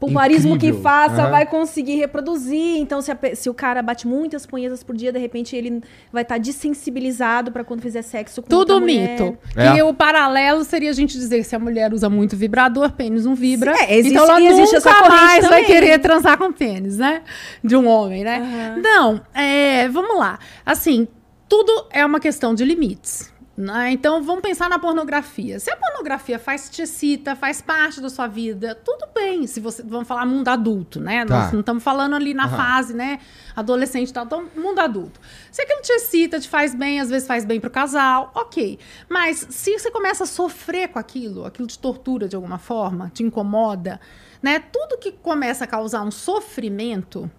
Pompoarismo 0.00 0.52
que 0.58 0.68
Incrível. 0.68 0.80
faça, 0.80 1.22
Aham. 1.22 1.30
vai 1.30 1.44
conseguir 1.46 1.96
reproduzir. 1.96 2.78
Então, 2.78 3.02
se, 3.02 3.12
a 3.12 3.18
se 3.34 3.50
o 3.50 3.54
cara 3.54 3.82
bate 3.82 4.08
muitas 4.08 4.46
punhetas 4.46 4.82
por 4.82 4.96
dia, 4.96 5.12
de 5.12 5.18
repente 5.18 5.54
ele 5.54 5.82
vai 6.10 6.22
estar 6.22 6.38
desensibilizado 6.38 7.52
pra 7.52 7.62
quando 7.62 7.82
fizer 7.82 8.00
sexo 8.02 8.40
com 8.40 8.48
Tudo 8.48 8.72
outra 8.72 8.80
mulher. 8.80 9.10
mito. 9.20 9.38
É. 9.54 9.76
E 9.76 9.82
o 9.82 9.92
paralelo 9.92 10.64
seria 10.64 10.88
a 10.88 10.92
gente 10.94 11.18
dizer 11.18 11.36
que 11.38 11.44
se 11.44 11.54
a 11.54 11.58
mulher 11.58 11.92
usa 11.92 12.08
muito 12.08 12.34
vibrador, 12.36 12.92
pênis 12.92 13.26
não 13.26 13.34
vibra. 13.34 13.76
Sim, 13.76 13.84
é, 13.84 13.98
existe- 13.98 14.14
então 14.14 14.24
ela 14.30 14.40
e 14.40 14.46
existe 14.46 14.74
nunca 14.76 15.08
mais 15.08 15.46
vai 15.46 15.62
também. 15.62 15.64
querer 15.66 15.98
transar 15.98 16.38
com 16.38 16.50
pênis, 16.50 16.96
né? 16.96 17.22
De 17.62 17.76
um 17.76 17.86
homem, 17.86 18.24
né? 18.24 18.38
Aham. 18.38 18.80
Não, 18.82 19.20
é, 19.34 19.86
vamos 19.88 20.16
lá. 20.18 20.38
Assim, 20.64 21.06
tudo 21.48 21.86
é 21.92 22.04
uma 22.06 22.18
questão 22.20 22.54
de 22.54 22.64
limites. 22.64 23.30
Né? 23.60 23.92
Então 23.92 24.22
vamos 24.22 24.40
pensar 24.40 24.68
na 24.68 24.78
pornografia. 24.78 25.60
Se 25.60 25.70
a 25.70 25.76
pornografia 25.76 26.38
faz 26.38 26.70
te 26.70 26.82
excita, 26.82 27.36
faz 27.36 27.60
parte 27.60 28.00
da 28.00 28.08
sua 28.08 28.26
vida, 28.26 28.74
tudo 28.74 29.06
bem. 29.14 29.46
Se 29.46 29.60
você 29.60 29.82
vamos 29.82 30.08
falar 30.08 30.24
mundo 30.24 30.48
adulto, 30.48 30.98
né? 31.00 31.24
Tá. 31.26 31.42
Nós 31.42 31.52
não 31.52 31.60
estamos 31.60 31.82
falando 31.82 32.16
ali 32.16 32.32
na 32.32 32.44
Aham. 32.44 32.56
fase, 32.56 32.94
né? 32.94 33.18
Adolescente 33.54 34.12
tal, 34.12 34.24
então 34.24 34.48
mundo 34.56 34.78
adulto. 34.78 35.20
Se 35.52 35.62
aquilo 35.62 35.82
te 35.82 35.92
excita, 35.92 36.40
te 36.40 36.48
faz 36.48 36.74
bem, 36.74 37.00
às 37.00 37.10
vezes 37.10 37.28
faz 37.28 37.44
bem 37.44 37.60
pro 37.60 37.70
casal, 37.70 38.32
ok. 38.34 38.78
Mas 39.08 39.46
se 39.50 39.78
você 39.78 39.90
começa 39.90 40.24
a 40.24 40.26
sofrer 40.26 40.88
com 40.88 40.98
aquilo, 40.98 41.44
aquilo 41.44 41.68
te 41.68 41.78
tortura 41.78 42.26
de 42.28 42.36
alguma 42.36 42.58
forma, 42.58 43.10
te 43.12 43.22
incomoda, 43.22 44.00
né? 44.42 44.58
Tudo 44.58 44.98
que 44.98 45.12
começa 45.12 45.64
a 45.64 45.66
causar 45.66 46.02
um 46.02 46.10
sofrimento, 46.10 47.30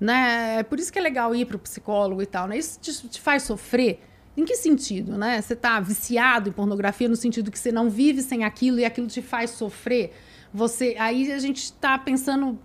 né? 0.00 0.60
É 0.60 0.62
por 0.62 0.78
isso 0.78 0.92
que 0.92 0.98
é 0.98 1.02
legal 1.02 1.34
ir 1.34 1.44
pro 1.44 1.58
psicólogo 1.58 2.22
e 2.22 2.26
tal, 2.26 2.48
né? 2.48 2.56
Isso 2.56 2.78
te, 2.80 3.08
te 3.08 3.20
faz 3.20 3.42
sofrer. 3.42 4.07
Em 4.38 4.44
que 4.44 4.54
sentido, 4.54 5.18
né? 5.18 5.42
Você 5.42 5.56
tá 5.56 5.80
viciado 5.80 6.48
em 6.48 6.52
pornografia 6.52 7.08
no 7.08 7.16
sentido 7.16 7.50
que 7.50 7.58
você 7.58 7.72
não 7.72 7.90
vive 7.90 8.22
sem 8.22 8.44
aquilo 8.44 8.78
e 8.78 8.84
aquilo 8.84 9.08
te 9.08 9.20
faz 9.20 9.50
sofrer. 9.50 10.12
Você, 10.54 10.94
aí 10.96 11.32
a 11.32 11.40
gente 11.40 11.72
tá 11.72 11.98
pensando 11.98 12.56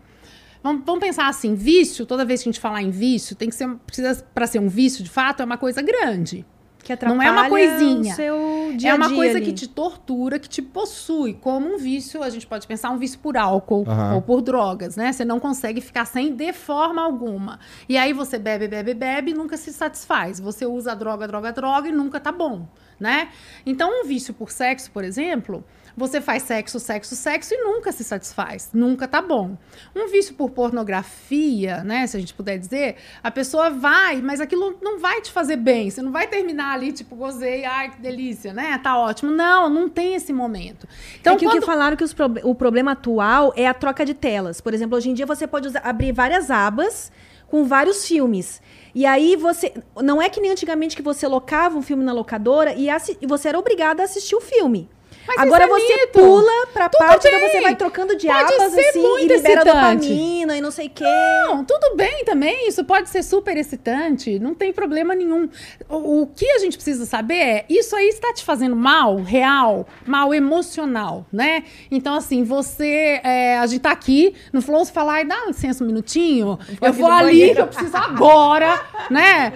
Vamos, 0.62 0.84
vamos 0.86 1.02
pensar 1.02 1.28
assim, 1.28 1.56
vício, 1.56 2.06
toda 2.06 2.24
vez 2.24 2.42
que 2.42 2.48
a 2.48 2.52
gente 2.52 2.62
falar 2.62 2.82
em 2.82 2.92
vício, 2.92 3.36
tem 3.36 3.50
que 3.50 3.56
ser, 3.56 3.68
precisa 3.86 4.24
para 4.34 4.48
ser 4.48 4.60
um 4.60 4.70
vício, 4.70 5.04
de 5.04 5.10
fato, 5.10 5.42
é 5.42 5.46
uma 5.46 5.58
coisa 5.58 5.82
grande. 5.82 6.46
Que 6.84 6.94
Não 7.06 7.22
é 7.22 7.32
uma 7.32 7.46
atrapalha 7.46 7.50
coisinha. 7.50 8.12
o 8.12 8.16
seu 8.16 8.74
dia 8.76 8.92
é 8.92 8.94
uma 8.94 9.08
dia 9.08 9.16
coisa 9.16 9.38
ali. 9.38 9.46
que 9.46 9.54
te 9.54 9.68
tortura, 9.70 10.38
que 10.38 10.50
te 10.50 10.62
possui, 10.62 11.34
como 11.34 11.74
um 11.74 11.78
vício, 11.78 12.22
a 12.22 12.30
gente 12.30 12.46
pode 12.46 12.68
pensar 12.68 12.90
um 12.90 12.98
vício 12.98 13.18
por 13.20 13.38
álcool 13.38 13.86
Aham. 13.88 14.16
ou 14.16 14.22
por 14.22 14.42
drogas, 14.42 14.98
né? 14.98 15.12
Você 15.14 15.24
não 15.24 15.40
consegue 15.40 15.80
ficar 15.80 16.04
sem 16.06 16.36
de 16.36 16.52
forma 16.52 17.02
alguma. 17.02 17.58
E 17.88 17.98
aí 17.98 18.12
você 18.12 18.38
bebe, 18.38 18.68
bebe, 18.68 18.94
bebe 18.94 19.32
e 19.32 19.34
nunca 19.34 19.56
se 19.56 19.72
satisfaz. 19.72 20.40
Você 20.42 20.66
usa 20.66 20.94
droga, 20.94 21.26
droga, 21.28 21.54
droga 21.54 21.88
e 21.88 21.92
nunca 21.94 22.20
tá 22.20 22.32
bom, 22.34 22.68
né? 23.00 23.30
Então, 23.66 24.04
um 24.04 24.06
vício 24.06 24.34
por 24.34 24.52
sexo, 24.52 24.92
por 24.92 25.06
exemplo, 25.06 25.64
você 25.96 26.20
faz 26.20 26.44
sexo, 26.44 26.80
sexo, 26.80 27.16
sexo 27.16 27.54
e 27.54 27.58
nunca 27.64 27.92
se 27.92 28.04
satisfaz, 28.04 28.70
nunca 28.74 29.08
tá 29.08 29.22
bom. 29.22 29.58
Um 29.96 30.08
vício 30.10 30.34
por 30.36 30.50
pornografia, 30.50 31.84
né, 31.84 32.08
se 32.08 32.18
a 32.18 32.20
gente 32.20 32.34
puder 32.34 32.58
dizer, 32.58 32.96
a 33.24 33.30
pessoa 33.30 33.70
vai, 33.70 34.22
mas 34.22 34.40
aquilo 34.40 34.78
não 34.82 35.00
vai 35.00 35.22
te 35.22 35.32
fazer 35.32 35.58
bem, 35.58 35.90
você 35.90 36.02
não 36.02 36.12
vai 36.12 36.28
terminar 36.28 36.74
ali, 36.74 36.92
tipo, 36.92 37.16
gozei, 37.16 37.66
ai, 37.66 37.92
que 37.92 38.02
delícia, 38.02 38.54
né, 38.54 38.80
tá 38.82 38.98
ótimo. 38.98 39.32
Não, 39.32 39.70
não 39.70 39.90
tem 39.90 40.16
esse 40.16 40.32
momento. 40.34 40.88
Então, 41.20 41.34
Então, 41.34 41.38
que 41.38 41.46
o 41.46 41.50
quando... 41.50 41.60
que 41.60 41.66
falaram 41.66 41.96
que 41.98 42.04
os 42.04 42.14
prob- 42.14 42.42
o 42.44 42.56
problema 42.56 42.92
atual 42.94 43.54
é 43.56 43.68
a 43.68 43.74
troca 43.74 44.06
de 44.06 44.14
telas. 44.14 44.62
Por 44.62 44.74
exemplo, 44.74 44.98
hoje 44.98 45.10
em 45.10 45.14
dia 45.14 45.26
você 45.26 45.46
pode 45.48 45.68
usar- 45.68 45.82
abrir 45.84 46.12
várias 46.12 46.50
abas 46.50 47.12
com 47.48 47.66
vários 47.66 48.06
filmes. 48.08 48.62
E 48.96 49.06
aí 49.06 49.36
você. 49.36 49.74
Não 50.02 50.22
é 50.22 50.30
que 50.30 50.40
nem 50.42 50.52
antigamente 50.52 50.96
que 50.96 51.02
você 51.02 51.28
locava 51.28 51.78
um 51.78 51.82
filme 51.82 52.04
na 52.04 52.14
locadora 52.14 52.74
e, 52.74 52.90
assi- 52.90 53.18
e 53.22 53.28
você 53.28 53.50
era 53.50 53.60
obrigado 53.60 54.00
a 54.02 54.04
assistir 54.04 54.36
o 54.36 54.42
filme. 54.42 54.90
Mas 55.28 55.38
Agora 55.40 55.64
é 55.64 55.68
você 55.68 56.08
pula 56.08 56.68
pra 56.74 56.90
Tudo 56.90 57.00
parte 57.00 57.30
bem. 57.30 57.40
que 57.40 57.50
você 57.50 57.62
vai 57.62 57.76
trocando 57.76 58.16
de 58.16 58.28
Pode 58.28 58.54
abas 58.54 58.74
ser 58.74 58.80
assim 58.82 59.00
e 59.00 59.02
muito 59.02 59.22
libera 59.34 59.62
excitante. 59.62 60.08
dopamina 60.10 60.58
e 60.58 60.62
não 60.62 60.72
sei 60.72 60.88
o 60.88 60.90
quê. 60.90 61.04
Não, 61.04 61.64
tudo 61.64 61.96
bem 61.96 62.24
também, 62.26 62.68
isso 62.68 62.84
pode 62.84 63.10
ser 63.10 63.24
super 63.24 63.56
excitante, 63.58 64.38
não 64.40 64.54
tem 64.54 64.74
problema 64.74 65.16
nenhum. 65.16 65.50
O, 65.90 66.22
o 66.24 66.28
que 66.28 66.50
a 66.52 66.60
gente 66.60 66.76
precisa 66.76 67.06
saber 67.06 67.34
é, 67.36 67.66
isso 67.70 67.96
aí 67.96 68.10
está 68.10 68.34
te 68.34 68.44
fazendo 68.44 68.76
mal, 68.76 69.16
real, 69.18 69.88
mal 70.06 70.34
emocional, 70.34 71.26
né? 71.32 71.64
Então, 71.90 72.16
assim, 72.16 72.44
você, 72.44 73.22
é, 73.24 73.58
a 73.58 73.66
gente 73.66 73.82
tá 73.82 73.92
aqui 73.92 74.34
no 74.52 74.62
Flow, 74.62 74.84
você 74.84 74.92
fala, 74.92 75.14
ai, 75.14 75.26
dá 75.26 75.46
licença 75.48 75.84
um 75.84 75.88
minutinho, 75.88 76.60
eu 76.82 76.94
vou 76.94 77.08
ali, 77.10 77.26
banheiro." 77.26 77.56
que 77.56 77.62
eu 77.62 77.68
preciso 77.68 77.96
agora, 77.98 78.82
né? 79.10 79.54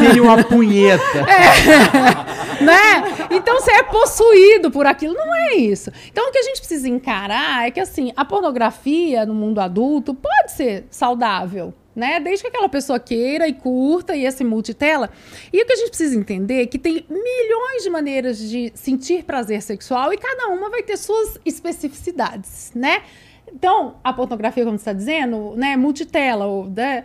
Tem 0.00 0.20
uma 0.20 0.42
punheta. 0.42 1.22
né? 2.60 3.26
Então 3.30 3.60
você 3.60 3.70
é 3.72 3.82
possuído 3.82 4.70
por 4.70 4.86
aquilo. 4.86 5.14
Não 5.14 5.34
é 5.34 5.54
isso. 5.54 5.90
Então 6.10 6.28
o 6.28 6.32
que 6.32 6.38
a 6.38 6.42
gente 6.42 6.58
precisa 6.58 6.88
encarar 6.88 7.66
é 7.66 7.70
que 7.70 7.80
assim, 7.80 8.12
a 8.16 8.24
pornografia 8.24 9.24
no 9.24 9.34
mundo 9.34 9.60
adulto 9.60 10.14
pode 10.14 10.52
ser 10.52 10.86
saudável. 10.90 11.72
Né? 11.94 12.20
Desde 12.20 12.42
que 12.42 12.48
aquela 12.48 12.68
pessoa 12.68 13.00
queira 13.00 13.48
e 13.48 13.54
curta 13.54 14.14
e 14.14 14.26
esse 14.26 14.44
multitela. 14.44 15.08
E 15.50 15.62
o 15.62 15.64
que 15.64 15.72
a 15.72 15.76
gente 15.76 15.88
precisa 15.88 16.14
entender 16.14 16.62
é 16.62 16.66
que 16.66 16.78
tem 16.78 17.06
milhões 17.08 17.82
de 17.82 17.88
maneiras 17.88 18.38
de 18.38 18.70
sentir 18.74 19.24
prazer 19.24 19.62
sexual 19.62 20.12
e 20.12 20.18
cada 20.18 20.48
uma 20.48 20.68
vai 20.68 20.82
ter 20.82 20.98
suas 20.98 21.38
especificidades, 21.42 22.70
né? 22.74 23.02
Então, 23.50 23.96
a 24.02 24.12
pornografia, 24.12 24.64
como 24.64 24.76
você 24.76 24.82
está 24.82 24.92
dizendo, 24.92 25.54
né, 25.56 25.76
multitela, 25.76 26.46
ou, 26.46 26.66
né, 26.68 27.04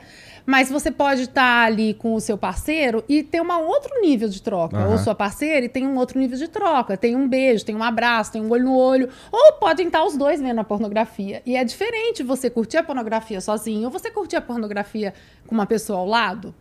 mas 0.52 0.70
você 0.70 0.92
pode 0.92 1.22
estar 1.22 1.66
ali 1.66 1.94
com 1.94 2.14
o 2.14 2.20
seu 2.20 2.38
parceiro 2.38 3.06
e 3.08 3.24
ter 3.24 3.42
um 3.42 3.50
outro 3.66 4.02
nível 4.02 4.28
de 4.28 4.42
troca. 4.42 4.78
Aham. 4.78 4.92
Ou 4.92 4.98
sua 4.98 5.16
parceira 5.16 5.66
e 5.66 5.70
tem 5.70 5.88
um 5.88 5.96
outro 5.98 6.20
nível 6.20 6.38
de 6.38 6.50
troca. 6.50 6.98
Tem 6.98 7.16
um 7.16 7.26
beijo, 7.26 7.64
tem 7.64 7.74
um 7.74 7.82
abraço, 7.82 8.34
tem 8.34 8.42
um 8.42 8.50
olho 8.50 8.66
no 8.66 8.76
olho. 8.76 9.08
Ou 9.32 9.54
podem 9.54 9.88
estar 9.88 10.04
os 10.04 10.18
dois 10.18 10.42
vendo 10.42 10.60
a 10.60 10.64
pornografia. 10.66 11.42
E 11.46 11.56
é 11.56 11.64
diferente 11.64 12.22
você 12.22 12.50
curtir 12.50 12.76
a 12.76 12.84
pornografia 12.84 13.40
sozinho 13.40 13.86
ou 13.86 13.90
você 13.90 14.12
curtir 14.12 14.36
a 14.36 14.42
pornografia 14.42 15.14
com 15.48 15.56
uma 15.56 15.66
pessoa 15.66 16.00
ao 16.00 16.06
lado. 16.06 16.54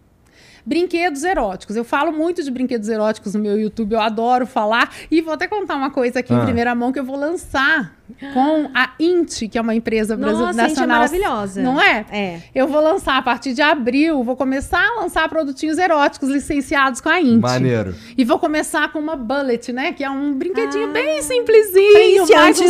Brinquedos 0.64 1.24
eróticos. 1.24 1.74
Eu 1.74 1.84
falo 1.84 2.12
muito 2.12 2.44
de 2.44 2.50
brinquedos 2.50 2.88
eróticos 2.88 3.34
no 3.34 3.40
meu 3.40 3.58
YouTube, 3.58 3.92
eu 3.94 4.00
adoro 4.00 4.46
falar. 4.46 4.94
E 5.10 5.20
vou 5.20 5.34
até 5.34 5.48
contar 5.48 5.74
uma 5.74 5.90
coisa 5.90 6.20
aqui 6.20 6.32
Ah. 6.32 6.36
em 6.36 6.44
primeira 6.44 6.74
mão 6.76 6.92
que 6.92 6.98
eu 7.00 7.04
vou 7.04 7.16
lançar 7.16 7.98
com 8.34 8.70
a 8.74 8.90
Int, 8.98 9.48
que 9.50 9.58
é 9.58 9.60
uma 9.60 9.74
empresa 9.74 10.16
brasileira 10.16 10.52
Nossa, 10.52 10.62
a 10.62 10.68
gente 10.68 10.76
é 10.78 10.86
nacional. 10.86 10.98
maravilhosa. 10.98 11.62
Não 11.62 11.80
é? 11.80 12.04
É. 12.10 12.38
Eu 12.54 12.66
vou 12.68 12.80
lançar 12.82 13.16
a 13.16 13.22
partir 13.22 13.52
de 13.52 13.62
abril, 13.62 14.22
vou 14.22 14.36
começar 14.36 14.82
a 14.84 15.00
lançar 15.00 15.28
produtinhos 15.28 15.78
eróticos 15.78 16.28
licenciados 16.28 17.00
com 17.00 17.08
a 17.08 17.20
Int. 17.20 17.40
Maneiro. 17.40 17.94
E 18.16 18.24
vou 18.24 18.38
começar 18.38 18.92
com 18.92 18.98
uma 18.98 19.16
bullet, 19.16 19.72
né? 19.72 19.92
Que 19.92 20.04
é 20.04 20.10
um 20.10 20.34
brinquedinho 20.34 20.88
Ah. 20.88 20.92
bem 20.92 21.22
simplesinho, 21.22 22.26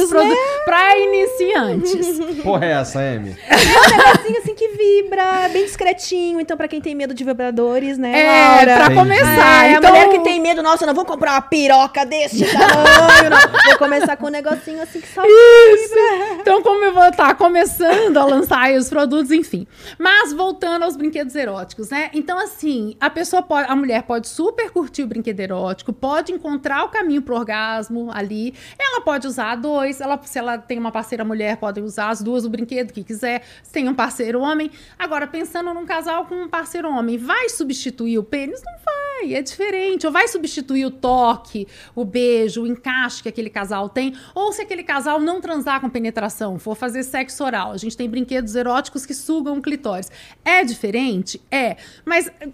produ- 0.09 0.29
né? 0.29 0.35
pra 0.65 0.99
iniciantes. 0.99 2.21
Porra 2.43 2.67
é 2.67 2.71
essa, 2.73 2.99
Amy? 3.01 3.37
É 3.49 3.55
um 3.57 3.97
negocinho 3.97 4.39
assim 4.39 4.55
que 4.55 4.69
vibra, 4.69 5.49
bem 5.53 5.65
discretinho. 5.65 6.41
Então, 6.41 6.57
pra 6.57 6.69
quem 6.69 6.81
tem 6.81 6.95
medo 6.95 7.15
de 7.15 7.25
vibradores, 7.25 7.99
né, 7.99 8.13
É, 8.21 8.49
Laura? 8.49 8.75
pra 8.75 8.85
Entendi. 8.87 8.99
começar. 9.01 9.67
É, 9.67 9.73
então, 9.73 9.91
a 9.91 9.93
mulher 9.93 10.09
que 10.11 10.19
tem 10.21 10.41
medo, 10.41 10.63
nossa, 10.63 10.85
eu 10.85 10.87
não 10.87 10.95
vou 10.95 11.05
comprar 11.05 11.33
uma 11.33 11.43
piroca 11.43 12.05
desse 12.05 12.45
tamanho, 12.45 13.31
não. 13.31 13.61
Vou 13.71 13.79
começar 13.79 14.17
com 14.17 14.27
um 14.27 14.31
negocinho 14.31 14.83
assim 14.83 15.01
que 15.01 15.09
só 15.09 15.23
Isso. 15.31 15.95
Então, 16.41 16.63
como 16.63 16.85
eu 16.85 16.93
vou 16.93 17.07
estar 17.07 17.35
começando 17.35 18.17
a 18.17 18.25
lançar 18.25 18.73
os 18.73 18.89
produtos, 18.89 19.31
enfim. 19.31 19.67
Mas 19.99 20.33
voltando 20.33 20.83
aos 20.85 20.97
brinquedos 20.97 21.35
eróticos, 21.35 21.91
né? 21.91 22.11
Então, 22.13 22.39
assim, 22.39 22.97
a 23.01 23.11
pessoa 23.11 23.43
pode, 23.43 23.71
a 23.71 23.77
mulher 23.77 24.03
pode 24.03 24.29
super 24.29 24.71
curtir 24.71 25.03
o 25.03 25.07
brinquedo 25.07 25.41
erótico, 25.41 25.93
pode 25.93 26.33
encontrar 26.33 26.85
o 26.85 26.89
caminho 26.89 27.23
pro 27.23 27.37
orgasmo 27.37 28.11
ali. 28.13 28.55
Ela 28.79 29.01
pode 29.03 29.27
usar 29.27 29.55
dois, 29.57 30.01
ela, 30.01 30.21
se 30.23 30.39
ela 30.39 30.59
tem 30.59 30.79
uma 30.79 30.91
parceira 30.91 31.25
mulher, 31.25 31.57
pode 31.57 31.81
usar 31.81 32.11
as 32.11 32.23
duas 32.23 32.45
o 32.45 32.51
brinquedo 32.51 32.93
que 32.93 33.05
quiser. 33.05 33.43
Se 33.63 33.73
tem 33.73 33.89
um 33.89 33.95
parceiro 33.95 34.41
homem. 34.41 34.71
Agora, 34.99 35.27
pensando 35.27 35.73
num 35.75 35.87
casal 35.87 36.27
com 36.27 36.35
um 36.35 36.49
parceiro 36.49 36.89
homem, 36.89 37.19
vai 37.19 37.49
substituir 37.49 38.19
o 38.19 38.25
pênis? 38.25 38.63
Não 38.65 38.73
vai, 38.85 39.35
é 39.35 39.43
diferente. 39.43 40.07
Ou 40.07 40.13
vai 40.13 40.27
substituir 40.27 40.87
o 40.87 40.91
toque, 40.91 41.69
o 41.95 42.05
beijo, 42.05 42.63
o 42.63 42.67
encaixe 42.67 43.23
que 43.23 43.29
aquele 43.29 43.51
casal 43.51 43.89
tem. 43.89 44.17
Ou 44.35 44.53
se 44.53 44.63
aquele 44.63 44.83
casal 44.83 45.20
não 45.21 45.41
transar 45.41 45.81
com 45.81 45.89
penetração, 45.89 46.59
for 46.59 46.75
fazer 46.75 47.03
sexo 47.03 47.45
oral. 47.45 47.73
A 47.73 47.77
gente 47.77 47.97
tem 47.97 48.09
brinquedos 48.09 48.55
eróticos 48.55 49.07
que 49.07 49.15
sugam 49.15 49.59
o 49.59 49.63
clitóris. 49.63 50.11
É 50.45 50.65
diferente? 50.65 51.41
É. 51.51 51.77
Mas 52.05 52.29
eh, 52.41 52.49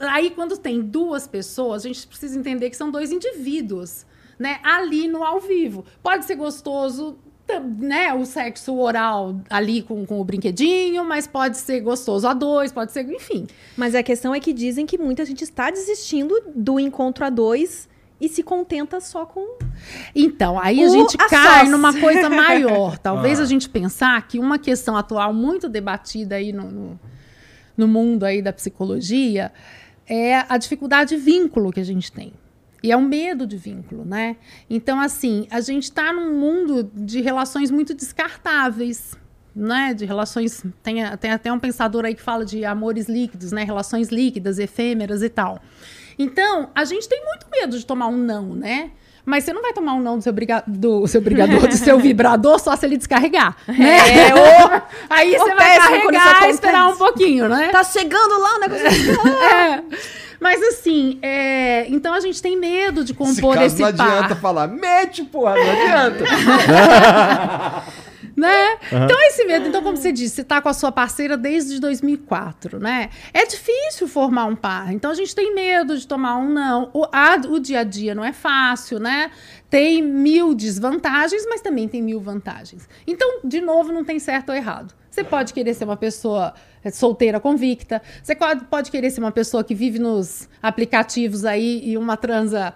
aí, 0.00 0.30
quando 0.30 0.56
tem 0.56 0.80
duas 0.80 1.26
pessoas, 1.26 1.84
a 1.84 1.88
gente 1.88 2.06
precisa 2.06 2.38
entender 2.38 2.70
que 2.70 2.76
são 2.76 2.90
dois 2.90 3.12
indivíduos. 3.12 4.06
Né, 4.38 4.60
ali 4.62 5.08
no 5.08 5.24
ao 5.24 5.40
vivo. 5.40 5.84
Pode 6.00 6.24
ser 6.24 6.36
gostoso, 6.36 7.18
né, 7.76 8.14
o 8.14 8.24
sexo 8.24 8.72
oral 8.78 9.40
ali 9.50 9.82
com, 9.82 10.06
com 10.06 10.20
o 10.20 10.24
brinquedinho, 10.24 11.04
mas 11.04 11.26
pode 11.26 11.56
ser 11.56 11.80
gostoso 11.80 12.28
a 12.28 12.32
dois, 12.34 12.70
pode 12.70 12.92
ser, 12.92 13.04
enfim. 13.10 13.48
Mas 13.76 13.96
a 13.96 14.02
questão 14.04 14.32
é 14.32 14.38
que 14.38 14.52
dizem 14.52 14.86
que 14.86 14.96
muita 14.96 15.24
gente 15.24 15.42
está 15.42 15.72
desistindo 15.72 16.40
do 16.54 16.78
encontro 16.78 17.24
a 17.24 17.30
dois 17.30 17.88
e 18.20 18.28
se 18.28 18.42
contenta 18.42 19.00
só 19.00 19.24
com. 19.24 19.58
Então, 20.14 20.58
aí 20.60 20.82
a 20.82 20.86
O 20.88 20.90
gente 20.90 21.16
a 21.20 21.28
cai 21.28 21.60
sós. 21.60 21.70
numa 21.70 21.98
coisa 21.98 22.28
maior. 22.28 22.98
Talvez 23.02 23.38
Ah. 23.38 23.42
a 23.42 23.46
gente 23.46 23.68
pensar 23.68 24.26
que 24.26 24.38
uma 24.38 24.58
questão 24.58 24.96
atual 24.96 25.32
muito 25.32 25.68
debatida 25.68 26.34
aí 26.36 26.52
no, 26.52 26.70
no, 26.70 27.00
no 27.76 27.86
mundo 27.88 28.24
aí 28.24 28.42
da 28.42 28.52
psicologia 28.52 29.52
é 30.06 30.44
a 30.48 30.56
dificuldade 30.56 31.14
de 31.16 31.22
vínculo 31.22 31.70
que 31.70 31.80
a 31.80 31.84
gente 31.84 32.10
tem. 32.10 32.32
E 32.82 32.90
é 32.92 32.96
o 32.96 33.02
medo 33.02 33.46
de 33.46 33.56
vínculo, 33.56 34.04
né? 34.04 34.36
Então, 34.70 35.00
assim, 35.00 35.46
a 35.50 35.60
gente 35.60 35.84
está 35.84 36.12
num 36.12 36.38
mundo 36.38 36.88
de 36.94 37.20
relações 37.20 37.70
muito 37.72 37.92
descartáveis, 37.92 39.16
né? 39.54 39.92
De 39.94 40.04
relações. 40.04 40.64
Tem, 40.82 40.96
tem 41.18 41.30
até 41.32 41.52
um 41.52 41.58
pensador 41.58 42.04
aí 42.04 42.14
que 42.14 42.22
fala 42.22 42.44
de 42.44 42.64
amores 42.64 43.08
líquidos, 43.08 43.50
né? 43.50 43.64
Relações 43.64 44.08
líquidas, 44.10 44.58
efêmeras 44.60 45.22
e 45.22 45.28
tal. 45.28 45.60
Então, 46.18 46.70
a 46.74 46.84
gente 46.84 47.08
tem 47.08 47.24
muito 47.24 47.46
medo 47.50 47.78
de 47.78 47.86
tomar 47.86 48.08
um 48.08 48.16
não, 48.16 48.54
né? 48.54 48.90
Mas 49.28 49.44
você 49.44 49.52
não 49.52 49.60
vai 49.60 49.74
tomar 49.74 49.92
um 49.92 50.00
não 50.00 50.16
do 50.16 50.22
seu, 50.22 50.32
briga 50.32 50.64
do 50.66 51.06
seu 51.06 51.20
brigador, 51.20 51.68
do 51.68 51.76
seu 51.76 51.98
vibrador, 52.00 52.58
só 52.58 52.74
se 52.74 52.86
ele 52.86 52.96
descarregar. 52.96 53.54
Né? 53.68 54.28
É, 54.28 54.32
ô, 54.34 54.82
Aí 55.10 55.36
você 55.36 55.54
vai 55.54 55.76
carregar 55.76 56.48
e 56.48 56.50
esperar 56.50 56.88
um 56.88 56.96
pouquinho, 56.96 57.46
né? 57.46 57.68
tá 57.68 57.84
chegando 57.84 58.38
lá 58.40 58.56
o 58.56 58.60
negócio. 58.60 58.88
É. 59.38 59.82
Mas 60.40 60.62
assim, 60.62 61.18
é, 61.20 61.86
então 61.88 62.14
a 62.14 62.20
gente 62.20 62.40
tem 62.40 62.56
medo 62.56 63.04
de 63.04 63.12
compor 63.12 63.54
caso 63.54 63.66
esse 63.66 63.80
não 63.80 63.88
adianta 63.88 64.28
par, 64.28 64.40
falar, 64.40 64.68
mete, 64.68 65.24
porra, 65.24 65.56
não 65.56 65.70
adianta. 65.70 66.24
Né? 68.38 68.78
Então 69.04 69.16
esse 69.26 69.44
medo, 69.44 69.68
então 69.68 69.82
como 69.82 69.96
você 69.96 70.12
disse, 70.12 70.36
você 70.36 70.44
tá 70.44 70.60
com 70.62 70.68
a 70.68 70.72
sua 70.74 70.92
parceira 70.92 71.36
desde 71.36 71.80
2004, 71.80 72.78
né? 72.78 73.10
É 73.34 73.44
difícil 73.44 74.06
formar 74.08 74.44
um 74.46 74.56
par. 74.56 74.92
Então 74.92 75.10
a 75.10 75.14
gente 75.14 75.34
tem 75.34 75.54
medo 75.54 75.96
de 75.98 76.06
tomar 76.06 76.36
um 76.36 76.48
não. 76.48 76.90
O, 76.94 77.04
a- 77.12 77.40
o 77.48 77.58
dia 77.58 77.80
a 77.80 77.84
dia 77.84 78.14
não 78.14 78.24
é 78.24 78.32
fácil, 78.32 78.98
né? 78.98 79.30
Tem 79.68 80.02
mil 80.02 80.54
desvantagens, 80.54 81.44
mas 81.48 81.60
também 81.60 81.86
tem 81.88 82.00
mil 82.02 82.20
vantagens. 82.20 82.88
Então, 83.06 83.40
de 83.44 83.60
novo, 83.60 83.92
não 83.92 84.04
tem 84.04 84.18
certo 84.18 84.48
ou 84.50 84.54
errado. 84.54 84.94
Você 85.18 85.24
pode 85.24 85.52
querer 85.52 85.74
ser 85.74 85.84
uma 85.84 85.96
pessoa 85.96 86.54
eh, 86.80 86.92
solteira 86.92 87.40
convicta, 87.40 88.00
você 88.22 88.36
pode, 88.70 88.88
querer 88.88 89.10
ser 89.10 89.18
uma 89.18 89.32
pessoa 89.32 89.64
que 89.64 89.74
vive 89.74 89.98
nos 89.98 90.48
aplicativos 90.62 91.44
aí 91.44 91.82
e 91.84 91.98
uma 91.98 92.16
transa, 92.16 92.72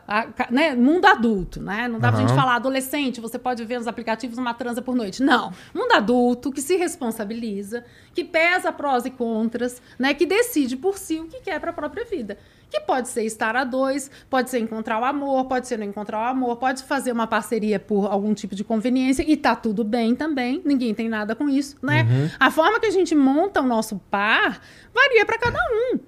né? 0.50 0.74
Mundo 0.74 1.04
adulto, 1.04 1.62
né? 1.62 1.86
Não 1.86 2.00
dá 2.00 2.08
pra 2.10 2.18
Aham. 2.18 2.26
gente 2.26 2.36
falar 2.36 2.56
adolescente, 2.56 3.20
você 3.20 3.38
pode 3.38 3.64
ver 3.64 3.78
nos 3.78 3.86
aplicativos 3.86 4.38
uma 4.38 4.54
transa 4.54 4.82
por 4.82 4.96
noite. 4.96 5.22
Não. 5.22 5.52
Mundo 5.72 5.92
adulto 5.92 6.50
que 6.50 6.60
se 6.60 6.74
responsabiliza, 6.76 7.84
que 8.12 8.24
pesa 8.24 8.72
prós 8.72 9.04
e 9.06 9.10
contras, 9.10 9.80
né? 9.96 10.12
Que 10.12 10.26
decide 10.26 10.76
por 10.76 10.98
si 10.98 11.20
o 11.20 11.28
que 11.28 11.38
quer 11.42 11.60
para 11.60 11.70
a 11.70 11.74
própria 11.74 12.04
vida. 12.04 12.38
Que 12.72 12.80
pode 12.80 13.08
ser 13.08 13.22
estar 13.24 13.54
a 13.54 13.64
dois, 13.64 14.10
pode 14.30 14.48
ser 14.48 14.58
encontrar 14.58 14.98
o 14.98 15.04
amor, 15.04 15.44
pode 15.44 15.68
ser 15.68 15.78
não 15.78 15.84
encontrar 15.84 16.20
o 16.20 16.24
amor, 16.24 16.56
pode 16.56 16.82
fazer 16.84 17.12
uma 17.12 17.26
parceria 17.26 17.78
por 17.78 18.10
algum 18.10 18.32
tipo 18.32 18.54
de 18.54 18.64
conveniência 18.64 19.22
e 19.28 19.36
tá 19.36 19.54
tudo 19.54 19.84
bem 19.84 20.16
também, 20.16 20.62
ninguém 20.64 20.94
tem 20.94 21.06
nada 21.06 21.36
com 21.36 21.50
isso, 21.50 21.76
né? 21.82 22.06
A 22.40 22.50
forma 22.50 22.80
que 22.80 22.86
a 22.86 22.90
gente 22.90 23.14
monta 23.14 23.60
o 23.60 23.66
nosso 23.66 23.98
par 24.10 24.58
varia 24.94 25.26
para 25.26 25.36
cada 25.36 25.58
um. 25.58 25.98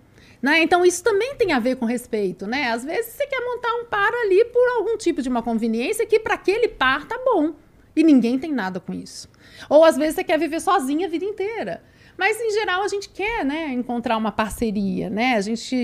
Né? 0.40 0.62
Então, 0.62 0.86
isso 0.86 1.04
também 1.04 1.34
tem 1.36 1.52
a 1.52 1.58
ver 1.58 1.76
com 1.76 1.84
respeito, 1.84 2.46
né? 2.46 2.70
Às 2.70 2.82
vezes 2.82 3.12
você 3.12 3.26
quer 3.26 3.40
montar 3.40 3.74
um 3.74 3.84
par 3.84 4.12
ali 4.14 4.42
por 4.46 4.66
algum 4.76 4.96
tipo 4.96 5.20
de 5.20 5.28
uma 5.28 5.42
conveniência 5.42 6.06
que 6.06 6.18
para 6.18 6.32
aquele 6.32 6.68
par 6.68 7.06
tá 7.06 7.18
bom. 7.22 7.52
E 7.94 8.02
ninguém 8.02 8.38
tem 8.38 8.52
nada 8.52 8.80
com 8.80 8.94
isso. 8.94 9.28
Ou 9.68 9.84
às 9.84 9.96
vezes 9.96 10.14
você 10.14 10.24
quer 10.24 10.38
viver 10.38 10.60
sozinha 10.60 11.06
a 11.06 11.10
vida 11.10 11.24
inteira. 11.26 11.82
Mas 12.16 12.40
em 12.40 12.50
geral 12.52 12.82
a 12.82 12.88
gente 12.88 13.08
quer, 13.08 13.44
né, 13.44 13.72
encontrar 13.72 14.16
uma 14.16 14.30
parceria, 14.32 15.10
né? 15.10 15.34
A 15.36 15.40
gente, 15.40 15.74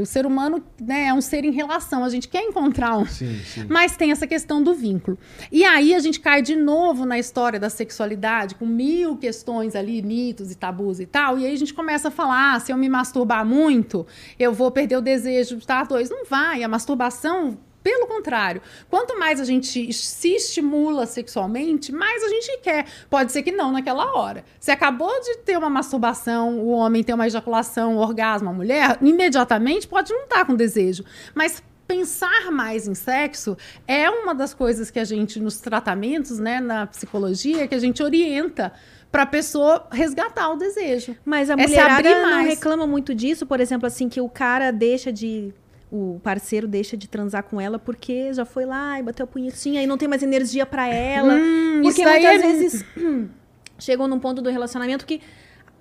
o 0.00 0.06
ser 0.06 0.26
humano, 0.26 0.62
né, 0.80 1.06
é 1.06 1.14
um 1.14 1.20
ser 1.20 1.44
em 1.44 1.50
relação. 1.52 2.04
A 2.04 2.08
gente 2.08 2.28
quer 2.28 2.42
encontrar 2.42 2.96
um, 2.96 3.06
Sim, 3.06 3.38
sim. 3.44 3.66
mas 3.68 3.96
tem 3.96 4.10
essa 4.10 4.26
questão 4.26 4.62
do 4.62 4.74
vínculo. 4.74 5.18
E 5.52 5.64
aí 5.64 5.94
a 5.94 5.98
gente 5.98 6.20
cai 6.20 6.42
de 6.42 6.56
novo 6.56 7.04
na 7.04 7.18
história 7.18 7.58
da 7.60 7.68
sexualidade, 7.68 8.54
com 8.54 8.66
mil 8.66 9.16
questões 9.16 9.74
ali, 9.74 10.02
mitos 10.02 10.50
e 10.50 10.54
tabus 10.54 11.00
e 11.00 11.06
tal. 11.06 11.38
E 11.38 11.46
aí 11.46 11.52
a 11.52 11.58
gente 11.58 11.74
começa 11.74 12.08
a 12.08 12.10
falar: 12.10 12.54
ah, 12.54 12.60
se 12.60 12.72
eu 12.72 12.76
me 12.76 12.88
masturbar 12.88 13.44
muito, 13.44 14.06
eu 14.38 14.52
vou 14.52 14.70
perder 14.70 14.96
o 14.96 15.00
desejo 15.02 15.56
de 15.56 15.62
estar 15.62 15.84
dois. 15.86 16.10
Não 16.10 16.24
vai. 16.24 16.62
A 16.62 16.68
masturbação 16.68 17.58
Pelo 17.84 18.06
contrário, 18.06 18.62
quanto 18.88 19.18
mais 19.18 19.38
a 19.38 19.44
gente 19.44 19.92
se 19.92 20.34
estimula 20.34 21.04
sexualmente, 21.04 21.92
mais 21.92 22.24
a 22.24 22.28
gente 22.30 22.58
quer. 22.62 22.86
Pode 23.10 23.30
ser 23.30 23.42
que 23.42 23.52
não 23.52 23.70
naquela 23.70 24.16
hora. 24.16 24.42
Se 24.58 24.70
acabou 24.70 25.12
de 25.20 25.36
ter 25.38 25.58
uma 25.58 25.68
masturbação, 25.68 26.58
o 26.60 26.70
homem 26.70 27.04
tem 27.04 27.14
uma 27.14 27.26
ejaculação, 27.26 27.96
um 27.96 27.98
orgasmo, 27.98 28.48
a 28.48 28.52
mulher, 28.54 28.98
imediatamente 29.02 29.86
pode 29.86 30.14
não 30.14 30.22
estar 30.22 30.46
com 30.46 30.56
desejo. 30.56 31.04
Mas 31.34 31.62
pensar 31.86 32.50
mais 32.50 32.88
em 32.88 32.94
sexo 32.94 33.54
é 33.86 34.08
uma 34.08 34.34
das 34.34 34.54
coisas 34.54 34.90
que 34.90 34.98
a 34.98 35.04
gente, 35.04 35.38
nos 35.38 35.60
tratamentos, 35.60 36.38
né, 36.38 36.60
na 36.60 36.86
psicologia, 36.86 37.68
que 37.68 37.74
a 37.74 37.78
gente 37.78 38.02
orienta 38.02 38.72
para 39.12 39.22
a 39.22 39.26
pessoa 39.26 39.86
resgatar 39.92 40.50
o 40.50 40.56
desejo. 40.56 41.14
Mas 41.24 41.48
a 41.50 41.52
É 41.52 41.56
mulherada 41.56 42.22
não 42.22 42.44
reclama 42.44 42.86
muito 42.86 43.14
disso, 43.14 43.46
por 43.46 43.60
exemplo, 43.60 43.86
assim, 43.86 44.08
que 44.08 44.20
o 44.20 44.28
cara 44.28 44.70
deixa 44.72 45.12
de. 45.12 45.52
O 45.92 46.20
parceiro 46.24 46.66
deixa 46.66 46.96
de 46.96 47.06
transar 47.08 47.44
com 47.44 47.60
ela 47.60 47.78
porque 47.78 48.32
já 48.32 48.44
foi 48.44 48.64
lá 48.66 48.98
e 48.98 49.02
bateu 49.02 49.24
a 49.24 49.26
punhetinha 49.26 49.82
e 49.82 49.86
não 49.86 49.96
tem 49.96 50.08
mais 50.08 50.22
energia 50.22 50.66
pra 50.66 50.88
ela. 50.88 51.34
Hum, 51.34 51.80
porque 51.82 52.02
muitas 52.04 52.24
é- 52.34 52.38
vezes 52.38 52.84
chegam 53.78 54.08
num 54.08 54.18
ponto 54.18 54.42
do 54.42 54.50
relacionamento 54.50 55.06
que 55.06 55.20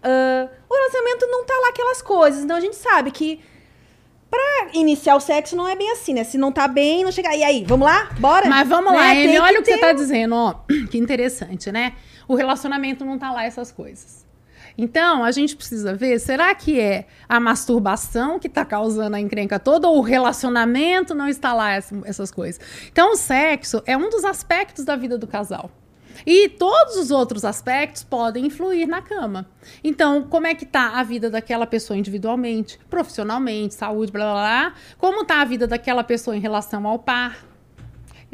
ah, 0.03 0.47
o 0.69 0.73
relacionamento 0.73 1.25
não 1.27 1.45
tá 1.45 1.53
lá 1.61 1.69
aquelas 1.69 2.01
coisas. 2.01 2.43
Então 2.43 2.55
a 2.57 2.59
gente 2.59 2.75
sabe 2.75 3.09
que 3.11 3.39
pra 4.29 4.67
iniciar 4.73 5.15
o 5.15 5.19
sexo 5.19 5.55
não 5.55 5.67
é 5.67 5.75
bem 5.75 5.91
assim, 5.91 6.13
né? 6.13 6.23
Se 6.23 6.37
não 6.37 6.51
tá 6.51 6.67
bem, 6.67 7.03
não 7.03 7.11
chega. 7.11 7.35
E 7.35 7.43
aí, 7.43 7.63
vamos 7.67 7.85
lá? 7.87 8.09
Bora? 8.19 8.47
Mas 8.49 8.67
vamos 8.67 8.91
Né? 8.91 8.97
lá, 8.97 9.11
Amy, 9.11 9.39
olha 9.39 9.59
o 9.59 9.63
que 9.63 9.71
ter 9.71 9.75
você 9.77 9.81
tá 9.81 9.93
dizendo, 9.93 10.35
ó. 10.35 10.55
Que 10.91 10.97
interessante, 10.97 11.71
né? 11.71 11.93
O 12.27 12.35
relacionamento 12.35 13.03
não 13.05 13.17
tá 13.17 13.31
lá 13.31 13.45
essas 13.45 13.71
coisas. 13.71 14.22
Então, 14.77 15.23
a 15.23 15.31
gente 15.31 15.55
precisa 15.55 15.93
ver, 15.93 16.19
será 16.19 16.53
que 16.55 16.79
é 16.79 17.05
a 17.29 17.39
masturbação 17.39 18.39
que 18.39 18.49
tá 18.49 18.65
causando 18.65 19.15
a 19.15 19.19
encrenca 19.19 19.59
toda 19.59 19.87
ou 19.87 19.99
o 19.99 20.01
relacionamento 20.01 21.13
não 21.13 21.27
está 21.27 21.53
lá 21.53 21.71
essa- 21.71 21.95
essas 22.05 22.31
coisas? 22.31 22.59
Então, 22.91 23.13
o 23.13 23.15
sexo 23.15 23.81
é 23.85 23.95
um 23.95 24.09
dos 24.09 24.25
aspectos 24.25 24.83
da 24.85 24.95
vida 24.95 25.17
do 25.17 25.27
casal. 25.27 25.69
E 26.25 26.47
todos 26.47 26.95
os 26.95 27.09
outros 27.11 27.43
aspectos 27.43 28.03
podem 28.03 28.45
influir 28.45 28.85
na 28.87 29.01
cama. 29.01 29.47
Então, 29.83 30.23
como 30.23 30.45
é 30.45 30.53
que 30.53 30.65
tá 30.65 30.99
a 30.99 31.03
vida 31.03 31.29
daquela 31.29 31.65
pessoa 31.65 31.97
individualmente, 31.97 32.79
profissionalmente, 32.89 33.73
saúde, 33.73 34.11
blá 34.11 34.25
blá 34.25 34.33
blá? 34.33 34.73
Como 34.97 35.25
tá 35.25 35.41
a 35.41 35.45
vida 35.45 35.65
daquela 35.67 36.03
pessoa 36.03 36.35
em 36.35 36.39
relação 36.39 36.87
ao 36.87 36.99
par? 36.99 37.52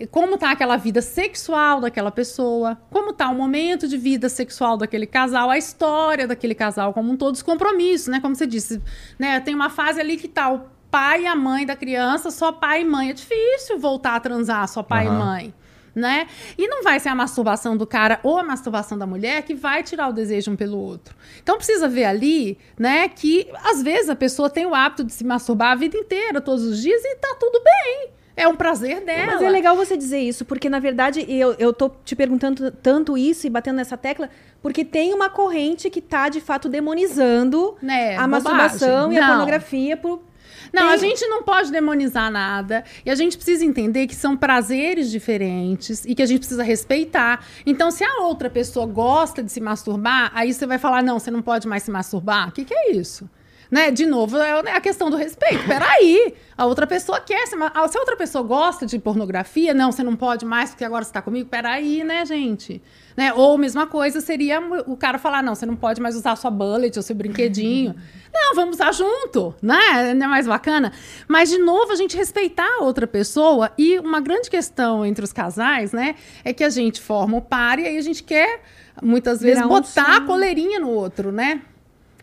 Como 0.07 0.37
tá 0.37 0.51
aquela 0.51 0.77
vida 0.77 1.01
sexual 1.01 1.81
daquela 1.81 2.11
pessoa, 2.11 2.77
como 2.89 3.13
tá 3.13 3.29
o 3.29 3.35
momento 3.35 3.87
de 3.87 3.97
vida 3.97 4.29
sexual 4.29 4.77
daquele 4.77 5.05
casal, 5.05 5.49
a 5.49 5.57
história 5.57 6.27
daquele 6.27 6.55
casal 6.55 6.93
como 6.93 7.11
um 7.11 7.17
todo, 7.17 7.35
os 7.35 7.41
compromissos, 7.41 8.07
né? 8.07 8.19
Como 8.19 8.35
você 8.35 8.47
disse, 8.47 8.81
né? 9.17 9.39
Tem 9.39 9.53
uma 9.53 9.69
fase 9.69 9.99
ali 9.99 10.17
que 10.17 10.27
tá 10.27 10.51
o 10.51 10.61
pai 10.89 11.23
e 11.23 11.27
a 11.27 11.35
mãe 11.35 11.65
da 11.65 11.75
criança, 11.75 12.31
só 12.31 12.51
pai 12.51 12.81
e 12.81 12.85
mãe. 12.85 13.09
É 13.09 13.13
difícil 13.13 13.77
voltar 13.79 14.15
a 14.15 14.19
transar 14.19 14.67
só 14.67 14.81
pai 14.83 15.07
Aham. 15.07 15.15
e 15.15 15.19
mãe. 15.19 15.53
Né? 15.95 16.27
E 16.57 16.67
não 16.67 16.83
vai 16.83 16.99
ser 16.99 17.09
a 17.09 17.15
masturbação 17.15 17.75
do 17.75 17.85
cara 17.85 18.19
ou 18.23 18.37
a 18.37 18.43
masturbação 18.43 18.97
da 18.97 19.07
mulher 19.07 19.41
que 19.41 19.55
vai 19.55 19.83
tirar 19.83 20.07
o 20.07 20.13
desejo 20.13 20.51
um 20.51 20.55
pelo 20.55 20.77
outro. 20.77 21.15
Então 21.41 21.57
precisa 21.57 21.89
ver 21.89 22.05
ali, 22.05 22.57
né, 22.77 23.09
que 23.09 23.49
às 23.65 23.81
vezes 23.81 24.07
a 24.07 24.15
pessoa 24.15 24.49
tem 24.49 24.65
o 24.65 24.73
hábito 24.73 25.03
de 25.03 25.11
se 25.11 25.25
masturbar 25.25 25.71
a 25.71 25.75
vida 25.75 25.97
inteira, 25.97 26.39
todos 26.39 26.63
os 26.63 26.81
dias, 26.81 27.03
e 27.03 27.15
tá 27.15 27.35
tudo 27.37 27.59
bem. 27.61 28.11
É 28.39 28.47
um 28.47 28.55
prazer 28.55 29.01
dela. 29.01 29.33
Mas 29.33 29.41
é 29.41 29.49
legal 29.49 29.75
você 29.75 29.97
dizer 29.97 30.19
isso, 30.19 30.45
porque 30.45 30.69
na 30.69 30.79
verdade 30.79 31.25
eu, 31.27 31.53
eu 31.59 31.73
tô 31.73 31.89
te 32.05 32.15
perguntando 32.15 32.71
tanto 32.71 33.17
isso 33.17 33.45
e 33.45 33.49
batendo 33.49 33.75
nessa 33.75 33.97
tecla, 33.97 34.29
porque 34.61 34.85
tem 34.85 35.13
uma 35.13 35.29
corrente 35.29 35.89
que 35.89 35.99
tá 35.99 36.29
de 36.29 36.39
fato 36.39 36.69
demonizando 36.69 37.75
né? 37.81 38.15
a 38.15 38.25
bobagem. 38.25 38.29
masturbação 38.29 39.11
e 39.11 39.19
a 39.19 39.27
pornografia 39.27 39.97
por. 39.97 40.23
Não, 40.71 40.83
Tem- 40.83 40.93
a 40.93 40.97
gente 40.97 41.25
não 41.27 41.43
pode 41.43 41.69
demonizar 41.71 42.31
nada. 42.31 42.83
E 43.05 43.09
a 43.09 43.15
gente 43.15 43.35
precisa 43.35 43.65
entender 43.65 44.07
que 44.07 44.15
são 44.15 44.37
prazeres 44.37 45.11
diferentes 45.11 46.05
e 46.05 46.15
que 46.15 46.21
a 46.21 46.25
gente 46.25 46.39
precisa 46.39 46.63
respeitar. 46.63 47.45
Então, 47.65 47.91
se 47.91 48.03
a 48.03 48.21
outra 48.21 48.49
pessoa 48.49 48.85
gosta 48.85 49.43
de 49.43 49.51
se 49.51 49.59
masturbar, 49.59 50.31
aí 50.33 50.53
você 50.53 50.65
vai 50.65 50.77
falar: 50.77 51.03
não, 51.03 51.19
você 51.19 51.29
não 51.29 51.41
pode 51.41 51.67
mais 51.67 51.83
se 51.83 51.91
masturbar. 51.91 52.49
O 52.49 52.51
que, 52.51 52.63
que 52.63 52.73
é 52.73 52.91
isso? 52.91 53.29
Né? 53.69 53.91
De 53.91 54.05
novo, 54.05 54.35
é 54.37 54.71
a 54.71 54.81
questão 54.81 55.11
do 55.11 55.17
respeito. 55.17 55.63
Peraí, 55.67 56.33
a 56.57 56.65
outra 56.65 56.87
pessoa 56.87 57.19
quer. 57.19 57.45
Se, 57.47 57.55
a 57.55 57.81
outra 57.83 58.17
pessoa 58.17 58.43
gosta 58.43 58.85
de 58.85 58.97
pornografia, 58.97 59.73
não, 59.75 59.91
você 59.91 60.01
não 60.01 60.15
pode 60.15 60.43
mais 60.43 60.71
porque 60.71 60.83
agora 60.83 61.05
você 61.05 61.11
tá 61.11 61.21
comigo. 61.21 61.47
Peraí, 61.47 62.03
né, 62.03 62.25
gente? 62.25 62.81
Né? 63.15 63.31
Ou 63.33 63.57
mesma 63.59 63.85
coisa 63.85 64.21
seria 64.21 64.59
o 64.87 64.97
cara 64.97 65.19
falar: 65.19 65.43
não, 65.43 65.53
você 65.53 65.67
não 65.67 65.75
pode 65.75 66.01
mais 66.01 66.15
usar 66.15 66.31
a 66.31 66.35
sua 66.35 66.49
bullet 66.49 66.97
ou 66.97 67.03
seu 67.03 67.15
brinquedinho. 67.15 67.95
Não, 68.31 68.53
vamos 68.53 68.75
usar 68.75 68.93
junto, 68.93 69.55
né? 69.59 70.13
Não 70.13 70.27
é 70.27 70.29
mais 70.29 70.45
bacana? 70.45 70.93
Mas, 71.27 71.49
de 71.49 71.57
novo, 71.57 71.91
a 71.91 71.95
gente 71.95 72.15
respeitar 72.15 72.77
a 72.79 72.83
outra 72.83 73.07
pessoa. 73.07 73.71
E 73.75 73.97
uma 73.97 74.21
grande 74.21 74.51
questão 74.51 75.03
entre 75.03 75.25
os 75.25 75.33
casais, 75.33 75.91
né? 75.91 76.13
É 76.45 76.53
que 76.53 76.63
a 76.63 76.69
gente 76.69 77.01
forma 77.01 77.37
o 77.37 77.41
par 77.41 77.79
e 77.79 77.87
aí 77.87 77.97
a 77.97 78.01
gente 78.01 78.21
quer, 78.21 78.61
muitas 79.01 79.41
vezes, 79.41 79.63
Virar 79.63 79.65
um 79.65 79.81
botar 79.81 80.03
a 80.03 80.15
sonho. 80.17 80.27
coleirinha 80.27 80.79
no 80.79 80.89
outro, 80.91 81.31
né? 81.31 81.63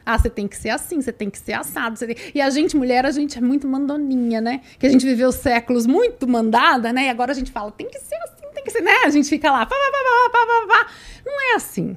Ah, 0.07 0.16
você 0.16 0.30
tem 0.30 0.46
que 0.46 0.57
ser 0.57 0.68
assim, 0.70 1.02
você 1.02 1.12
tem 1.12 1.28
que 1.28 1.38
ser 1.38 1.54
assado. 1.54 1.98
tem- 1.98 2.14
E 2.32 2.40
a 2.40 2.48
gente, 2.48 2.76
mulher, 2.76 3.04
a 3.04 3.11
gente 3.11 3.36
é 3.36 3.40
muito 3.40 3.66
mandoninha, 3.66 4.40
né? 4.40 4.61
Que 4.78 4.86
a 4.86 4.88
gente 4.88 5.04
viveu 5.04 5.32
séculos 5.32 5.84
muito 5.84 6.28
mandada, 6.28 6.92
né? 6.92 7.07
E 7.07 7.09
agora 7.11 7.32
a 7.32 7.34
gente 7.34 7.50
fala, 7.50 7.72
tem 7.72 7.88
que 7.88 7.98
ser 7.98 8.14
assim, 8.14 8.46
tem 8.54 8.62
que 8.62 8.70
ser, 8.70 8.82
né? 8.82 8.92
A 9.04 9.11
gente 9.11 9.28
fica 9.28 9.50
lá, 9.50 9.66
pá, 9.66 9.74
pá, 9.74 10.30
pá, 10.30 10.30
pá, 10.30 10.46
pá, 10.46 10.66
pá. 10.84 10.90
Não 11.26 11.52
é 11.52 11.57
assim. 11.57 11.96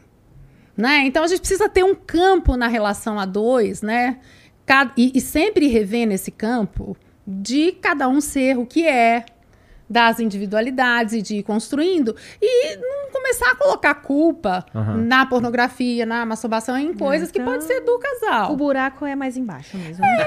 Né? 0.76 1.04
Então 1.06 1.24
a 1.24 1.28
gente 1.28 1.40
precisa 1.42 1.70
ter 1.70 1.84
um 1.84 1.94
campo 1.94 2.56
na 2.58 2.68
relação 2.68 3.20
a 3.20 3.26
dois, 3.26 3.82
né? 3.84 4.18
E, 4.96 5.12
e 5.16 5.22
sempre 5.22 5.68
rever 5.68 6.08
nesse 6.08 6.32
campo 6.32 6.96
de 7.28 7.72
cada 7.74 8.08
um 8.08 8.22
ser 8.22 8.58
o 8.58 8.66
que 8.66 8.88
é, 8.88 9.26
das 9.90 10.20
individualidades 10.20 11.14
e 11.16 11.22
de 11.22 11.38
ir 11.38 11.44
construindo 11.44 12.16
e 12.42 12.76
não 12.78 13.12
começar 13.12 13.52
a 13.52 13.56
colocar 13.56 13.96
culpa 13.96 14.64
Aham. 14.74 14.98
na 14.98 15.26
pornografia, 15.26 16.06
na 16.06 16.26
masturbação, 16.26 16.78
em 16.78 16.94
coisas 16.94 17.32
que 17.32 17.40
Então, 17.40 17.52
pode 17.54 17.64
ser 17.64 17.82
do 17.82 17.98
casal. 17.98 18.54
O 18.54 18.56
buraco 18.56 19.06
é 19.06 19.16
mais 19.16 19.36
embaixo 19.36 19.78
mesmo. 19.78 20.06
né? 20.06 20.20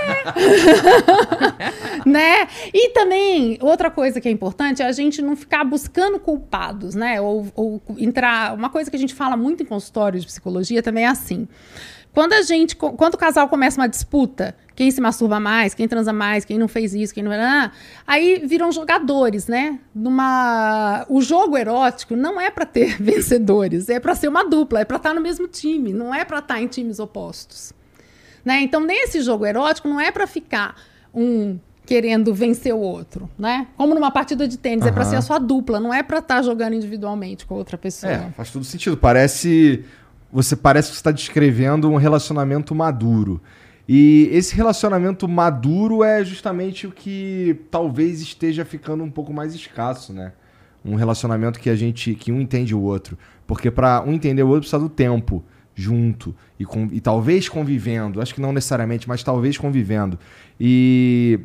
né? 2.05 2.49
E 2.73 2.91
também, 2.91 3.59
outra 3.61 3.91
coisa 3.91 4.21
que 4.21 4.29
é 4.29 4.31
importante 4.31 4.83
é 4.83 4.87
a 4.87 4.93
gente 4.93 5.23
não 5.23 5.37
ficar 5.37 5.65
buscando 5.65 6.19
culpados, 6.19 6.95
né? 6.95 7.21
Ou, 7.21 7.47
ou 7.55 7.83
entrar. 7.99 8.55
Uma 8.55 8.69
coisa 8.71 8.91
que 8.91 8.97
a 8.97 9.01
gente 9.01 9.15
fala 9.15 9.37
muito 9.37 9.63
em 9.63 9.67
consultório 9.67 10.19
de 10.19 10.27
psicologia 10.27 10.83
também 10.83 11.05
é 11.05 11.09
assim. 11.09 11.47
Quando 12.13 12.35
a 12.35 12.43
gente, 12.43 12.77
quando 12.77 13.15
o 13.15 13.19
casal 13.19 13.49
começa 13.49 13.81
uma 13.81 13.89
disputa, 13.89 14.55
quem 14.83 14.91
se 14.91 15.01
masturba 15.01 15.39
mais, 15.39 15.75
quem 15.75 15.87
transa 15.87 16.13
mais, 16.13 16.45
quem 16.45 16.59
não 16.59 16.67
fez 16.67 16.93
isso, 16.93 17.15
quem 17.15 17.23
não 17.23 17.33
era, 17.33 17.71
aí 18.05 18.43
viram 18.45 18.73
jogadores, 18.73 19.47
né? 19.47 19.79
Numa, 19.95 21.07
o 21.09 21.23
jogo 21.23 21.57
erótico 21.57 22.17
não 22.17 22.41
é 22.41 22.51
para 22.51 22.67
ter 22.67 22.97
vencedores, 23.01 23.89
é 23.89 24.01
para 24.01 24.17
ser 24.17 24.27
uma 24.27 24.45
dupla, 24.45 24.81
é 24.81 24.85
para 24.85 24.97
estar 24.97 25.15
no 25.15 25.21
mesmo 25.21 25.47
time, 25.47 25.93
não 25.93 26.13
é 26.13 26.25
para 26.25 26.41
estar 26.41 26.61
em 26.61 26.67
times 26.67 26.99
opostos. 26.99 27.73
Né? 28.45 28.63
Então, 28.63 28.81
nesse 28.81 29.21
jogo 29.21 29.47
erótico, 29.47 29.87
não 29.87 30.01
é 30.01 30.11
para 30.11 30.27
ficar 30.27 30.75
um 31.15 31.61
querendo 31.87 32.35
vencer 32.35 32.75
o 32.75 32.81
outro, 32.81 33.31
né? 33.39 33.69
Como 33.77 33.95
numa 33.95 34.11
partida 34.11 34.49
de 34.49 34.59
tênis, 34.59 34.85
é 34.85 34.91
para 34.91 35.05
ser 35.05 35.15
a 35.15 35.23
sua 35.23 35.39
dupla, 35.39 35.79
não 35.79 35.95
é 35.95 36.03
para 36.03 36.19
estar 36.19 36.43
jogando 36.43 36.75
individualmente 36.75 37.47
com 37.47 37.55
outra 37.55 37.79
pessoa. 37.79 38.13
É, 38.13 38.31
faz 38.33 38.51
todo 38.51 38.65
sentido. 38.65 38.97
Parece. 38.97 39.85
Você 40.33 40.57
parece 40.57 40.89
que 40.89 40.95
você 40.95 41.01
está 41.01 41.13
descrevendo 41.13 41.89
um 41.89 41.97
relacionamento 41.97 42.75
maduro. 42.75 43.41
E 43.89 44.29
esse 44.33 44.55
relacionamento 44.55 45.29
maduro 45.29 46.05
é 46.05 46.25
justamente 46.25 46.87
o 46.87 46.93
que 46.93 47.59
talvez 47.71 48.21
esteja 48.21 48.65
ficando 48.65 49.03
um 49.03 49.11
pouco 49.11 49.33
mais 49.33 49.55
escasso, 49.55 50.13
né? 50.13 50.33
Um 50.85 50.95
relacionamento 50.95 51.59
que 51.61 51.69
a 51.71 51.77
gente. 51.77 52.15
que 52.15 52.31
um 52.33 52.41
entende 52.41 52.75
o 52.75 52.81
outro. 52.81 53.19
Porque 53.47 53.71
para 53.71 54.03
um 54.07 54.13
entender 54.13 54.43
o 54.43 54.47
outro 54.49 54.61
precisa 54.63 54.79
do 54.81 54.89
tempo 54.89 55.45
junto 55.75 56.35
e, 56.59 56.65
com- 56.65 56.89
e 56.93 57.01
talvez 57.01 57.49
convivendo. 57.49 58.21
Acho 58.21 58.35
que 58.35 58.41
não 58.41 58.53
necessariamente, 58.53 59.09
mas 59.09 59.23
talvez 59.23 59.57
convivendo. 59.59 60.19
E 60.61 61.41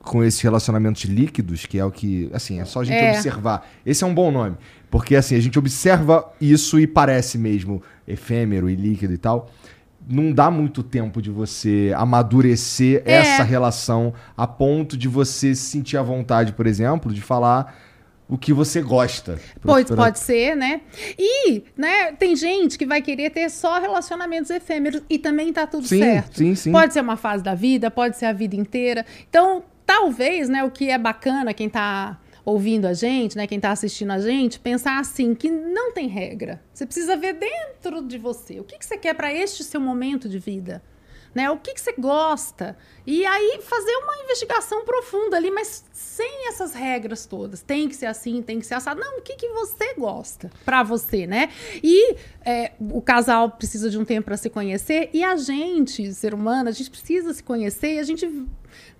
com 0.00 0.22
esses 0.24 0.40
relacionamentos 0.40 1.04
líquidos, 1.04 1.66
que 1.66 1.78
é 1.78 1.84
o 1.84 1.90
que, 1.90 2.30
assim, 2.32 2.60
é 2.60 2.64
só 2.64 2.80
a 2.80 2.84
gente 2.84 2.96
É. 2.96 3.10
observar. 3.12 3.68
Esse 3.84 4.04
é 4.04 4.06
um 4.06 4.14
bom 4.14 4.30
nome, 4.30 4.56
porque 4.90 5.14
assim, 5.16 5.34
a 5.36 5.40
gente 5.40 5.58
observa 5.58 6.32
isso 6.40 6.78
e 6.80 6.86
parece 6.86 7.36
mesmo 7.36 7.82
efêmero 8.06 8.70
e 8.70 8.74
líquido 8.74 9.12
e 9.12 9.18
tal. 9.18 9.50
Não 10.08 10.32
dá 10.32 10.50
muito 10.50 10.82
tempo 10.82 11.20
de 11.20 11.30
você 11.30 11.92
amadurecer 11.96 13.02
É. 13.04 13.14
essa 13.16 13.42
relação 13.42 14.14
a 14.36 14.46
ponto 14.46 14.96
de 14.96 15.06
você 15.08 15.54
se 15.54 15.62
sentir 15.70 15.96
à 15.96 16.02
vontade, 16.02 16.52
por 16.52 16.66
exemplo, 16.66 17.12
de 17.12 17.20
falar 17.20 17.76
o 18.28 18.36
que 18.36 18.52
você 18.52 18.82
gosta. 18.82 19.38
Pode, 19.62 19.94
pode 19.94 20.18
ser, 20.18 20.54
né? 20.54 20.82
E, 21.18 21.62
né, 21.76 22.12
tem 22.12 22.36
gente 22.36 22.76
que 22.78 22.84
vai 22.84 23.00
querer 23.00 23.30
ter 23.30 23.48
só 23.48 23.78
relacionamentos 23.80 24.50
efêmeros 24.50 25.02
e 25.08 25.18
também 25.18 25.52
tá 25.52 25.66
tudo 25.66 25.86
Sim, 25.86 25.98
certo. 26.00 26.36
sim, 26.38 26.54
sim. 26.54 26.72
Pode 26.72 26.92
ser 26.92 27.00
uma 27.00 27.16
fase 27.16 27.42
da 27.42 27.54
vida, 27.54 27.90
pode 27.90 28.16
ser 28.18 28.26
a 28.26 28.32
vida 28.32 28.54
inteira. 28.54 29.04
Então, 29.30 29.62
talvez, 29.86 30.48
né, 30.48 30.62
o 30.62 30.70
que 30.70 30.90
é 30.90 30.98
bacana 30.98 31.54
quem 31.54 31.68
tá 31.70 32.18
ouvindo 32.48 32.86
a 32.86 32.94
gente, 32.94 33.36
né, 33.36 33.46
quem 33.46 33.60
tá 33.60 33.70
assistindo 33.70 34.10
a 34.10 34.18
gente, 34.18 34.58
pensar 34.58 34.98
assim, 34.98 35.34
que 35.34 35.50
não 35.50 35.92
tem 35.92 36.08
regra. 36.08 36.62
Você 36.72 36.86
precisa 36.86 37.16
ver 37.16 37.34
dentro 37.34 38.02
de 38.02 38.16
você. 38.16 38.58
O 38.58 38.64
que, 38.64 38.78
que 38.78 38.86
você 38.86 38.96
quer 38.96 39.14
para 39.14 39.32
este 39.32 39.62
seu 39.62 39.80
momento 39.80 40.28
de 40.28 40.38
vida? 40.38 40.82
né? 41.34 41.50
O 41.50 41.58
que, 41.58 41.74
que 41.74 41.80
você 41.80 41.92
gosta? 41.92 42.76
E 43.06 43.24
aí 43.24 43.60
fazer 43.62 43.94
uma 43.98 44.22
investigação 44.24 44.84
profunda 44.84 45.36
ali, 45.36 45.50
mas 45.50 45.84
sem 45.92 46.48
essas 46.48 46.74
regras 46.74 47.26
todas. 47.26 47.62
Tem 47.62 47.88
que 47.88 47.94
ser 47.94 48.06
assim, 48.06 48.42
tem 48.42 48.58
que 48.58 48.66
ser 48.66 48.74
assado. 48.74 49.00
Não, 49.00 49.18
o 49.18 49.22
que, 49.22 49.36
que 49.36 49.48
você 49.50 49.94
gosta 49.94 50.50
para 50.64 50.82
você, 50.82 51.26
né? 51.26 51.50
E 51.82 52.16
é, 52.44 52.72
o 52.80 53.00
casal 53.00 53.50
precisa 53.50 53.90
de 53.90 53.98
um 53.98 54.04
tempo 54.04 54.24
para 54.26 54.36
se 54.36 54.50
conhecer 54.50 55.10
e 55.12 55.22
a 55.22 55.36
gente, 55.36 56.12
ser 56.12 56.34
humano, 56.34 56.68
a 56.68 56.72
gente 56.72 56.90
precisa 56.90 57.32
se 57.32 57.42
conhecer 57.42 57.94
e 57.94 57.98
a 57.98 58.02
gente 58.02 58.26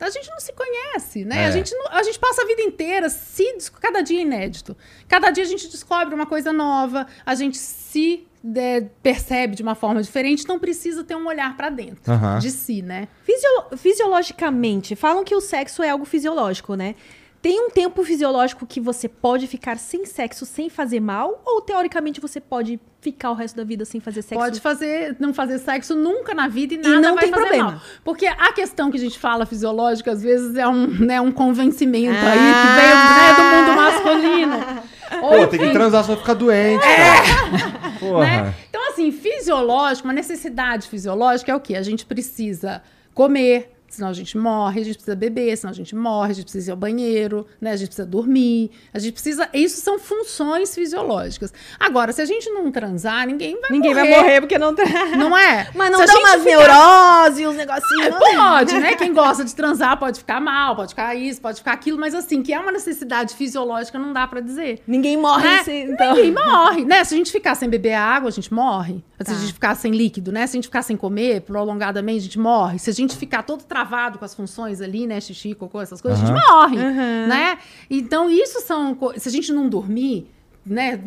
a 0.00 0.10
gente 0.10 0.28
não 0.30 0.40
se 0.40 0.52
conhece, 0.52 1.24
né? 1.24 1.42
É. 1.42 1.46
A, 1.46 1.50
gente 1.50 1.74
não- 1.74 1.88
a 1.90 2.02
gente 2.02 2.18
passa 2.18 2.42
a 2.42 2.46
vida 2.46 2.62
inteira 2.62 3.08
se 3.08 3.44
cada 3.80 4.00
dia 4.02 4.18
é 4.18 4.22
inédito. 4.22 4.76
Cada 5.08 5.30
dia 5.30 5.44
a 5.44 5.46
gente 5.46 5.68
descobre 5.68 6.14
uma 6.14 6.26
coisa 6.26 6.52
nova, 6.52 7.06
a 7.26 7.34
gente 7.34 7.56
se 7.58 8.24
é, 8.56 8.82
percebe 9.02 9.56
de 9.56 9.62
uma 9.64 9.74
forma 9.74 10.00
diferente, 10.00 10.44
então 10.44 10.58
precisa 10.60 11.02
ter 11.02 11.16
um 11.16 11.26
olhar 11.26 11.56
para 11.56 11.68
dentro 11.70 12.12
de 12.38 12.50
si, 12.52 12.82
né? 12.82 13.08
Fisiolo- 13.24 13.76
fisiologicamente, 13.76 14.94
falam 14.96 15.24
que 15.24 15.34
o 15.34 15.40
sexo 15.40 15.82
é 15.82 15.90
algo 15.90 16.04
fisiológico, 16.04 16.74
né? 16.74 16.94
Tem 17.40 17.60
um 17.60 17.70
tempo 17.70 18.02
fisiológico 18.04 18.66
que 18.66 18.80
você 18.80 19.08
pode 19.08 19.46
ficar 19.46 19.78
sem 19.78 20.04
sexo 20.04 20.44
sem 20.44 20.68
fazer 20.68 20.98
mal? 20.98 21.40
Ou 21.46 21.60
teoricamente 21.60 22.20
você 22.20 22.40
pode 22.40 22.80
ficar 23.00 23.30
o 23.30 23.34
resto 23.34 23.54
da 23.56 23.62
vida 23.62 23.84
sem 23.84 24.00
fazer 24.00 24.22
sexo? 24.22 24.34
Pode 24.42 24.60
fazer, 24.60 25.14
não 25.20 25.32
fazer 25.32 25.58
sexo 25.60 25.94
nunca 25.94 26.34
na 26.34 26.48
vida 26.48 26.74
e 26.74 26.78
E 26.78 26.80
nada 26.80 27.00
não 27.00 27.14
vai 27.14 27.24
tem 27.24 27.30
fazer 27.32 27.42
problema. 27.46 27.70
mal. 27.72 27.80
Porque 28.04 28.26
a 28.26 28.52
questão 28.52 28.90
que 28.90 28.96
a 28.96 29.00
gente 29.00 29.18
fala 29.20 29.46
fisiológica, 29.46 30.10
às 30.10 30.20
vezes, 30.20 30.56
é 30.56 30.66
um, 30.66 30.86
né, 30.88 31.20
um 31.20 31.30
convencimento 31.30 32.16
aí 32.26 32.38
Ah. 32.40 32.62
que 32.62 32.80
veio 32.80 32.96
né, 33.14 33.34
do 33.36 33.56
mundo 33.56 33.76
masculino. 33.76 34.82
Ou, 35.22 35.38
Pô, 35.42 35.46
tem 35.46 35.60
que 35.60 35.72
transar 35.72 36.04
só 36.04 36.16
ficar 36.16 36.34
doente, 36.34 36.82
cara. 36.82 37.92
Porra. 38.00 38.24
né? 38.26 38.54
Então, 38.68 38.88
assim, 38.90 39.10
fisiológico, 39.12 40.06
uma 40.08 40.14
necessidade 40.14 40.88
fisiológica 40.88 41.52
é 41.52 41.54
o 41.54 41.60
quê? 41.60 41.76
A 41.76 41.82
gente 41.82 42.04
precisa 42.04 42.82
comer, 43.14 43.77
senão 43.98 44.10
a 44.10 44.14
gente 44.14 44.38
morre, 44.38 44.80
a 44.80 44.84
gente 44.84 44.94
precisa 44.94 45.16
beber, 45.16 45.56
senão 45.56 45.70
a 45.72 45.74
gente 45.74 45.94
morre, 45.94 46.30
a 46.30 46.34
gente 46.34 46.44
precisa 46.44 46.70
ir 46.70 46.72
ao 46.72 46.76
banheiro, 46.76 47.46
né? 47.60 47.72
A 47.72 47.76
gente 47.76 47.88
precisa 47.88 48.06
dormir, 48.06 48.70
a 48.94 48.98
gente 48.98 49.12
precisa. 49.12 49.48
Isso 49.52 49.80
são 49.80 49.98
funções 49.98 50.74
fisiológicas. 50.74 51.52
Agora, 51.78 52.12
se 52.12 52.22
a 52.22 52.24
gente 52.24 52.48
não 52.50 52.70
transar, 52.70 53.26
ninguém 53.26 53.60
vai 53.60 53.70
Ninguém 53.70 53.94
morrer. 53.94 54.10
vai 54.10 54.20
morrer 54.22 54.40
porque 54.40 54.58
não 54.58 54.74
tá. 54.74 54.84
Não 55.16 55.36
é? 55.36 55.68
Mas 55.74 55.90
não 55.90 56.00
Se 56.00 56.06
dá 56.06 56.18
umas 56.18 56.42
ficar- 56.42 56.44
neuroses, 56.44 57.46
uns 57.46 57.56
negocinhos. 57.56 58.10
não? 58.10 58.18
Pode, 58.36 58.78
né? 58.78 58.94
Quem 58.94 59.12
gosta 59.12 59.44
de 59.44 59.54
transar 59.54 59.98
pode 59.98 60.18
ficar 60.20 60.40
mal, 60.40 60.76
pode 60.76 60.90
ficar 60.90 61.14
isso, 61.14 61.40
pode 61.40 61.58
ficar 61.58 61.72
aquilo, 61.72 61.98
mas 61.98 62.14
assim, 62.14 62.42
que 62.42 62.52
é 62.52 62.58
uma 62.60 62.70
necessidade 62.72 63.34
fisiológica, 63.34 63.98
não 63.98 64.12
dá 64.12 64.26
pra 64.26 64.40
dizer. 64.40 64.80
Ninguém 64.86 65.16
morre 65.16 65.48
Né? 65.48 65.64
se- 65.64 65.72
então. 65.72 66.14
Ninguém 66.14 66.32
morre, 66.32 66.84
né? 66.84 67.02
Se 67.04 67.14
a 67.14 67.16
gente 67.16 67.32
ficar 67.32 67.54
sem 67.54 67.68
beber 67.68 67.94
água, 67.94 68.28
a 68.28 68.32
gente 68.32 68.52
morre. 68.54 69.02
Se 69.18 69.24
Tá. 69.24 69.32
a 69.32 69.34
gente 69.34 69.52
ficar 69.52 69.74
sem 69.74 69.90
líquido, 69.92 70.30
né? 70.30 70.46
Se 70.46 70.56
a 70.56 70.58
gente 70.58 70.66
ficar 70.68 70.82
sem 70.82 70.96
comer 70.96 71.40
prolongadamente, 71.40 72.18
a 72.20 72.22
gente 72.22 72.38
morre. 72.38 72.78
Se 72.78 72.88
a 72.88 72.92
gente 72.92 73.16
ficar 73.16 73.42
todo 73.42 73.64
travado 73.64 73.87
com 74.18 74.24
as 74.24 74.34
funções 74.34 74.80
ali, 74.80 75.06
né? 75.06 75.20
Xixi, 75.20 75.54
cocô, 75.54 75.80
essas 75.80 76.00
coisas, 76.00 76.22
a 76.22 76.26
gente 76.26 76.34
morre, 76.34 76.76
né? 76.76 77.58
Então, 77.88 78.30
isso 78.30 78.60
são... 78.60 78.96
Se 79.16 79.28
a 79.28 79.32
gente 79.32 79.52
não 79.52 79.68
dormir, 79.68 80.30
né? 80.64 81.00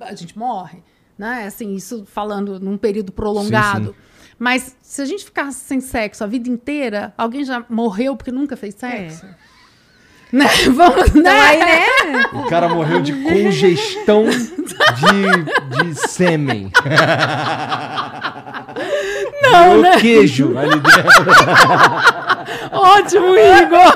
A 0.00 0.14
gente 0.14 0.38
morre, 0.38 0.82
né? 1.18 1.46
Assim, 1.46 1.74
isso 1.74 2.04
falando 2.06 2.60
num 2.60 2.76
período 2.78 3.12
prolongado. 3.12 3.88
Sim, 3.88 3.94
Mas 4.38 4.76
se 4.82 5.00
a 5.00 5.04
gente 5.04 5.24
ficar 5.24 5.52
sem 5.52 5.80
sexo 5.80 6.24
a 6.24 6.26
vida 6.26 6.48
inteira, 6.48 7.14
alguém 7.16 7.44
já 7.44 7.64
morreu 7.68 8.16
porque 8.16 8.32
nunca 8.32 8.56
fez 8.56 8.74
sexo? 8.74 9.26
Né? 10.32 10.46
Vamos, 10.74 11.08
Então 11.08 11.22
né? 11.22 11.30
aí, 11.30 11.58
né? 11.58 12.24
O 12.32 12.48
cara 12.48 12.68
morreu 12.68 13.02
de 13.02 13.12
congestão 13.12 14.24
de, 14.24 15.84
de 15.84 15.94
sêmen. 16.08 16.72
Não, 19.42 19.64
Virou 19.64 19.82
né? 19.82 20.00
queijo 20.00 20.56
ali 20.56 20.80
dentro. 20.80 21.02
Ótimo, 22.72 23.36
Igor! 23.36 23.92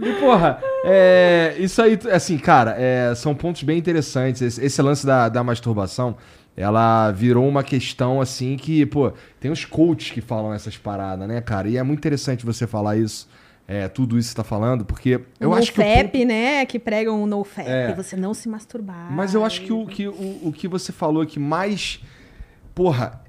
E, 0.00 0.12
porra, 0.20 0.58
é, 0.84 1.54
isso 1.58 1.82
aí, 1.82 1.98
assim, 2.12 2.38
cara, 2.38 2.74
é, 2.78 3.12
são 3.14 3.34
pontos 3.34 3.62
bem 3.62 3.76
interessantes. 3.78 4.40
Esse, 4.40 4.64
esse 4.64 4.80
lance 4.82 5.04
da, 5.06 5.28
da 5.28 5.44
masturbação, 5.44 6.16
ela 6.56 7.10
virou 7.10 7.46
uma 7.46 7.62
questão, 7.62 8.20
assim, 8.20 8.56
que, 8.56 8.86
pô, 8.86 9.12
tem 9.40 9.50
os 9.50 9.64
coaches 9.64 10.10
que 10.10 10.20
falam 10.20 10.52
essas 10.54 10.76
paradas, 10.76 11.28
né, 11.28 11.40
cara? 11.40 11.68
E 11.68 11.76
é 11.76 11.82
muito 11.82 11.98
interessante 11.98 12.46
você 12.46 12.66
falar 12.66 12.96
isso, 12.96 13.28
é, 13.70 13.86
tudo 13.86 14.18
isso 14.18 14.28
que 14.28 14.32
você 14.32 14.36
tá 14.38 14.44
falando, 14.44 14.82
porque 14.82 15.20
eu 15.38 15.50
o 15.50 15.54
acho 15.54 15.70
que. 15.74 15.78
o 15.78 15.84
NoFap, 15.84 16.10
ponto- 16.10 16.26
né? 16.26 16.64
Que 16.64 16.78
pregam 16.78 17.22
o 17.22 17.26
NoFap. 17.26 17.68
É. 17.68 17.94
Você 17.94 18.16
não 18.16 18.32
se 18.32 18.48
masturbar. 18.48 19.12
Mas 19.12 19.34
eu 19.34 19.44
acho 19.44 19.60
que 19.60 19.72
o 19.72 19.86
que, 19.86 20.08
o, 20.08 20.38
o 20.44 20.52
que 20.52 20.66
você 20.66 20.90
falou 20.90 21.26
que 21.26 21.38
mais, 21.38 22.00
porra, 22.74 23.20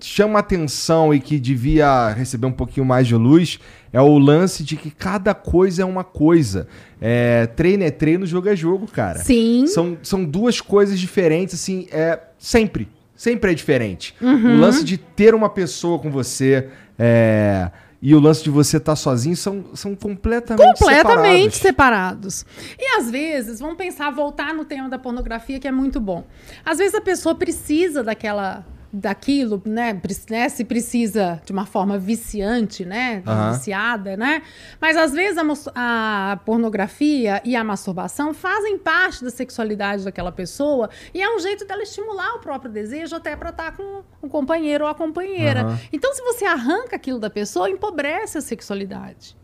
chama 0.00 0.40
atenção 0.40 1.14
e 1.14 1.20
que 1.20 1.38
devia 1.38 2.08
receber 2.10 2.46
um 2.46 2.52
pouquinho 2.52 2.84
mais 2.84 3.06
de 3.06 3.14
luz 3.14 3.60
é 3.92 4.00
o 4.00 4.18
lance 4.18 4.64
de 4.64 4.76
que 4.76 4.90
cada 4.90 5.32
coisa 5.34 5.82
é 5.82 5.84
uma 5.84 6.02
coisa. 6.02 6.66
É, 7.00 7.46
treino 7.46 7.84
é 7.84 7.90
treino, 7.92 8.26
jogo 8.26 8.48
é 8.48 8.56
jogo, 8.56 8.88
cara. 8.88 9.20
Sim. 9.20 9.68
São, 9.68 9.96
são 10.02 10.24
duas 10.24 10.60
coisas 10.60 10.98
diferentes, 10.98 11.54
assim, 11.54 11.86
é, 11.92 12.18
sempre. 12.38 12.88
Sempre 13.14 13.52
é 13.52 13.54
diferente. 13.54 14.16
Uhum. 14.20 14.56
O 14.56 14.58
lance 14.58 14.82
de 14.82 14.96
ter 14.98 15.32
uma 15.32 15.48
pessoa 15.48 16.00
com 16.00 16.10
você 16.10 16.66
é, 16.98 17.70
e 18.02 18.16
o 18.16 18.20
lance 18.20 18.42
de 18.42 18.50
você 18.50 18.78
estar 18.78 18.96
sozinho 18.96 19.36
são, 19.36 19.64
são 19.74 19.94
completamente 19.94 20.78
completamente 20.80 21.56
separados. 21.56 22.44
separados. 22.44 22.76
E 22.76 22.98
às 22.98 23.08
vezes, 23.08 23.60
vamos 23.60 23.76
pensar, 23.76 24.10
voltar 24.10 24.52
no 24.52 24.64
tema 24.64 24.88
da 24.88 24.98
pornografia, 24.98 25.60
que 25.60 25.68
é 25.68 25.72
muito 25.72 26.00
bom. 26.00 26.26
Às 26.64 26.78
vezes 26.78 26.96
a 26.96 27.00
pessoa 27.00 27.36
precisa 27.36 28.02
daquela 28.02 28.66
daquilo, 28.92 29.62
né, 29.64 30.00
né, 30.28 30.48
se 30.48 30.64
precisa 30.64 31.40
de 31.46 31.52
uma 31.52 31.64
forma 31.64 31.98
viciante, 31.98 32.84
né, 32.84 33.22
Aham. 33.26 33.52
viciada, 33.52 34.16
né, 34.16 34.42
mas 34.80 34.96
às 34.96 35.12
vezes 35.12 35.38
a, 35.74 36.32
a 36.32 36.36
pornografia 36.38 37.40
e 37.44 37.56
a 37.56 37.64
masturbação 37.64 38.34
fazem 38.34 38.78
parte 38.78 39.24
da 39.24 39.30
sexualidade 39.30 40.04
daquela 40.04 40.30
pessoa 40.30 40.90
e 41.14 41.22
é 41.22 41.34
um 41.34 41.38
jeito 41.38 41.64
dela 41.64 41.82
estimular 41.82 42.34
o 42.34 42.40
próprio 42.40 42.70
desejo 42.70 43.16
até 43.16 43.34
para 43.34 43.50
estar 43.50 43.76
com 43.76 44.02
o 44.20 44.28
companheiro 44.28 44.84
ou 44.84 44.90
a 44.90 44.94
companheira. 44.94 45.62
Aham. 45.62 45.78
Então, 45.92 46.12
se 46.14 46.22
você 46.22 46.44
arranca 46.44 46.96
aquilo 46.96 47.18
da 47.18 47.30
pessoa, 47.30 47.70
empobrece 47.70 48.38
a 48.38 48.40
sexualidade. 48.40 49.36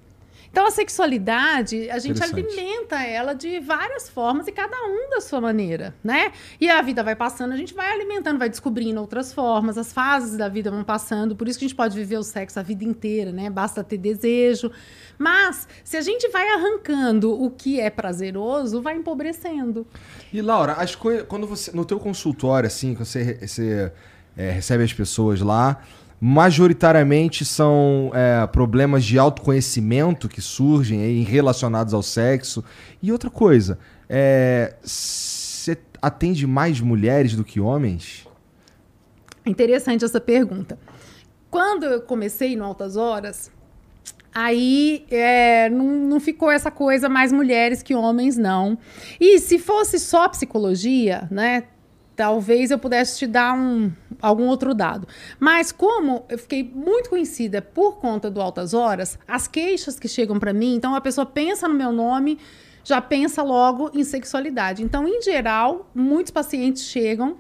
Então, 0.50 0.66
a 0.66 0.70
sexualidade, 0.70 1.90
a 1.90 1.98
gente 1.98 2.22
alimenta 2.22 3.02
ela 3.02 3.34
de 3.34 3.60
várias 3.60 4.08
formas 4.08 4.46
e 4.46 4.52
cada 4.52 4.76
um 4.76 5.10
da 5.10 5.20
sua 5.20 5.40
maneira, 5.40 5.94
né? 6.02 6.32
E 6.60 6.68
a 6.68 6.80
vida 6.82 7.02
vai 7.02 7.14
passando, 7.14 7.52
a 7.52 7.56
gente 7.56 7.74
vai 7.74 7.92
alimentando, 7.92 8.38
vai 8.38 8.48
descobrindo 8.48 9.00
outras 9.00 9.32
formas, 9.32 9.76
as 9.76 9.92
fases 9.92 10.36
da 10.36 10.48
vida 10.48 10.70
vão 10.70 10.82
passando, 10.82 11.36
por 11.36 11.48
isso 11.48 11.58
que 11.58 11.64
a 11.64 11.68
gente 11.68 11.76
pode 11.76 11.94
viver 11.94 12.18
o 12.18 12.22
sexo 12.22 12.58
a 12.58 12.62
vida 12.62 12.84
inteira, 12.84 13.30
né? 13.30 13.50
Basta 13.50 13.84
ter 13.84 13.98
desejo. 13.98 14.70
Mas, 15.18 15.68
se 15.84 15.96
a 15.96 16.00
gente 16.00 16.28
vai 16.28 16.48
arrancando 16.48 17.32
o 17.32 17.50
que 17.50 17.80
é 17.80 17.90
prazeroso, 17.90 18.80
vai 18.80 18.94
empobrecendo. 18.96 19.86
E 20.32 20.40
Laura, 20.40 20.74
as 20.74 20.94
coisas. 20.94 21.26
Quando 21.26 21.46
você. 21.46 21.72
No 21.72 21.84
teu 21.84 21.98
consultório, 21.98 22.66
assim, 22.66 22.94
que 22.94 23.04
você, 23.04 23.34
você 23.34 23.92
é, 24.36 24.50
recebe 24.50 24.84
as 24.84 24.92
pessoas 24.92 25.40
lá, 25.40 25.82
majoritariamente 26.20 27.44
são 27.44 28.10
é, 28.14 28.46
problemas 28.46 29.04
de 29.04 29.18
autoconhecimento 29.18 30.28
que 30.28 30.40
surgem 30.40 31.02
aí 31.02 31.22
relacionados 31.22 31.94
ao 31.94 32.02
sexo. 32.02 32.64
E 33.02 33.12
outra 33.12 33.30
coisa, 33.30 33.78
é, 34.08 34.74
você 34.82 35.78
atende 36.02 36.46
mais 36.46 36.80
mulheres 36.80 37.34
do 37.34 37.44
que 37.44 37.60
homens? 37.60 38.26
Interessante 39.46 40.04
essa 40.04 40.20
pergunta. 40.20 40.78
Quando 41.50 41.84
eu 41.84 42.02
comecei 42.02 42.56
no 42.56 42.64
Altas 42.64 42.96
Horas, 42.96 43.50
aí 44.34 45.06
é, 45.10 45.70
não, 45.70 45.86
não 45.86 46.20
ficou 46.20 46.50
essa 46.50 46.70
coisa 46.70 47.08
mais 47.08 47.32
mulheres 47.32 47.82
que 47.82 47.94
homens, 47.94 48.36
não. 48.36 48.76
E 49.18 49.38
se 49.38 49.58
fosse 49.58 49.98
só 49.98 50.28
psicologia, 50.28 51.26
né? 51.30 51.64
Talvez 52.18 52.72
eu 52.72 52.80
pudesse 52.80 53.16
te 53.16 53.28
dar 53.28 53.56
um, 53.56 53.92
algum 54.20 54.48
outro 54.48 54.74
dado. 54.74 55.06
Mas 55.38 55.70
como 55.70 56.24
eu 56.28 56.36
fiquei 56.36 56.64
muito 56.64 57.10
conhecida 57.10 57.62
por 57.62 57.98
conta 57.98 58.28
do 58.28 58.40
Altas 58.40 58.74
Horas, 58.74 59.16
as 59.28 59.46
queixas 59.46 60.00
que 60.00 60.08
chegam 60.08 60.36
para 60.36 60.52
mim, 60.52 60.74
então 60.74 60.96
a 60.96 61.00
pessoa 61.00 61.24
pensa 61.24 61.68
no 61.68 61.74
meu 61.74 61.92
nome, 61.92 62.36
já 62.82 63.00
pensa 63.00 63.40
logo 63.44 63.92
em 63.94 64.02
sexualidade. 64.02 64.82
Então, 64.82 65.06
em 65.06 65.22
geral, 65.22 65.88
muitos 65.94 66.32
pacientes 66.32 66.82
chegam 66.82 67.36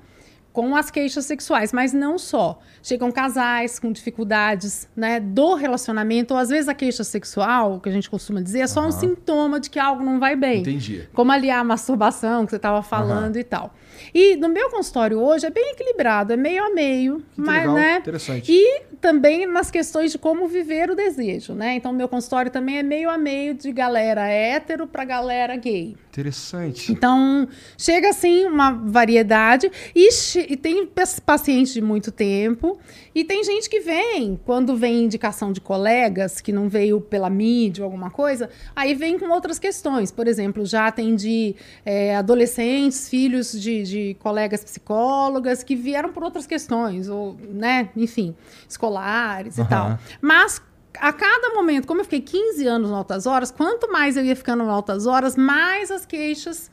com 0.52 0.76
as 0.76 0.92
queixas 0.92 1.24
sexuais, 1.26 1.72
mas 1.72 1.92
não 1.92 2.16
só. 2.16 2.60
Chegam 2.80 3.10
casais 3.10 3.80
com 3.80 3.90
dificuldades 3.90 4.88
né, 4.94 5.18
do 5.18 5.54
relacionamento, 5.54 6.34
ou 6.34 6.38
às 6.40 6.50
vezes 6.50 6.68
a 6.68 6.74
queixa 6.74 7.02
sexual, 7.02 7.80
que 7.80 7.88
a 7.88 7.92
gente 7.92 8.08
costuma 8.08 8.40
dizer, 8.40 8.60
é 8.60 8.66
só 8.68 8.80
um 8.80 8.84
Aham. 8.84 8.92
sintoma 8.92 9.58
de 9.58 9.70
que 9.70 9.78
algo 9.80 10.04
não 10.04 10.20
vai 10.20 10.36
bem. 10.36 10.60
Entendi. 10.60 11.08
Como 11.12 11.32
aliar 11.32 11.60
a 11.60 11.64
masturbação, 11.64 12.44
que 12.44 12.50
você 12.50 12.56
estava 12.56 12.80
falando 12.80 13.36
e 13.36 13.42
tal. 13.42 13.74
E 14.14 14.36
no 14.36 14.48
meu 14.48 14.70
consultório 14.70 15.18
hoje 15.20 15.46
é 15.46 15.50
bem 15.50 15.70
equilibrado, 15.72 16.32
é 16.32 16.36
meio 16.36 16.64
a 16.64 16.70
meio, 16.70 17.18
Que 17.34 17.40
mas, 17.40 17.58
legal, 17.60 17.74
né? 17.74 17.96
Interessante. 17.98 18.52
E 18.52 18.82
também 19.00 19.46
nas 19.46 19.70
questões 19.70 20.10
de 20.12 20.18
como 20.18 20.48
viver 20.48 20.90
o 20.90 20.94
desejo, 20.96 21.52
né? 21.54 21.74
Então, 21.74 21.92
meu 21.92 22.08
consultório 22.08 22.50
também 22.50 22.78
é 22.78 22.82
meio 22.82 23.08
a 23.10 23.16
meio 23.16 23.54
de 23.54 23.70
galera 23.72 24.26
hétero 24.28 24.86
para 24.86 25.04
galera 25.04 25.56
gay. 25.56 25.96
Interessante. 26.10 26.90
Então, 26.90 27.46
chega 27.76 28.08
assim 28.10 28.44
uma 28.44 28.72
variedade 28.72 29.70
e, 29.94 30.08
e 30.48 30.56
tem 30.56 30.84
pa- 30.84 31.04
pacientes 31.24 31.72
de 31.72 31.80
muito 31.80 32.10
tempo 32.10 32.76
e 33.14 33.22
tem 33.24 33.44
gente 33.44 33.70
que 33.70 33.78
vem, 33.80 34.38
quando 34.44 34.76
vem 34.76 35.04
indicação 35.04 35.52
de 35.52 35.60
colegas, 35.60 36.40
que 36.40 36.50
não 36.52 36.68
veio 36.68 37.00
pela 37.00 37.30
mídia 37.30 37.84
ou 37.84 37.86
alguma 37.86 38.10
coisa, 38.10 38.50
aí 38.74 38.94
vem 38.94 39.16
com 39.16 39.28
outras 39.30 39.60
questões. 39.60 40.10
Por 40.10 40.26
exemplo, 40.26 40.66
já 40.66 40.88
atendi 40.88 41.54
é, 41.84 42.16
adolescentes, 42.16 43.08
filhos 43.08 43.52
de, 43.52 43.82
de 43.88 44.14
colegas 44.20 44.62
psicólogas 44.62 45.62
que 45.62 45.74
vieram 45.74 46.12
por 46.12 46.22
outras 46.22 46.46
questões, 46.46 47.08
ou, 47.08 47.36
né, 47.48 47.90
enfim, 47.96 48.34
escolares 48.68 49.58
e 49.58 49.60
Aham. 49.62 49.68
tal. 49.68 49.98
Mas 50.20 50.60
a 50.98 51.12
cada 51.12 51.54
momento, 51.54 51.86
como 51.86 52.00
eu 52.00 52.04
fiquei 52.04 52.20
15 52.20 52.66
anos 52.66 52.90
no 52.90 52.96
Altas 52.96 53.26
Horas, 53.26 53.50
quanto 53.50 53.90
mais 53.90 54.16
eu 54.16 54.24
ia 54.24 54.36
ficando 54.36 54.64
no 54.64 54.70
Altas 54.70 55.06
Horas, 55.06 55.36
mais 55.36 55.90
as 55.90 56.04
queixas 56.04 56.70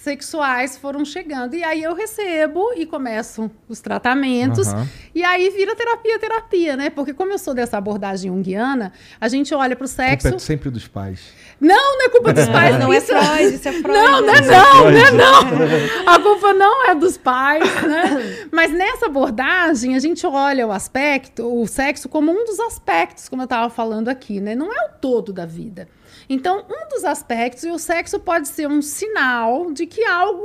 sexuais 0.00 0.78
foram 0.78 1.04
chegando. 1.04 1.54
E 1.54 1.62
aí 1.62 1.82
eu 1.82 1.94
recebo 1.94 2.72
e 2.74 2.86
começo 2.86 3.50
os 3.68 3.80
tratamentos. 3.80 4.68
Aham. 4.68 4.88
E 5.14 5.22
aí 5.22 5.50
vira 5.50 5.76
terapia, 5.76 6.18
terapia, 6.18 6.76
né? 6.76 6.90
Porque 6.90 7.12
como 7.12 7.32
eu 7.32 7.38
sou 7.38 7.52
dessa 7.52 7.76
abordagem 7.76 8.30
junguiana, 8.30 8.92
a 9.20 9.28
gente 9.28 9.54
olha 9.54 9.76
Culpa 9.76 9.88
sexo... 9.88 10.28
é 10.28 10.38
sempre 10.38 10.70
dos 10.70 10.88
pais. 10.88 11.20
Não, 11.60 11.98
não 11.98 12.06
é 12.06 12.08
culpa 12.08 12.32
dos 12.32 12.48
pais. 12.48 12.78
Não 12.78 12.92
é 12.92 12.96
isso- 12.98 13.06
Freud, 13.08 13.54
isso 13.54 13.68
é 13.68 13.72
Freud. 13.82 13.88
Não, 13.98 14.20
não 14.22 14.34
é 14.34 14.40
né? 14.40 14.46
não, 14.48 14.90
não 14.90 14.98
é 14.98 15.10
não. 15.10 16.12
A 16.14 16.18
culpa 16.18 16.52
não 16.54 16.86
é 16.86 16.94
dos 16.94 17.16
pais, 17.18 17.82
né? 17.82 18.48
Mas 18.50 18.72
nessa 18.72 19.06
abordagem, 19.06 19.94
a 19.94 19.98
gente 19.98 20.26
olha 20.26 20.66
o 20.66 20.72
aspecto, 20.72 21.46
o 21.60 21.66
sexo 21.66 22.08
como 22.08 22.32
um 22.32 22.44
dos 22.44 22.58
aspectos, 22.60 23.28
como 23.28 23.42
eu 23.42 23.44
estava 23.44 23.68
falando 23.68 24.08
aqui, 24.08 24.40
né? 24.40 24.54
Não 24.54 24.72
é 24.72 24.86
o 24.86 24.98
todo 25.00 25.32
da 25.32 25.44
vida. 25.44 25.86
Então, 26.28 26.64
um 26.70 26.88
dos 26.88 27.04
aspectos, 27.04 27.64
e 27.64 27.70
o 27.70 27.78
sexo 27.78 28.18
pode 28.20 28.48
ser 28.48 28.66
um 28.68 28.80
sinal 28.80 29.70
de 29.72 29.84
que 29.86 30.04
algo 30.04 30.44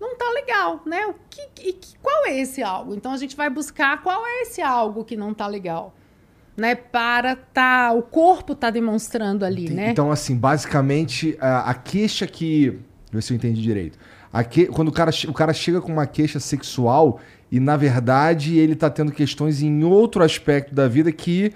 não 0.00 0.16
tá 0.16 0.28
legal, 0.30 0.80
né? 0.84 1.06
O 1.06 1.14
que, 1.30 1.42
e 1.68 1.72
que- 1.74 1.96
qual 2.02 2.26
é 2.26 2.38
esse 2.40 2.62
algo? 2.62 2.94
Então 2.94 3.12
a 3.12 3.16
gente 3.16 3.36
vai 3.36 3.48
buscar 3.48 4.02
qual 4.02 4.26
é 4.26 4.42
esse 4.42 4.60
algo 4.60 5.04
que 5.04 5.16
não 5.16 5.32
tá 5.32 5.46
legal, 5.46 5.94
né? 6.56 6.74
Para 6.74 7.36
tá, 7.36 7.92
o 7.92 8.02
corpo 8.02 8.54
tá 8.54 8.70
demonstrando 8.70 9.44
ali, 9.44 9.66
Tem- 9.66 9.76
né? 9.76 9.90
Então, 9.90 10.10
assim, 10.10 10.36
basicamente, 10.36 11.36
a, 11.40 11.70
a 11.70 11.74
queixa 11.74 12.26
que. 12.26 12.70
Deixa 12.70 12.78
eu 13.12 13.12
ver 13.12 13.22
se 13.22 13.32
eu 13.32 13.36
entendi 13.36 13.62
direito. 13.62 13.98
Que- 14.50 14.66
quando 14.66 14.88
o 14.88 14.92
cara, 14.92 15.10
o 15.28 15.32
cara 15.32 15.52
chega 15.52 15.80
com 15.80 15.92
uma 15.92 16.06
queixa 16.06 16.40
sexual 16.40 17.20
e, 17.52 17.60
na 17.60 17.76
verdade, 17.76 18.58
ele 18.58 18.74
tá 18.74 18.90
tendo 18.90 19.12
questões 19.12 19.62
em 19.62 19.84
outro 19.84 20.24
aspecto 20.24 20.74
da 20.74 20.88
vida 20.88 21.12
que 21.12 21.52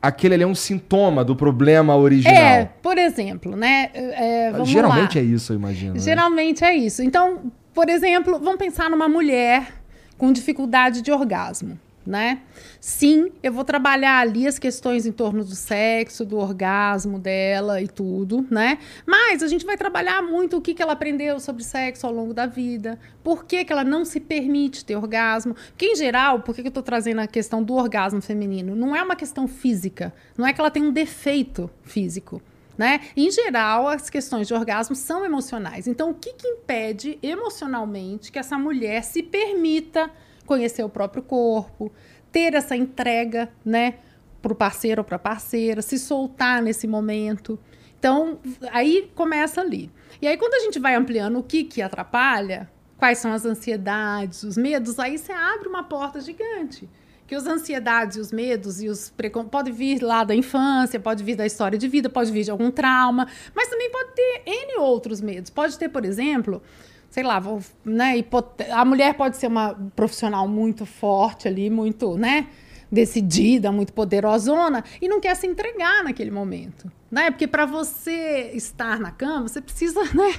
aquele 0.00 0.34
ali 0.34 0.42
é 0.42 0.46
um 0.46 0.54
sintoma 0.54 1.24
do 1.24 1.34
problema 1.34 1.96
original. 1.96 2.34
É, 2.34 2.64
por 2.82 2.98
exemplo, 2.98 3.56
né? 3.56 3.90
é, 3.94 4.50
vamos 4.52 4.68
Geralmente 4.68 5.16
lá. 5.18 5.24
é 5.24 5.24
isso, 5.24 5.52
eu 5.52 5.56
imagino. 5.56 5.94
né? 5.94 5.98
Geralmente 6.00 6.64
é 6.64 6.74
isso. 6.74 7.02
Então, 7.02 7.52
por 7.74 7.88
exemplo, 7.88 8.38
vamos 8.38 8.58
pensar 8.58 8.90
numa 8.90 9.08
mulher 9.08 9.72
com 10.18 10.32
dificuldade 10.32 11.02
de 11.02 11.10
orgasmo, 11.10 11.78
né? 12.04 12.42
Sim, 12.80 13.30
eu 13.42 13.52
vou 13.52 13.64
trabalhar 13.64 14.18
ali 14.18 14.46
as 14.46 14.58
questões 14.58 15.06
em 15.06 15.12
torno 15.12 15.44
do 15.44 15.54
sexo, 15.54 16.24
do 16.24 16.36
orgasmo 16.36 17.18
dela 17.18 17.80
e 17.80 17.86
tudo, 17.86 18.46
né? 18.50 18.78
Mas 19.06 19.42
a 19.42 19.46
gente 19.46 19.64
vai 19.64 19.76
trabalhar 19.76 20.22
muito 20.22 20.56
o 20.56 20.60
que, 20.60 20.74
que 20.74 20.82
ela 20.82 20.92
aprendeu 20.92 21.38
sobre 21.38 21.62
sexo 21.62 22.06
ao 22.06 22.12
longo 22.12 22.34
da 22.34 22.46
vida, 22.46 22.98
por 23.22 23.44
que, 23.44 23.64
que 23.64 23.72
ela 23.72 23.84
não 23.84 24.04
se 24.04 24.18
permite 24.18 24.84
ter 24.84 24.96
orgasmo. 24.96 25.54
Porque, 25.54 25.86
em 25.86 25.96
geral, 25.96 26.40
por 26.40 26.54
que, 26.54 26.62
que 26.62 26.68
eu 26.68 26.70
estou 26.70 26.82
trazendo 26.82 27.20
a 27.20 27.26
questão 27.26 27.62
do 27.62 27.74
orgasmo 27.74 28.20
feminino? 28.20 28.74
Não 28.74 28.96
é 28.96 29.02
uma 29.02 29.16
questão 29.16 29.46
física, 29.46 30.12
não 30.36 30.46
é 30.46 30.52
que 30.52 30.60
ela 30.60 30.70
tem 30.70 30.82
um 30.82 30.92
defeito 30.92 31.70
físico. 31.82 32.42
Né? 32.76 33.00
Em 33.14 33.30
geral, 33.30 33.86
as 33.86 34.08
questões 34.08 34.48
de 34.48 34.54
orgasmo 34.54 34.96
são 34.96 35.24
emocionais. 35.24 35.86
Então, 35.86 36.10
o 36.10 36.14
que, 36.14 36.32
que 36.32 36.48
impede 36.48 37.18
emocionalmente 37.22 38.32
que 38.32 38.38
essa 38.38 38.58
mulher 38.58 39.04
se 39.04 39.22
permita 39.22 40.10
conhecer 40.46 40.82
o 40.82 40.88
próprio 40.88 41.22
corpo, 41.22 41.92
ter 42.30 42.54
essa 42.54 42.76
entrega, 42.76 43.48
né, 43.64 43.94
para 44.40 44.52
o 44.52 44.56
parceiro 44.56 45.00
ou 45.00 45.04
para 45.04 45.16
a 45.16 45.20
parceira, 45.20 45.82
se 45.82 45.98
soltar 45.98 46.62
nesse 46.62 46.86
momento? 46.86 47.58
Então, 47.98 48.38
aí 48.70 49.10
começa 49.14 49.60
ali. 49.60 49.90
E 50.20 50.26
aí, 50.26 50.36
quando 50.36 50.54
a 50.54 50.60
gente 50.60 50.78
vai 50.78 50.94
ampliando 50.94 51.38
o 51.38 51.42
que, 51.42 51.64
que 51.64 51.80
atrapalha, 51.80 52.68
quais 52.98 53.18
são 53.18 53.32
as 53.32 53.44
ansiedades, 53.44 54.42
os 54.42 54.56
medos, 54.56 54.98
aí 54.98 55.18
você 55.18 55.32
abre 55.32 55.68
uma 55.68 55.84
porta 55.84 56.20
gigante 56.20 56.88
que 57.32 57.36
as 57.36 57.46
ansiedades 57.46 58.18
e 58.18 58.20
os 58.20 58.30
medos 58.30 58.82
e 58.82 58.88
os 58.90 59.08
precon... 59.08 59.44
pode 59.44 59.72
vir 59.72 60.02
lá 60.02 60.22
da 60.22 60.34
infância, 60.34 61.00
pode 61.00 61.24
vir 61.24 61.34
da 61.34 61.46
história 61.46 61.78
de 61.78 61.88
vida, 61.88 62.10
pode 62.10 62.30
vir 62.30 62.44
de 62.44 62.50
algum 62.50 62.70
trauma, 62.70 63.26
mas 63.54 63.68
também 63.68 63.90
pode 63.90 64.10
ter 64.14 64.42
N 64.44 64.76
outros 64.80 65.22
medos. 65.22 65.50
Pode 65.50 65.78
ter, 65.78 65.88
por 65.88 66.04
exemplo, 66.04 66.62
sei 67.12 67.22
lá, 67.22 67.38
vou, 67.38 67.60
né, 67.84 68.16
hipote... 68.16 68.64
a 68.70 68.86
mulher 68.86 69.12
pode 69.12 69.36
ser 69.36 69.46
uma 69.46 69.78
profissional 69.94 70.48
muito 70.48 70.86
forte 70.86 71.46
ali, 71.46 71.68
muito, 71.68 72.16
né, 72.16 72.46
decidida, 72.90 73.70
muito 73.70 73.92
poderosona 73.92 74.82
e 75.00 75.06
não 75.08 75.20
quer 75.20 75.36
se 75.36 75.46
entregar 75.46 76.02
naquele 76.02 76.30
momento, 76.30 76.90
né? 77.10 77.30
Porque 77.30 77.46
para 77.46 77.66
você 77.66 78.50
estar 78.54 78.98
na 78.98 79.10
cama, 79.10 79.46
você 79.46 79.60
precisa, 79.60 80.02
né, 80.14 80.34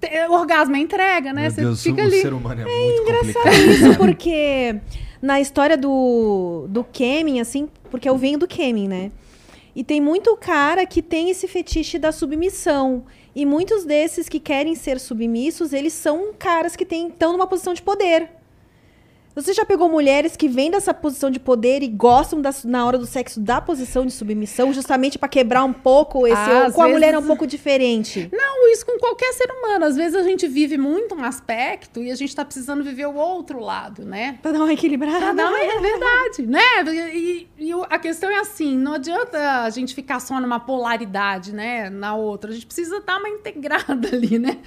ter, 0.00 0.28
orgasmo 0.28 0.74
é 0.74 0.80
entrega, 0.80 1.32
né? 1.32 1.42
Meu 1.42 1.50
você 1.52 1.60
Deus, 1.60 1.82
fica 1.84 2.02
o 2.02 2.06
ali. 2.06 2.20
ser 2.20 2.32
humano 2.32 2.62
é, 2.62 2.64
muito 2.64 3.04
complicado. 3.04 3.54
Isso 3.54 3.94
porque 3.98 4.80
na 5.22 5.40
história 5.40 5.76
do, 5.76 6.66
do 6.68 6.82
Kemin, 6.82 7.38
assim, 7.38 7.68
porque 7.92 8.08
eu 8.08 8.18
venho 8.18 8.40
do 8.40 8.48
Kemin, 8.48 8.88
né? 8.88 9.12
E 9.72 9.84
tem 9.84 10.00
muito 10.00 10.36
cara 10.36 10.84
que 10.84 11.00
tem 11.00 11.30
esse 11.30 11.46
fetiche 11.46 11.96
da 11.96 12.10
submissão. 12.10 13.04
E 13.38 13.46
muitos 13.46 13.84
desses 13.84 14.28
que 14.28 14.40
querem 14.40 14.74
ser 14.74 14.98
submissos, 14.98 15.72
eles 15.72 15.92
são 15.92 16.34
caras 16.36 16.74
que 16.74 16.82
estão 16.82 17.30
numa 17.30 17.46
posição 17.46 17.72
de 17.72 17.80
poder. 17.80 18.28
Você 19.40 19.52
já 19.52 19.64
pegou 19.64 19.88
mulheres 19.88 20.36
que 20.36 20.48
vêm 20.48 20.70
dessa 20.70 20.92
posição 20.92 21.30
de 21.30 21.38
poder 21.38 21.82
e 21.82 21.88
gostam 21.88 22.40
da- 22.40 22.50
na 22.64 22.84
hora 22.84 22.98
do 22.98 23.06
sexo 23.06 23.40
da 23.40 23.60
posição 23.60 24.04
de 24.04 24.12
submissão, 24.12 24.72
justamente 24.72 25.18
para 25.18 25.28
quebrar 25.28 25.64
um 25.64 25.72
pouco 25.72 26.26
esse. 26.26 26.36
Ah, 26.36 26.64
ou 26.66 26.72
com 26.72 26.82
a 26.82 26.88
mulher 26.88 27.08
é 27.14 27.18
um 27.18 27.20
vezes- 27.20 27.26
pouco 27.28 27.46
diferente. 27.46 28.28
Não, 28.32 28.72
isso 28.72 28.84
com 28.84 28.98
qualquer 28.98 29.32
ser 29.32 29.48
humano. 29.50 29.84
Às 29.84 29.96
vezes 29.96 30.14
a 30.16 30.22
gente 30.22 30.46
vive 30.48 30.76
muito 30.76 31.14
um 31.14 31.22
aspecto 31.24 32.02
e 32.02 32.10
a 32.10 32.14
gente 32.14 32.34
tá 32.34 32.44
precisando 32.44 32.82
viver 32.82 33.06
o 33.06 33.14
outro 33.14 33.60
lado, 33.60 34.04
né? 34.04 34.38
Pra 34.42 34.50
dar 34.52 34.58
uma 34.58 34.72
equilibrada. 34.72 35.18
Pra 35.18 35.32
dar 35.32 35.48
uma- 35.48 35.58
é 35.58 35.80
verdade, 35.80 36.46
né? 36.46 36.60
E, 37.14 37.48
e 37.58 37.72
a 37.88 37.98
questão 37.98 38.28
é 38.30 38.38
assim, 38.40 38.76
não 38.76 38.94
adianta 38.94 39.62
a 39.62 39.70
gente 39.70 39.94
ficar 39.94 40.20
só 40.20 40.40
numa 40.40 40.58
polaridade, 40.60 41.52
né? 41.54 41.88
Na 41.90 42.14
outra. 42.16 42.50
A 42.50 42.54
gente 42.54 42.66
precisa 42.66 43.00
dar 43.00 43.18
uma 43.18 43.28
integrada 43.28 44.08
ali, 44.12 44.38
né? 44.38 44.58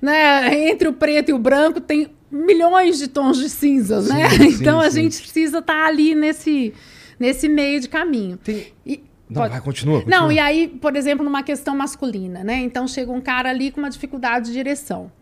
né? 0.00 0.68
Entre 0.70 0.86
o 0.88 0.92
preto 0.92 1.30
e 1.30 1.32
o 1.32 1.38
branco 1.38 1.80
tem 1.80 2.08
milhões 2.32 2.98
de 2.98 3.08
tons 3.08 3.36
de 3.38 3.48
cinzas, 3.50 4.08
né? 4.08 4.28
Sim, 4.30 4.50
sim, 4.52 4.60
então 4.62 4.80
a 4.80 4.90
sim. 4.90 5.02
gente 5.02 5.20
precisa 5.20 5.58
estar 5.58 5.86
ali 5.86 6.14
nesse, 6.14 6.72
nesse 7.20 7.48
meio 7.48 7.78
de 7.80 7.88
caminho. 7.88 8.36
Tem- 8.38 8.72
E- 8.86 9.02
Não, 9.28 9.42
pode- 9.42 9.52
vai, 9.52 9.60
continua. 9.60 9.98
continua. 10.00 10.20
não, 10.20 10.32
e 10.32 10.38
aí, 10.38 10.68
por 10.68 10.96
exemplo, 10.96 11.24
numa 11.24 11.42
questão 11.42 11.76
masculina, 11.76 12.42
né? 12.42 12.56
Então 12.60 12.88
chega 12.88 13.12
um 13.12 13.20
cara 13.20 13.50
ali 13.50 13.70
com 13.70 13.80
uma 13.80 13.90
dificuldade 13.90 14.46
de 14.46 14.52
direção. 14.54 15.12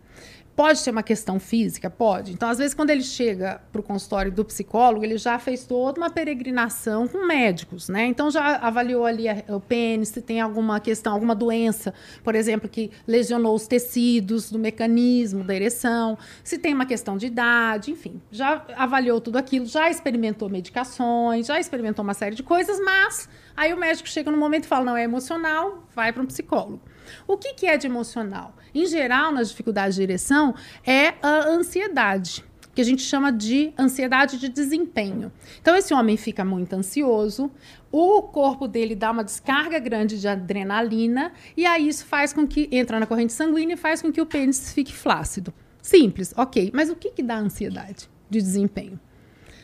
Pode 0.61 0.77
ser 0.77 0.91
uma 0.91 1.01
questão 1.01 1.39
física? 1.39 1.89
Pode. 1.89 2.33
Então, 2.33 2.47
às 2.47 2.59
vezes, 2.59 2.75
quando 2.75 2.91
ele 2.91 3.01
chega 3.01 3.59
para 3.71 3.81
o 3.81 3.83
consultório 3.83 4.31
do 4.31 4.45
psicólogo, 4.45 5.03
ele 5.03 5.17
já 5.17 5.39
fez 5.39 5.65
toda 5.65 5.99
uma 5.99 6.11
peregrinação 6.11 7.07
com 7.07 7.25
médicos, 7.25 7.89
né? 7.89 8.05
Então, 8.05 8.29
já 8.29 8.57
avaliou 8.57 9.03
ali 9.07 9.27
a- 9.27 9.43
o 9.49 9.59
pênis, 9.59 10.09
se 10.09 10.21
tem 10.21 10.39
alguma 10.39 10.79
questão, 10.79 11.13
alguma 11.13 11.33
doença, 11.33 11.95
por 12.23 12.35
exemplo, 12.35 12.69
que 12.69 12.91
lesionou 13.07 13.55
os 13.55 13.65
tecidos 13.65 14.51
do 14.51 14.59
mecanismo 14.59 15.43
da 15.43 15.55
ereção, 15.55 16.15
se 16.43 16.59
tem 16.59 16.75
uma 16.75 16.85
questão 16.85 17.17
de 17.17 17.25
idade, 17.25 17.89
enfim. 17.89 18.21
Já 18.31 18.63
avaliou 18.75 19.19
tudo 19.19 19.37
aquilo, 19.37 19.65
já 19.65 19.89
experimentou 19.89 20.47
medicações, 20.47 21.47
já 21.47 21.59
experimentou 21.59 22.03
uma 22.03 22.13
série 22.13 22.35
de 22.35 22.43
coisas, 22.43 22.79
mas 22.79 23.27
aí 23.57 23.73
o 23.73 23.77
médico 23.77 24.07
chega 24.07 24.29
no 24.29 24.37
momento 24.37 24.65
e 24.65 24.67
fala: 24.67 24.85
não, 24.85 24.95
é 24.95 25.03
emocional, 25.03 25.87
vai 25.95 26.13
para 26.13 26.21
um 26.21 26.27
psicólogo. 26.27 26.79
O 27.27 27.37
que, 27.37 27.53
que 27.53 27.65
é 27.65 27.77
de 27.77 27.87
emocional? 27.87 28.55
Em 28.73 28.85
geral, 28.85 29.31
nas 29.31 29.49
dificuldades 29.49 29.95
de 29.95 30.03
ereção, 30.03 30.55
é 30.85 31.13
a 31.21 31.47
ansiedade, 31.47 32.43
que 32.73 32.81
a 32.81 32.83
gente 32.83 33.01
chama 33.01 33.31
de 33.31 33.73
ansiedade 33.77 34.37
de 34.37 34.47
desempenho. 34.47 35.31
Então, 35.61 35.75
esse 35.75 35.93
homem 35.93 36.15
fica 36.17 36.45
muito 36.45 36.73
ansioso, 36.73 37.51
o 37.91 38.21
corpo 38.21 38.67
dele 38.67 38.95
dá 38.95 39.11
uma 39.11 39.23
descarga 39.23 39.79
grande 39.79 40.19
de 40.19 40.27
adrenalina, 40.27 41.33
e 41.57 41.65
aí 41.65 41.87
isso 41.87 42.05
faz 42.05 42.31
com 42.31 42.47
que 42.47 42.69
entra 42.71 42.99
na 42.99 43.05
corrente 43.05 43.33
sanguínea 43.33 43.73
e 43.73 43.77
faz 43.77 44.01
com 44.01 44.11
que 44.11 44.21
o 44.21 44.25
pênis 44.25 44.73
fique 44.73 44.93
flácido. 44.93 45.53
Simples, 45.81 46.33
ok. 46.37 46.71
Mas 46.73 46.89
o 46.89 46.95
que, 46.95 47.11
que 47.11 47.23
dá 47.23 47.37
ansiedade 47.37 48.09
de 48.29 48.39
desempenho? 48.39 48.99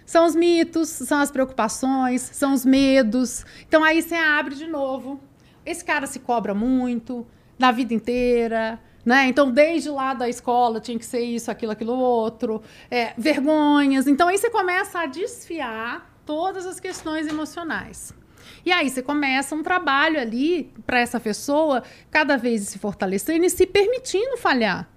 São 0.06 0.26
os 0.26 0.36
mitos, 0.36 0.88
são 0.88 1.20
as 1.20 1.30
preocupações, 1.30 2.22
são 2.22 2.54
os 2.54 2.66
medos. 2.66 3.46
Então 3.68 3.84
aí 3.84 4.02
você 4.02 4.16
abre 4.16 4.56
de 4.56 4.66
novo. 4.66 5.20
Esse 5.68 5.84
cara 5.84 6.08
se 6.08 6.20
cobra 6.20 6.54
muito, 6.54 7.28
na 7.60 7.72
vida 7.72 7.94
inteira, 7.94 8.80
Né? 9.06 9.28
Então, 9.28 9.50
desde 9.50 9.90
lá 9.90 10.14
da 10.14 10.28
escola 10.28 10.82
tinha 10.82 11.00
que 11.00 11.06
ser 11.06 11.22
isso, 11.22 11.50
aquilo, 11.50 11.72
aquilo 11.72 11.94
outro, 11.94 12.62
é, 12.92 13.14
vergonhas. 13.18 14.06
Então, 14.06 14.28
aí 14.28 14.38
você 14.38 14.50
começa 14.50 15.00
a 15.00 15.06
desfiar 15.06 16.20
todas 16.26 16.66
as 16.66 16.78
questões 16.78 17.26
emocionais. 17.26 18.14
E 18.66 18.72
aí 18.72 18.90
você 18.90 19.02
começa 19.02 19.56
um 19.56 19.64
trabalho 19.64 20.20
ali 20.20 20.74
para 20.86 21.00
essa 21.00 21.22
pessoa 21.22 21.84
cada 22.12 22.36
vez 22.36 22.64
se 22.64 22.78
fortalecendo 22.78 23.46
e 23.46 23.50
se 23.50 23.66
permitindo 23.66 24.36
falhar. 24.36 24.90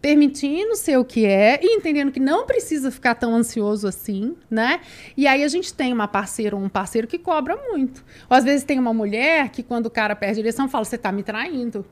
Permitindo 0.00 0.76
ser 0.76 0.98
o 0.98 1.04
que 1.04 1.24
é 1.24 1.58
e 1.62 1.76
entendendo 1.76 2.12
que 2.12 2.20
não 2.20 2.46
precisa 2.46 2.90
ficar 2.90 3.14
tão 3.14 3.34
ansioso 3.34 3.88
assim, 3.88 4.36
né? 4.50 4.80
E 5.16 5.26
aí 5.26 5.42
a 5.42 5.48
gente 5.48 5.72
tem 5.72 5.92
uma 5.92 6.06
parceira 6.06 6.54
ou 6.54 6.62
um 6.62 6.68
parceiro 6.68 7.06
que 7.06 7.18
cobra 7.18 7.56
muito. 7.56 8.04
Ou 8.28 8.36
às 8.36 8.44
vezes 8.44 8.64
tem 8.64 8.78
uma 8.78 8.94
mulher 8.94 9.48
que, 9.48 9.62
quando 9.62 9.86
o 9.86 9.90
cara 9.90 10.14
perde 10.14 10.40
a 10.40 10.42
direção, 10.42 10.68
fala: 10.68 10.84
Você 10.84 10.98
tá 10.98 11.10
me 11.10 11.22
traindo. 11.22 11.84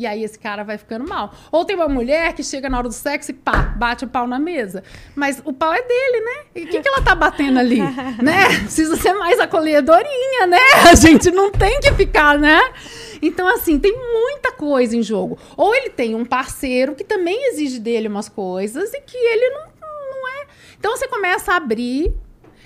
E 0.00 0.06
aí 0.06 0.24
esse 0.24 0.38
cara 0.38 0.64
vai 0.64 0.78
ficando 0.78 1.06
mal. 1.06 1.30
Ou 1.52 1.62
tem 1.62 1.76
uma 1.76 1.86
mulher 1.86 2.32
que 2.32 2.42
chega 2.42 2.70
na 2.70 2.78
hora 2.78 2.88
do 2.88 2.94
sexo 2.94 3.32
e 3.32 3.34
pá, 3.34 3.74
bate 3.76 4.06
o 4.06 4.08
pau 4.08 4.26
na 4.26 4.38
mesa. 4.38 4.82
Mas 5.14 5.42
o 5.44 5.52
pau 5.52 5.74
é 5.74 5.82
dele, 5.82 6.24
né? 6.24 6.44
E 6.54 6.64
o 6.64 6.68
que, 6.68 6.80
que 6.80 6.88
ela 6.88 7.02
tá 7.02 7.14
batendo 7.14 7.58
ali? 7.58 7.80
né? 8.22 8.46
Precisa 8.60 8.96
ser 8.96 9.12
mais 9.12 9.38
acolhedorinha, 9.38 10.46
né? 10.46 10.56
A 10.90 10.94
gente 10.94 11.30
não 11.30 11.52
tem 11.52 11.80
que 11.80 11.92
ficar, 11.92 12.38
né? 12.38 12.58
Então, 13.20 13.46
assim, 13.46 13.78
tem 13.78 13.92
muita 13.92 14.52
coisa 14.52 14.96
em 14.96 15.02
jogo. 15.02 15.38
Ou 15.54 15.74
ele 15.74 15.90
tem 15.90 16.14
um 16.14 16.24
parceiro 16.24 16.94
que 16.94 17.04
também 17.04 17.50
exige 17.50 17.78
dele 17.78 18.08
umas 18.08 18.30
coisas 18.30 18.94
e 18.94 19.02
que 19.02 19.18
ele 19.18 19.50
não, 19.50 19.66
não 20.12 20.28
é. 20.28 20.46
Então 20.78 20.96
você 20.96 21.06
começa 21.08 21.52
a 21.52 21.56
abrir 21.56 22.10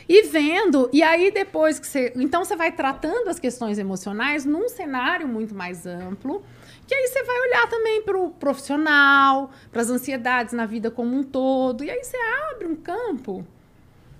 e 0.08 0.22
vendo, 0.22 0.88
e 0.92 1.02
aí 1.02 1.30
depois 1.30 1.80
que 1.80 1.86
você. 1.86 2.12
Então 2.14 2.44
você 2.44 2.54
vai 2.54 2.70
tratando 2.70 3.28
as 3.28 3.40
questões 3.40 3.78
emocionais 3.78 4.44
num 4.44 4.68
cenário 4.68 5.26
muito 5.26 5.52
mais 5.52 5.84
amplo. 5.84 6.44
Que 6.86 6.94
aí 6.94 7.06
você 7.08 7.22
vai 7.24 7.40
olhar 7.40 7.68
também 7.68 8.02
para 8.02 8.18
o 8.18 8.30
profissional, 8.30 9.50
para 9.72 9.80
as 9.82 9.90
ansiedades 9.90 10.52
na 10.52 10.66
vida 10.66 10.90
como 10.90 11.16
um 11.16 11.22
todo. 11.22 11.82
E 11.84 11.90
aí 11.90 12.02
você 12.02 12.16
abre 12.52 12.66
um 12.66 12.76
campo 12.76 13.46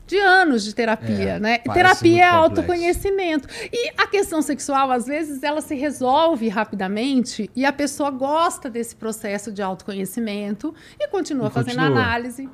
de 0.07 0.19
anos 0.19 0.65
de 0.65 0.75
terapia, 0.75 1.33
É, 1.37 1.39
né? 1.41 1.59
Terapia 1.59 2.23
é 2.25 2.29
autoconhecimento. 2.29 3.49
E 3.73 3.91
a 3.97 4.07
questão 4.07 4.43
sexual, 4.43 4.91
às 4.91 5.07
vezes, 5.07 5.43
ela 5.43 5.61
se 5.61 5.75
resolve 5.75 6.49
rapidamente 6.49 7.51
e 7.57 7.65
a 7.65 7.73
pessoa 7.73 8.11
gosta 8.11 8.69
desse 8.69 8.95
processo 8.97 9.51
de 9.53 9.63
autoconhecimento 9.63 10.75
e 11.01 11.09
continua 11.09 11.49
E 11.49 11.51
fazendo 11.51 11.77
continua. 11.77 12.01
análise 12.01 12.49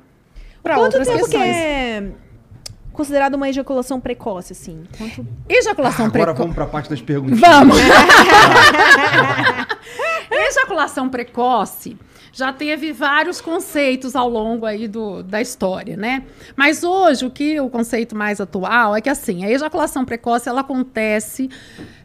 para 0.63 0.75
Quanto 0.75 0.83
outras 0.97 1.07
tempo 1.07 1.19
que 1.25 1.31
questões. 1.31 1.55
é 1.55 2.11
considerado 2.91 3.35
uma 3.35 3.49
ejaculação 3.49 3.99
precoce, 3.99 4.53
assim? 4.53 4.83
Quanto... 4.97 5.25
Ejaculação 5.47 6.05
Agora 6.05 6.23
precoce. 6.25 6.39
vamos 6.39 6.55
pra 6.55 6.65
parte 6.65 6.89
das 6.89 7.01
perguntas. 7.01 7.39
Vamos! 7.39 7.77
Ejaculação 10.31 11.09
precoce 11.09 11.97
já 12.33 12.53
teve 12.53 12.93
vários 12.93 13.41
conceitos 13.41 14.15
ao 14.15 14.29
longo 14.29 14.65
aí 14.65 14.87
do, 14.87 15.21
da 15.21 15.41
história, 15.41 15.97
né? 15.97 16.23
Mas 16.55 16.83
hoje, 16.83 17.25
o 17.25 17.29
que 17.29 17.59
o 17.59 17.69
conceito 17.69 18.15
mais 18.15 18.39
atual 18.39 18.95
é 18.95 19.01
que 19.01 19.09
assim, 19.09 19.43
a 19.43 19.51
ejaculação 19.51 20.05
precoce 20.05 20.47
ela 20.47 20.61
acontece 20.61 21.49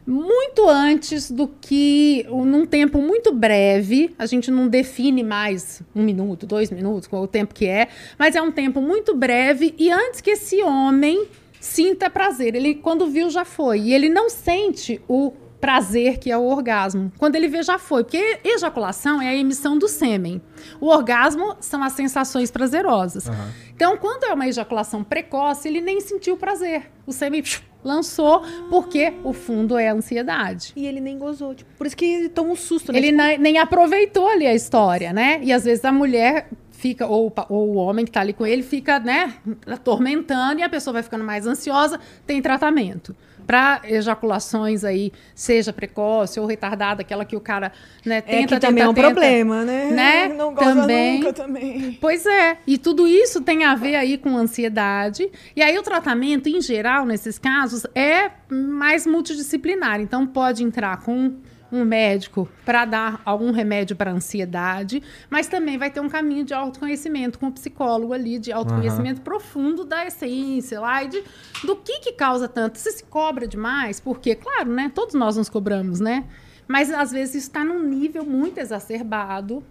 muito 0.05 0.67
antes 0.67 1.31
do 1.31 1.47
que 1.47 2.25
num 2.29 2.65
tempo 2.65 3.01
muito 3.01 3.33
breve. 3.33 4.13
A 4.17 4.25
gente 4.25 4.51
não 4.51 4.67
define 4.67 5.23
mais 5.23 5.81
um 5.95 6.03
minuto, 6.03 6.45
dois 6.45 6.71
minutos, 6.71 7.07
qual 7.07 7.23
o 7.23 7.27
tempo 7.27 7.53
que 7.53 7.65
é, 7.65 7.87
mas 8.17 8.35
é 8.35 8.41
um 8.41 8.51
tempo 8.51 8.81
muito 8.81 9.15
breve 9.15 9.73
e 9.77 9.91
antes 9.91 10.21
que 10.21 10.31
esse 10.31 10.61
homem 10.61 11.27
sinta 11.59 12.09
prazer. 12.09 12.55
Ele, 12.55 12.75
quando 12.75 13.07
viu, 13.07 13.29
já 13.29 13.43
foi. 13.43 13.79
E 13.79 13.93
ele 13.93 14.09
não 14.09 14.29
sente 14.29 15.01
o 15.07 15.33
prazer 15.59 16.17
que 16.17 16.31
é 16.31 16.37
o 16.37 16.43
orgasmo. 16.45 17.11
Quando 17.17 17.35
ele 17.35 17.47
vê, 17.47 17.63
já 17.63 17.77
foi. 17.79 18.03
Porque 18.03 18.39
ejaculação 18.43 19.21
é 19.21 19.29
a 19.29 19.35
emissão 19.35 19.77
do 19.77 19.87
sêmen. 19.87 20.41
O 20.79 20.87
orgasmo 20.87 21.55
são 21.59 21.83
as 21.83 21.93
sensações 21.93 22.51
prazerosas. 22.51 23.29
Então, 23.75 23.97
quando 23.97 24.23
é 24.25 24.33
uma 24.33 24.47
ejaculação 24.47 25.03
precoce, 25.03 25.67
ele 25.67 25.81
nem 25.81 25.99
sentiu 26.01 26.37
prazer. 26.37 26.91
O 27.05 27.11
sêmen 27.11 27.41
psh, 27.41 27.63
lançou, 27.83 28.43
porque 28.69 29.13
o 29.23 29.33
fundo 29.33 29.77
é 29.77 29.89
a 29.89 29.93
ansiedade. 29.93 30.73
E 30.75 30.85
ele 30.85 30.99
nem 30.99 31.17
gozou. 31.17 31.55
Tipo, 31.55 31.69
por 31.77 31.87
isso 31.87 31.95
que 31.95 32.05
ele 32.05 32.29
toma 32.29 32.51
um 32.51 32.55
susto, 32.55 32.91
né? 32.91 32.97
Ele 32.99 33.11
Tipo, 33.11 33.41
nem, 33.41 33.57
aproveitou 33.57 34.27
ali 34.27 34.45
a 34.45 34.53
história, 34.53 35.13
né? 35.13 35.39
E 35.43 35.51
às 35.53 35.63
vezes 35.63 35.83
a 35.85 35.91
mulher 35.91 36.49
fica, 36.71 37.07
ou, 37.07 37.33
ou 37.49 37.69
o 37.69 37.75
homem 37.75 38.05
que 38.05 38.11
tá 38.11 38.21
ali 38.21 38.33
com 38.33 38.45
ele, 38.45 38.61
fica, 38.61 38.99
né, 38.99 39.33
atormentando 39.65 40.59
e 40.59 40.63
a 40.63 40.69
pessoa 40.69 40.93
vai 40.93 41.03
ficando 41.03 41.23
mais 41.23 41.47
ansiosa, 41.47 41.99
tem 42.25 42.39
tratamento. 42.39 43.15
Para 43.47 43.81
ejaculações 43.85 44.83
aí, 44.83 45.13
seja 45.33 45.71
precoce 45.71 46.37
ou 46.37 46.45
retardada, 46.45 47.01
aquela 47.01 47.23
que 47.23 47.35
o 47.35 47.39
cara, 47.39 47.71
né, 48.05 48.17
é 48.17 48.21
tenta, 48.21 48.55
que 48.55 48.61
também 48.61 48.83
tenta, 48.83 48.85
é 48.85 48.89
um 48.89 48.93
tenta. 48.93 49.07
problema, 49.07 49.63
né? 49.63 49.89
Né? 49.89 50.27
Não 50.27 50.53
goza 50.53 50.75
Também. 50.81 51.19
nunca 51.19 51.31
também. 51.33 51.97
Pois 52.01 52.25
é, 52.25 52.57
e 52.67 52.77
tudo 52.77 53.07
isso 53.07 53.39
tem 53.41 53.63
a 53.63 53.73
ver 53.73 53.95
aí 53.95 54.17
com 54.17 54.35
ansiedade. 54.35 55.31
E 55.55 55.61
aí 55.61 55.79
o 55.79 55.81
tratamento, 55.81 56.49
em 56.49 56.59
geral, 56.61 57.05
nesses 57.05 57.39
casos, 57.39 57.85
é 57.95 58.29
mais 58.49 59.07
multidisciplinar. 59.07 60.01
Então 60.01 60.27
pode 60.27 60.61
entrar 60.61 61.01
com 61.01 61.35
um 61.71 61.83
médico 61.83 62.47
para 62.65 62.85
dar 62.85 63.21
algum 63.25 63.51
remédio 63.51 63.95
para 63.95 64.11
ansiedade, 64.11 65.03
mas 65.29 65.47
também 65.47 65.77
vai 65.77 65.89
ter 65.89 65.99
um 65.99 66.09
caminho 66.09 66.43
de 66.45 66.53
autoconhecimento 66.53 67.37
com 67.37 67.47
o 67.47 67.51
psicólogo 67.51 68.13
ali, 68.13 68.39
de 68.39 68.51
autoconhecimento 68.51 69.21
profundo 69.21 69.83
da 69.83 70.05
essência 70.05 70.79
lá 70.79 71.03
e 71.03 71.07
de, 71.09 71.23
do 71.63 71.75
que 71.75 71.99
que 71.99 72.13
causa 72.13 72.47
tanto. 72.47 72.77
Se 72.77 72.91
se 72.91 73.03
cobra 73.03 73.47
demais, 73.47 73.99
porque, 73.99 74.35
claro, 74.35 74.71
né? 74.71 74.91
Todos 74.93 75.13
nós 75.13 75.35
nos 75.35 75.49
cobramos, 75.49 75.99
né? 75.99 76.23
Mas 76.67 76.91
às 76.91 77.11
vezes 77.11 77.35
isso 77.35 77.47
está 77.47 77.63
num 77.63 77.81
nível 77.83 78.25
muito 78.25 78.57
exacerbado 78.59 79.63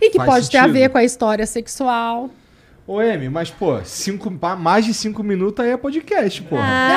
e 0.00 0.10
que 0.10 0.18
Faz 0.18 0.28
pode 0.28 0.50
ter 0.50 0.58
a 0.58 0.62
sentido. 0.62 0.74
ver 0.78 0.88
com 0.90 0.98
a 0.98 1.04
história 1.04 1.46
sexual. 1.46 2.30
Ô, 2.90 3.02
Emi, 3.02 3.28
mas, 3.28 3.50
pô, 3.50 3.78
cinco, 3.84 4.30
mais 4.58 4.82
de 4.86 4.94
cinco 4.94 5.22
minutos 5.22 5.62
aí 5.62 5.72
é 5.72 5.76
podcast, 5.76 6.40
pô. 6.40 6.56
Ah, 6.58 6.96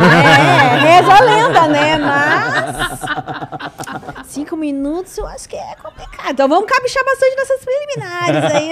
é, 0.00 0.78
reza 0.78 1.12
a 1.12 1.20
lenda, 1.20 1.66
né? 1.66 1.98
Mas. 1.98 3.00
Cinco 4.32 4.56
minutos 4.56 5.18
eu 5.18 5.26
acho 5.26 5.48
que 5.48 5.56
é 5.56 5.74
complicado. 5.82 6.30
Então 6.30 6.48
vamos 6.48 6.70
caprichar 6.70 7.04
bastante 7.04 7.36
nessas 7.36 7.60
preliminares 7.64 8.44
aí. 8.54 8.70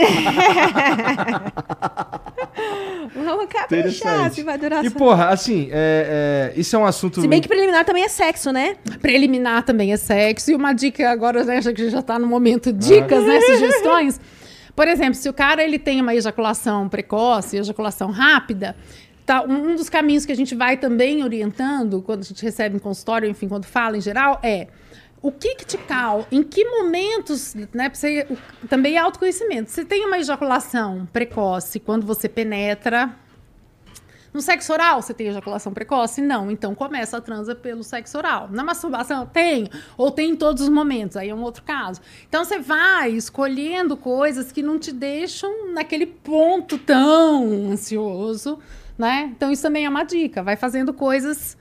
vamos 3.27 3.47
caprichar 3.47 4.31
se 4.31 4.43
vai 4.43 4.57
durar. 4.57 4.85
E, 4.85 4.89
só- 4.91 4.97
porra, 4.99 5.29
assim, 5.31 5.69
é, 5.73 6.53
é, 6.55 6.59
isso 6.61 6.77
é 6.77 6.79
um 6.79 6.87
assunto. 6.87 7.21
Se 7.21 7.27
bem 7.29 7.41
que 7.43 7.49
preliminar 7.49 7.85
também 7.85 8.05
é 8.05 8.09
sexo, 8.09 8.53
né? 8.53 8.77
Preliminar 9.03 9.65
também 9.65 9.93
é 9.93 9.97
sexo. 9.97 10.53
E 10.53 10.55
uma 10.55 10.73
dica 10.73 11.11
agora, 11.11 11.45
né, 11.45 11.61
já 11.61 11.73
que 11.73 11.91
já 11.91 11.99
está 11.99 12.19
no 12.19 12.27
momento 12.29 12.73
dicas, 12.73 13.23
né, 13.25 13.41
sugestões. 13.41 14.21
Por 14.75 14.89
exemplo, 14.89 15.15
se 15.15 15.29
o 15.29 15.33
cara 15.33 15.63
ele 15.63 15.79
tem 15.79 16.01
uma 16.01 16.15
ejaculação 16.15 16.89
precoce, 16.89 17.57
ejaculação 17.57 18.11
rápida, 18.11 18.77
tá, 19.27 19.43
um 19.43 19.75
dos 19.75 19.89
caminhos 19.89 20.25
que 20.25 20.33
a 20.33 20.37
gente 20.37 20.55
vai 20.55 20.77
também 20.77 21.23
orientando, 21.23 22.03
quando 22.03 22.21
a 22.21 22.25
gente 22.25 22.43
recebe 22.43 22.77
em 22.77 22.79
consultório, 22.79 23.29
enfim, 23.29 23.49
quando 23.49 23.65
fala 23.65 23.97
em 23.97 24.01
geral, 24.01 24.41
é 24.43 24.69
o 25.23 25.31
que 25.31 25.55
que 25.55 25.65
te 25.67 25.77
causa, 25.77 26.27
em 26.33 26.43
que 26.43 26.65
momentos, 26.65 27.55
né, 27.75 27.91
você, 27.93 28.27
também 28.69 28.97
é 28.97 28.99
autoconhecimento. 28.99 29.71
Você 29.71 29.85
tem 29.85 30.07
uma 30.07 30.19
ejaculação 30.19 31.07
precoce 31.13 31.79
quando 31.79 32.07
você 32.07 32.29
penetra, 32.29 33.15
no 34.33 34.41
sexo 34.41 34.73
oral, 34.73 35.03
você 35.03 35.13
tem 35.13 35.27
ejaculação 35.27 35.73
precoce? 35.73 36.21
Não. 36.23 36.51
Então 36.51 36.75
começa 36.75 37.17
a 37.17 37.21
transa 37.21 37.55
pelo 37.55 37.83
sexo 37.83 38.17
oral. 38.19 38.49
Na 38.51 38.63
masturbação, 38.63 39.27
tem. 39.27 39.69
Ou 39.97 40.11
tem 40.11 40.31
em 40.31 40.37
todos 40.37 40.63
os 40.63 40.69
momentos. 40.69 41.17
Aí 41.17 41.29
é 41.31 41.35
um 41.35 41.43
outro 41.43 41.63
caso. 41.65 42.01
Então 42.29 42.45
você 42.45 42.59
vai 42.59 43.11
escolhendo 43.11 43.97
coisas 43.97 44.53
que 44.53 44.63
não 44.63 44.79
te 44.79 44.93
deixam 44.93 45.73
naquele 45.73 46.07
ponto 46.07 46.79
tão 46.79 47.71
ansioso, 47.73 48.59
né? 48.97 49.31
Então 49.37 49.51
isso 49.51 49.63
também 49.63 49.85
é 49.85 49.89
uma 49.89 50.05
dica. 50.05 50.43
Vai 50.43 50.57
fazendo 50.57 50.93
coisas. 50.95 51.57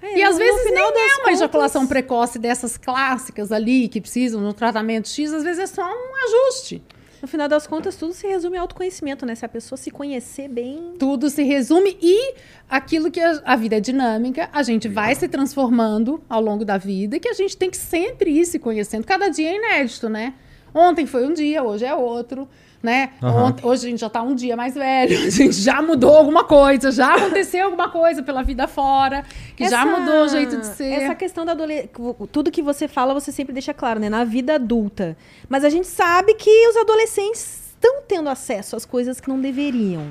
É, 0.00 0.18
e 0.18 0.22
às 0.24 0.36
vezes 0.36 0.64
nem 0.64 0.76
é 0.82 0.82
uma 0.82 0.92
contas- 1.18 1.34
ejaculação 1.34 1.86
precoce 1.86 2.36
dessas 2.36 2.76
clássicas 2.76 3.52
ali 3.52 3.86
que 3.86 4.00
precisam 4.00 4.40
no 4.40 4.52
tratamento 4.52 5.08
X, 5.08 5.32
às 5.32 5.44
vezes 5.44 5.60
é 5.62 5.66
só 5.68 5.84
um 5.84 6.12
ajuste. 6.26 6.82
No 7.22 7.28
final 7.28 7.46
das 7.48 7.68
contas, 7.68 7.94
tudo 7.94 8.12
se 8.12 8.26
resume 8.26 8.56
ao 8.56 8.62
autoconhecimento, 8.62 9.24
né? 9.24 9.36
Se 9.36 9.44
a 9.44 9.48
pessoa 9.48 9.76
se 9.76 9.92
conhecer 9.92 10.48
bem. 10.48 10.94
tudo 10.98 11.30
se 11.30 11.44
resume 11.44 11.96
e 12.02 12.34
aquilo 12.68 13.12
que 13.12 13.20
a, 13.20 13.40
a 13.44 13.54
vida 13.54 13.76
é 13.76 13.80
dinâmica, 13.80 14.50
a 14.52 14.64
gente 14.64 14.88
vai 14.88 15.14
se 15.14 15.28
transformando 15.28 16.20
ao 16.28 16.42
longo 16.42 16.64
da 16.64 16.76
vida 16.76 17.16
e 17.16 17.20
que 17.20 17.28
a 17.28 17.32
gente 17.32 17.56
tem 17.56 17.70
que 17.70 17.76
sempre 17.76 18.32
ir 18.32 18.44
se 18.44 18.58
conhecendo. 18.58 19.06
Cada 19.06 19.28
dia 19.28 19.50
é 19.50 19.56
inédito, 19.56 20.08
né? 20.08 20.34
Ontem 20.74 21.06
foi 21.06 21.24
um 21.24 21.32
dia, 21.32 21.62
hoje 21.62 21.84
é 21.84 21.94
outro, 21.94 22.48
né? 22.82 23.10
Ont- 23.22 23.64
hoje 23.64 23.86
a 23.86 23.90
gente 23.90 24.00
já 24.00 24.10
tá 24.10 24.20
um 24.22 24.34
dia 24.34 24.56
mais 24.56 24.74
velho, 24.74 25.16
a 25.26 25.30
gente 25.30 25.52
já 25.52 25.80
mudou 25.80 26.16
alguma 26.16 26.44
coisa, 26.44 26.90
já 26.90 27.14
aconteceu 27.14 27.64
alguma 27.66 27.88
coisa 27.88 28.22
pela 28.22 28.42
vida 28.42 28.66
fora, 28.66 29.24
que 29.56 29.68
já 29.68 29.82
Essa- 29.82 29.98
mudou 30.00 30.24
o 30.24 30.28
jeito 30.28 30.56
de 30.58 30.66
ser. 30.66 30.92
Essa 30.92 31.14
questão 31.14 31.44
da 31.44 31.52
adolescência. 31.52 31.90
Tudo 32.32 32.50
que 32.50 32.62
você 32.62 32.88
fala, 32.88 33.14
você 33.14 33.30
sempre 33.30 33.52
deixa 33.52 33.72
claro, 33.72 34.00
né? 34.00 34.08
Na 34.08 34.24
vida 34.24 34.54
adulta. 34.56 35.16
Mas 35.48 35.64
a 35.64 35.70
gente 35.70 35.86
sabe 35.86 36.34
que 36.34 36.68
os 36.68 36.76
adolescentes 36.76 37.72
estão 37.74 38.02
tendo 38.06 38.28
acesso 38.28 38.74
às 38.76 38.84
coisas 38.84 39.20
que 39.20 39.28
não 39.28 39.40
deveriam. 39.40 40.02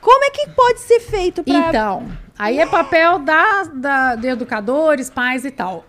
Como 0.00 0.24
é 0.24 0.30
que 0.30 0.48
pode 0.50 0.80
ser 0.80 1.00
feito 1.00 1.42
pra. 1.42 1.54
Então, 1.68 2.06
aí 2.38 2.58
é 2.60 2.66
papel 2.66 3.18
da, 3.18 3.64
da- 3.64 4.14
de 4.14 4.28
educadores, 4.28 5.10
pais 5.10 5.44
e 5.44 5.50
tal. 5.50 5.84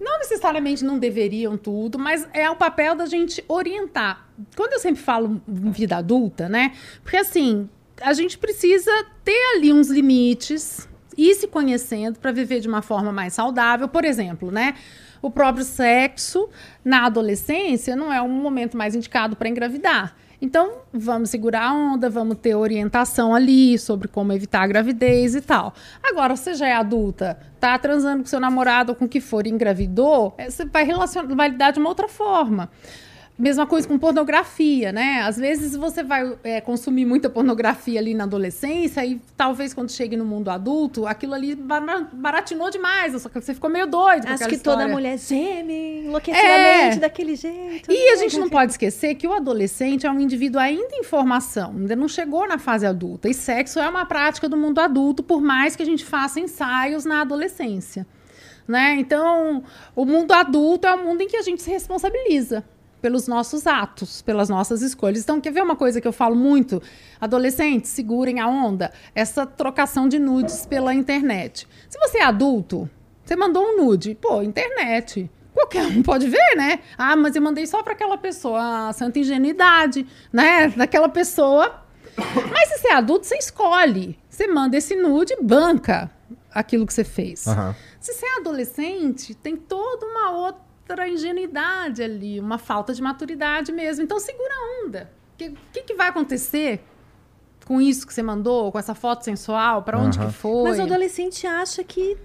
Não 0.00 0.18
necessariamente 0.18 0.82
não 0.82 0.98
deveriam 0.98 1.58
tudo, 1.58 1.98
mas 1.98 2.26
é 2.32 2.48
o 2.48 2.56
papel 2.56 2.94
da 2.94 3.04
gente 3.04 3.44
orientar. 3.46 4.26
Quando 4.56 4.72
eu 4.72 4.80
sempre 4.80 5.02
falo 5.02 5.42
vida 5.46 5.98
adulta, 5.98 6.48
né? 6.48 6.72
Porque 7.02 7.18
assim, 7.18 7.68
a 8.00 8.14
gente 8.14 8.38
precisa 8.38 8.90
ter 9.22 9.56
ali 9.56 9.72
uns 9.72 9.88
limites, 9.88 10.88
ir 11.16 11.34
se 11.34 11.46
conhecendo 11.46 12.18
para 12.18 12.32
viver 12.32 12.60
de 12.60 12.68
uma 12.68 12.80
forma 12.80 13.12
mais 13.12 13.34
saudável. 13.34 13.88
Por 13.88 14.04
exemplo, 14.04 14.50
né? 14.50 14.74
O 15.20 15.30
próprio 15.30 15.64
sexo 15.64 16.48
na 16.82 17.04
adolescência 17.04 17.94
não 17.94 18.10
é 18.10 18.22
um 18.22 18.28
momento 18.28 18.76
mais 18.76 18.94
indicado 18.94 19.36
para 19.36 19.50
engravidar. 19.50 20.16
Então, 20.42 20.78
vamos 20.92 21.28
segurar 21.28 21.68
a 21.68 21.74
onda, 21.74 22.08
vamos 22.08 22.38
ter 22.38 22.54
orientação 22.54 23.34
ali 23.34 23.78
sobre 23.78 24.08
como 24.08 24.32
evitar 24.32 24.62
a 24.62 24.66
gravidez 24.66 25.34
e 25.34 25.40
tal. 25.42 25.74
Agora, 26.02 26.34
você 26.34 26.54
já 26.54 26.66
é 26.66 26.72
adulta, 26.72 27.38
tá 27.60 27.78
transando 27.78 28.22
com 28.22 28.28
seu 28.28 28.40
namorado 28.40 28.92
ou 28.92 28.96
com 28.96 29.04
o 29.04 29.08
que 29.08 29.20
for, 29.20 29.46
engravidou, 29.46 30.34
eh, 30.38 30.48
você 30.48 30.64
vai, 30.64 30.84
relacionar, 30.84 31.34
vai 31.34 31.48
lidar 31.50 31.72
de 31.72 31.78
uma 31.78 31.90
outra 31.90 32.08
forma. 32.08 32.70
Mesma 33.40 33.66
coisa 33.66 33.88
com 33.88 33.98
pornografia, 33.98 34.92
né? 34.92 35.22
Às 35.22 35.38
vezes 35.38 35.74
você 35.74 36.02
vai 36.02 36.36
é, 36.44 36.60
consumir 36.60 37.06
muita 37.06 37.30
pornografia 37.30 37.98
ali 37.98 38.12
na 38.12 38.24
adolescência 38.24 39.02
e 39.06 39.18
talvez 39.34 39.72
quando 39.72 39.90
chegue 39.90 40.14
no 40.14 40.26
mundo 40.26 40.50
adulto, 40.50 41.06
aquilo 41.06 41.32
ali 41.32 41.56
baratinou 42.12 42.68
demais, 42.70 43.20
só 43.20 43.30
que 43.30 43.40
você 43.40 43.54
ficou 43.54 43.70
meio 43.70 43.86
doido. 43.86 44.26
Acho 44.28 44.46
que 44.46 44.56
história. 44.56 44.82
toda 44.82 44.92
mulher 44.92 45.18
geme 45.18 46.04
enlouquecidamente 46.04 46.96
é. 46.96 47.00
daquele 47.00 47.34
jeito. 47.34 47.90
E 47.90 48.12
a 48.12 48.16
gente 48.16 48.38
não 48.38 48.50
pode 48.50 48.72
esquecer 48.72 49.14
que 49.14 49.26
o 49.26 49.32
adolescente 49.32 50.06
é 50.06 50.10
um 50.10 50.20
indivíduo 50.20 50.60
ainda 50.60 50.94
em 50.94 51.02
formação, 51.02 51.70
ainda 51.78 51.96
não 51.96 52.08
chegou 52.08 52.46
na 52.46 52.58
fase 52.58 52.84
adulta. 52.84 53.26
E 53.26 53.32
sexo 53.32 53.80
é 53.80 53.88
uma 53.88 54.04
prática 54.04 54.50
do 54.50 54.56
mundo 54.56 54.80
adulto, 54.80 55.22
por 55.22 55.40
mais 55.40 55.74
que 55.74 55.82
a 55.82 55.86
gente 55.86 56.04
faça 56.04 56.38
ensaios 56.38 57.06
na 57.06 57.22
adolescência. 57.22 58.06
Né? 58.68 58.96
Então, 58.98 59.64
o 59.96 60.04
mundo 60.04 60.30
adulto 60.32 60.86
é 60.86 60.94
um 60.94 61.04
mundo 61.04 61.22
em 61.22 61.26
que 61.26 61.38
a 61.38 61.42
gente 61.42 61.62
se 61.62 61.70
responsabiliza 61.70 62.62
pelos 63.00 63.26
nossos 63.26 63.66
atos, 63.66 64.22
pelas 64.22 64.48
nossas 64.48 64.82
escolhas. 64.82 65.22
Então, 65.22 65.40
quer 65.40 65.52
ver 65.52 65.62
uma 65.62 65.76
coisa 65.76 66.00
que 66.00 66.08
eu 66.08 66.12
falo 66.12 66.36
muito? 66.36 66.82
Adolescentes, 67.20 67.90
segurem 67.90 68.40
a 68.40 68.46
onda. 68.46 68.92
Essa 69.14 69.46
trocação 69.46 70.08
de 70.08 70.18
nudes 70.18 70.66
pela 70.66 70.94
internet. 70.94 71.66
Se 71.88 71.98
você 71.98 72.18
é 72.18 72.24
adulto, 72.24 72.88
você 73.24 73.36
mandou 73.36 73.64
um 73.64 73.76
nude. 73.76 74.14
Pô, 74.14 74.42
internet. 74.42 75.30
Qualquer 75.52 75.86
um 75.86 76.02
pode 76.02 76.28
ver, 76.28 76.56
né? 76.56 76.80
Ah, 76.96 77.16
mas 77.16 77.34
eu 77.34 77.42
mandei 77.42 77.66
só 77.66 77.82
para 77.82 77.92
aquela 77.92 78.16
pessoa. 78.16 78.88
Ah, 78.88 78.92
santa 78.92 79.18
ingenuidade, 79.18 80.06
né? 80.32 80.68
Daquela 80.68 81.08
pessoa. 81.08 81.84
Mas 82.16 82.68
se 82.68 82.78
você 82.78 82.88
é 82.88 82.94
adulto, 82.94 83.26
você 83.26 83.36
escolhe. 83.36 84.18
Você 84.28 84.46
manda 84.46 84.76
esse 84.76 84.94
nude, 84.94 85.36
banca 85.40 86.10
aquilo 86.52 86.86
que 86.86 86.92
você 86.92 87.04
fez. 87.04 87.46
Uhum. 87.46 87.74
Se 88.00 88.12
você 88.12 88.26
é 88.26 88.36
adolescente, 88.40 89.34
tem 89.34 89.56
toda 89.56 90.06
uma 90.06 90.32
outra 90.32 90.69
outra 90.90 91.08
ingenuidade 91.08 92.02
ali, 92.02 92.40
uma 92.40 92.58
falta 92.58 92.92
de 92.92 93.00
maturidade 93.00 93.72
mesmo. 93.72 94.02
Então 94.02 94.18
segura 94.18 94.52
a 94.52 94.84
onda. 94.84 95.10
O 95.34 95.36
que, 95.38 95.54
que, 95.72 95.82
que, 95.82 95.94
vai 95.94 96.08
acontecer 96.08 96.84
com 97.64 97.80
isso 97.80 98.06
que 98.06 98.12
você 98.12 98.22
mandou, 98.22 98.70
com 98.72 98.78
essa 98.78 98.94
foto 98.94 99.24
sensual? 99.24 99.82
Para 99.82 99.98
onde 99.98 100.18
uhum. 100.18 100.26
que 100.26 100.32
foi? 100.32 100.70
Mas 100.70 100.78
o 100.78 100.82
adolescente 100.82 101.46
acha 101.46 101.82
que 101.84 102.18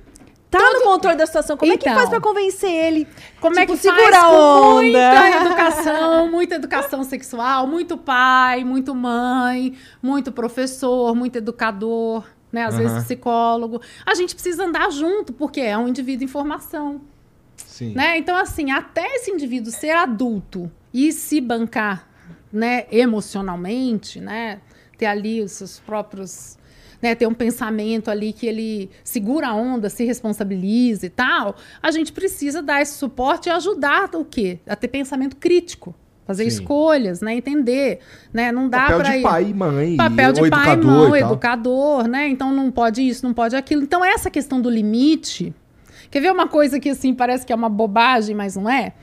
tá 0.50 0.58
Todo... 0.58 0.80
no 0.80 0.82
controle 0.82 1.16
da 1.16 1.26
situação. 1.26 1.56
Como 1.56 1.72
então, 1.72 1.92
é 1.92 1.94
que 1.94 1.96
faz 1.96 2.10
então. 2.10 2.20
para 2.20 2.30
convencer 2.30 2.70
ele? 2.70 3.08
Como 3.40 3.56
tipo, 3.56 3.72
é 3.72 3.76
que 3.76 3.82
segura 3.82 4.20
a 4.20 4.30
onda? 4.32 4.82
Muita 4.82 5.46
educação, 5.46 6.32
muita 6.32 6.56
educação 6.56 7.04
sexual, 7.04 7.68
muito 7.68 7.98
pai, 7.98 8.64
muito 8.64 8.94
mãe, 8.94 9.78
muito 10.02 10.32
professor, 10.32 11.16
muito 11.16 11.38
educador, 11.38 12.26
né? 12.52 12.66
Às 12.66 12.74
uhum. 12.74 12.82
vezes 12.82 13.04
psicólogo. 13.04 13.82
A 14.06 14.16
gente 14.16 14.34
precisa 14.34 14.66
andar 14.66 14.92
junto, 14.92 15.32
porque 15.32 15.62
é 15.62 15.78
um 15.78 15.88
indivíduo 15.88 16.26
em 16.26 16.28
formação. 16.28 17.02
Sim. 17.58 17.94
Né? 17.94 18.18
Então, 18.18 18.36
assim, 18.36 18.72
até 18.72 19.06
esse 19.16 19.32
indivíduo 19.32 19.72
ser 19.72 19.92
adulto 19.92 20.72
e 20.94 21.12
se 21.12 21.42
bancar 21.42 22.08
né, 22.52 22.86
emocionalmente, 22.92 24.20
né, 24.20 24.62
ter 24.98 25.06
ali 25.06 25.42
os 25.42 25.52
seus 25.52 25.80
próprios. 25.80 26.58
Né, 27.02 27.14
ter 27.14 27.28
um 27.28 27.34
pensamento 27.34 28.10
ali 28.10 28.34
que 28.34 28.48
ele 28.48 28.90
segura 29.04 29.50
a 29.50 29.54
onda, 29.54 29.90
se 29.90 30.06
responsabiliza 30.06 31.06
e 31.06 31.10
tal, 31.10 31.56
a 31.84 31.92
gente 31.92 32.12
precisa 32.12 32.64
dar 32.64 32.82
esse 32.82 32.98
suporte 32.98 33.48
e 33.48 33.52
ajudar 33.52 34.10
o 34.16 34.24
quê? 34.26 34.60
A 34.66 34.76
ter 34.76 34.88
pensamento 34.88 35.36
crítico 35.36 35.94
fazer 36.26 36.44
Sim. 36.44 36.62
escolhas, 36.62 37.22
né? 37.22 37.36
Entender, 37.36 38.00
né? 38.34 38.52
Não 38.52 38.68
dá 38.68 38.88
para 38.88 38.98
papel 38.98 39.18
de 39.18 39.22
pai 39.22 39.44
e 39.44 39.54
mãe, 39.54 39.98
papel 39.98 40.34
de 40.34 40.50
pai 40.50 40.74
e 40.74 40.78
mãe, 40.78 41.22
educador, 41.22 42.08
né? 42.08 42.28
Então 42.28 42.52
não 42.52 42.72
pode 42.72 43.08
isso, 43.08 43.26
não 43.26 43.34
pode 43.34 43.56
aquilo. 43.56 43.84
Então 43.84 44.04
essa 44.04 44.30
questão 44.30 44.60
do 44.60 44.70
limite, 44.70 45.54
Quer 46.16 46.22
ver 46.22 46.32
uma 46.32 46.48
coisa 46.48 46.80
que 46.80 46.92
assim 46.92 47.14
parece 47.14 47.46
que 47.46 47.52
é 47.52 47.56
uma 47.58 47.68
bobagem, 47.68 48.34
mas 48.34 48.56
não 48.56 48.70
é? 48.70 48.94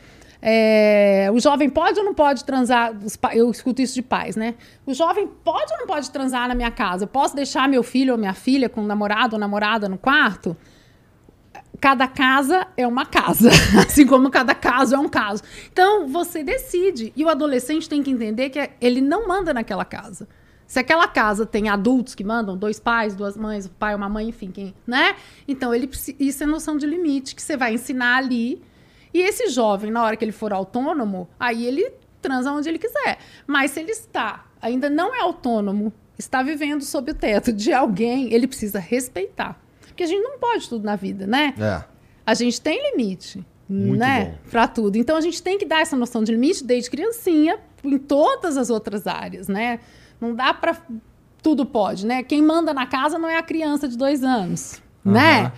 É, 0.40 1.28
o 1.30 1.38
jovem 1.38 1.68
pode 1.68 1.98
ou 1.98 2.06
não 2.06 2.14
pode 2.14 2.42
transar? 2.42 2.94
Eu 3.34 3.50
escuto 3.50 3.82
isso 3.82 3.92
de 3.92 4.00
pais, 4.00 4.34
né? 4.34 4.54
O 4.86 4.94
jovem 4.94 5.28
pode 5.44 5.70
ou 5.74 5.80
não 5.80 5.86
pode 5.86 6.10
transar 6.10 6.48
na 6.48 6.54
minha 6.54 6.70
casa? 6.70 7.04
Eu 7.04 7.08
posso 7.08 7.36
deixar 7.36 7.68
meu 7.68 7.82
filho 7.82 8.14
ou 8.14 8.18
minha 8.18 8.32
filha 8.32 8.66
com 8.66 8.80
um 8.80 8.86
namorado 8.86 9.36
ou 9.36 9.38
namorada 9.38 9.90
no 9.90 9.98
quarto? 9.98 10.56
Cada 11.78 12.08
casa 12.08 12.66
é 12.78 12.86
uma 12.86 13.04
casa, 13.04 13.50
assim 13.86 14.06
como 14.06 14.30
cada 14.30 14.54
caso 14.54 14.94
é 14.94 14.98
um 14.98 15.06
caso. 15.06 15.42
Então 15.70 16.08
você 16.08 16.42
decide. 16.42 17.12
E 17.14 17.26
o 17.26 17.28
adolescente 17.28 17.90
tem 17.90 18.02
que 18.02 18.10
entender 18.10 18.48
que 18.48 18.70
ele 18.80 19.02
não 19.02 19.28
manda 19.28 19.52
naquela 19.52 19.84
casa. 19.84 20.26
Se 20.72 20.78
aquela 20.78 21.06
casa 21.06 21.44
tem 21.44 21.68
adultos 21.68 22.14
que 22.14 22.24
mandam, 22.24 22.56
dois 22.56 22.80
pais, 22.80 23.14
duas 23.14 23.36
mães, 23.36 23.66
um 23.66 23.68
pai, 23.78 23.94
uma 23.94 24.08
mãe, 24.08 24.30
enfim, 24.30 24.50
quem, 24.50 24.74
né? 24.86 25.16
Então, 25.46 25.74
ele 25.74 25.86
isso 26.18 26.42
é 26.42 26.46
noção 26.46 26.78
de 26.78 26.86
limite 26.86 27.34
que 27.34 27.42
você 27.42 27.58
vai 27.58 27.74
ensinar 27.74 28.16
ali. 28.16 28.62
E 29.12 29.20
esse 29.20 29.48
jovem, 29.48 29.90
na 29.90 30.02
hora 30.02 30.16
que 30.16 30.24
ele 30.24 30.32
for 30.32 30.50
autônomo, 30.50 31.28
aí 31.38 31.66
ele 31.66 31.92
transa 32.22 32.50
onde 32.52 32.70
ele 32.70 32.78
quiser. 32.78 33.18
Mas 33.46 33.72
se 33.72 33.80
ele 33.80 33.90
está, 33.90 34.46
ainda 34.62 34.88
não 34.88 35.14
é 35.14 35.20
autônomo, 35.20 35.92
está 36.18 36.42
vivendo 36.42 36.80
sob 36.80 37.10
o 37.10 37.14
teto 37.14 37.52
de 37.52 37.70
alguém, 37.70 38.32
ele 38.32 38.46
precisa 38.46 38.78
respeitar. 38.78 39.60
Porque 39.86 40.04
a 40.04 40.06
gente 40.06 40.22
não 40.22 40.38
pode 40.38 40.70
tudo 40.70 40.86
na 40.86 40.96
vida, 40.96 41.26
né? 41.26 41.52
É. 41.58 41.84
A 42.24 42.32
gente 42.32 42.58
tem 42.58 42.92
limite. 42.92 43.44
Muito 43.68 43.98
né? 43.98 44.38
Para 44.50 44.66
tudo. 44.66 44.96
Então 44.96 45.18
a 45.18 45.20
gente 45.20 45.42
tem 45.42 45.58
que 45.58 45.66
dar 45.66 45.82
essa 45.82 45.98
noção 45.98 46.24
de 46.24 46.32
limite 46.32 46.64
desde 46.64 46.90
criancinha 46.90 47.58
em 47.84 47.98
todas 47.98 48.56
as 48.56 48.70
outras 48.70 49.06
áreas, 49.06 49.48
né? 49.48 49.78
Não 50.22 50.36
dá 50.36 50.54
para 50.54 50.76
tudo 51.42 51.66
pode, 51.66 52.06
né? 52.06 52.22
Quem 52.22 52.40
manda 52.40 52.72
na 52.72 52.86
casa 52.86 53.18
não 53.18 53.28
é 53.28 53.36
a 53.36 53.42
criança 53.42 53.88
de 53.88 53.98
dois 53.98 54.22
anos, 54.22 54.80
né? 55.04 55.50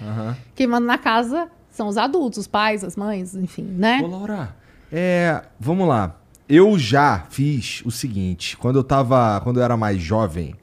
Quem 0.54 0.66
manda 0.66 0.86
na 0.86 0.96
casa 0.96 1.48
são 1.68 1.86
os 1.86 1.98
adultos, 1.98 2.38
os 2.38 2.46
pais, 2.46 2.82
as 2.82 2.96
mães, 2.96 3.34
enfim, 3.34 3.64
né? 3.64 4.00
Ô, 4.02 4.06
Laura, 4.06 4.56
é, 4.90 5.42
vamos 5.60 5.86
lá. 5.86 6.16
Eu 6.48 6.78
já 6.78 7.26
fiz 7.28 7.82
o 7.84 7.90
seguinte, 7.90 8.56
quando 8.56 8.76
eu 8.76 8.84
tava, 8.84 9.38
quando 9.42 9.58
eu 9.58 9.62
era 9.62 9.76
mais 9.76 10.00
jovem, 10.00 10.54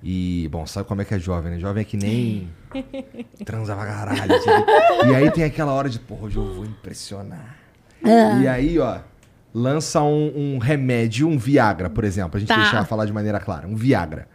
e, 0.00 0.48
bom, 0.52 0.64
sabe 0.64 0.86
como 0.86 1.02
é 1.02 1.04
que 1.04 1.14
é 1.14 1.18
jovem, 1.18 1.52
né? 1.52 1.58
Jovem 1.58 1.80
é 1.80 1.84
que 1.84 1.96
nem 1.96 2.48
transa 3.44 3.74
pra 3.74 3.84
caralho. 3.84 4.38
Tipo, 4.38 5.06
e 5.08 5.14
aí 5.14 5.30
tem 5.32 5.42
aquela 5.42 5.72
hora 5.72 5.90
de, 5.90 5.98
porra, 5.98 6.26
hoje 6.26 6.36
eu 6.36 6.54
vou 6.54 6.64
impressionar. 6.64 7.56
Ah. 8.04 8.40
E 8.40 8.46
aí, 8.46 8.78
ó, 8.78 8.98
lança 9.52 10.02
um, 10.02 10.54
um, 10.54 10.58
remédio, 10.58 11.28
um 11.28 11.38
Viagra, 11.38 11.90
por 11.90 12.04
exemplo, 12.04 12.36
a 12.36 12.40
gente 12.40 12.48
tá. 12.48 12.56
deixar 12.56 12.84
falar 12.84 13.04
de 13.04 13.12
maneira 13.12 13.40
clara, 13.40 13.66
um 13.66 13.74
Viagra. 13.74 14.28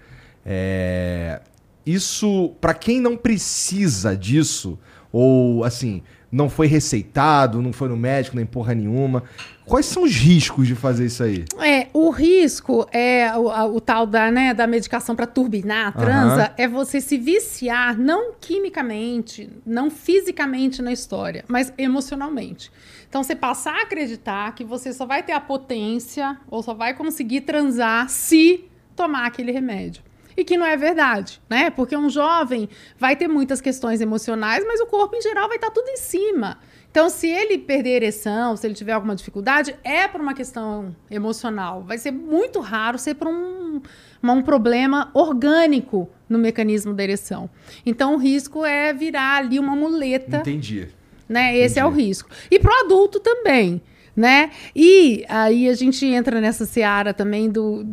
É... 0.46 1.42
Isso, 1.86 2.54
para 2.60 2.74
quem 2.74 3.00
não 3.00 3.16
precisa 3.16 4.18
disso, 4.18 4.80
ou 5.12 5.64
assim, 5.64 6.02
não 6.32 6.50
foi 6.50 6.68
receitado, 6.68 7.62
não 7.62 7.72
foi 7.72 7.88
no 7.88 7.96
médico, 7.96 8.36
nem 8.36 8.46
porra 8.46 8.74
nenhuma. 8.74 9.24
Quais 9.66 9.86
são 9.86 10.04
os 10.04 10.14
riscos 10.14 10.68
de 10.68 10.76
fazer 10.76 11.06
isso 11.06 11.24
aí? 11.24 11.46
É, 11.64 11.88
o 11.94 12.10
risco 12.10 12.88
é 12.92 13.32
o, 13.36 13.76
o 13.76 13.80
tal 13.80 14.06
da, 14.06 14.30
né, 14.30 14.54
da 14.54 14.68
medicação 14.68 15.16
para 15.16 15.26
turbinar 15.26 15.88
a 15.88 15.92
transa, 15.92 16.44
uhum. 16.44 16.54
é 16.58 16.68
você 16.68 17.00
se 17.00 17.18
viciar 17.18 17.98
não 17.98 18.34
quimicamente, 18.34 19.50
não 19.66 19.90
fisicamente 19.90 20.82
na 20.82 20.92
história, 20.92 21.46
mas 21.48 21.74
emocionalmente. 21.78 22.72
Então 23.16 23.24
você 23.24 23.34
passar 23.34 23.74
a 23.76 23.82
acreditar 23.84 24.54
que 24.54 24.66
você 24.66 24.92
só 24.92 25.06
vai 25.06 25.24
ter 25.24 25.32
a 25.32 25.40
potência 25.40 26.38
ou 26.52 26.62
só 26.62 26.74
vai 26.74 26.94
conseguir 26.94 27.40
transar 27.40 28.10
se 28.10 28.66
tomar 28.94 29.26
aquele 29.26 29.54
remédio. 29.54 30.04
E 30.36 30.44
que 30.44 30.58
não 30.58 30.66
é 30.66 30.76
verdade, 30.76 31.42
né? 31.50 31.70
Porque 31.70 31.96
um 31.96 32.10
jovem 32.10 32.68
vai 33.00 33.16
ter 33.16 33.30
muitas 33.30 33.62
questões 33.62 34.02
emocionais, 34.02 34.66
mas 34.68 34.82
o 34.82 34.86
corpo 34.86 35.16
em 35.16 35.22
geral 35.22 35.48
vai 35.48 35.56
estar 35.56 35.72
tudo 35.72 35.88
em 35.88 35.96
cima. 35.96 36.58
Então, 36.92 37.10
se 37.10 37.30
ele 37.30 37.58
perder 37.58 37.92
ereção, 37.92 38.58
se 38.58 38.68
ele 38.68 38.74
tiver 38.74 38.92
alguma 38.92 39.16
dificuldade, 39.16 39.74
é 39.82 40.10
por 40.10 40.20
uma 40.20 40.34
questão 40.34 40.94
emocional. 41.10 41.84
Vai 41.84 41.98
ser 41.98 42.12
muito 42.12 42.60
raro 42.60 42.98
ser 42.98 43.16
por 43.16 43.30
um, 43.30 43.82
um 44.22 44.42
problema 44.42 45.10
orgânico 45.14 46.10
no 46.28 46.38
mecanismo 46.38 46.94
da 46.94 47.02
ereção. 47.02 47.50
Então, 47.86 48.16
o 48.16 48.18
risco 48.18 48.66
é 48.66 48.92
virar 48.92 49.38
ali 49.38 49.58
uma 49.58 49.74
muleta. 49.74 50.40
Entendi. 50.40 50.90
Né? 51.28 51.58
Esse 51.58 51.80
é 51.80 51.86
o 51.86 51.90
risco. 51.90 52.30
E 52.50 52.60
para 52.60 52.72
o 52.72 52.86
adulto 52.86 53.20
também. 53.20 53.82
Né? 54.16 54.52
E 54.74 55.26
aí 55.28 55.68
a 55.68 55.74
gente 55.74 56.06
entra 56.06 56.40
nessa 56.40 56.66
seara 56.66 57.14
também 57.14 57.50
do, 57.50 57.84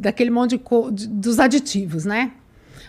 daquele 0.00 0.30
monte 0.30 0.56
de, 0.56 0.62
de 0.92 1.06
dos 1.06 1.38
aditivos, 1.38 2.06
né? 2.06 2.32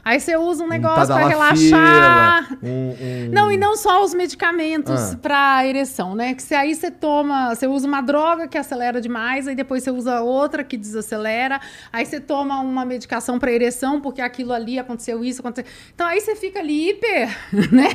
Aí 0.04 0.20
você 0.20 0.36
usa 0.36 0.64
um 0.64 0.68
negócio 0.68 1.06
pra 1.06 1.16
tadalafila, 1.30 1.78
relaxar. 1.78 2.58
Um, 2.64 2.68
um- 2.68 3.30
Não, 3.32 3.52
e 3.52 3.58
não 3.58 3.76
só 3.78 4.04
os 4.04 4.14
medicamentos 4.16 5.14
Ah. 5.14 5.18
pra 5.22 5.68
ereção, 5.68 6.16
né? 6.16 6.34
Que 6.34 6.42
se 6.42 6.56
aí 6.56 6.74
você 6.74 6.90
toma, 6.90 7.54
você 7.54 7.68
usa 7.68 7.88
uma 7.88 8.02
droga 8.02 8.48
que 8.48 8.58
acelera 8.58 9.00
demais, 9.00 9.48
aí 9.48 9.54
depois 9.56 9.84
você 9.84 9.92
usa 9.92 10.22
outra 10.22 10.64
que 10.64 10.76
desacelera, 10.76 11.62
aí 11.94 12.06
você 12.06 12.20
toma 12.20 12.60
uma 12.62 12.84
medicação 12.84 13.38
pra 13.38 13.52
ereção, 13.52 14.02
porque 14.02 14.22
aquilo 14.22 14.54
ali 14.54 14.80
aconteceu 14.80 15.24
isso, 15.24 15.42
aconteceu. 15.42 15.72
Então 15.94 16.08
aí 16.08 16.20
você 16.20 16.36
fica 16.36 16.60
ali 16.60 16.90
hiper, 16.90 17.30
né? 17.72 17.90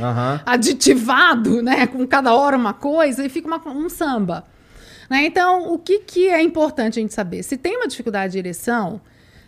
Aditivado, 0.47 1.63
né? 1.63 1.87
Com 1.87 2.07
cada 2.07 2.35
hora 2.35 2.57
uma 2.57 2.73
coisa, 2.73 3.25
e 3.25 3.29
fica 3.29 3.47
uma- 3.49 3.69
um 3.69 3.89
samba. 3.89 4.45
Né? 5.11 5.25
Então, 5.27 5.73
o 5.73 5.79
que, 5.79 6.01
que 6.01 6.29
é 6.29 6.43
importante 6.43 6.99
a 6.99 7.03
gente 7.03 7.15
saber? 7.15 7.43
Se 7.43 7.57
tem 7.57 7.77
uma 7.77 7.87
dificuldade 7.87 8.33
de 8.33 8.39
ereção, 8.39 9.01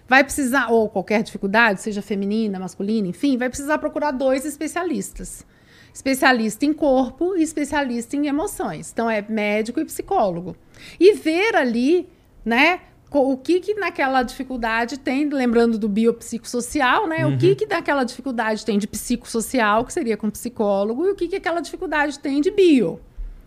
vai 0.08 0.24
precisar, 0.24 0.68
ou 0.70 0.88
qualquer 0.88 1.22
dificuldade, 1.22 1.82
seja 1.82 2.00
feminina, 2.00 2.58
masculina, 2.58 3.06
enfim, 3.06 3.36
vai 3.36 3.48
precisar 3.48 3.78
procurar 3.78 4.10
dois 4.10 4.46
especialistas. 4.46 5.44
Especialista 5.92 6.64
em 6.64 6.72
corpo 6.72 7.36
e 7.36 7.42
especialista 7.42 8.16
em 8.16 8.26
emoções. 8.26 8.90
Então, 8.92 9.10
é 9.10 9.22
médico 9.28 9.80
e 9.80 9.84
psicólogo. 9.84 10.56
E 10.98 11.14
ver 11.14 11.54
ali, 11.54 12.08
né, 12.44 12.80
o 13.10 13.36
que 13.36 13.60
que 13.60 13.74
naquela 13.74 14.22
dificuldade 14.22 14.98
tem, 14.98 15.28
lembrando 15.28 15.78
do 15.78 15.88
biopsicossocial, 15.88 17.06
né, 17.06 17.26
o 17.26 17.36
que 17.36 17.54
que 17.54 17.66
naquela 17.66 18.04
dificuldade 18.04 18.64
tem 18.64 18.78
de 18.78 18.86
psicossocial, 18.86 19.84
que 19.84 19.92
seria 19.92 20.16
com 20.16 20.30
psicólogo, 20.30 21.06
e 21.06 21.10
o 21.10 21.16
que 21.16 21.28
que 21.28 21.36
aquela 21.36 21.60
dificuldade 21.60 22.18
tem 22.18 22.40
de 22.40 22.50
bio, 22.50 23.00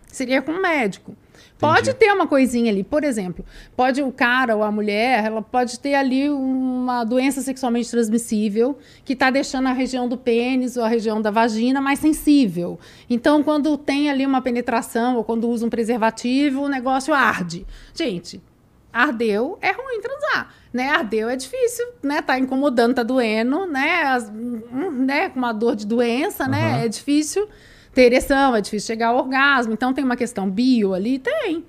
que 0.08 0.16
seria 0.16 0.42
com 0.42 0.52
médico. 0.52 1.16
Pode 1.62 1.94
ter 1.94 2.12
uma 2.12 2.26
coisinha 2.26 2.70
ali, 2.72 2.82
por 2.82 3.04
exemplo, 3.04 3.44
pode 3.76 4.02
o 4.02 4.10
cara 4.12 4.56
ou 4.56 4.62
a 4.62 4.70
mulher, 4.72 5.24
ela 5.24 5.40
pode 5.40 5.78
ter 5.78 5.94
ali 5.94 6.28
uma 6.28 7.04
doença 7.04 7.40
sexualmente 7.40 7.90
transmissível 7.90 8.76
que 9.04 9.12
está 9.12 9.30
deixando 9.30 9.68
a 9.68 9.72
região 9.72 10.08
do 10.08 10.16
pênis 10.18 10.76
ou 10.76 10.84
a 10.84 10.88
região 10.88 11.22
da 11.22 11.30
vagina 11.30 11.80
mais 11.80 11.98
sensível. 12.00 12.78
Então, 13.08 13.42
quando 13.42 13.76
tem 13.78 14.10
ali 14.10 14.26
uma 14.26 14.42
penetração 14.42 15.16
ou 15.16 15.24
quando 15.24 15.48
usa 15.48 15.64
um 15.64 15.70
preservativo, 15.70 16.62
o 16.62 16.68
negócio 16.68 17.14
arde. 17.14 17.64
Gente, 17.94 18.42
ardeu 18.92 19.56
é 19.62 19.70
ruim 19.70 20.00
transar, 20.00 20.52
né? 20.72 20.88
Ardeu 20.90 21.28
é 21.28 21.36
difícil, 21.36 21.86
né? 22.02 22.20
Tá 22.20 22.38
incomodando, 22.38 22.94
tá 22.94 23.02
doendo, 23.02 23.66
né? 23.66 24.02
As- 24.02 24.28
hum, 24.28 24.90
né? 25.04 25.28
Com 25.30 25.38
uma 25.38 25.52
dor 25.52 25.76
de 25.76 25.86
doença, 25.86 26.46
né? 26.48 26.84
É 26.84 26.88
difícil 26.88 27.48
ter 27.92 28.02
ereção, 28.02 28.56
é 28.56 28.60
difícil 28.60 28.86
chegar 28.86 29.08
ao 29.08 29.18
orgasmo. 29.18 29.72
Então 29.72 29.92
tem 29.92 30.04
uma 30.04 30.16
questão 30.16 30.50
bio 30.50 30.94
ali, 30.94 31.18
tem, 31.18 31.64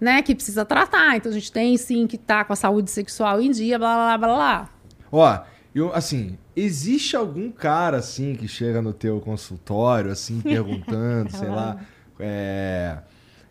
né? 0.00 0.22
Que 0.22 0.34
precisa 0.34 0.64
tratar. 0.64 1.16
Então 1.16 1.30
a 1.30 1.34
gente 1.34 1.52
tem 1.52 1.76
sim 1.76 2.06
que 2.06 2.18
tá 2.18 2.44
com 2.44 2.52
a 2.52 2.56
saúde 2.56 2.90
sexual 2.90 3.40
em 3.40 3.50
dia, 3.50 3.78
blá 3.78 3.94
blá 3.94 4.18
blá 4.18 4.28
blá. 4.28 4.36
blá. 4.36 4.68
Ó, 5.10 5.40
eu, 5.74 5.94
assim, 5.94 6.38
existe 6.56 7.16
algum 7.16 7.50
cara, 7.50 7.98
assim, 7.98 8.34
que 8.34 8.48
chega 8.48 8.82
no 8.82 8.92
teu 8.92 9.20
consultório, 9.20 10.10
assim, 10.10 10.40
perguntando, 10.42 11.30
sei 11.30 11.48
lá, 11.48 11.76
é, 12.18 12.98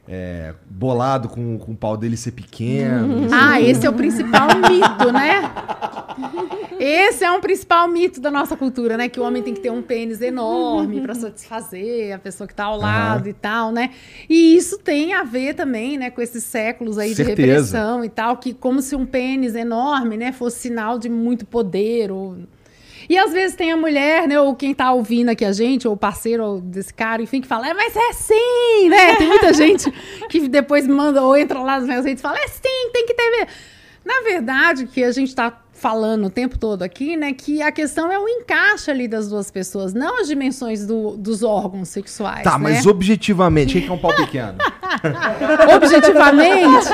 é, 0.07 0.53
bolado 0.69 1.29
com, 1.29 1.57
com 1.57 1.71
o 1.71 1.75
pau 1.75 1.95
dele 1.95 2.17
ser 2.17 2.31
pequeno? 2.31 3.07
não 3.21 3.29
sei 3.29 3.37
Ah, 3.37 3.61
esse 3.61 3.85
é 3.85 3.89
o 3.89 3.93
principal 3.93 4.47
mito, 4.47 5.11
né? 5.11 5.41
Esse 6.79 7.23
é 7.23 7.31
um 7.31 7.41
principal 7.41 7.87
mito 7.87 8.21
da 8.21 8.29
nossa 8.29 8.55
cultura, 8.55 8.97
né? 8.97 9.09
Que 9.09 9.19
o 9.19 9.23
homem 9.23 9.41
tem 9.41 9.53
que 9.53 9.59
ter 9.59 9.71
um 9.71 9.81
pênis 9.81 10.21
enorme 10.21 11.01
para 11.01 11.15
satisfazer 11.15 12.13
a 12.13 12.19
pessoa 12.19 12.47
que 12.47 12.53
tá 12.53 12.65
ao 12.65 12.77
lado 12.77 13.27
e 13.27 13.33
tal, 13.33 13.71
né? 13.71 13.91
E 14.29 14.55
isso 14.55 14.77
tem 14.77 15.13
a 15.13 15.23
ver 15.23 15.55
também, 15.55 15.97
né, 15.97 16.09
com 16.09 16.21
esses 16.21 16.43
séculos 16.43 16.97
aí 16.97 17.15
Certeza. 17.15 17.35
de 17.35 17.41
repressão 17.41 18.05
e 18.05 18.09
tal, 18.09 18.37
que 18.37 18.53
como 18.53 18.81
se 18.81 18.95
um 18.95 19.05
pênis 19.05 19.55
enorme, 19.55 20.17
né, 20.17 20.31
fosse 20.31 20.59
sinal 20.59 20.99
de 20.99 21.09
muito 21.09 21.45
poder 21.45 22.11
ou 22.11 22.37
e 23.09 23.17
às 23.17 23.31
vezes 23.31 23.55
tem 23.55 23.71
a 23.71 23.77
mulher, 23.77 24.27
né, 24.27 24.39
ou 24.39 24.53
quem 24.53 24.73
tá 24.73 24.91
ouvindo 24.91 25.29
aqui 25.29 25.45
a 25.45 25.53
gente, 25.53 25.87
ou 25.87 25.93
o 25.93 25.97
parceiro 25.97 26.59
desse 26.59 26.93
cara, 26.93 27.21
enfim, 27.21 27.39
que 27.39 27.47
fala, 27.47 27.69
é, 27.69 27.73
mas 27.73 27.95
é 27.95 28.13
sim, 28.13 28.89
né? 28.89 29.15
Tem 29.15 29.27
muita 29.27 29.53
gente 29.55 29.89
que 30.29 30.47
depois 30.49 30.85
manda 30.85 31.21
ou 31.21 31.37
entra 31.37 31.59
lá 31.59 31.77
nas 31.77 31.87
minhas 31.87 32.03
redes 32.03 32.19
e 32.19 32.21
fala, 32.21 32.37
é 32.37 32.47
sim, 32.47 32.89
tem 32.91 33.05
que 33.05 33.13
ter. 33.13 33.47
Na 34.03 34.21
verdade, 34.21 34.87
que 34.87 35.03
a 35.03 35.11
gente 35.11 35.33
tá 35.33 35.51
falando 35.79 36.25
o 36.25 36.29
tempo 36.29 36.57
todo 36.57 36.81
aqui, 36.83 37.15
né, 37.15 37.33
que 37.33 37.61
a 37.61 37.71
questão 37.71 38.11
é 38.11 38.17
o 38.19 38.27
encaixe 38.27 38.89
ali 38.89 39.07
das 39.07 39.29
duas 39.29 39.51
pessoas, 39.51 39.93
não 39.93 40.19
as 40.19 40.27
dimensões 40.27 40.85
do- 40.85 41.15
dos 41.15 41.43
órgãos 41.43 41.89
sexuais. 41.89 42.43
Tá, 42.43 42.51
né? 42.57 42.57
mas 42.57 42.85
objetivamente, 42.87 43.77
o 43.77 43.81
que 43.81 43.87
é 43.87 43.91
um 43.91 43.97
pau 43.97 44.13
pequeno? 44.15 44.55
Objetivamente, 45.75 46.87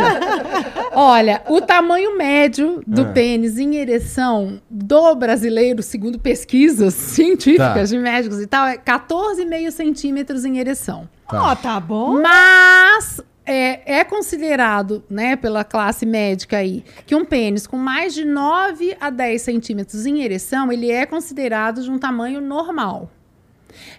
olha, 0.91 1.41
o 1.49 1.61
tamanho 1.61 2.17
médio 2.17 2.81
do 2.85 3.03
Ah. 3.03 3.05
pênis 3.05 3.57
em 3.57 3.75
ereção 3.75 4.61
do 4.69 5.15
brasileiro, 5.15 5.81
segundo 5.81 6.19
pesquisas 6.19 6.93
científicas 7.15 7.89
Tá. 7.89 7.95
de 7.95 7.97
médicos 7.99 8.39
e 8.41 8.47
tal, 8.47 8.67
é 8.67 8.77
14,5 8.77 9.71
centímetros 9.71 10.45
em 10.45 10.57
ereção. 10.59 11.07
Ó, 11.31 11.55
tá 11.55 11.79
bom. 11.79 12.21
Mas 12.21 13.21
é, 13.45 13.99
é 13.99 14.03
considerado, 14.03 15.03
né, 15.09 15.35
pela 15.35 15.63
classe 15.63 16.05
médica 16.05 16.57
aí, 16.57 16.83
que 17.05 17.15
um 17.15 17.25
pênis 17.25 17.67
com 17.67 17.77
mais 17.77 18.13
de 18.13 18.25
9 18.25 18.95
a 18.99 19.09
10 19.09 19.41
centímetros 19.41 20.05
em 20.05 20.21
ereção, 20.21 20.71
ele 20.71 20.89
é 20.89 21.05
considerado 21.05 21.81
de 21.81 21.91
um 21.91 21.99
tamanho 21.99 22.39
normal. 22.39 23.11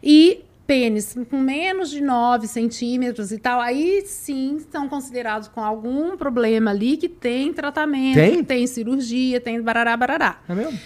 E 0.03 0.45
pênis 0.67 1.15
com 1.31 1.39
menos 1.39 1.91
de 1.91 2.01
9 2.01 2.47
centímetros 2.47 3.33
e 3.33 3.39
tal, 3.39 3.61
aí 3.61 4.03
sim 4.07 4.65
são 4.71 4.89
considerados 4.89 5.49
com 5.49 5.61
algum 5.61 6.17
problema 6.17 6.71
ali 6.71 6.97
que 6.97 7.09
tem 7.09 7.53
tratamento, 7.53 8.15
Tem? 8.15 8.43
tem 8.43 8.67
cirurgia, 8.67 9.41
tem 9.41 9.61
barará, 9.61 9.97
barará. 9.97 10.41
É 10.49 10.55
mesmo? 10.55 10.79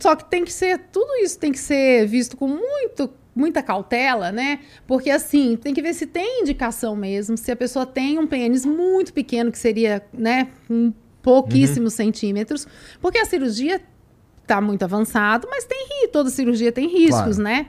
Só 0.00 0.16
que 0.16 0.24
tem 0.28 0.44
que 0.44 0.52
ser, 0.52 0.78
tudo 0.90 1.14
isso 1.22 1.38
tem 1.38 1.52
que 1.52 1.58
ser 1.58 2.06
visto 2.06 2.36
com 2.36 2.48
muito, 2.48 3.08
muita 3.34 3.62
cautela, 3.62 4.30
né? 4.30 4.60
Porque 4.86 5.10
assim, 5.10 5.56
tem 5.56 5.74
que 5.74 5.82
ver 5.82 5.92
se 5.94 6.06
tem 6.06 6.42
indicação 6.42 6.94
mesmo, 6.94 7.36
se 7.36 7.50
a 7.50 7.56
pessoa 7.56 7.84
tem 7.84 8.18
um 8.18 8.26
pênis 8.26 8.64
muito 8.64 9.12
pequeno, 9.12 9.50
que 9.50 9.58
seria, 9.58 10.04
né, 10.12 10.48
com 10.68 10.92
pouquíssimos 11.22 11.94
centímetros, 11.94 12.66
porque 13.00 13.18
a 13.18 13.24
cirurgia 13.24 13.80
tá 14.46 14.60
muito 14.60 14.82
avançado, 14.84 15.48
mas 15.50 15.64
tem 15.64 16.08
toda 16.12 16.28
cirurgia 16.30 16.70
tem 16.70 16.86
riscos, 16.86 17.36
Claro. 17.36 17.42
né? 17.42 17.66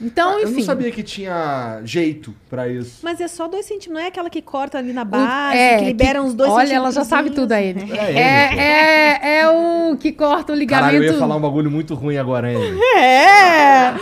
Então, 0.00 0.36
Ah, 0.38 0.42
enfim. 0.42 0.52
Eu 0.52 0.58
não 0.58 0.62
sabia 0.64 0.90
que 0.90 1.02
tinha 1.02 1.80
jeito 1.84 2.34
pra 2.48 2.66
isso. 2.68 3.00
Mas 3.02 3.20
é 3.20 3.28
só 3.28 3.46
dois 3.46 3.66
centímetros, 3.66 3.92
não 3.94 4.00
é 4.00 4.06
aquela 4.06 4.30
que 4.30 4.40
corta 4.40 4.78
ali 4.78 4.94
na 4.94 5.04
base, 5.04 5.56
é, 5.58 5.78
que 5.78 5.84
libera 5.84 6.22
uns 6.22 6.32
dois 6.32 6.50
Olha, 6.50 6.74
ela 6.74 6.90
já 6.90 7.04
sabe 7.04 7.28
tudo 7.30 7.52
aí. 7.52 7.74
centímetrozinhos. 7.74 8.16
É, 8.16 8.20
É, 8.20 9.18
é, 9.36 9.40
é 9.40 9.48
o 9.50 9.96
que 9.98 10.10
corta 10.12 10.52
o 10.52 10.56
ligamento. 10.56 10.86
Caralho, 10.86 11.04
eu 11.04 11.12
ia 11.12 11.18
falar 11.18 11.36
um 11.36 11.40
bagulho 11.40 11.70
muito 11.70 11.94
ruim 11.94 12.16
agora, 12.16 12.50
hein? 12.50 12.58
É! 12.96 13.88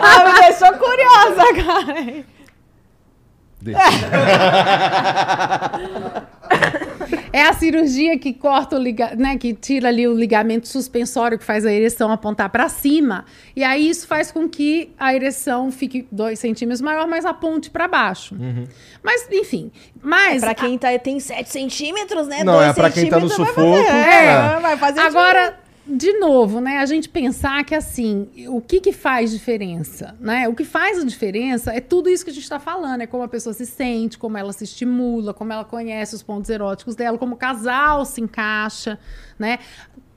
ah, 0.00 0.24
me 0.24 0.40
deixou 0.40 0.72
curiosa, 0.72 1.44
cara. 1.64 2.24
Deixa. 3.62 3.80
É 7.32 7.42
a 7.42 7.52
cirurgia 7.52 8.18
que 8.18 8.32
corta 8.32 8.76
o 8.76 8.78
liga, 8.78 9.14
né, 9.16 9.36
que 9.36 9.52
tira 9.52 9.88
ali 9.88 10.06
o 10.06 10.14
ligamento 10.14 10.68
suspensório 10.68 11.38
que 11.38 11.44
faz 11.44 11.64
a 11.66 11.72
ereção 11.72 12.10
apontar 12.10 12.50
para 12.50 12.68
cima. 12.68 13.24
E 13.54 13.62
aí 13.62 13.88
isso 13.88 14.06
faz 14.06 14.30
com 14.30 14.48
que 14.48 14.92
a 14.98 15.14
ereção 15.14 15.70
fique 15.70 16.06
dois 16.10 16.38
centímetros 16.38 16.80
maior, 16.80 17.06
mas 17.06 17.24
aponte 17.24 17.70
para 17.70 17.86
baixo. 17.86 18.34
Uhum. 18.34 18.64
Mas, 19.02 19.28
enfim. 19.30 19.70
Mas 20.02 20.40
Pra 20.40 20.54
quem 20.54 20.78
tá, 20.78 20.96
tem 20.98 21.20
7 21.20 21.48
centímetros, 21.48 22.26
né? 22.26 22.42
Não, 22.44 22.54
Dois 22.54 22.68
é 22.68 22.72
pra 22.72 22.90
quem 22.90 23.08
tá 23.08 23.18
no 23.18 23.28
centímetros 23.28 23.54
sufoco, 23.54 23.82
Vai 23.82 23.84
fazer, 23.84 24.08
é. 24.08 24.26
é, 24.26 24.60
vai 24.60 24.76
fazer 24.76 25.00
Agora, 25.00 25.58
de 25.88 26.18
novo, 26.18 26.60
né, 26.60 26.78
a 26.78 26.86
gente 26.86 27.08
pensar 27.08 27.64
que 27.64 27.74
assim, 27.74 28.28
o 28.48 28.60
que 28.60 28.80
que 28.80 28.92
faz 28.92 29.30
diferença, 29.30 30.16
né? 30.18 30.48
O 30.48 30.54
que 30.54 30.64
faz 30.64 30.98
a 30.98 31.04
diferença 31.04 31.72
é 31.72 31.80
tudo 31.80 32.10
isso 32.10 32.24
que 32.24 32.30
a 32.30 32.34
gente 32.34 32.42
está 32.42 32.58
falando, 32.58 33.02
é 33.02 33.06
como 33.06 33.22
a 33.22 33.28
pessoa 33.28 33.52
se 33.52 33.64
sente, 33.64 34.18
como 34.18 34.36
ela 34.36 34.52
se 34.52 34.64
estimula, 34.64 35.32
como 35.32 35.52
ela 35.52 35.64
conhece 35.64 36.14
os 36.14 36.22
pontos 36.22 36.50
eróticos 36.50 36.96
dela, 36.96 37.16
como 37.16 37.34
o 37.34 37.38
casal 37.38 38.04
se 38.04 38.20
encaixa, 38.20 38.98
né? 39.38 39.60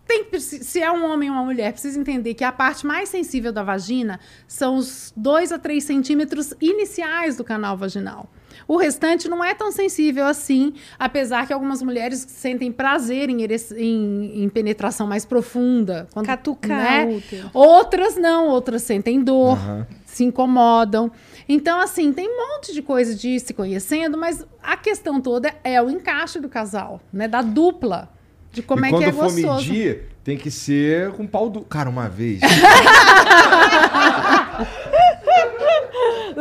Tem, 0.07 0.25
se 0.39 0.81
é 0.81 0.91
um 0.91 1.05
homem 1.05 1.29
ou 1.29 1.35
uma 1.35 1.45
mulher, 1.45 1.71
precisa 1.71 1.99
entender 1.99 2.33
que 2.33 2.43
a 2.43 2.51
parte 2.51 2.83
mais 2.83 3.09
sensível 3.09 3.53
da 3.53 3.61
vagina 3.61 4.19
são 4.47 4.75
os 4.75 5.13
2 5.15 5.51
a 5.51 5.59
3 5.59 5.83
centímetros 5.83 6.51
iniciais 6.59 7.37
do 7.37 7.43
canal 7.43 7.77
vaginal. 7.77 8.27
O 8.67 8.77
restante 8.77 9.27
não 9.27 9.43
é 9.43 9.53
tão 9.53 9.71
sensível 9.71 10.25
assim, 10.25 10.73
apesar 10.97 11.45
que 11.47 11.53
algumas 11.53 11.81
mulheres 11.81 12.25
sentem 12.29 12.71
prazer 12.71 13.29
em, 13.29 13.43
em- 13.43 14.43
em 14.43 14.49
penetração 14.49 15.07
mais 15.07 15.25
profunda. 15.25 16.07
quando- 16.13 16.25
Catucar 16.25 17.05
né? 17.07 17.21
Outras 17.53 18.15
não, 18.15 18.47
outras 18.47 18.81
sentem 18.83 19.21
dor, 19.23 19.57
Aham. 19.57 19.87
se 20.05 20.23
incomodam. 20.23 21.11
Então, 21.47 21.79
assim, 21.79 22.13
tem 22.13 22.27
um 22.29 22.37
monte 22.55 22.73
de 22.73 22.81
coisa 22.81 23.15
de 23.15 23.29
ir 23.29 23.39
se 23.39 23.53
conhecendo, 23.53 24.17
mas 24.17 24.45
a 24.61 24.77
questão 24.77 25.19
toda 25.19 25.53
é 25.63 25.81
o 25.81 25.89
encaixe 25.89 26.39
do 26.39 26.47
casal, 26.49 27.01
né? 27.11 27.27
Da 27.27 27.41
dupla. 27.41 28.09
De 28.51 28.61
como 28.63 28.83
e 28.83 28.87
é 28.87 28.89
quando 28.91 29.03
que 29.03 29.09
é 29.09 29.13
for 29.13 29.23
gostoso. 29.25 29.69
medir, 29.71 30.03
tem 30.23 30.35
que 30.35 30.49
ser 30.49 31.11
com 31.11 31.25
pau 31.27 31.49
do. 31.51 31.61
Cara, 31.61 31.87
uma 31.89 32.09
vez. 32.09 32.39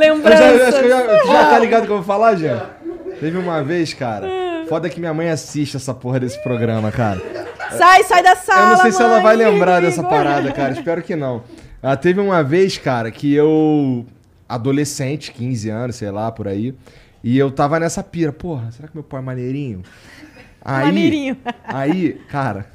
Eu 0.01 0.07
já, 0.07 0.15
Lembrança. 0.15 0.69
acho 0.69 0.79
que 0.79 0.85
eu 0.85 0.89
já, 0.89 1.19
tu 1.19 1.27
já 1.27 1.51
tá 1.51 1.59
ligado 1.59 1.83
o 1.83 1.87
que 1.87 1.93
eu 1.93 1.97
vou 1.97 2.05
falar, 2.05 2.35
Jean? 2.37 2.61
Teve 3.21 3.37
uma 3.39 3.63
vez, 3.63 3.93
cara. 3.95 4.27
Foda 4.69 4.89
que 4.89 5.01
minha 5.01 5.13
mãe 5.15 5.29
assiste 5.31 5.77
essa 5.77 5.93
porra 5.95 6.21
desse 6.21 6.41
programa, 6.43 6.91
cara. 6.93 7.21
Sai, 7.77 8.03
sai 8.05 8.23
da 8.23 8.37
sala. 8.37 8.61
Eu 8.63 8.69
não 8.77 8.83
sei 8.83 8.93
se 8.93 9.03
ela 9.03 9.15
mãe. 9.15 9.23
vai 9.23 9.37
lembrar 9.37 9.81
dessa 9.81 10.03
parada, 10.03 10.53
cara. 10.53 10.73
Espero 10.73 11.03
que 11.03 11.17
não. 11.17 11.43
Ela 11.83 11.97
teve 11.97 12.21
uma 12.21 12.43
vez, 12.43 12.79
cara, 12.79 13.11
que 13.11 13.33
eu. 13.35 14.07
Adolescente, 14.49 15.33
15 15.33 15.69
anos, 15.69 15.97
sei 15.97 16.11
lá, 16.11 16.31
por 16.33 16.49
aí. 16.49 16.75
E 17.23 17.37
eu 17.39 17.51
tava 17.51 17.79
nessa 17.79 18.03
pira. 18.03 18.33
Porra, 18.33 18.71
será 18.71 18.89
que 18.89 18.95
meu 18.97 19.05
pai 19.05 19.21
é 19.21 19.23
maneirinho? 19.23 19.83
Aí, 20.65 20.87
Maneirinho. 20.87 21.37
Aí, 21.65 22.21
cara, 22.31 22.67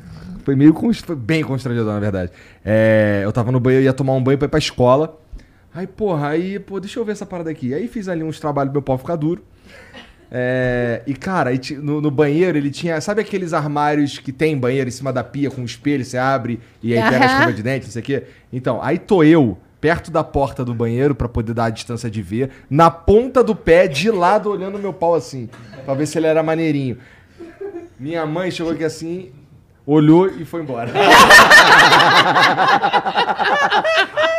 foi 0.44 0.56
meio. 0.56 0.74
const- 0.74 1.06
Foi 1.06 1.16
bem 1.16 1.44
constrangedor, 1.44 1.94
na 1.94 2.00
verdade. 2.00 2.32
É, 2.64 3.22
eu 3.24 3.32
tava 3.32 3.52
no 3.52 3.60
banheiro, 3.60 3.86
ia 3.86 3.94
tomar 3.94 4.14
um 4.14 4.24
banho 4.24 4.38
pra 4.38 4.46
ir 4.46 4.50
pra 4.50 4.60
escola. 4.60 5.20
Aí, 5.74 5.88
porra, 5.88 6.30
aí, 6.30 6.60
pô, 6.60 6.80
deixa 6.80 7.00
eu 7.00 7.06
ver 7.06 7.14
essa 7.14 7.26
parada 7.26 7.50
aqui. 7.50 7.74
Aí 7.74 7.88
fiz 7.88 8.08
ali 8.08 8.24
uns 8.24 8.40
trabalhos 8.40 8.70
pro 8.72 8.80
meu 8.80 8.82
pau 8.84 8.98
ficar 8.98 9.16
duro. 9.16 9.44
É, 10.36 11.02
e, 11.06 11.14
cara, 11.14 11.52
no, 11.82 12.02
no 12.02 12.10
banheiro 12.10 12.58
ele 12.58 12.72
tinha. 12.72 13.00
Sabe 13.02 13.22
aqueles 13.22 13.54
armários 13.54 14.18
que 14.18 14.32
tem 14.32 14.58
banheiro 14.58 14.88
em 14.88 14.92
cima 14.92 15.14
da 15.14 15.24
pia 15.24 15.52
com 15.52 15.62
um 15.62 15.66
espelho, 15.66 16.04
você 16.04 16.18
abre 16.18 16.60
e 16.82 16.94
aí 16.94 17.02
pega 17.04 17.18
a 17.18 17.20
Aham. 17.20 17.34
escova 17.34 17.54
de 17.54 17.64
dente, 17.64 17.86
não 17.86 17.92
sei 17.92 18.02
o 18.02 18.06
quê? 18.06 18.24
Então, 18.52 18.82
aí 18.82 18.98
tô 18.98 19.24
eu, 19.24 19.58
perto 19.80 20.10
da 20.10 20.24
porta 20.24 20.66
do 20.66 20.74
banheiro, 20.74 21.14
pra 21.14 21.30
poder 21.30 21.54
dar 21.54 21.66
a 21.66 21.70
distância 21.70 22.10
de 22.10 22.22
ver, 22.22 22.50
na 22.70 22.90
ponta 22.90 23.44
do 23.44 23.56
pé, 23.56 23.88
de 23.88 24.10
lado, 24.10 24.50
olhando 24.50 24.80
meu 24.80 24.94
pau 24.94 25.14
assim, 25.14 25.50
pra 25.86 25.94
ver 25.94 26.08
se 26.08 26.18
ele 26.18 26.26
era 26.26 26.42
maneirinho. 26.42 26.98
Minha 28.00 28.26
mãe 28.26 28.50
chegou 28.50 28.72
aqui 28.74 28.84
assim, 28.84 29.32
olhou 29.86 30.28
e 30.28 30.46
foi 30.46 30.62
embora. 30.62 30.92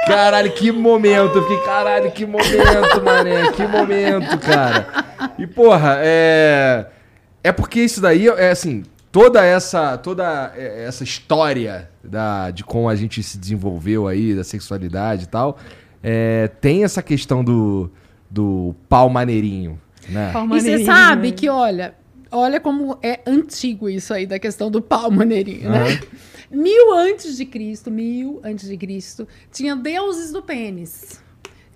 Caralho, 0.07 0.53
que 0.53 0.71
momento. 0.71 1.39
Eu 1.39 1.43
fiquei, 1.43 1.65
caralho, 1.65 2.11
que 2.13 2.27
momento, 2.27 3.03
mané. 3.03 3.51
Que 3.53 3.67
momento, 3.67 4.39
cara. 4.39 4.87
E, 5.39 5.47
porra, 5.47 5.97
é. 6.01 6.87
É 7.43 7.53
porque 7.53 7.81
isso 7.81 8.01
daí 8.01 8.29
é 8.29 8.51
assim. 8.51 8.85
Toda 9.11 9.45
essa, 9.45 9.97
toda 9.97 10.53
é, 10.57 10.85
essa 10.87 11.05
história 11.05 11.89
da, 12.03 12.51
de 12.51 12.65
como 12.65 12.89
a 12.89 12.97
gente 12.97 13.23
se 13.23 13.39
desenvolveu 13.39 14.09
aí, 14.09 14.35
da 14.35 14.43
sexualidade 14.43 15.25
e 15.25 15.27
tal, 15.29 15.57
é, 16.03 16.49
tem 16.61 16.83
essa 16.83 17.01
questão 17.01 17.45
do, 17.45 17.91
do 18.29 18.75
pau 18.89 19.09
maneirinho, 19.09 19.81
né? 20.09 20.33
Pau 20.33 20.45
E 20.47 20.49
você 20.49 20.57
maneirinho, 20.57 20.87
sabe 20.87 21.29
né? 21.29 21.35
que, 21.37 21.49
olha, 21.49 21.95
olha 22.35 22.61
como 22.61 22.99
é 23.03 23.21
antigo 23.27 23.89
isso 23.89 24.13
aí 24.13 24.27
da 24.27 24.39
questão 24.39 24.71
do 24.71 24.83
pau 24.83 25.11
maneirinho, 25.11 25.71
né? 25.71 25.85
Aham. 25.85 26.01
Mil 26.51 26.93
antes 26.93 27.37
de 27.37 27.45
Cristo, 27.47 27.91
mil 27.91 28.41
antes 28.45 28.69
de 28.69 28.77
Cristo, 28.77 29.27
tinha 29.51 29.75
deuses 29.75 30.31
do 30.31 30.43
pênis. 30.43 31.21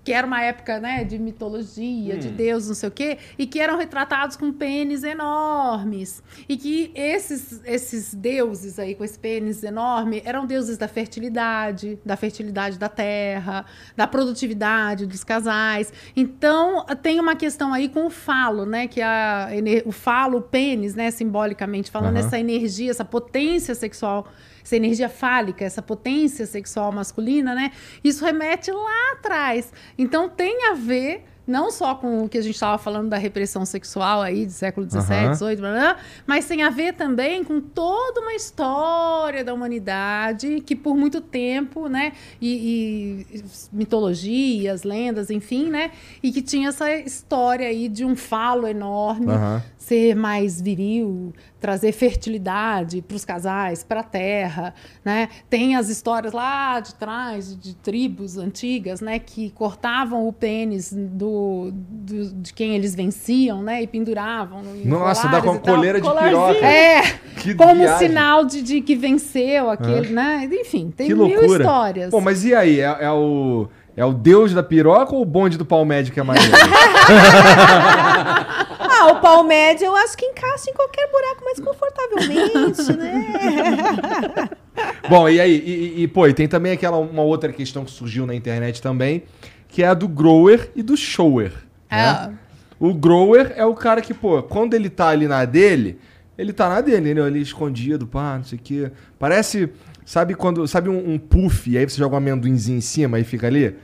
Que 0.08 0.14
era 0.14 0.26
uma 0.26 0.40
época, 0.42 0.80
né, 0.80 1.04
de 1.04 1.18
mitologia, 1.18 2.14
Hum. 2.14 2.18
de 2.18 2.30
deuses, 2.30 2.68
não 2.68 2.74
sei 2.74 2.88
o 2.88 2.92
quê, 2.92 3.18
e 3.38 3.46
que 3.46 3.60
eram 3.60 3.76
retratados 3.76 4.36
com 4.36 4.50
pênis 4.50 5.04
enormes. 5.04 6.22
E 6.48 6.56
que 6.56 6.90
esses, 6.94 7.60
esses 7.62 8.14
deuses 8.14 8.78
aí, 8.78 8.94
com 8.94 9.04
esse 9.04 9.18
pênis 9.18 9.62
enorme, 9.62 10.22
eram 10.24 10.46
deuses 10.46 10.78
da 10.78 10.88
fertilidade, 10.88 11.98
da 12.06 12.16
fertilidade 12.16 12.78
da 12.78 12.88
terra, 12.88 13.66
da 13.94 14.06
produtividade 14.06 15.04
dos 15.04 15.22
casais. 15.22 15.92
Então, 16.16 16.86
tem 17.02 17.20
uma 17.20 17.36
questão 17.36 17.74
aí 17.74 17.90
com 17.90 18.06
o 18.06 18.10
falo, 18.10 18.64
né, 18.64 18.86
que 18.88 19.02
a, 19.02 19.50
o 19.84 19.92
falo, 19.92 20.38
o 20.38 20.42
pênis, 20.42 20.94
né, 20.94 21.10
simbolicamente 21.10 21.90
falando, 21.90 22.16
Aham. 22.16 22.26
essa 22.26 22.38
energia, 22.40 22.90
essa 22.90 23.04
potência 23.04 23.74
sexual 23.74 24.26
essa 24.68 24.76
energia 24.76 25.08
fálica, 25.08 25.64
essa 25.64 25.80
potência 25.80 26.44
sexual 26.44 26.92
masculina, 26.92 27.54
né? 27.54 27.72
Isso 28.04 28.22
remete 28.22 28.70
lá 28.70 29.12
atrás. 29.14 29.72
Então 29.96 30.28
tem 30.28 30.66
a 30.70 30.74
ver 30.74 31.24
não 31.46 31.70
só 31.70 31.94
com 31.94 32.24
o 32.24 32.28
que 32.28 32.36
a 32.36 32.42
gente 32.42 32.54
estava 32.54 32.76
falando 32.76 33.08
da 33.08 33.16
repressão 33.16 33.64
sexual 33.64 34.20
aí 34.20 34.44
do 34.44 34.52
século 34.52 34.86
XVII. 34.86 35.34
XVIII, 35.34 35.56
blá, 35.56 35.96
mas 36.26 36.46
tem 36.46 36.62
a 36.62 36.68
ver 36.68 36.92
também 36.92 37.42
com 37.42 37.58
toda 37.58 38.20
uma 38.20 38.34
história 38.34 39.42
da 39.42 39.54
humanidade 39.54 40.60
que 40.60 40.76
por 40.76 40.94
muito 40.94 41.22
tempo, 41.22 41.88
né, 41.88 42.12
e, 42.38 43.24
e 43.32 43.44
mitologias, 43.72 44.82
lendas, 44.82 45.30
enfim, 45.30 45.70
né, 45.70 45.92
e 46.22 46.30
que 46.30 46.42
tinha 46.42 46.68
essa 46.68 46.92
história 46.94 47.66
aí 47.66 47.88
de 47.88 48.04
um 48.04 48.14
falo 48.14 48.66
enorme, 48.66 49.32
Aham. 49.32 49.62
ser 49.78 50.14
mais 50.14 50.60
viril, 50.60 51.32
trazer 51.60 51.92
fertilidade 51.92 53.02
para 53.02 53.16
os 53.16 53.24
casais, 53.24 53.82
para 53.82 54.00
a 54.00 54.04
terra, 54.04 54.74
né? 55.04 55.28
Tem 55.50 55.74
as 55.76 55.88
histórias 55.88 56.32
lá 56.32 56.78
de 56.80 56.94
trás 56.94 57.56
de 57.58 57.74
tribos 57.74 58.36
antigas, 58.38 59.00
né, 59.00 59.18
que 59.18 59.50
cortavam 59.50 60.26
o 60.28 60.32
pênis 60.32 60.92
do, 60.92 61.70
do- 61.72 62.32
de 62.34 62.52
quem 62.52 62.74
eles 62.74 62.94
venciam, 62.94 63.62
né, 63.62 63.82
e 63.82 63.86
penduravam. 63.86 64.62
Nossa, 64.84 65.28
dá 65.28 65.40
com 65.42 65.50
a 65.50 65.58
coleira 65.58 66.00
de 66.00 66.08
piroca. 66.08 66.64
É, 66.64 67.02
Que 67.38 67.54
como 67.54 67.74
viagem. 67.74 68.08
sinal 68.08 68.44
de, 68.44 68.62
de 68.62 68.80
que 68.80 68.94
venceu 68.96 69.70
aquele, 69.70 70.10
né? 70.10 70.48
Enfim, 70.52 70.92
tem 70.96 71.08
Que 71.08 71.14
mil 71.14 71.26
loucura. 71.26 71.62
histórias. 71.62 72.10
Pô, 72.10 72.20
mas 72.20 72.44
e 72.44 72.54
aí? 72.54 72.80
É, 72.80 72.96
é 73.00 73.10
o. 73.10 73.68
É 73.96 74.04
o 74.04 74.12
deus 74.12 74.54
da 74.54 74.62
piroca 74.62 75.12
ou 75.12 75.22
o 75.22 75.24
bonde 75.24 75.58
do 75.58 75.64
pau 75.64 75.84
médio 75.84 76.12
que 76.14 76.20
é 76.20 76.22
maneiro? 76.22 76.52
Ah, 79.00 79.12
o 79.12 79.20
pau 79.20 79.44
médio 79.44 79.86
eu 79.86 79.96
acho 79.96 80.16
que 80.16 80.24
encaixa 80.26 80.70
em 80.70 80.74
qualquer 80.74 81.08
buraco 81.10 81.44
mais 81.44 81.60
confortavelmente, 81.60 82.92
né? 82.96 84.48
Bom, 85.08 85.28
e 85.28 85.40
aí? 85.40 85.52
E, 85.64 86.02
e- 86.02 86.08
pô, 86.08 86.26
e 86.26 86.34
tem 86.34 86.48
também 86.48 86.72
aquela 86.72 86.96
uma 86.98 87.22
outra 87.22 87.52
questão 87.52 87.84
que 87.84 87.90
surgiu 87.90 88.26
na 88.26 88.34
internet 88.34 88.80
também, 88.82 89.22
que 89.68 89.82
é 89.82 89.86
a 89.88 89.94
do 89.94 90.08
grower 90.08 90.70
e 90.74 90.82
do 90.82 90.96
shower. 90.96 91.52
Ah. 91.90 92.28
Né? 92.28 92.38
O 92.80 92.94
grower 92.94 93.52
é 93.56 93.64
o 93.64 93.74
cara 93.74 94.00
que, 94.00 94.14
pô, 94.14 94.42
quando 94.42 94.74
ele 94.74 94.88
tá 94.88 95.08
ali 95.08 95.26
na 95.26 95.44
dele, 95.44 95.98
ele 96.36 96.52
tá 96.52 96.68
na 96.68 96.80
dele, 96.80 96.98
entendeu? 96.98 97.24
Ali 97.24 97.40
escondido, 97.40 98.06
pá, 98.06 98.36
não 98.36 98.44
sei 98.44 98.58
o 98.58 98.62
quê. 98.62 98.90
Parece, 99.18 99.68
sabe 100.04 100.34
quando, 100.34 100.66
sabe 100.68 100.88
um, 100.88 101.12
um 101.14 101.18
puff, 101.18 101.68
e 101.70 101.76
aí 101.76 101.88
você 101.88 101.98
joga 101.98 102.14
um 102.14 102.18
amendoinzinho 102.18 102.78
em 102.78 102.82
cima 102.82 103.18
e 103.18 103.24
fica 103.24 103.48
ali? 103.48 103.74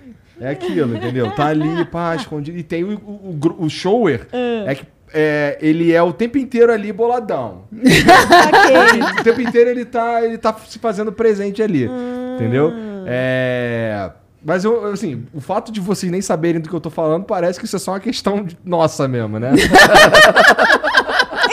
É 0.41 0.49
aquilo, 0.51 0.97
entendeu? 0.97 1.31
Tá 1.32 1.47
ali, 1.47 1.85
pá, 1.86 2.15
escondido. 2.16 2.57
E 2.59 2.62
tem 2.62 2.85
o, 2.85 2.95
o, 2.99 3.39
o 3.59 3.65
o 3.65 3.70
shower, 3.70 4.27
é 4.66 4.74
que 4.74 4.85
é, 5.15 5.57
ele 5.62 5.93
é 5.93 6.03
o 6.03 6.12
tempo 6.12 6.36
inteiro 6.36 6.73
ali 6.73 6.93
boladão. 6.93 7.62
ok. 7.73 9.01
O 9.20 9.24
tempo 9.24 9.41
inteiro 9.41 9.70
ele 9.70 9.85
tá, 9.85 10.23
ele 10.23 10.36
tá 10.36 10.55
se 10.66 10.78
fazendo 10.78 11.12
presente 11.12 11.62
ali. 11.62 11.89
Entendeu? 12.35 12.73
É. 13.07 14.11
Mas 14.45 14.62
eu, 14.65 14.85
assim, 14.93 15.24
o 15.32 15.41
fato 15.41 15.73
de 15.73 15.81
vocês 15.81 16.12
nem 16.12 16.20
saberem 16.20 16.61
do 16.61 16.69
que 16.69 16.74
eu 16.74 16.81
tô 16.81 16.91
falando 16.91 17.24
parece 17.24 17.59
que 17.59 17.65
isso 17.65 17.77
é 17.77 17.78
só 17.78 17.93
uma 17.93 18.01
questão 18.01 18.45
de- 18.45 18.59
nossa 18.62 19.09
mesmo, 19.09 19.39
né? 19.39 19.53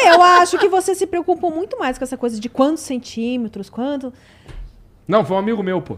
Eu 0.04 0.22
acho 0.22 0.58
que 0.58 0.68
você 0.68 0.94
se 0.96 1.06
preocupou 1.06 1.52
muito 1.52 1.78
mais 1.78 1.98
com 1.98 2.04
essa 2.04 2.18
coisa 2.18 2.40
de 2.40 2.50
quantos 2.50 2.84
centímetros, 2.84 3.70
quanto. 3.70 4.12
Não, 5.08 5.24
foi 5.24 5.36
um 5.36 5.40
amigo 5.40 5.62
meu, 5.64 5.82
pô. 5.82 5.98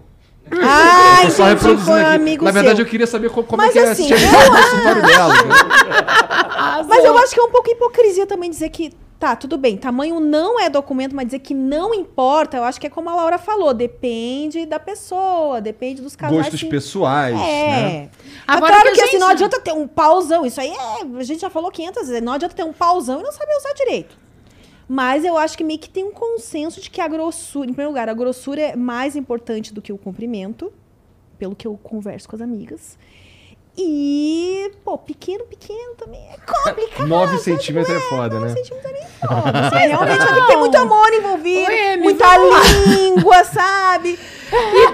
Ah, 0.51 1.21
Tô 1.23 1.29
só 1.31 1.51
entendi, 1.51 1.81
foi 1.83 2.01
um 2.03 2.05
amigo 2.07 2.43
Na 2.45 2.51
verdade, 2.51 2.75
seu. 2.77 2.85
eu 2.85 2.89
queria 2.89 3.07
saber 3.07 3.29
co- 3.29 3.43
como 3.43 3.61
Mas 3.61 3.75
é 3.75 3.81
que 3.83 3.87
assim, 3.89 4.11
é 4.11 4.17
no 4.17 4.55
consultório 4.55 5.01
dela. 5.01 5.33
né? 5.33 6.83
Mas 6.87 7.03
eu 7.05 7.17
acho 7.17 7.33
que 7.33 7.39
é 7.39 7.43
um 7.43 7.49
pouco 7.49 7.69
hipocrisia 7.69 8.25
também 8.27 8.49
dizer 8.49 8.69
que, 8.69 8.93
tá, 9.19 9.35
tudo 9.35 9.57
bem, 9.57 9.77
tamanho 9.77 10.19
não 10.19 10.59
é 10.59 10.69
documento, 10.69 11.15
mas 11.15 11.27
dizer 11.27 11.39
que 11.39 11.53
não 11.53 11.93
importa, 11.93 12.57
eu 12.57 12.63
acho 12.63 12.79
que 12.79 12.87
é 12.87 12.89
como 12.89 13.09
a 13.09 13.15
Laura 13.15 13.37
falou, 13.37 13.73
depende 13.73 14.65
da 14.65 14.79
pessoa, 14.79 15.61
depende 15.61 16.01
dos 16.01 16.15
casais. 16.15 16.37
Gostos 16.41 16.59
que- 16.61 16.69
pessoais, 16.69 17.35
né? 17.35 17.41
É. 17.49 18.09
Agora 18.45 18.73
é 18.73 18.75
claro 18.75 18.89
que 18.89 18.95
que, 18.95 19.01
assim, 19.01 19.11
gente- 19.11 19.21
não 19.21 19.29
adianta 19.29 19.59
ter 19.61 19.71
um 19.71 19.87
pauzão. 19.87 20.45
Isso 20.45 20.59
aí 20.59 20.71
é. 20.71 21.17
A 21.19 21.23
gente 21.23 21.39
já 21.41 21.49
falou 21.49 21.71
500 21.71 22.07
vezes. 22.09 22.21
Não 22.23 22.33
adianta 22.33 22.53
ter 22.55 22.63
um 22.63 22.73
pauzão 22.73 23.21
e 23.21 23.23
não 23.23 23.31
saber 23.31 23.55
usar 23.57 23.73
direito. 23.73 24.17
Mas 24.88 25.23
eu 25.23 25.38
acho 25.38 25.57
que 25.57 25.64
meio 25.64 25.80
que 25.80 25.89
tem 25.89 26.03
um 26.03 26.11
consenso 26.11 26.81
de 26.81 26.89
que 26.89 26.99
a 27.01 27.07
grossura, 27.07 27.65
em 27.69 27.73
primeiro 27.73 27.91
lugar, 27.91 28.10
a 28.10 28.14
grossura 28.14 28.61
é 28.61 28.76
mais 28.76 29.15
importante 29.15 29.73
do 29.73 29.81
que 29.81 29.93
o 29.93 29.97
comprimento, 29.97 30.72
pelo 31.39 31.55
que 31.55 31.65
eu 31.68 31.77
converso 31.81 32.27
com 32.27 32.35
as 32.35 32.41
amigas. 32.41 32.97
E, 33.76 34.72
pô, 34.85 34.99
pequeno, 34.99 35.45
pequeno 35.45 35.95
também 35.95 36.22
é 36.30 36.38
complicado. 36.45 37.07
9 37.07 37.38
centímetros 37.39 37.95
é 37.95 37.99
foda, 38.01 38.39
né? 38.39 38.49
9 38.49 38.53
centímetros 38.53 38.85
é 38.85 38.93
meio 38.93 39.05
foda. 39.19 39.76
Aí 39.76 39.88
realmente 39.88 40.19
vai 40.19 40.34
ter 40.35 40.41
que 40.41 40.47
ter 40.47 40.57
muito 40.57 40.76
amor 40.77 41.11
envolvido, 41.11 41.72
Oi, 41.72 41.97
muita 41.97 42.26
língua, 42.38 43.43
sabe? 43.45 44.19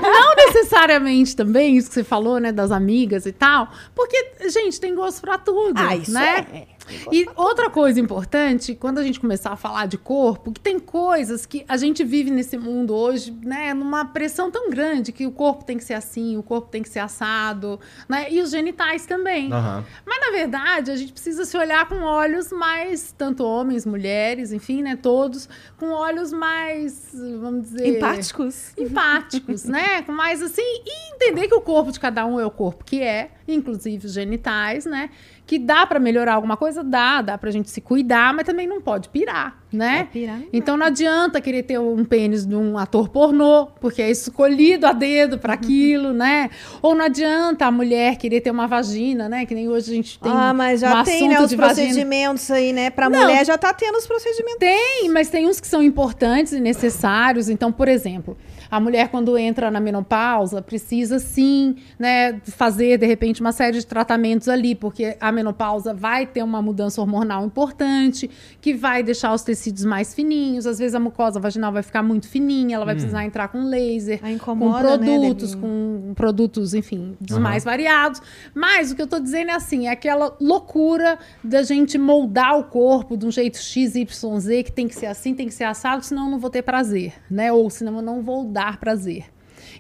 não 0.02 0.34
necessariamente 0.36 1.36
também, 1.36 1.76
isso 1.76 1.90
que 1.90 1.96
você 1.96 2.04
falou, 2.06 2.40
né, 2.40 2.54
das 2.54 2.72
amigas 2.72 3.26
e 3.26 3.34
tal, 3.34 3.68
porque, 3.94 4.32
gente, 4.50 4.80
tem 4.80 4.96
gosto 4.96 5.20
pra 5.20 5.38
tudo, 5.38 5.74
Ah, 5.76 5.98
isso 5.98 6.14
né? 6.14 6.48
é. 6.54 6.68
E 7.12 7.28
outra 7.36 7.70
coisa 7.70 8.00
importante, 8.00 8.76
quando 8.76 9.00
a 9.00 9.04
gente 9.04 9.20
começar 9.20 9.52
a 9.52 9.56
falar 9.56 9.86
de 9.86 9.98
corpo, 9.98 10.52
que 10.52 10.60
tem 10.60 10.80
coisas 10.80 11.46
que 11.46 11.66
a 11.68 11.78
gente 11.78 12.04
vive 12.04 12.32
nesse 12.32 12.58
mundo 12.58 12.96
hoje, 12.96 13.36
né, 13.44 13.74
numa 13.74 14.06
pressão 14.06 14.50
tão 14.52 14.70
grande 14.70 15.12
que 15.12 15.26
o 15.26 15.32
corpo 15.32 15.64
tem 15.64 15.78
que 15.78 15.84
ser 15.84 15.94
assim, 15.94 16.38
o 16.38 16.44
corpo 16.44 16.70
tem 16.70 16.82
que 16.82 16.90
ser 16.90 17.00
assado, 17.00 17.80
né, 18.08 18.32
e 18.32 18.42
os 18.42 18.52
genitais 18.52 19.06
também. 19.06 19.52
Aham. 19.52 19.84
Mas 20.06 20.20
na 20.20 20.32
verdade, 20.32 20.92
a 20.92 20.96
gente 20.96 21.12
precisa 21.12 21.46
se 21.46 21.58
olhar 21.58 21.88
com 21.88 22.02
olhos 22.02 22.52
mais, 22.52 23.14
tanto 23.18 23.44
homens, 23.44 23.86
mulheres, 23.86 24.52
enfim, 24.52 24.82
né, 24.82 24.96
todos, 24.96 25.50
com 25.78 25.88
olhos 25.88 26.32
mais, 26.32 27.12
vamos 27.40 27.70
dizer, 27.70 27.88
Empáticos. 27.88 28.74
empáticos, 28.78 29.66
né? 29.66 30.02
Com 30.04 30.12
mais 30.12 30.42
assim, 30.42 30.62
e 30.62 31.16
entender 31.16 31.48
que 31.48 31.56
o 31.56 31.62
corpo 31.62 31.92
de 31.92 32.00
cada 32.00 32.26
um 32.26 32.40
é 32.40 32.46
o 32.46 32.52
corpo 32.52 32.84
que 32.84 33.02
é, 33.02 33.32
inclusive 33.48 34.06
os 34.06 34.14
genitais, 34.14 34.86
né? 34.86 35.10
Que 35.50 35.58
dá 35.58 35.84
pra 35.84 36.00
melhorar 36.00 36.36
alguma 36.36 36.56
coisa, 36.56 36.84
dá, 36.84 37.24
dá 37.24 37.36
pra 37.36 37.50
gente 37.50 37.72
se 37.72 37.82
cuidar, 37.82 38.36
mas 38.36 38.46
também 38.46 38.68
não 38.68 38.80
pode 38.80 39.10
pirar, 39.10 39.58
né? 39.74 40.02
É, 40.02 40.04
pirar 40.04 40.38
não 40.38 40.46
então 40.54 40.78
não 40.78 40.86
adianta 40.86 41.42
querer 41.42 41.64
ter 41.64 41.80
um 41.80 42.06
pênis 42.06 42.46
de 42.46 42.56
um 42.56 42.78
ator 42.78 43.10
pornô, 43.10 43.66
porque 43.82 44.00
é 44.00 44.12
escolhido 44.12 44.86
a 44.86 44.94
dedo 44.94 45.40
para 45.40 45.56
aquilo, 45.56 46.14
né? 46.14 46.52
Ou 46.84 46.94
não 46.94 47.06
adianta 47.06 47.66
a 47.66 47.72
mulher 47.72 48.18
querer 48.18 48.42
ter 48.42 48.52
uma 48.52 48.68
vagina, 48.68 49.28
né? 49.28 49.44
Que 49.48 49.56
nem 49.56 49.68
hoje 49.68 49.92
a 49.92 49.96
gente 49.96 50.20
tem 50.20 50.32
ah, 50.32 50.54
mas 50.54 50.82
já 50.82 51.02
um 51.02 51.04
tem, 51.04 51.28
né, 51.28 51.42
os 51.42 51.50
de 51.50 51.56
vagina. 51.56 51.88
procedimentos 51.88 52.52
aí, 52.52 52.72
né? 52.72 52.92
Pra 52.92 53.10
Não. 53.10 53.20
mulher 53.20 53.44
já 53.44 53.58
tá 53.58 53.74
tendo 53.74 53.98
os 53.98 54.06
procedimentos. 54.06 54.60
Tem, 54.60 55.10
mas 55.10 55.30
tem 55.30 55.48
uns 55.48 55.60
que 55.60 55.68
são 55.68 55.82
importantes 55.82 56.54
e 56.54 56.60
necessários. 56.60 57.50
Então, 57.50 57.72
por 57.72 57.88
exemplo, 57.88 58.38
a 58.70 58.80
mulher 58.80 59.10
quando 59.10 59.38
entra 59.38 59.72
na 59.72 59.80
menopausa 59.80 60.62
precisa 60.62 61.20
sim, 61.20 61.76
né, 61.98 62.40
fazer 62.46 62.98
de 62.98 63.06
repente 63.06 63.42
uma 63.42 63.52
série 63.52 63.78
de 63.80 63.86
tratamentos 63.86 64.48
ali, 64.48 64.76
porque 64.76 65.18
a 65.20 65.32
menopausa 65.32 65.94
vai 65.94 66.26
ter 66.26 66.44
uma 66.44 66.62
mudança 66.62 67.02
hormonal 67.02 67.46
importante, 67.46 68.30
que 68.62 68.74
vai 68.74 69.02
deixar 69.02 69.34
os 69.34 69.42
tecidos 69.42 69.84
mais 69.86 70.14
fininhos. 70.14 70.66
Às 70.68 70.80
vezes 70.80 70.94
a 70.96 71.00
mucosa 71.00 71.40
vaginal 71.40 71.72
vai 71.72 71.84
ficar 71.84 72.04
muito 72.04 72.28
fininha, 72.28 72.76
ela 72.76 72.86
vai 72.86 72.96
precisar 72.96 73.26
entrar 73.26 73.48
com 73.48 73.64
laser, 73.64 74.20
Aí 74.22 74.38
com 74.38 74.52
incomoda, 74.54 74.98
né, 74.98 75.06
produtos, 75.06 75.56
Debinha? 75.56 75.70
com 75.70 76.14
produtos, 76.14 76.74
enfim, 76.74 77.16
dos 77.20 77.38
Aham. 77.38 77.44
mais 77.44 77.64
variados. 77.64 78.22
Mas 78.54 78.92
o 78.92 78.96
que 78.96 79.02
eu 79.02 79.08
tô 79.08 79.20
dizendo 79.20 79.52
é 79.52 79.54
assim, 79.56 79.88
é 79.88 79.92
aquela 79.92 80.36
loucura 80.40 81.18
da 81.44 81.64
gente 81.64 81.98
moldar 81.98 82.58
o 82.58 82.66
corpo 82.66 83.18
de 83.18 83.26
um 83.26 83.32
jeito 83.32 83.58
X, 83.58 83.96
Y, 83.96 84.40
Z, 84.40 84.64
que 84.64 84.72
tem 84.72 84.88
que 84.88 84.96
ser 84.96 85.08
assim, 85.08 85.34
tem 85.34 85.48
que 85.48 85.54
ser 85.54 85.64
assado, 85.64 86.04
senão 86.04 86.26
eu 86.26 86.32
não 86.32 86.40
vou 86.40 86.50
ter 86.50 86.62
prazer, 86.62 87.14
né? 87.30 87.52
Ou 87.52 87.70
senão 87.70 87.96
eu 87.98 88.02
não 88.02 88.22
vou 88.22 88.46
dar 88.46 88.59
prazer. 88.78 89.26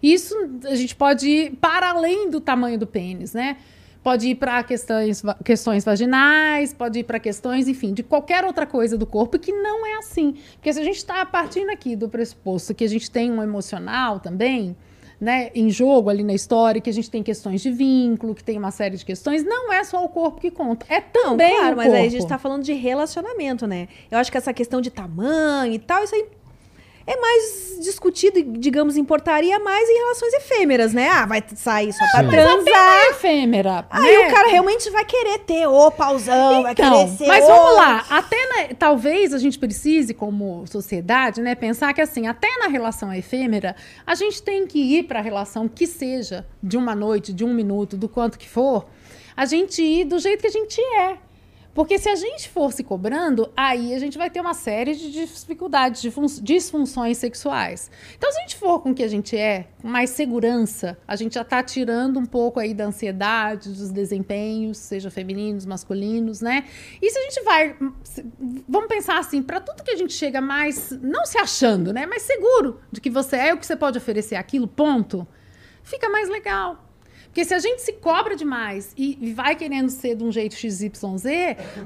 Isso 0.01 0.35
a 0.65 0.76
gente 0.76 0.95
pode 0.95 1.27
ir 1.27 1.56
para 1.56 1.89
além 1.89 2.30
do 2.30 2.39
tamanho 2.39 2.77
do 2.77 2.88
pênis, 2.88 3.34
né? 3.34 3.57
Pode 4.01 4.30
ir 4.30 4.35
para 4.35 4.64
questões, 4.64 5.22
questões 5.43 5.84
vaginais, 5.84 6.73
pode 6.73 6.99
ir 6.99 7.03
para 7.03 7.19
questões, 7.19 7.68
enfim, 7.68 7.93
de 7.93 8.01
qualquer 8.01 8.45
outra 8.45 8.65
coisa 8.65 8.97
do 8.97 9.06
corpo 9.06 9.38
que 9.38 9.51
não 9.51 9.85
é 9.85 9.97
assim. 9.97 10.35
Porque 10.53 10.72
se 10.72 10.80
a 10.80 10.84
gente 10.84 10.95
está 10.97 11.26
partindo 11.26 11.69
aqui 11.69 11.97
do 11.97 12.07
pressuposto 12.07 12.73
que 12.73 12.85
a 12.85 12.88
gente 12.88 13.11
tem 13.11 13.30
um 13.30 13.43
emocional 13.43 14.19
também, 14.22 14.76
né, 15.19 15.51
em 15.53 15.69
jogo 15.69 16.10
ali 16.10 16.23
na 16.23 16.34
história, 16.34 16.80
que 16.80 16.89
a 16.89 16.93
gente 16.93 17.11
tem 17.11 17.22
questões 17.22 17.61
de 17.61 17.69
vínculo, 17.69 18.34
que 18.34 18.41
tem 18.43 18.57
uma 18.57 18.72
série 18.72 18.95
de 18.95 19.03
questões, 19.03 19.43
não 19.43 19.72
é 19.73 19.84
só 19.84 20.01
o 20.03 20.07
corpo 20.07 20.39
que 20.39 20.49
conta, 20.49 20.85
é 20.89 21.03
Não, 21.14 21.31
também 21.31 21.57
claro, 21.57 21.73
o 21.73 21.77
mas 21.77 21.88
aí 21.88 21.91
a 21.91 21.97
corpo. 22.03 22.11
gente 22.11 22.27
tá 22.27 22.38
falando 22.38 22.64
de 22.64 22.72
relacionamento, 22.72 23.68
né? 23.68 23.89
Eu 24.10 24.18
acho 24.18 24.31
que 24.31 24.38
essa 24.38 24.53
questão 24.53 24.80
de 24.80 24.89
tamanho 24.89 25.73
e 25.73 25.80
tal, 25.80 26.06
isso 26.06 26.15
aí 26.15 26.26
é 27.11 27.19
mais 27.19 27.80
discutido, 27.81 28.44
digamos, 28.60 28.95
em 28.98 29.03
portaria 29.03 29.57
mais 29.60 29.90
em 29.90 29.94
relações 29.98 30.34
efêmeras, 30.34 30.94
né? 30.94 31.10
Ah, 31.10 31.26
vai 31.26 31.44
sair 31.56 31.91
só 31.91 32.06
pra 32.11 32.23
Sim. 32.23 32.30
transar. 32.30 32.95
é 33.06 33.10
efêmera. 33.11 33.88
Aí 33.90 34.18
né? 34.18 34.27
o 34.27 34.31
cara 34.34 34.49
realmente 34.49 34.90
vai 34.91 35.03
querer 35.06 35.40
ter 35.40 35.65
o 35.65 35.90
pauzão, 35.90 36.61
vai 36.61 36.73
Então, 36.73 36.91
querer 37.07 37.18
ser 37.18 37.26
mas 37.27 37.44
o- 37.45 37.48
vamos 37.48 37.76
lá, 37.77 38.06
até 38.10 38.36
na- 38.48 38.76
talvez 38.77 39.34
a 39.34 39.38
gente 39.40 39.57
precise, 39.57 40.14
como 40.14 40.68
sociedade, 40.68 41.41
né, 41.41 41.56
pensar 41.56 41.94
que 41.94 42.02
assim, 42.02 42.27
até 42.27 42.48
na 42.60 42.68
relação 42.68 43.11
efêmera, 43.14 43.76
a 44.06 44.14
gente 44.14 44.44
tem 44.44 44.68
que 44.68 44.77
ir 44.80 45.03
para 45.03 45.19
a 45.19 45.23
relação 45.23 45.68
que 45.68 45.88
seja 45.88 46.45
de 46.61 46.77
uma 46.77 46.94
noite, 46.94 47.34
de 47.34 47.44
um 47.44 47.53
minuto, 47.53 47.98
do 47.98 48.07
quanto 48.10 48.38
que 48.38 48.48
for, 48.48 48.86
a 49.36 49.45
gente 49.45 49.81
ir 49.81 50.03
do 50.06 50.19
jeito 50.19 50.41
que 50.41 50.48
a 50.48 50.52
gente 50.52 50.80
é. 50.81 51.18
Porque 51.73 51.97
se 51.99 52.09
a 52.09 52.15
gente 52.15 52.49
for 52.49 52.73
se 52.73 52.83
cobrando, 52.83 53.51
aí 53.55 53.93
a 53.93 53.99
gente 53.99 54.17
vai 54.17 54.29
ter 54.29 54.41
uma 54.41 54.53
série 54.53 54.95
de 54.95 55.11
dificuldades, 55.11 56.01
de 56.01 56.11
fun- 56.11 56.25
disfunções 56.41 57.17
sexuais. 57.17 57.89
Então, 58.17 58.31
se 58.31 58.39
a 58.39 58.41
gente 58.41 58.57
for 58.57 58.79
com 58.79 58.91
o 58.91 58.93
que 58.95 59.03
a 59.03 59.07
gente 59.07 59.37
é, 59.37 59.67
com 59.81 59.87
mais 59.87 60.09
segurança, 60.09 60.97
a 61.07 61.15
gente 61.15 61.35
já 61.35 61.41
está 61.41 61.61
tirando 61.63 62.19
um 62.19 62.25
pouco 62.25 62.59
aí 62.59 62.73
da 62.73 62.85
ansiedade, 62.85 63.69
dos 63.69 63.91
desempenhos, 63.91 64.77
seja 64.77 65.09
femininos, 65.11 65.65
masculinos, 65.65 66.41
né? 66.41 66.65
E 67.01 67.09
se 67.09 67.17
a 67.17 67.21
gente 67.21 67.43
vai, 67.43 67.75
vamos 68.67 68.89
pensar 68.89 69.19
assim, 69.19 69.41
para 69.41 69.61
tudo 69.61 69.83
que 69.83 69.91
a 69.91 69.97
gente 69.97 70.13
chega 70.13 70.41
mais, 70.41 70.91
não 71.01 71.25
se 71.25 71.37
achando, 71.37 71.93
né? 71.93 72.05
Mas 72.05 72.23
seguro 72.23 72.81
de 72.91 72.99
que 72.99 73.09
você 73.09 73.37
é 73.37 73.53
o 73.53 73.57
que 73.57 73.65
você 73.65 73.75
pode 73.75 73.97
oferecer 73.97 74.35
aquilo, 74.35 74.67
ponto, 74.67 75.25
fica 75.83 76.09
mais 76.09 76.27
legal. 76.29 76.89
Porque 77.30 77.45
se 77.45 77.53
a 77.53 77.60
gente 77.60 77.81
se 77.81 77.93
cobra 77.93 78.35
demais 78.35 78.91
e 78.97 79.34
vai 79.35 79.56
querendo 79.56 79.89
ser 79.89 80.15
de 80.15 80.23
um 80.23 80.31
jeito 80.31 80.56
XYZ, 80.56 81.26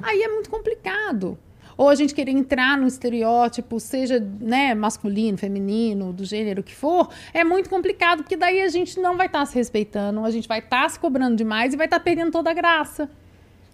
aí 0.01 0.23
é 0.23 0.27
muito 0.29 0.49
complicado. 0.49 1.37
Ou 1.75 1.89
a 1.89 1.95
gente 1.95 2.13
querer 2.13 2.31
entrar 2.31 2.77
no 2.77 2.87
estereótipo, 2.87 3.79
seja 3.79 4.19
né, 4.19 4.73
masculino, 4.73 5.37
feminino, 5.37 6.13
do 6.13 6.23
gênero 6.23 6.63
que 6.63 6.73
for, 6.73 7.09
é 7.33 7.43
muito 7.43 7.69
complicado, 7.69 8.23
porque 8.23 8.37
daí 8.37 8.61
a 8.61 8.69
gente 8.69 8.99
não 8.99 9.17
vai 9.17 9.25
estar 9.25 9.45
se 9.45 9.55
respeitando, 9.55 10.23
a 10.23 10.31
gente 10.31 10.47
vai 10.47 10.59
estar 10.59 10.89
se 10.89 10.99
cobrando 10.99 11.35
demais 11.35 11.73
e 11.73 11.77
vai 11.77 11.87
estar 11.87 11.99
perdendo 11.99 12.31
toda 12.31 12.51
a 12.51 12.53
graça. 12.53 13.09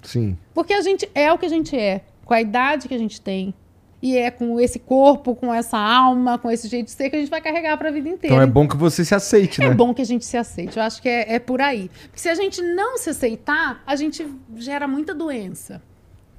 Sim. 0.02 0.38
Porque 0.54 0.74
a 0.74 0.82
gente 0.82 1.10
é 1.14 1.32
o 1.32 1.38
que 1.38 1.46
a 1.46 1.50
gente 1.50 1.78
é, 1.78 2.02
com 2.26 2.34
a 2.34 2.42
idade 2.42 2.88
que 2.88 2.96
a 2.96 2.98
gente 2.98 3.20
tem. 3.20 3.54
E 4.02 4.16
é 4.18 4.32
com 4.32 4.60
esse 4.60 4.80
corpo, 4.80 5.36
com 5.36 5.54
essa 5.54 5.78
alma, 5.78 6.38
com 6.38 6.50
esse 6.50 6.68
jeito 6.70 6.86
de 6.86 6.92
ser 6.92 7.10
que 7.10 7.18
a 7.18 7.20
gente 7.20 7.30
vai 7.30 7.42
carregar 7.42 7.78
para 7.78 7.90
a 7.90 7.92
vida 7.92 8.08
inteira. 8.08 8.34
Então 8.36 8.42
é 8.42 8.48
bom 8.48 8.68
que 8.68 8.78
você 8.78 9.04
se 9.04 9.14
aceite, 9.14 9.62
É 9.62 9.68
né? 9.70 9.76
bom 9.76 9.94
que 9.94 10.02
a 10.02 10.06
gente 10.06 10.26
se 10.26 10.38
aceite. 10.38 10.78
Eu 10.78 10.84
acho 10.84 11.02
que 11.02 11.10
é, 11.10 11.34
é 11.36 11.40
por 11.40 11.60
aí. 11.62 11.92
Porque 12.04 12.20
se 12.20 12.30
a 12.30 12.36
gente 12.36 12.62
não 12.62 12.98
se 12.98 13.10
aceitar, 13.10 13.84
a 13.86 13.96
gente 13.98 14.26
gera 14.56 14.88
muita 14.88 15.14
doença. 15.14 15.82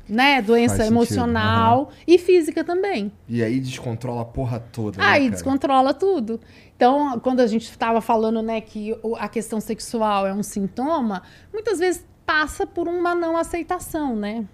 Né? 0.09 0.43
Doença 0.43 0.85
emocional 0.87 1.91
e 2.07 2.19
física 2.19 2.65
também. 2.65 3.12
E 3.28 3.45
aí 3.45 3.61
descontrola 3.61 4.23
a 4.23 4.24
porra 4.24 4.59
toda. 4.59 4.99
né, 4.99 5.05
Aí 5.07 5.20
cara? 5.24 5.31
descontrola 5.32 5.95
tudo. 5.95 6.41
Então, 6.74 7.20
quando 7.20 7.41
a 7.41 7.47
gente 7.47 7.70
estava 7.70 8.01
falando, 8.01 8.43
né, 8.43 8.61
que 8.61 8.97
a 9.19 9.28
questão 9.28 9.61
sexual 9.61 10.27
é 10.27 10.32
um 10.32 10.43
sintoma, 10.43 11.23
muitas 11.53 11.78
vezes 11.78 12.05
passa 12.27 12.66
por 12.66 12.89
uma 12.89 13.15
não 13.15 13.37
aceitação, 13.37 14.16
né? 14.16 14.45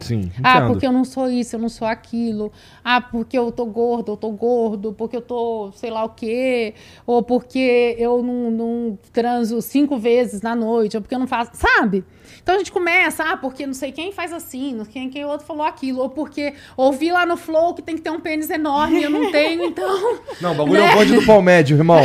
Sim, 0.00 0.30
Ah, 0.42 0.56
entendo. 0.58 0.72
porque 0.72 0.86
eu 0.86 0.92
não 0.92 1.04
sou 1.04 1.28
isso, 1.28 1.56
eu 1.56 1.60
não 1.60 1.68
sou 1.68 1.86
aquilo. 1.86 2.50
Ah, 2.84 3.00
porque 3.00 3.38
eu 3.38 3.52
tô 3.52 3.64
gordo, 3.66 4.12
eu 4.12 4.16
tô 4.16 4.30
gordo. 4.30 4.92
Porque 4.92 5.16
eu 5.16 5.22
tô 5.22 5.70
sei 5.74 5.90
lá 5.90 6.04
o 6.04 6.08
quê. 6.08 6.74
Ou 7.06 7.22
porque 7.22 7.94
eu 7.98 8.22
não, 8.22 8.50
não 8.50 8.98
transo 9.12 9.60
cinco 9.62 9.98
vezes 9.98 10.42
na 10.42 10.54
noite. 10.56 10.96
Ou 10.96 11.02
porque 11.02 11.14
eu 11.14 11.18
não 11.18 11.26
faço. 11.26 11.50
Sabe? 11.54 12.04
Então 12.42 12.54
a 12.54 12.58
gente 12.58 12.72
começa, 12.72 13.22
ah, 13.24 13.36
porque 13.36 13.66
não 13.66 13.74
sei 13.74 13.92
quem 13.92 14.10
faz 14.10 14.32
assim, 14.32 14.74
não 14.74 14.84
sei 14.84 14.92
quem, 14.94 15.10
quem 15.10 15.24
outro 15.24 15.46
falou 15.46 15.64
aquilo. 15.64 16.00
Ou 16.00 16.08
porque 16.08 16.54
ouvi 16.76 17.12
lá 17.12 17.24
no 17.24 17.36
Flow 17.36 17.74
que 17.74 17.82
tem 17.82 17.94
que 17.96 18.02
ter 18.02 18.10
um 18.10 18.20
pênis 18.20 18.50
enorme 18.50 19.00
e 19.00 19.02
eu 19.04 19.10
não 19.10 19.30
tenho, 19.30 19.64
então. 19.66 20.18
Não, 20.40 20.52
o 20.52 20.54
bagulho 20.54 20.80
é 20.80 20.92
o 20.92 20.96
bonde 20.96 21.14
do 21.14 21.26
pau 21.26 21.40
médio, 21.42 21.76
irmão. 21.76 22.02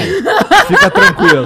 Fica 0.67 0.91
tranquilo. 0.91 1.45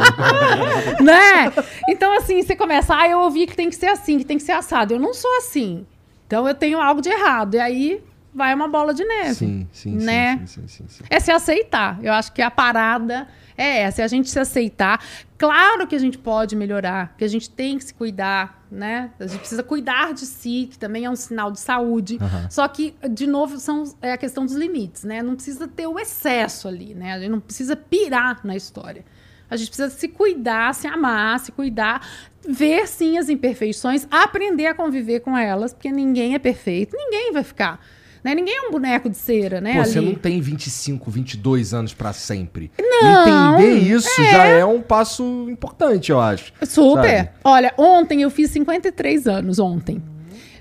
né? 1.01 1.51
Então, 1.87 2.15
assim, 2.17 2.41
você 2.41 2.55
começa, 2.55 2.95
ah, 2.95 3.07
eu 3.07 3.19
ouvi 3.19 3.47
que 3.47 3.55
tem 3.55 3.69
que 3.69 3.75
ser 3.75 3.87
assim, 3.87 4.17
que 4.17 4.25
tem 4.25 4.37
que 4.37 4.43
ser 4.43 4.53
assado. 4.53 4.93
Eu 4.93 4.99
não 4.99 5.13
sou 5.13 5.31
assim. 5.37 5.85
Então 6.31 6.47
eu 6.47 6.55
tenho 6.55 6.79
algo 6.79 7.01
de 7.01 7.09
errado. 7.09 7.55
E 7.55 7.59
aí 7.59 8.01
vai 8.33 8.55
uma 8.55 8.69
bola 8.69 8.93
de 8.93 9.03
neve. 9.03 9.35
Sim, 9.35 9.67
sim, 9.73 9.97
Né? 9.97 10.37
sim, 10.37 10.47
sim, 10.47 10.67
sim, 10.67 10.85
sim. 10.87 11.03
É 11.09 11.19
se 11.19 11.29
aceitar. 11.29 11.99
Eu 12.01 12.13
acho 12.13 12.31
que 12.31 12.41
a 12.41 12.49
parada 12.49 13.27
é 13.57 13.81
essa, 13.81 14.01
é 14.01 14.05
a 14.05 14.07
gente 14.07 14.29
se 14.29 14.39
aceitar. 14.39 15.03
Claro 15.37 15.85
que 15.85 15.93
a 15.93 15.99
gente 15.99 16.17
pode 16.17 16.55
melhorar, 16.55 17.15
que 17.17 17.25
a 17.25 17.27
gente 17.27 17.49
tem 17.49 17.77
que 17.77 17.83
se 17.83 17.93
cuidar, 17.93 18.65
né? 18.71 19.11
A 19.19 19.27
gente 19.27 19.39
precisa 19.39 19.61
cuidar 19.61 20.13
de 20.13 20.25
si, 20.25 20.69
que 20.71 20.79
também 20.79 21.03
é 21.03 21.09
um 21.09 21.17
sinal 21.17 21.51
de 21.51 21.59
saúde. 21.59 22.17
Só 22.49 22.65
que, 22.65 22.95
de 23.09 23.27
novo, 23.27 23.59
são, 23.59 23.83
é 24.01 24.13
a 24.13 24.17
questão 24.17 24.45
dos 24.45 24.55
limites, 24.55 25.03
né? 25.03 25.21
Não 25.21 25.35
precisa 25.35 25.67
ter 25.67 25.85
o 25.85 25.99
excesso 25.99 26.65
ali, 26.69 26.95
né? 26.95 27.11
A 27.11 27.19
gente 27.19 27.29
não 27.31 27.41
precisa 27.41 27.75
pirar 27.75 28.39
na 28.45 28.55
história. 28.55 29.03
A 29.51 29.57
gente 29.57 29.67
precisa 29.67 29.89
se 29.89 30.07
cuidar, 30.07 30.73
se 30.73 30.87
amar, 30.87 31.37
se 31.41 31.51
cuidar, 31.51 32.07
ver 32.47 32.87
sim 32.87 33.17
as 33.17 33.27
imperfeições, 33.27 34.07
aprender 34.09 34.67
a 34.67 34.73
conviver 34.73 35.19
com 35.19 35.37
elas, 35.37 35.73
porque 35.73 35.91
ninguém 35.91 36.35
é 36.35 36.39
perfeito, 36.39 36.95
ninguém 36.95 37.33
vai 37.33 37.43
ficar. 37.43 37.85
Né? 38.23 38.33
Ninguém 38.33 38.55
é 38.55 38.61
um 38.61 38.71
boneco 38.71 39.09
de 39.09 39.17
cera, 39.17 39.59
né? 39.59 39.73
Pô, 39.73 39.83
você 39.83 39.99
não 39.99 40.15
tem 40.15 40.39
25, 40.39 41.11
22 41.11 41.73
anos 41.73 41.93
pra 41.93 42.13
sempre. 42.13 42.71
Não, 42.79 43.59
Entender 43.59 43.79
isso 43.79 44.23
já 44.23 44.45
é 44.45 44.63
um 44.63 44.81
passo 44.81 45.47
importante, 45.49 46.11
eu 46.11 46.19
acho. 46.21 46.53
Super. 46.63 47.17
Sabe? 47.17 47.29
Olha, 47.43 47.73
ontem 47.77 48.21
eu 48.21 48.29
fiz 48.29 48.51
53 48.51 49.27
anos, 49.27 49.59
ontem. 49.59 50.01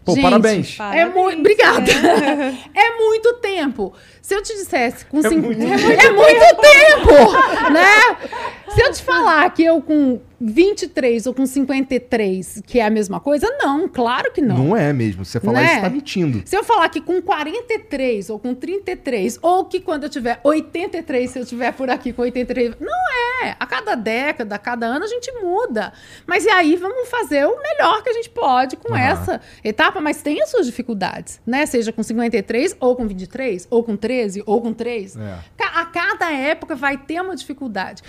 Pô, 0.05 0.21
parabéns. 0.21 0.79
É 0.81 1.05
muito. 1.05 1.41
Obrigada. 1.41 1.91
É 2.75 2.97
muito 2.97 3.35
tempo. 3.35 3.93
Se 4.23 4.35
eu 4.35 4.43
te 4.43 4.55
dissesse 4.55 5.05
com 5.05 5.21
cinco... 5.23 5.47
muito 5.47 5.63
é 5.63 6.11
muito 6.11 6.57
tempo, 6.61 7.71
né? 7.73 8.17
Se 8.75 8.81
eu 8.83 8.93
te 8.93 9.03
falar 9.03 9.51
que 9.51 9.65
eu 9.65 9.81
com 9.83 10.21
23 10.41 11.27
ou 11.27 11.35
com 11.35 11.45
53, 11.45 12.63
que 12.67 12.79
é 12.81 12.85
a 12.87 12.91
mesma 12.91 13.21
coisa, 13.21 13.47
não, 13.59 13.89
claro 13.89 14.33
que 14.33 14.41
não. 14.41 14.57
Não 14.57 14.77
é 14.77 14.93
mesmo. 14.93 15.25
Você 15.25 15.39
falar 15.41 15.61
Né? 15.61 15.65
isso, 15.67 15.75
você 15.75 15.81
tá 15.83 15.91
mentindo. 15.91 16.43
Se 16.47 16.57
eu 16.57 16.65
falar 16.65 16.89
que 16.89 17.01
com 17.01 17.21
43 17.21 18.31
ou 18.31 18.39
com 18.39 18.55
33, 18.55 19.39
ou 19.43 19.65
que 19.65 19.81
quando 19.81 20.05
eu 20.05 20.09
tiver 20.09 20.41
83, 20.43 21.31
se 21.31 21.39
eu 21.39 21.45
tiver 21.45 21.73
por 21.73 21.91
aqui 21.91 22.13
com 22.13 22.23
83, 22.23 22.75
não 22.81 22.89
é. 23.45 23.57
A 23.59 23.67
cada 23.67 23.95
década, 23.95 24.55
a 24.55 24.59
cada 24.59 24.87
ano 24.87 25.05
a 25.05 25.09
gente 25.09 25.31
muda. 25.43 25.93
Mas 26.27 26.45
e 26.45 26.49
aí 26.51 26.77
vamos 26.77 27.09
fazer 27.09 27.45
o 27.47 27.61
melhor 27.61 28.03
que 28.03 28.09
a 28.11 28.13
gente 28.15 28.31
pode 28.31 28.77
com 28.77 28.95
Aham. 28.95 29.03
essa 29.03 29.41
etapa, 29.65 30.01
mas 30.01 30.23
tem 30.23 30.41
as 30.43 30.51
suas 30.51 30.65
dificuldades, 30.67 31.41
né? 31.47 31.67
Seja 31.67 31.93
com 31.93 32.03
53, 32.03 32.77
ou 32.81 32.97
com 32.97 33.07
23, 33.07 33.67
ou 33.71 33.83
com 33.83 33.97
13, 33.97 34.43
ou 34.47 34.61
com 34.63 34.73
3. 34.73 35.17
É. 35.17 35.39
A 35.81 35.85
cada 35.87 36.31
época 36.33 36.75
vai 36.75 36.97
ter 36.97 37.21
uma 37.21 37.35
dificuldade. 37.37 38.03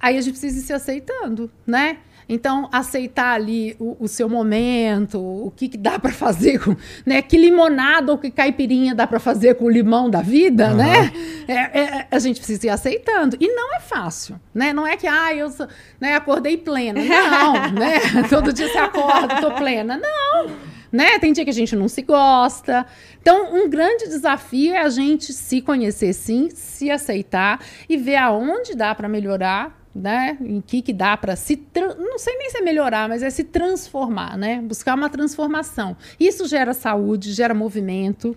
Aí 0.00 0.16
a 0.18 0.20
gente 0.20 0.32
precisa 0.32 0.58
ir 0.58 0.62
se 0.62 0.72
aceitando, 0.72 1.50
né? 1.66 1.98
Então, 2.26 2.70
aceitar 2.72 3.34
ali 3.34 3.76
o, 3.78 3.96
o 4.00 4.08
seu 4.08 4.30
momento, 4.30 5.18
o 5.20 5.50
que, 5.54 5.68
que 5.68 5.76
dá 5.76 5.98
para 5.98 6.10
fazer 6.10 6.58
com, 6.58 6.74
né? 7.04 7.20
Que 7.20 7.36
limonada 7.36 8.12
ou 8.12 8.16
que 8.16 8.30
caipirinha 8.30 8.94
dá 8.94 9.06
para 9.06 9.20
fazer 9.20 9.56
com 9.56 9.66
o 9.66 9.70
limão 9.70 10.08
da 10.08 10.22
vida, 10.22 10.68
Aham. 10.68 10.74
né? 10.76 11.12
É, 11.46 11.80
é, 11.80 12.06
a 12.10 12.18
gente 12.18 12.38
precisa 12.38 12.66
ir 12.66 12.70
aceitando. 12.70 13.36
E 13.38 13.48
não 13.48 13.74
é 13.76 13.80
fácil, 13.80 14.40
né? 14.54 14.72
Não 14.72 14.86
é 14.86 14.96
que, 14.96 15.06
ah, 15.06 15.34
eu 15.34 15.50
sou- 15.50 15.68
né, 16.00 16.14
acordei 16.14 16.56
plena. 16.56 16.98
Não, 17.04 17.52
né? 17.72 18.00
Todo 18.30 18.54
dia 18.54 18.68
você 18.68 18.78
acorda, 18.78 19.40
tô 19.42 19.50
plena. 19.52 19.98
Não, 19.98 20.50
né? 20.90 21.18
Tem 21.18 21.30
dia 21.30 21.44
que 21.44 21.50
a 21.50 21.54
gente 21.54 21.76
não 21.76 21.88
se 21.88 22.00
gosta. 22.00 22.86
Então, 23.20 23.54
um 23.54 23.68
grande 23.68 24.08
desafio 24.08 24.72
é 24.74 24.78
a 24.80 24.88
gente 24.88 25.30
se 25.32 25.60
conhecer 25.60 26.14
sim, 26.14 26.48
se 26.54 26.90
aceitar 26.90 27.60
e 27.86 27.98
ver 27.98 28.16
aonde 28.16 28.74
dá 28.74 28.94
para 28.94 29.08
melhorar, 29.08 29.83
né? 29.94 30.36
Em 30.40 30.60
que 30.60 30.82
que 30.82 30.92
dá 30.92 31.16
para 31.16 31.36
se 31.36 31.62
não 31.98 32.18
sei 32.18 32.36
nem 32.36 32.50
se 32.50 32.58
é 32.58 32.60
melhorar, 32.60 33.08
mas 33.08 33.22
é 33.22 33.30
se 33.30 33.44
transformar, 33.44 34.36
né? 34.36 34.60
Buscar 34.62 34.94
uma 34.96 35.08
transformação. 35.08 35.96
Isso 36.18 36.46
gera 36.48 36.72
saúde, 36.74 37.32
gera 37.32 37.54
movimento. 37.54 38.36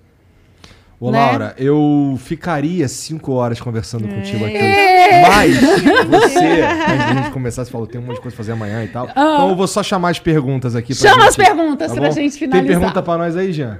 Ô, 0.99 1.11
Né? 1.11 1.19
Laura, 1.19 1.53
eu 1.59 2.15
ficaria 2.17 2.87
cinco 2.87 3.31
horas 3.33 3.61
conversando 3.61 4.07
contigo 4.07 4.43
aqui. 4.45 4.57
É. 4.57 5.21
Mas 5.29 5.55
você, 6.09 6.39
antes 6.63 7.05
da 7.05 7.13
gente 7.13 7.31
começar, 7.31 7.63
você 7.65 7.71
falou 7.71 7.85
tem 7.85 8.01
um 8.01 8.03
monte 8.03 8.15
de 8.15 8.21
coisa 8.21 8.35
pra 8.35 8.43
fazer 8.43 8.53
amanhã 8.53 8.83
e 8.83 8.87
tal. 8.87 9.07
Então 9.07 9.49
eu 9.49 9.55
vou 9.55 9.67
só 9.67 9.83
chamar 9.83 10.09
as 10.09 10.19
perguntas 10.19 10.75
aqui 10.75 10.95
pra 10.95 11.09
Ah. 11.09 11.13
Chama 11.13 11.21
gente, 11.25 11.29
as 11.29 11.35
perguntas 11.47 11.91
pra 11.91 12.01
bom? 12.07 12.11
gente 12.11 12.37
finalizar. 12.37 12.65
Tem 12.67 12.79
pergunta 12.79 13.03
pra 13.03 13.17
nós 13.17 13.35
aí, 13.37 13.53
Jean? 13.53 13.79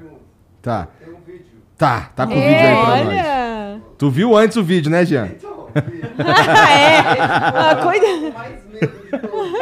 Tá. 0.62 0.88
Tá, 1.76 2.12
tá 2.16 2.26
com 2.28 2.34
o 2.34 2.38
É, 2.38 2.48
vídeo 2.48 2.68
aí 2.68 2.76
pra 2.76 3.04
nós. 3.04 3.08
Olha! 3.08 3.82
Tu 3.98 4.10
viu 4.12 4.36
antes 4.38 4.58
o 4.58 4.64
vídeo, 4.64 4.92
né, 4.92 5.04
Jean? 5.06 5.30
Ah, 5.44 5.48
é. 5.78 6.98
Ah, 7.56 7.76
cuida. 7.84 8.32
mais 8.32 8.66
medo 8.68 8.88
de 8.88 9.10
tudo. 9.10 9.58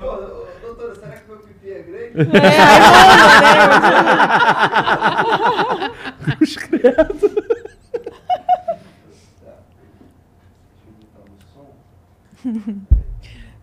É, 0.00 0.60
doutora, 0.62 0.94
será 0.94 1.16
que 1.16 1.28
meu 1.28 1.38
pipi 1.38 1.70
é 1.70 1.82
grande? 1.82 2.12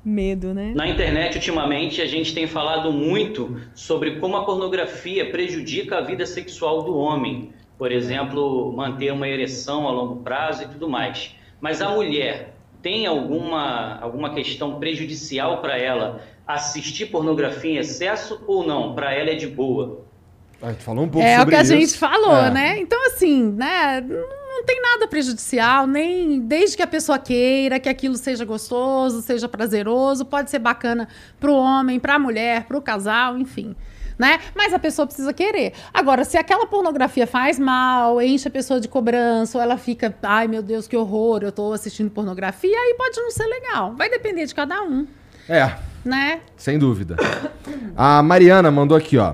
Medo, 0.03 0.53
né? 0.53 0.73
Na 0.75 0.87
internet, 0.87 1.35
ultimamente, 1.35 1.99
a 2.01 2.05
gente 2.05 2.33
tem 2.33 2.45
falado 2.45 2.91
muito 2.91 3.59
sobre 3.73 4.19
como 4.19 4.37
a 4.37 4.45
pornografia 4.45 5.31
prejudica 5.31 5.97
a 5.97 6.01
vida 6.01 6.27
sexual 6.27 6.83
do 6.83 6.95
homem. 6.95 7.51
Por 7.77 7.91
exemplo, 7.91 8.71
manter 8.75 9.11
uma 9.11 9.27
ereção 9.27 9.87
a 9.87 9.91
longo 9.91 10.17
prazo 10.23 10.63
e 10.63 10.67
tudo 10.67 10.87
mais. 10.89 11.35
Mas 11.59 11.81
a 11.81 11.89
mulher 11.89 12.53
tem 12.81 13.05
alguma, 13.05 13.99
alguma 13.99 14.33
questão 14.33 14.79
prejudicial 14.79 15.61
para 15.61 15.77
ela 15.77 16.21
assistir 16.47 17.07
pornografia 17.07 17.71
em 17.71 17.77
excesso 17.77 18.41
ou 18.47 18.65
não? 18.65 18.93
Para 18.93 19.13
ela 19.13 19.31
é 19.31 19.35
de 19.35 19.47
boa? 19.47 20.05
Ah, 20.61 20.71
tu 20.73 20.83
falou 20.83 21.03
um 21.03 21.09
pouco 21.09 21.27
É 21.27 21.35
o 21.35 21.39
sobre 21.39 21.55
que 21.55 21.59
a 21.59 21.63
isso. 21.63 21.73
gente 21.73 21.97
falou, 21.97 22.37
É. 22.37 22.51
né? 22.51 22.79
Então, 22.79 23.05
assim, 23.07 23.51
né? 23.51 24.01
Não 24.01 24.63
tem 24.63 24.81
nada 24.81 25.07
prejudicial, 25.07 25.85
nem 25.85 26.39
desde 26.39 26.77
que 26.77 26.81
a 26.81 26.87
pessoa 26.87 27.19
queira, 27.19 27.77
que 27.79 27.89
aquilo 27.89 28.15
seja 28.15 28.45
gostoso, 28.45 29.21
seja 29.21 29.49
prazeroso, 29.49 30.23
pode 30.25 30.49
ser 30.49 30.59
bacana 30.59 31.07
pro 31.39 31.53
homem, 31.53 31.99
pra 31.99 32.17
mulher, 32.17 32.63
pro 32.65 32.81
casal, 32.81 33.37
enfim. 33.37 33.75
Né? 34.17 34.39
Mas 34.55 34.73
a 34.73 34.79
pessoa 34.79 35.05
precisa 35.05 35.33
querer. 35.33 35.73
Agora, 35.93 36.23
se 36.23 36.37
aquela 36.37 36.65
pornografia 36.65 37.27
faz 37.27 37.59
mal, 37.59 38.21
enche 38.21 38.47
a 38.47 38.51
pessoa 38.51 38.79
de 38.79 38.87
cobrança, 38.87 39.57
ou 39.57 39.61
ela 39.61 39.77
fica, 39.77 40.15
ai 40.23 40.47
meu 40.47 40.63
Deus, 40.63 40.87
que 40.87 40.95
horror, 40.95 41.41
eu 41.43 41.51
tô 41.51 41.73
assistindo 41.73 42.09
pornografia, 42.09 42.77
aí 42.77 42.95
pode 42.97 43.19
não 43.19 43.29
ser 43.29 43.45
legal. 43.45 43.93
Vai 43.95 44.09
depender 44.09 44.45
de 44.45 44.55
cada 44.55 44.81
um, 44.83 45.05
É, 45.49 45.75
né? 46.03 46.39
sem 46.55 46.79
dúvida. 46.79 47.17
A 47.95 48.23
Mariana 48.23 48.71
mandou 48.71 48.95
aqui, 48.95 49.17
ó. 49.17 49.33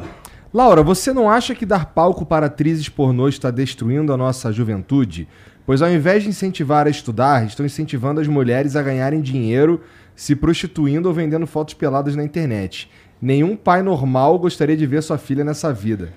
Laura, 0.54 0.84
você 0.84 1.14
não 1.14 1.30
acha 1.30 1.56
que 1.56 1.66
dar 1.66 1.86
palco 1.86 2.26
para 2.26 2.48
atrizes 2.48 2.90
pornô 2.90 3.30
está 3.30 3.50
destruindo 3.52 4.12
a 4.12 4.18
nossa 4.18 4.52
juventude? 4.52 5.28
Pois 5.66 5.82
ao 5.82 5.90
invés 5.90 6.24
de 6.24 6.30
incentivar 6.30 6.88
a 6.88 6.90
estudar, 6.90 7.46
estão 7.46 7.66
incentivando 7.66 8.20
as 8.20 8.28
mulheres 8.28 8.76
a 8.76 8.82
ganharem 8.82 9.22
dinheiro 9.22 9.82
se 10.14 10.36
prostituindo 10.36 11.08
ou 11.08 11.16
vendendo 11.16 11.48
fotos 11.48 11.74
peladas 11.74 12.16
na 12.16 12.24
internet. 12.24 12.92
Nenhum 13.22 13.56
pai 13.56 13.82
normal 13.84 14.38
gostaria 14.40 14.76
de 14.76 14.86
ver 14.86 15.04
sua 15.04 15.18
filha 15.18 15.44
nessa 15.44 15.72
vida. 15.74 16.14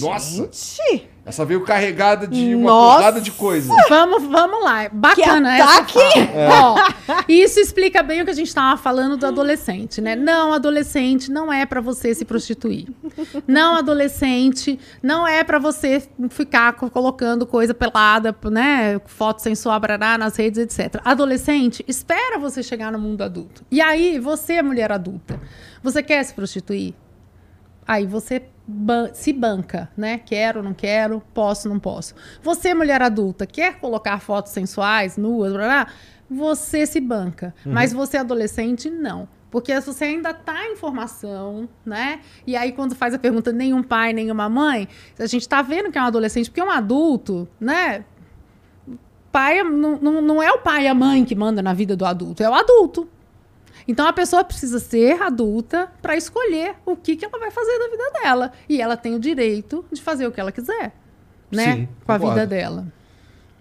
Nossa! 0.00 0.48
Gente, 0.50 1.10
Essa 1.26 1.44
veio 1.44 1.62
carregada 1.62 2.26
de 2.26 2.54
uma 2.54 2.70
Nossa! 2.70 2.96
porrada 2.98 3.20
de 3.20 3.30
coisa. 3.32 3.74
Vamos, 3.88 4.22
vamos 4.22 4.64
lá. 4.64 4.88
Bacana 4.90 5.56
Que 5.56 5.60
essa 5.62 5.72
ataque! 5.78 5.92
fala. 6.48 6.74
Ó, 7.08 7.22
isso 7.28 7.60
explica 7.60 8.02
bem 8.02 8.22
o 8.22 8.24
que 8.24 8.30
a 8.30 8.34
gente 8.34 8.46
estava 8.48 8.78
falando 8.80 9.16
do 9.16 9.26
adolescente, 9.26 10.00
né? 10.00 10.14
Não, 10.16 10.52
adolescente 10.54 11.30
não 11.30 11.52
é 11.52 11.66
para 11.66 11.80
você 11.82 12.14
se 12.14 12.24
prostituir. 12.24 12.86
Não, 13.46 13.74
adolescente 13.76 14.78
não 15.02 15.26
é 15.26 15.42
para 15.44 15.58
você 15.58 16.02
ficar 16.30 16.74
co- 16.74 16.88
colocando 16.88 17.44
coisa 17.46 17.74
pelada, 17.74 18.34
né? 18.50 18.98
Foto 19.06 19.42
sensual 19.42 19.78
brará, 19.80 20.16
nas 20.16 20.36
redes, 20.36 20.58
etc. 20.60 21.00
Adolescente, 21.04 21.84
espera 21.88 22.38
você 22.38 22.62
chegar 22.62 22.90
no 22.92 22.98
mundo 22.98 23.22
adulto. 23.22 23.64
E 23.70 23.80
aí, 23.82 24.18
você, 24.18 24.62
mulher 24.62 24.92
adulta, 24.92 25.38
você 25.84 26.02
quer 26.02 26.22
se 26.24 26.34
prostituir? 26.34 26.94
Aí 27.86 28.06
você 28.06 28.42
ban- 28.66 29.10
se 29.12 29.32
banca, 29.32 29.90
né? 29.96 30.18
Quero, 30.18 30.62
não 30.62 30.72
quero, 30.72 31.22
posso, 31.34 31.68
não 31.68 31.78
posso. 31.78 32.14
Você, 32.42 32.72
mulher 32.72 33.02
adulta, 33.02 33.46
quer 33.46 33.78
colocar 33.78 34.18
fotos 34.20 34.52
sensuais, 34.52 35.16
nuas, 35.18 35.52
blá, 35.52 35.62
blá, 35.64 35.86
você 36.28 36.86
se 36.86 36.98
banca. 37.00 37.54
Mas 37.74 37.92
você, 37.92 38.16
adolescente, 38.16 38.88
não. 38.88 39.28
Porque 39.50 39.78
você 39.80 40.04
ainda 40.06 40.30
está 40.30 40.66
em 40.66 40.74
formação, 40.74 41.68
né? 41.84 42.20
E 42.46 42.56
aí, 42.56 42.72
quando 42.72 42.94
faz 42.96 43.14
a 43.14 43.18
pergunta, 43.18 43.52
nenhum 43.52 43.82
pai, 43.82 44.12
nenhuma 44.12 44.48
mãe, 44.48 44.88
a 45.18 45.26
gente 45.26 45.42
está 45.42 45.62
vendo 45.62 45.92
que 45.92 45.98
é 45.98 46.02
um 46.02 46.06
adolescente, 46.06 46.50
porque 46.50 46.62
um 46.62 46.70
adulto, 46.70 47.46
né? 47.60 48.04
Pai, 49.30 49.62
não, 49.62 49.98
não, 50.00 50.22
não 50.22 50.42
é 50.42 50.50
o 50.52 50.58
pai 50.58 50.84
e 50.84 50.88
a 50.88 50.94
mãe 50.94 51.24
que 51.24 51.34
manda 51.34 51.60
na 51.60 51.72
vida 51.74 51.94
do 51.96 52.04
adulto, 52.04 52.42
é 52.42 52.48
o 52.48 52.54
adulto. 52.54 53.08
Então 53.86 54.06
a 54.06 54.12
pessoa 54.12 54.42
precisa 54.44 54.78
ser 54.78 55.20
adulta 55.22 55.90
para 56.00 56.16
escolher 56.16 56.74
o 56.86 56.96
que, 56.96 57.16
que 57.16 57.24
ela 57.24 57.38
vai 57.38 57.50
fazer 57.50 57.78
da 57.78 57.88
vida 57.88 58.10
dela. 58.22 58.52
E 58.68 58.80
ela 58.80 58.96
tem 58.96 59.14
o 59.14 59.20
direito 59.20 59.84
de 59.92 60.00
fazer 60.00 60.26
o 60.26 60.32
que 60.32 60.40
ela 60.40 60.50
quiser, 60.52 60.92
né? 61.50 61.72
Sim, 61.74 61.88
Com 62.06 62.12
a 62.12 62.18
concordo. 62.18 62.34
vida 62.40 62.46
dela. 62.46 62.86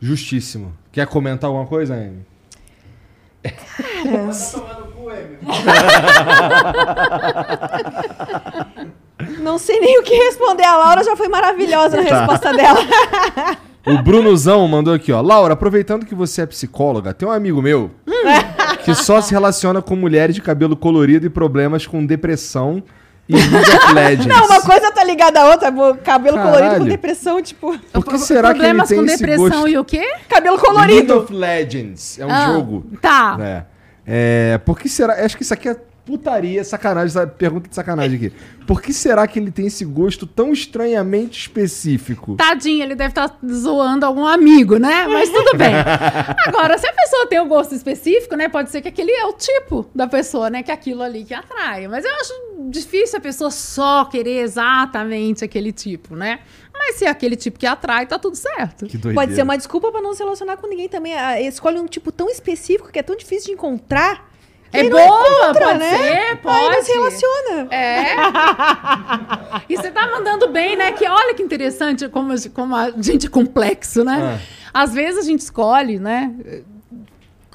Justíssimo. 0.02 0.74
Quer 0.92 1.08
comentar 1.08 1.48
alguma 1.50 1.66
coisa, 1.68 1.94
Amy? 1.96 2.26
Não 9.40 9.58
sei 9.58 9.80
nem 9.80 10.00
o 10.00 10.04
que 10.04 10.14
responder. 10.16 10.64
A 10.64 10.78
Laura 10.78 11.04
já 11.04 11.16
foi 11.16 11.28
maravilhosa 11.28 11.98
na 12.02 12.10
Tá. 12.10 12.18
resposta 12.20 12.54
dela. 12.54 12.80
O 13.86 14.02
Brunozão 14.02 14.66
mandou 14.68 14.94
aqui, 14.94 15.12
ó. 15.12 15.20
Laura, 15.22 15.54
aproveitando 15.54 16.06
que 16.06 16.16
você 16.16 16.42
é 16.42 16.46
psicóloga, 16.46 17.14
tem 17.14 17.28
um 17.28 17.32
amigo 17.32 17.62
meu 17.62 17.92
que 18.86 18.94
só 18.96 19.22
se 19.22 19.32
relaciona 19.32 19.82
com 19.82 19.96
mulheres 19.96 20.36
de 20.36 20.42
cabelo 20.42 20.76
colorido 20.78 21.26
e 21.26 21.30
problemas 21.30 21.86
com 21.86 22.06
depressão 22.06 22.82
e 23.28 23.34
League 23.36 23.56
of 23.72 23.94
Legends. 23.94 24.26
Não, 24.26 24.46
uma 24.46 24.62
coisa 24.62 24.92
tá 24.92 25.04
ligada 25.04 25.42
à 25.42 25.46
outra. 25.50 25.72
Cabelo 26.04 26.38
colorido 26.38 26.62
Caralho. 26.62 26.80
com 26.84 26.90
depressão, 26.90 27.42
tipo. 27.42 27.78
Por 27.92 28.06
que 28.06 28.18
será 28.20 28.54
que 28.54 28.60
ele 28.60 28.68
Problemas 28.74 28.90
tem 28.90 28.98
com 29.00 29.06
esse 29.06 29.18
depressão 29.18 29.50
gosto? 29.50 29.68
e 29.70 29.78
o 29.78 29.86
quê? 29.86 30.14
Cabelo 30.30 30.56
League 30.56 30.68
colorido. 30.70 31.18
of 31.20 31.34
Legends 31.34 32.20
é 32.20 32.26
um 32.26 32.32
Ah, 32.32 32.46
jogo. 32.54 32.86
Tá. 33.02 33.38
É. 33.40 33.64
É, 34.06 34.58
por 34.60 34.78
que 34.78 34.90
será? 34.90 35.24
Acho 35.26 35.38
que 35.38 35.44
isso 35.44 35.54
aqui 35.54 35.70
é 35.70 35.78
putaria, 36.06 36.64
sacanagem, 36.64 37.28
pergunta 37.38 37.70
de 37.70 37.76
sacanagem 37.76 38.18
aqui. 38.18 38.34
Por 38.68 38.82
que 38.82 38.94
será 38.94 39.26
que 39.28 39.40
ele 39.40 39.52
tem 39.52 39.68
esse 39.68 39.86
gosto 39.86 40.26
tão 40.28 40.52
estranhamente 40.52 41.40
específico? 41.40 42.36
Tadinho, 42.36 42.84
ele 42.84 42.96
deve 42.96 43.10
estar 43.12 43.38
zoando 43.46 44.06
algum 44.06 44.26
amigo, 44.26 44.78
né? 44.78 45.08
Mas 45.08 45.30
tudo 45.30 45.58
bem. 45.58 45.74
Agora, 46.46 46.78
se 46.78 46.88
a 46.88 46.94
pessoa 46.94 47.28
tem 47.28 47.40
um 47.42 47.48
gosto 47.48 47.74
específico, 47.74 48.36
né? 48.36 48.50
Pode 48.50 48.70
ser 48.70 48.82
que 48.82 48.88
aquele 48.88 49.12
é 49.12 49.26
o 49.26 49.34
tipo 49.34 49.90
da 49.96 50.08
pessoa, 50.08 50.50
né? 50.50 50.62
Que 50.64 50.72
é 50.72 50.74
aquilo 50.74 51.02
ali 51.02 51.24
que 51.24 51.34
atrai. 51.34 51.88
Mas 51.88 52.04
eu 52.06 52.12
acho 52.16 52.34
difícil 52.70 53.18
a 53.18 53.22
pessoa 53.22 53.52
só 53.52 54.06
querer 54.06 54.42
exatamente 54.42 55.44
aquele 55.44 55.72
tipo, 55.72 56.16
né? 56.16 56.40
Mas 56.74 56.96
se 56.96 57.06
é 57.06 57.10
aquele 57.10 57.36
tipo 57.36 57.58
que 57.58 57.66
atrai, 57.66 58.06
tá 58.06 58.20
tudo 58.20 58.36
certo. 58.36 58.86
Que 58.86 58.98
doideira. 58.98 59.16
Pode 59.16 59.36
ser 59.36 59.44
uma 59.44 59.58
desculpa 59.58 59.92
pra 59.92 60.02
não 60.02 60.14
se 60.14 60.24
relacionar 60.24 60.58
com 60.58 60.68
ninguém 60.68 60.90
também. 60.90 61.14
Ah, 61.14 61.40
Escolhe 61.40 61.80
um 61.80 61.86
tipo 61.86 62.12
tão 62.12 62.30
específico 62.30 62.92
que 62.92 63.00
é 63.00 63.04
tão 63.04 63.16
difícil 63.16 63.48
de 63.48 63.52
encontrar. 63.54 64.33
É 64.74 64.90
boa, 64.90 65.02
encontra, 65.04 65.66
pode 65.68 65.80
ser, 65.86 66.38
pode. 66.38 66.58
Aí 66.58 66.70
não 66.72 66.84
se 66.84 66.92
relaciona. 66.92 67.68
É. 67.72 68.16
E 69.70 69.78
você 69.78 69.92
tá 69.92 70.08
mandando 70.08 70.50
bem, 70.50 70.76
né? 70.76 70.92
Que 70.92 71.08
olha 71.08 71.34
que 71.36 71.42
interessante 71.44 72.08
como, 72.10 72.34
a- 72.34 72.50
como 72.54 72.76
a 72.76 72.92
gente 72.92 73.28
é 73.28 73.30
complexo, 73.30 74.04
né? 74.04 74.42
Às 74.74 74.94
vezes 74.94 75.20
a 75.24 75.28
gente 75.30 75.40
escolhe, 75.42 76.00
né? 76.00 76.34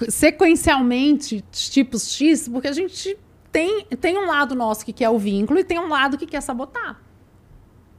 Sequencialmente, 0.08 1.44
tipos 1.50 2.12
X, 2.12 2.48
porque 2.48 2.68
a 2.68 2.72
gente 2.72 3.16
tem, 3.50 3.84
tem 4.00 4.16
um 4.16 4.26
lado 4.26 4.54
nosso 4.54 4.84
que 4.84 4.92
quer 4.92 5.08
o 5.10 5.18
vínculo 5.18 5.58
e 5.58 5.64
tem 5.64 5.78
um 5.78 5.88
lado 5.88 6.16
que 6.16 6.26
quer 6.26 6.40
sabotar. 6.40 7.00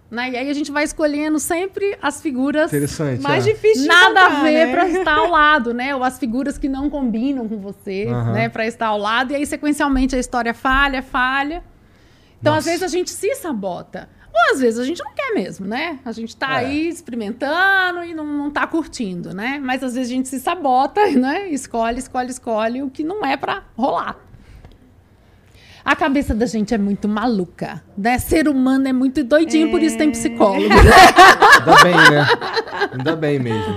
Né? 0.09 0.31
E 0.31 0.37
aí 0.37 0.49
a 0.49 0.53
gente 0.53 0.71
vai 0.71 0.83
escolhendo 0.83 1.39
sempre 1.39 1.95
as 2.01 2.19
figuras 2.19 2.71
Interessante. 2.73 3.21
Mais 3.21 3.45
é. 3.45 3.51
difícil 3.51 3.83
de 3.83 3.87
nada 3.87 4.25
a 4.25 4.29
ver 4.41 4.65
né? 4.65 4.71
pra 4.71 4.89
estar 4.89 5.15
ao 5.15 5.29
lado, 5.29 5.71
né? 5.73 5.95
Ou 5.95 6.03
as 6.03 6.17
figuras 6.17 6.57
que 6.57 6.67
não 6.67 6.89
combinam 6.89 7.47
com 7.47 7.57
você, 7.59 8.05
né? 8.05 8.49
Pra 8.49 8.65
estar 8.65 8.87
ao 8.87 8.97
lado. 8.97 9.33
E 9.33 9.35
aí, 9.35 9.45
sequencialmente, 9.45 10.15
a 10.15 10.19
história 10.19 10.53
falha, 10.53 11.03
falha. 11.03 11.63
Então, 12.41 12.53
às 12.53 12.65
Nossa. 12.65 12.69
vezes, 12.69 12.83
a 12.83 12.87
gente 12.87 13.11
se 13.11 13.35
sabota. 13.35 14.09
Ou 14.33 14.53
às 14.53 14.59
vezes 14.61 14.79
a 14.79 14.83
gente 14.85 15.03
não 15.03 15.11
quer 15.13 15.33
mesmo, 15.33 15.65
né? 15.65 15.99
A 16.05 16.11
gente 16.11 16.35
tá 16.37 16.61
É. 16.61 16.65
aí 16.65 16.87
experimentando 16.87 18.03
e 18.03 18.13
não, 18.13 18.25
não 18.25 18.49
tá 18.51 18.65
curtindo, 18.67 19.33
né? 19.33 19.59
Mas 19.61 19.83
às 19.83 19.95
vezes 19.95 20.11
a 20.11 20.15
gente 20.15 20.27
se 20.27 20.39
sabota, 20.39 21.05
né? 21.11 21.49
Escolhe, 21.49 21.99
escolhe, 21.99 22.29
escolhe 22.29 22.83
o 22.83 22.89
que 22.89 23.03
não 23.03 23.25
é 23.25 23.35
pra 23.35 23.63
rolar. 23.75 24.17
A 25.89 25.95
cabeça 25.95 26.35
da 26.35 26.45
gente 26.45 26.71
é 26.71 26.77
muito 26.77 27.07
maluca, 27.07 27.81
né? 27.97 28.19
Ser 28.19 28.47
humano 28.47 28.87
é 28.87 28.93
muito 28.93 29.23
doidinho, 29.23 29.71
por 29.71 29.81
isso 29.81 29.97
tem 29.97 30.11
psicólogo. 30.11 30.69
Ainda 30.71 31.83
bem, 31.83 31.95
né? 31.95 32.27
Ainda 32.91 33.15
bem 33.15 33.39
mesmo. 33.39 33.75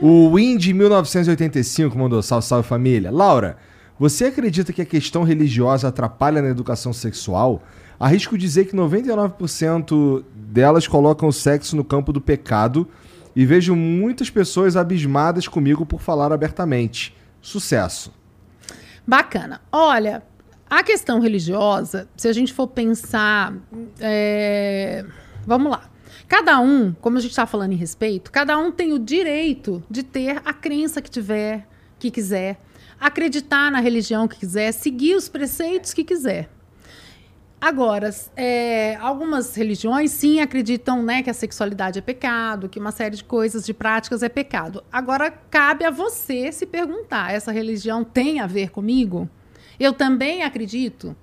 O 0.00 0.38
Indy 0.38 0.72
1985 0.72 1.98
mandou 1.98 2.22
salve, 2.22 2.46
salve 2.46 2.68
família. 2.68 3.10
Laura, 3.10 3.56
você 3.98 4.26
acredita 4.26 4.72
que 4.72 4.80
a 4.80 4.84
questão 4.84 5.24
religiosa 5.24 5.88
atrapalha 5.88 6.40
na 6.40 6.50
educação 6.50 6.92
sexual? 6.92 7.64
Arrisco 7.98 8.38
dizer 8.38 8.66
que 8.66 8.76
99% 8.76 10.22
delas 10.32 10.86
colocam 10.86 11.28
o 11.28 11.32
sexo 11.32 11.74
no 11.74 11.82
campo 11.82 12.12
do 12.12 12.20
pecado 12.20 12.86
e 13.34 13.44
vejo 13.44 13.74
muitas 13.74 14.30
pessoas 14.30 14.76
abismadas 14.76 15.48
comigo 15.48 15.84
por 15.84 16.00
falar 16.00 16.32
abertamente. 16.32 17.12
Sucesso. 17.42 18.12
Bacana. 19.04 19.60
Olha, 19.72 20.22
a 20.70 20.84
questão 20.84 21.18
religiosa, 21.18 22.08
se 22.16 22.28
a 22.28 22.32
gente 22.32 22.52
for 22.52 22.68
pensar. 22.68 23.52
é, 23.98 25.04
Vamos 25.44 25.72
lá. 25.72 25.90
Cada 26.28 26.60
um, 26.60 26.92
como 26.92 27.18
a 27.18 27.20
gente 27.20 27.32
está 27.32 27.44
falando 27.44 27.72
em 27.72 27.76
respeito, 27.76 28.30
cada 28.30 28.56
um 28.56 28.70
tem 28.70 28.92
o 28.92 28.98
direito 29.00 29.82
de 29.90 30.04
ter 30.04 30.40
a 30.44 30.52
crença 30.52 31.02
que 31.02 31.10
tiver, 31.10 31.66
que 31.98 32.08
quiser, 32.08 32.56
acreditar 33.00 33.68
na 33.72 33.80
religião 33.80 34.28
que 34.28 34.38
quiser, 34.38 34.70
seguir 34.70 35.16
os 35.16 35.28
preceitos 35.28 35.92
que 35.92 36.04
quiser. 36.04 36.48
Agora, 37.60 38.08
é, 38.36 38.94
algumas 39.00 39.54
religiões 39.56 40.12
sim 40.12 40.40
acreditam 40.40 41.02
né, 41.02 41.20
que 41.22 41.28
a 41.28 41.34
sexualidade 41.34 41.98
é 41.98 42.02
pecado, 42.02 42.68
que 42.68 42.78
uma 42.78 42.92
série 42.92 43.16
de 43.16 43.24
coisas, 43.24 43.66
de 43.66 43.74
práticas 43.74 44.22
é 44.22 44.28
pecado. 44.28 44.84
Agora, 44.90 45.30
cabe 45.30 45.84
a 45.84 45.90
você 45.90 46.52
se 46.52 46.64
perguntar: 46.64 47.34
essa 47.34 47.50
religião 47.50 48.02
tem 48.04 48.40
a 48.40 48.46
ver 48.46 48.70
comigo? 48.70 49.28
Eu 49.80 49.94
também 49.94 50.42
acredito? 50.42 51.16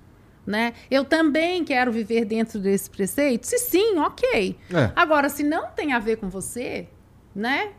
Né? 0.44 0.72
Eu 0.90 1.04
também 1.04 1.64
quero 1.64 1.92
viver 1.92 2.24
dentro 2.24 2.58
desse 2.58 2.90
preceito? 2.90 3.46
Se 3.46 3.58
sim, 3.58 3.98
ok. 3.98 4.56
É. 4.74 4.90
Agora, 4.96 5.28
se 5.28 5.44
não 5.44 5.70
tem 5.70 5.92
a 5.92 5.98
ver 5.98 6.16
com 6.16 6.28
você, 6.28 6.88
né? 7.34 7.70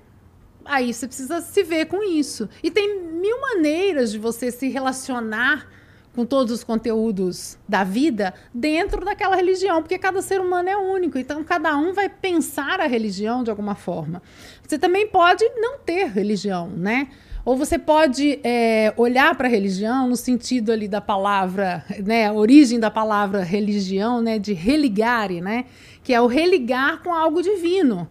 Aí 0.64 0.93
você 0.93 1.07
precisa 1.07 1.41
se 1.41 1.64
ver 1.64 1.88
com 1.88 2.01
isso. 2.03 2.47
E 2.64 2.72
tem 2.72 3.01
mil 3.01 3.41
maneiras 3.41 4.11
de 4.11 4.19
você 4.19 4.51
se 4.51 4.69
relacionar 4.69 5.68
com 6.15 6.26
todos 6.26 6.51
os 6.53 6.64
conteúdos 6.64 7.57
da 7.68 7.84
vida 7.84 8.34
dentro 8.53 9.06
daquela 9.06 9.35
religião, 9.35 9.81
porque 9.81 9.97
cada 9.97 10.22
ser 10.22 10.41
humano 10.41 10.69
é 10.69 10.76
único, 10.76 11.18
então 11.18 11.43
cada 11.43 11.77
um 11.77 11.93
vai 11.93 12.10
pensar 12.10 12.80
a 12.80 12.88
religião 12.88 13.43
de 13.43 13.49
alguma 13.49 13.76
forma. 13.76 14.22
Você 14.68 14.77
também 14.77 15.07
pode 15.07 15.47
não 15.56 15.80
ter 15.80 16.07
religião, 16.07 16.68
né? 16.68 17.10
Ou 17.45 17.55
você 17.55 17.79
pode 17.79 18.39
é, 18.43 18.93
olhar 18.97 19.35
para 19.35 19.47
a 19.47 19.51
religião 19.51 20.07
no 20.07 20.15
sentido 20.15 20.71
ali 20.71 20.87
da 20.87 21.01
palavra, 21.01 21.83
né, 22.05 22.27
a 22.27 22.33
origem 22.33 22.79
da 22.79 22.91
palavra 22.91 23.43
religião, 23.43 24.21
né, 24.21 24.37
de 24.37 24.53
religare, 24.53 25.41
né, 25.41 25.65
que 26.03 26.13
é 26.13 26.21
o 26.21 26.27
religar 26.27 27.01
com 27.01 27.13
algo 27.13 27.41
divino, 27.41 28.09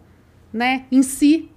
né, 0.51 0.85
em 0.91 1.03
si, 1.03 1.49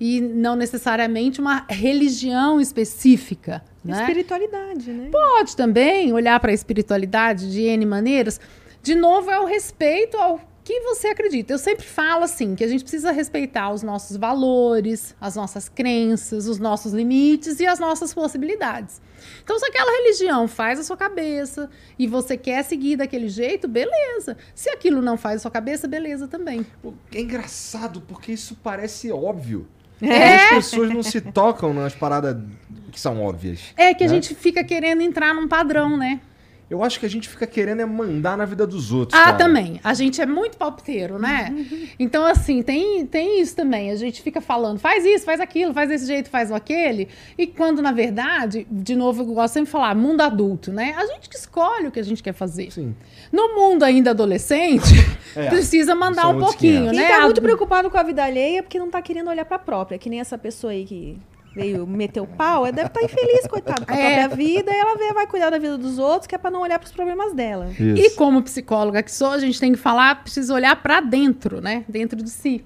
e 0.00 0.20
não 0.20 0.54
necessariamente 0.54 1.40
uma 1.40 1.64
religião 1.68 2.60
específica, 2.60 3.62
né? 3.84 4.00
Espiritualidade, 4.00 4.90
né? 4.92 5.08
Pode 5.10 5.56
também 5.56 6.12
olhar 6.12 6.38
para 6.38 6.50
a 6.50 6.54
espiritualidade 6.54 7.50
de 7.50 7.62
N 7.62 7.84
maneiras. 7.84 8.40
De 8.80 8.94
novo, 8.94 9.30
é 9.30 9.40
o 9.40 9.44
respeito 9.44 10.16
ao 10.16 10.40
que 10.68 10.80
você 10.80 11.08
acredita. 11.08 11.54
Eu 11.54 11.58
sempre 11.58 11.86
falo 11.86 12.24
assim, 12.24 12.54
que 12.54 12.62
a 12.62 12.68
gente 12.68 12.82
precisa 12.82 13.10
respeitar 13.10 13.70
os 13.72 13.82
nossos 13.82 14.18
valores, 14.18 15.16
as 15.18 15.34
nossas 15.34 15.66
crenças, 15.66 16.46
os 16.46 16.58
nossos 16.58 16.92
limites 16.92 17.58
e 17.58 17.66
as 17.66 17.78
nossas 17.78 18.12
possibilidades. 18.12 19.00
Então, 19.42 19.58
se 19.58 19.64
aquela 19.64 19.90
religião 19.90 20.46
faz 20.46 20.78
a 20.78 20.84
sua 20.84 20.96
cabeça 20.96 21.70
e 21.98 22.06
você 22.06 22.36
quer 22.36 22.62
seguir 22.64 22.96
daquele 22.96 23.30
jeito, 23.30 23.66
beleza. 23.66 24.36
Se 24.54 24.68
aquilo 24.68 25.00
não 25.00 25.16
faz 25.16 25.36
a 25.36 25.38
sua 25.38 25.50
cabeça, 25.50 25.88
beleza 25.88 26.28
também. 26.28 26.66
É 27.14 27.20
engraçado 27.22 28.02
porque 28.02 28.32
isso 28.32 28.54
parece 28.62 29.10
óbvio. 29.10 29.66
É. 30.02 30.34
As 30.34 30.48
pessoas 30.50 30.90
não 30.90 31.02
se 31.02 31.22
tocam 31.22 31.72
nas 31.72 31.94
paradas 31.94 32.36
que 32.92 33.00
são 33.00 33.22
óbvias. 33.22 33.72
É 33.74 33.94
que 33.94 34.04
a 34.04 34.06
né? 34.06 34.14
gente 34.14 34.34
fica 34.34 34.62
querendo 34.62 35.00
entrar 35.00 35.34
num 35.34 35.48
padrão, 35.48 35.96
né? 35.96 36.20
Eu 36.70 36.82
acho 36.82 37.00
que 37.00 37.06
a 37.06 37.08
gente 37.08 37.28
fica 37.28 37.46
querendo 37.46 37.80
é 37.80 37.86
mandar 37.86 38.36
na 38.36 38.44
vida 38.44 38.66
dos 38.66 38.92
outros. 38.92 39.18
Ah, 39.18 39.26
cara. 39.26 39.36
também. 39.38 39.80
A 39.82 39.94
gente 39.94 40.20
é 40.20 40.26
muito 40.26 40.56
palpiteiro, 40.56 41.18
né? 41.18 41.54
Então, 41.98 42.24
assim, 42.24 42.62
tem, 42.62 43.06
tem 43.06 43.40
isso 43.40 43.56
também. 43.56 43.90
A 43.90 43.96
gente 43.96 44.22
fica 44.22 44.40
falando, 44.40 44.78
faz 44.78 45.04
isso, 45.04 45.24
faz 45.24 45.40
aquilo, 45.40 45.74
faz 45.74 45.88
desse 45.88 46.06
jeito, 46.06 46.28
faz 46.30 46.50
o 46.50 46.54
aquele. 46.54 47.08
E 47.36 47.46
quando, 47.46 47.82
na 47.82 47.92
verdade, 47.92 48.66
de 48.70 48.94
novo, 48.94 49.22
eu 49.22 49.26
gosto 49.26 49.54
sempre 49.54 49.66
de 49.66 49.72
falar, 49.72 49.94
mundo 49.94 50.20
adulto, 50.20 50.72
né? 50.72 50.94
A 50.96 51.06
gente 51.06 51.28
que 51.28 51.36
escolhe 51.36 51.88
o 51.88 51.90
que 51.90 51.98
a 51.98 52.04
gente 52.04 52.22
quer 52.22 52.34
fazer. 52.34 52.70
Sim. 52.70 52.94
No 53.32 53.54
mundo 53.54 53.82
ainda 53.82 54.10
adolescente, 54.10 54.94
É, 55.36 55.48
precisa 55.48 55.94
mandar 55.94 56.28
um 56.28 56.38
pouquinho, 56.38 56.90
500. 56.90 56.90
Quem 56.90 57.00
né? 57.00 57.08
tá 57.08 57.24
muito 57.24 57.42
preocupado 57.42 57.90
com 57.90 57.98
a 57.98 58.02
vida 58.02 58.24
alheia 58.24 58.58
é 58.58 58.62
porque 58.62 58.78
não 58.78 58.90
tá 58.90 59.00
querendo 59.02 59.28
olhar 59.28 59.44
pra 59.44 59.58
própria. 59.58 59.98
Que 59.98 60.08
nem 60.08 60.20
essa 60.20 60.38
pessoa 60.38 60.72
aí 60.72 60.84
que 60.84 61.18
veio 61.58 61.86
meter 61.86 62.20
o 62.20 62.26
pau, 62.26 62.64
ela 62.64 62.72
deve 62.72 62.86
estar 62.88 63.02
infeliz, 63.02 63.46
coitada, 63.48 63.84
com 63.84 63.92
a 63.92 63.96
É. 63.96 64.18
própria 64.20 64.36
vida. 64.36 64.70
E 64.72 64.76
ela 64.78 64.96
vê- 64.96 65.12
vai 65.12 65.26
cuidar 65.26 65.50
da 65.50 65.58
vida 65.58 65.76
dos 65.76 65.98
outros, 65.98 66.26
que 66.26 66.34
é 66.34 66.38
pra 66.38 66.50
não 66.50 66.60
olhar 66.60 66.78
pros 66.78 66.92
problemas 66.92 67.32
dela. 67.32 67.68
Isso. 67.70 67.82
E 67.82 68.10
como 68.10 68.42
psicóloga 68.42 69.02
que 69.02 69.10
sou, 69.10 69.32
a 69.32 69.38
gente 69.38 69.58
tem 69.58 69.72
que 69.72 69.78
falar, 69.78 70.22
precisa 70.22 70.54
olhar 70.54 70.76
para 70.80 71.00
dentro, 71.00 71.60
né? 71.60 71.84
Dentro 71.88 72.22
de 72.22 72.30
si, 72.30 72.64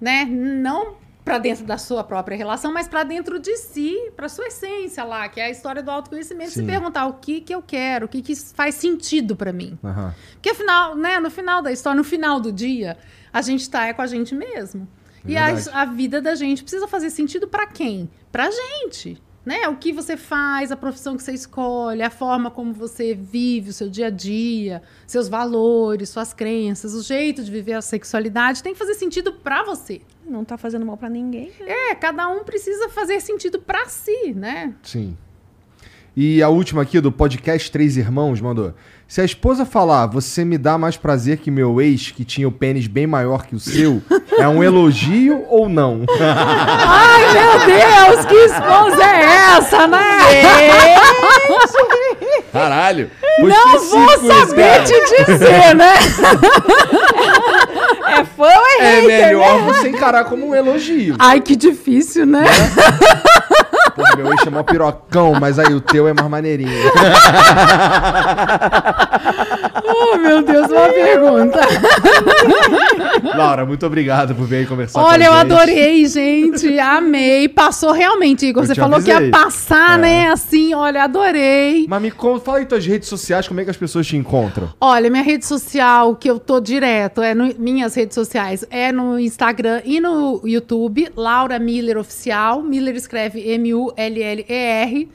né? 0.00 0.24
Não 0.24 0.94
para 1.24 1.38
dentro 1.38 1.64
da 1.66 1.76
sua 1.76 2.04
própria 2.04 2.36
relação, 2.36 2.72
mas 2.72 2.86
para 2.86 3.02
dentro 3.02 3.40
de 3.40 3.56
si, 3.56 3.96
para 4.16 4.28
sua 4.28 4.46
essência 4.46 5.02
lá, 5.02 5.28
que 5.28 5.40
é 5.40 5.46
a 5.46 5.50
história 5.50 5.82
do 5.82 5.90
autoconhecimento, 5.90 6.52
se 6.52 6.60
Sim. 6.60 6.66
perguntar 6.66 7.06
o 7.06 7.14
que 7.14 7.40
que 7.40 7.52
eu 7.52 7.60
quero, 7.60 8.06
o 8.06 8.08
que 8.08 8.22
que 8.22 8.36
faz 8.36 8.76
sentido 8.76 9.34
para 9.34 9.52
mim. 9.52 9.76
Aham. 9.84 10.14
Porque 10.34 10.50
afinal, 10.50 10.94
né, 10.94 11.18
no 11.18 11.28
final 11.28 11.60
da 11.60 11.72
história, 11.72 11.96
no 11.98 12.04
final 12.04 12.38
do 12.38 12.52
dia, 12.52 12.96
a 13.32 13.42
gente 13.42 13.68
tá 13.68 13.86
é 13.88 13.92
com 13.92 14.02
a 14.02 14.06
gente 14.06 14.36
mesmo. 14.36 14.86
E 15.26 15.36
a, 15.36 15.46
a 15.72 15.84
vida 15.84 16.20
da 16.20 16.34
gente 16.34 16.62
precisa 16.62 16.86
fazer 16.86 17.10
sentido 17.10 17.48
para 17.48 17.66
quem? 17.66 18.08
Pra 18.30 18.48
gente. 18.50 19.20
Né? 19.44 19.68
O 19.68 19.76
que 19.76 19.92
você 19.92 20.16
faz, 20.16 20.72
a 20.72 20.76
profissão 20.76 21.16
que 21.16 21.22
você 21.22 21.32
escolhe, 21.32 22.02
a 22.02 22.10
forma 22.10 22.50
como 22.50 22.72
você 22.72 23.14
vive 23.14 23.70
o 23.70 23.72
seu 23.72 23.88
dia 23.88 24.08
a 24.08 24.10
dia, 24.10 24.82
seus 25.06 25.28
valores, 25.28 26.08
suas 26.08 26.34
crenças, 26.34 26.94
o 26.94 27.02
jeito 27.02 27.44
de 27.44 27.50
viver 27.50 27.74
a 27.74 27.80
sexualidade 27.80 28.60
tem 28.60 28.72
que 28.72 28.78
fazer 28.78 28.94
sentido 28.94 29.32
para 29.32 29.62
você. 29.62 30.00
Não 30.26 30.44
tá 30.44 30.58
fazendo 30.58 30.84
mal 30.84 30.96
pra 30.96 31.08
ninguém. 31.08 31.52
É, 31.60 31.94
cada 31.94 32.26
um 32.28 32.42
precisa 32.42 32.88
fazer 32.88 33.20
sentido 33.20 33.60
para 33.60 33.86
si, 33.86 34.34
né? 34.34 34.74
Sim. 34.82 35.16
E 36.16 36.42
a 36.42 36.48
última 36.48 36.80
aqui 36.80 36.98
do 36.98 37.12
podcast 37.12 37.70
Três 37.70 37.98
Irmãos 37.98 38.40
mandou. 38.40 38.74
Se 39.08 39.20
a 39.20 39.24
esposa 39.24 39.64
falar, 39.64 40.06
você 40.06 40.44
me 40.44 40.58
dá 40.58 40.76
mais 40.76 40.96
prazer 40.96 41.38
que 41.38 41.48
meu 41.48 41.80
ex, 41.80 42.10
que 42.10 42.24
tinha 42.24 42.48
o 42.48 42.52
pênis 42.52 42.88
bem 42.88 43.06
maior 43.06 43.46
que 43.46 43.54
o 43.54 43.60
seu, 43.60 44.02
é 44.36 44.48
um 44.48 44.64
elogio 44.64 45.44
ou 45.48 45.68
não? 45.68 46.04
Ai, 46.18 47.32
meu 47.32 47.66
Deus, 47.66 48.26
que 48.26 48.34
esposa 48.34 49.04
é 49.04 49.24
essa, 49.56 49.86
né? 49.86 49.98
Caralho! 52.52 53.10
Não 53.38 53.78
vou 53.78 54.18
saber 54.18 54.82
te 54.84 55.24
dizer, 55.24 55.74
né? 55.76 55.94
É 58.08 58.24
fã 58.24 58.44
ou 58.44 58.66
é 58.66 58.78
É 58.78 59.00
hater, 59.00 59.06
melhor 59.06 59.60
né? 59.60 59.72
você 59.72 59.88
encarar 59.88 60.24
como 60.24 60.48
um 60.48 60.54
elogio. 60.54 61.14
Ai, 61.18 61.40
que 61.40 61.54
difícil, 61.54 62.26
né? 62.26 62.44
Porra, 63.96 64.16
meu 64.16 64.28
ex 64.30 64.40
chamou 64.42 64.62
pirocão, 64.62 65.32
mas 65.40 65.58
aí 65.58 65.72
o 65.74 65.80
teu 65.80 66.06
é 66.06 66.12
mais 66.12 66.28
maneirinho. 66.28 66.70
Oh, 69.88 70.16
meu 70.18 70.42
Deus, 70.42 70.68
uma 70.70 70.88
pergunta. 70.88 71.60
Laura, 73.36 73.64
muito 73.64 73.86
obrigado 73.86 74.34
por 74.34 74.44
vir 74.46 74.56
aí 74.56 74.66
conversar 74.66 75.00
Olha, 75.02 75.26
com 75.28 75.32
eu 75.32 75.32
a 75.32 75.42
gente. 75.42 75.52
adorei, 75.52 76.06
gente. 76.06 76.78
Amei. 76.78 77.48
Passou 77.48 77.92
realmente, 77.92 78.46
Igor. 78.46 78.62
Eu 78.64 78.66
Você 78.66 78.74
falou 78.74 79.00
que 79.02 79.10
avisei. 79.10 79.30
ia 79.30 79.30
passar, 79.38 79.98
É. 79.98 80.02
né? 80.02 80.28
Assim, 80.30 80.74
olha, 80.74 81.04
adorei. 81.04 81.86
Mas 81.88 82.02
me 82.02 82.10
conta, 82.10 82.44
fala 82.44 82.58
aí 82.58 82.66
tuas 82.66 82.84
redes 82.84 83.08
sociais, 83.08 83.46
como 83.48 83.60
é 83.60 83.64
que 83.64 83.70
as 83.70 83.76
pessoas 83.76 84.06
te 84.06 84.16
encontram? 84.16 84.70
Olha, 84.80 85.08
minha 85.08 85.22
rede 85.22 85.46
social, 85.46 86.16
que 86.16 86.28
eu 86.28 86.38
tô 86.40 86.60
direto, 86.60 87.22
é 87.22 87.34
no, 87.34 87.54
minhas 87.58 87.94
redes 87.94 88.14
sociais, 88.14 88.64
é 88.70 88.90
no 88.92 89.18
Instagram 89.18 89.82
e 89.84 90.00
no 90.00 90.40
YouTube, 90.44 91.08
Laura 91.16 91.58
Miller 91.58 91.96
Oficial. 91.98 92.60
Miller 92.62 92.96
escreve 92.96 93.40
M-U-L-L-E-R. 93.96 95.08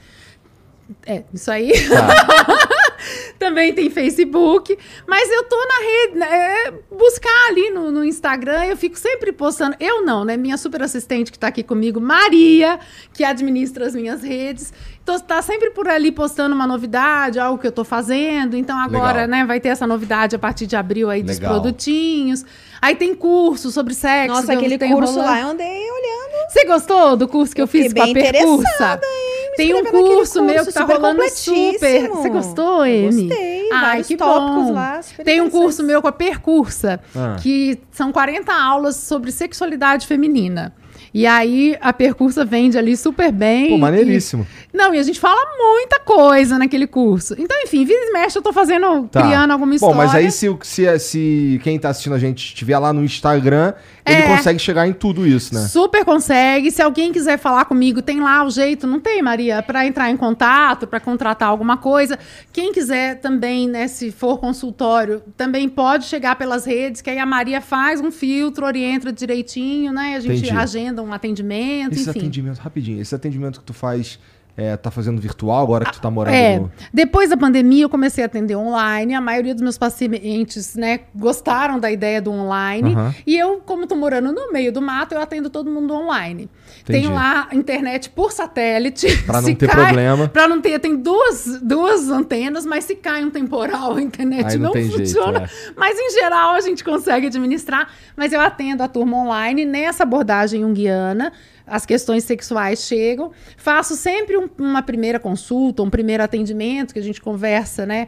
É, 1.06 1.24
isso 1.34 1.52
aí. 1.52 1.72
também 3.40 3.74
tem 3.74 3.90
Facebook. 3.90 4.78
Mas 5.08 5.30
eu 5.30 5.44
tô 5.44 5.58
na 5.58 5.80
rede, 5.80 6.18
né, 6.20 6.28
é, 6.68 6.74
buscar 6.96 7.48
ali 7.50 7.70
no, 7.72 7.92
no 7.92 8.04
Instagram, 8.04 8.66
eu 8.66 8.78
fico 8.78 8.98
sempre 8.98 9.32
postando. 9.32 9.76
Eu 9.80 10.04
não, 10.04 10.24
né? 10.24 10.38
Minha 10.38 10.58
super 10.58 10.82
assistente 10.82 11.32
que 11.32 11.40
tá 11.40 11.48
aqui 11.48 11.64
comigo, 11.64 12.00
Maria, 12.00 12.80
que 13.14 13.24
administra 13.24 13.86
as 13.86 13.96
minhas 13.96 14.22
redes. 14.24 14.74
Tô, 15.04 15.20
tá 15.20 15.42
sempre 15.42 15.72
por 15.72 15.88
ali 15.88 16.12
postando 16.12 16.54
uma 16.54 16.68
novidade, 16.68 17.40
algo 17.40 17.60
que 17.60 17.66
eu 17.66 17.72
tô 17.72 17.84
fazendo. 17.84 18.56
Então 18.56 18.78
agora, 18.78 19.22
Legal. 19.22 19.28
né, 19.28 19.46
vai 19.46 19.60
ter 19.60 19.70
essa 19.70 19.88
novidade 19.88 20.36
a 20.36 20.40
partir 20.40 20.68
de 20.68 20.76
abril 20.76 21.10
aí 21.10 21.24
dos 21.24 21.40
Legal. 21.40 21.54
produtinhos. 21.54 22.46
Aí 22.82 22.96
tem 22.96 23.14
curso 23.16 23.72
sobre 23.72 23.94
sexo. 23.94 24.36
Nossa, 24.36 24.48
que 24.48 24.54
eu 24.54 24.58
aquele 24.58 24.78
curso 24.78 25.14
rolando. 25.14 25.32
lá 25.32 25.40
eu 25.42 25.48
andei 25.50 25.68
olhando. 25.68 26.50
Você 26.50 26.66
gostou 26.66 27.16
do 27.16 27.28
curso 27.28 27.56
que 27.56 27.62
eu, 27.62 27.64
Eu 27.64 27.68
fiz 27.68 27.94
com 27.94 28.02
a 28.02 28.06
bem 28.06 28.14
percursa? 28.14 28.62
interessada, 28.62 29.06
hein, 29.06 29.41
me 29.52 29.56
Tem 29.58 29.74
um 29.74 29.84
naquele 29.84 30.04
curso 30.16 30.42
meu 30.42 30.54
que 30.56 30.64
curso, 30.66 30.74
tá 30.74 30.84
rolando 30.86 31.22
super. 31.30 32.10
Você 32.10 32.30
gostou, 32.30 32.82
Amy? 32.82 33.28
gostei, 33.28 33.70
Ai, 33.72 33.82
vários 33.82 34.08
que 34.08 34.18
tópicos 34.18 34.66
bom. 34.68 34.74
lá, 34.74 35.00
Tem 35.24 35.42
um 35.42 35.50
curso 35.50 35.84
meu 35.84 36.02
com 36.02 36.08
a 36.08 36.12
Percursa, 36.12 37.00
Ah. 37.16 37.36
que 37.42 37.80
são 37.92 38.12
40 38.12 38.54
aulas 38.54 38.96
sobre 38.96 39.32
sexualidade 39.32 40.08
feminina. 40.08 40.74
E 41.14 41.28
aí 41.28 41.76
a 41.82 41.92
Percursa 41.92 42.46
vende 42.46 42.78
ali 42.78 42.96
super 42.96 43.34
bem. 43.34 43.70
Pô, 43.72 43.76
e- 43.76 43.80
maneiríssimo. 43.80 44.48
Não, 44.74 44.96
e 44.96 45.00
a 45.00 45.04
gente 45.04 45.20
fala 45.20 45.42
muita 45.58 46.00
coisa 46.00 46.58
naquele 46.58 46.88
curso. 46.88 47.36
Então, 47.38 47.58
enfim, 47.64 47.84
vira 47.84 48.00
e 48.02 48.14
mexe, 48.14 48.38
eu 48.38 48.42
tô 48.42 48.54
fazendo, 48.54 49.10
Tá. 49.10 49.22
criando 49.22 49.52
alguma 49.52 49.72
Bom, 49.72 49.76
história. 49.76 49.96
mas 49.98 50.16
aí 50.16 50.32
se, 50.32 50.48
se, 50.62 51.00
se 51.00 51.60
quem 51.66 51.78
tá 51.78 51.90
assistindo 51.90 52.14
a 52.16 52.20
gente 52.20 52.38
estiver 52.46 52.80
lá 52.80 52.94
no 52.94 53.04
Instagram, 53.04 53.74
ele 54.06 54.18
É. 54.24 54.36
consegue 54.36 54.60
chegar 54.60 54.88
em 54.88 54.94
tudo 54.94 55.26
isso, 55.28 55.54
né? 55.54 55.62
Super 55.68 56.04
consegue. 56.04 56.72
Se 56.72 56.82
alguém 56.82 57.12
quiser 57.12 57.38
falar 57.38 57.66
comigo, 57.66 58.02
tem 58.02 58.20
lá 58.20 58.44
o 58.44 58.50
jeito, 58.50 58.88
não 58.88 59.00
tem, 59.00 59.22
Maria, 59.22 59.62
para 59.62 59.86
entrar 59.86 60.10
em 60.10 60.18
contato, 60.18 60.88
para 60.88 61.00
contratar 61.00 61.50
alguma 61.50 61.78
coisa. 61.78 62.18
Quem 62.52 62.72
quiser 62.74 63.20
também, 63.20 63.68
né, 63.68 63.88
se 63.88 64.12
for 64.12 64.38
consultório, 64.40 65.22
também 65.38 65.68
pode 65.70 66.06
chegar 66.06 66.36
pelas 66.36 66.66
redes, 66.66 67.02
que 67.02 67.10
aí 67.10 67.20
a 67.20 67.26
Maria 67.26 67.62
faz 67.62 68.02
um 68.02 68.12
filtro, 68.12 68.66
orienta 68.66 69.12
direitinho, 69.12 69.92
né? 69.94 70.16
A 70.16 70.20
gente 70.20 70.40
Entendi. 70.46 70.58
agenda 70.58 71.02
um 71.04 71.14
atendimento, 71.14 71.94
Esse 71.94 72.10
enfim. 72.10 72.20
atendimento, 72.20 72.58
rapidinho, 72.60 73.02
esse 73.02 73.14
atendimento 73.14 73.60
que 73.60 73.66
tu 73.66 73.74
faz, 73.74 74.20
é, 74.62 74.78
tá 74.78 74.92
fazendo 74.92 75.20
virtual 75.20 75.64
agora 75.64 75.86
que 75.86 75.94
tu 75.94 76.02
tá 76.02 76.12
morando 76.12 76.34
É, 76.36 76.60
no... 76.60 76.72
depois 76.94 77.30
da 77.30 77.38
pandemia 77.38 77.84
eu 77.84 77.90
comecei 77.90 78.24
a 78.24 78.28
atender 78.28 78.56
online, 78.56 79.14
a 79.16 79.22
maioria 79.22 79.54
dos 79.54 79.62
meus 79.64 79.78
pacientes, 79.78 80.76
né, 80.76 81.02
gostaram 81.16 81.80
da 81.80 81.92
ideia 81.92 82.22
do 82.22 82.32
online, 82.32 82.94
Aham. 82.94 83.16
e 83.26 83.38
eu, 83.38 83.58
como 83.66 83.88
tô 83.88 83.96
morando 83.96 84.32
no 84.34 84.52
meio 84.52 84.72
do 84.72 84.82
mato, 84.82 85.14
eu 85.16 85.22
atendo 85.22 85.50
todo 85.50 85.70
mundo 85.70 85.94
online. 85.94 86.50
Entendi. 86.82 87.02
Tenho 87.02 87.14
lá 87.14 87.48
internet 87.52 88.10
por 88.10 88.32
satélite. 88.32 89.08
Pra 89.26 89.42
não 89.42 89.54
ter 89.56 89.68
cai- 89.68 89.86
problema. 89.86 90.28
Pra 90.28 90.48
não 90.48 90.62
ter, 90.62 90.80
tem 90.80 90.96
duas, 90.96 91.60
duas 91.62 92.10
antenas, 92.10 92.66
mas 92.66 92.84
se 92.86 92.96
cai 92.96 93.24
um 93.24 93.30
temporal, 93.30 93.96
a 93.98 94.02
internet 94.02 94.46
Aí 94.48 94.58
não 94.58 94.66
não, 94.66 94.72
tem 94.72 94.84
jeito, 94.84 94.98
funciona. 95.00 95.44
é. 95.44 95.50
Mas 95.76 95.98
em 96.00 96.12
geral 96.12 96.52
a 96.56 96.62
gente 96.62 96.84
consegue 96.84 97.28
administrar. 97.28 97.90
Mas 98.16 98.32
eu 98.34 98.40
atendo 98.42 98.84
a 98.84 98.88
turma 98.88 99.18
online 99.18 99.66
nessa 99.66 100.04
abordagem 100.04 100.62
junguiana. 100.62 101.32
As 101.72 101.86
questões 101.86 102.24
sexuais 102.26 102.80
chegam. 102.86 103.32
Faço 103.58 103.96
sempre 103.96 104.38
um- 104.38 104.50
uma 104.60 104.82
primeira 104.84 105.20
consulta, 105.20 105.82
um 105.82 105.90
primeiro 105.90 106.22
atendimento 106.22 106.94
que 106.94 107.00
a 107.00 107.04
gente 107.04 107.22
conversa, 107.22 107.86
né? 107.86 108.08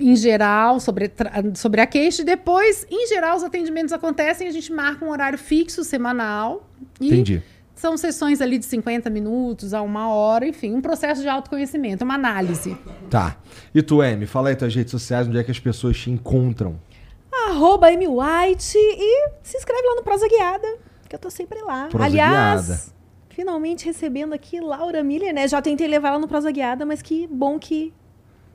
Em 0.00 0.16
geral, 0.16 0.80
sobre, 0.80 1.12
sobre 1.54 1.80
a 1.80 1.86
queixa, 1.86 2.22
e 2.22 2.24
depois, 2.24 2.86
em 2.90 3.06
geral, 3.06 3.36
os 3.36 3.44
atendimentos 3.44 3.92
acontecem, 3.92 4.48
a 4.48 4.50
gente 4.50 4.72
marca 4.72 5.04
um 5.04 5.10
horário 5.10 5.38
fixo 5.38 5.84
semanal. 5.84 6.68
E 7.00 7.06
Entendi. 7.06 7.40
são 7.74 7.96
sessões 7.96 8.40
ali 8.40 8.58
de 8.58 8.64
50 8.64 9.08
minutos 9.10 9.72
a 9.74 9.82
uma 9.82 10.08
hora, 10.08 10.44
enfim, 10.48 10.74
um 10.74 10.80
processo 10.80 11.20
de 11.22 11.28
autoconhecimento, 11.28 12.02
uma 12.02 12.14
análise. 12.14 12.76
Tá. 13.08 13.36
E 13.72 13.80
tu, 13.80 14.00
Amy, 14.02 14.26
fala 14.26 14.48
aí 14.48 14.56
tuas 14.56 14.74
redes 14.74 14.90
sociais, 14.90 15.28
onde 15.28 15.38
é 15.38 15.44
que 15.44 15.50
as 15.52 15.60
pessoas 15.60 15.96
te 15.96 16.10
encontram. 16.10 16.80
Arroba 17.48 17.86
Amy 17.88 18.08
White 18.08 18.76
e 18.76 19.28
se 19.42 19.56
inscreve 19.56 19.86
lá 19.86 19.94
no 19.94 20.02
Prosa 20.02 20.26
Guiada, 20.26 20.66
eu 21.16 21.20
tô 21.20 21.30
sempre 21.30 21.60
lá. 21.62 21.88
Prosa 21.90 22.04
Aliás, 22.04 22.66
Guiada. 22.66 22.80
finalmente 23.30 23.86
recebendo 23.86 24.32
aqui 24.34 24.60
Laura 24.60 25.02
Miller, 25.02 25.32
né? 25.34 25.48
Já 25.48 25.60
tentei 25.62 25.86
levar 25.88 26.10
ela 26.10 26.18
no 26.18 26.28
Prosa 26.28 26.50
Guiada, 26.50 26.84
mas 26.86 27.00
que 27.02 27.26
bom 27.30 27.58
que 27.58 27.92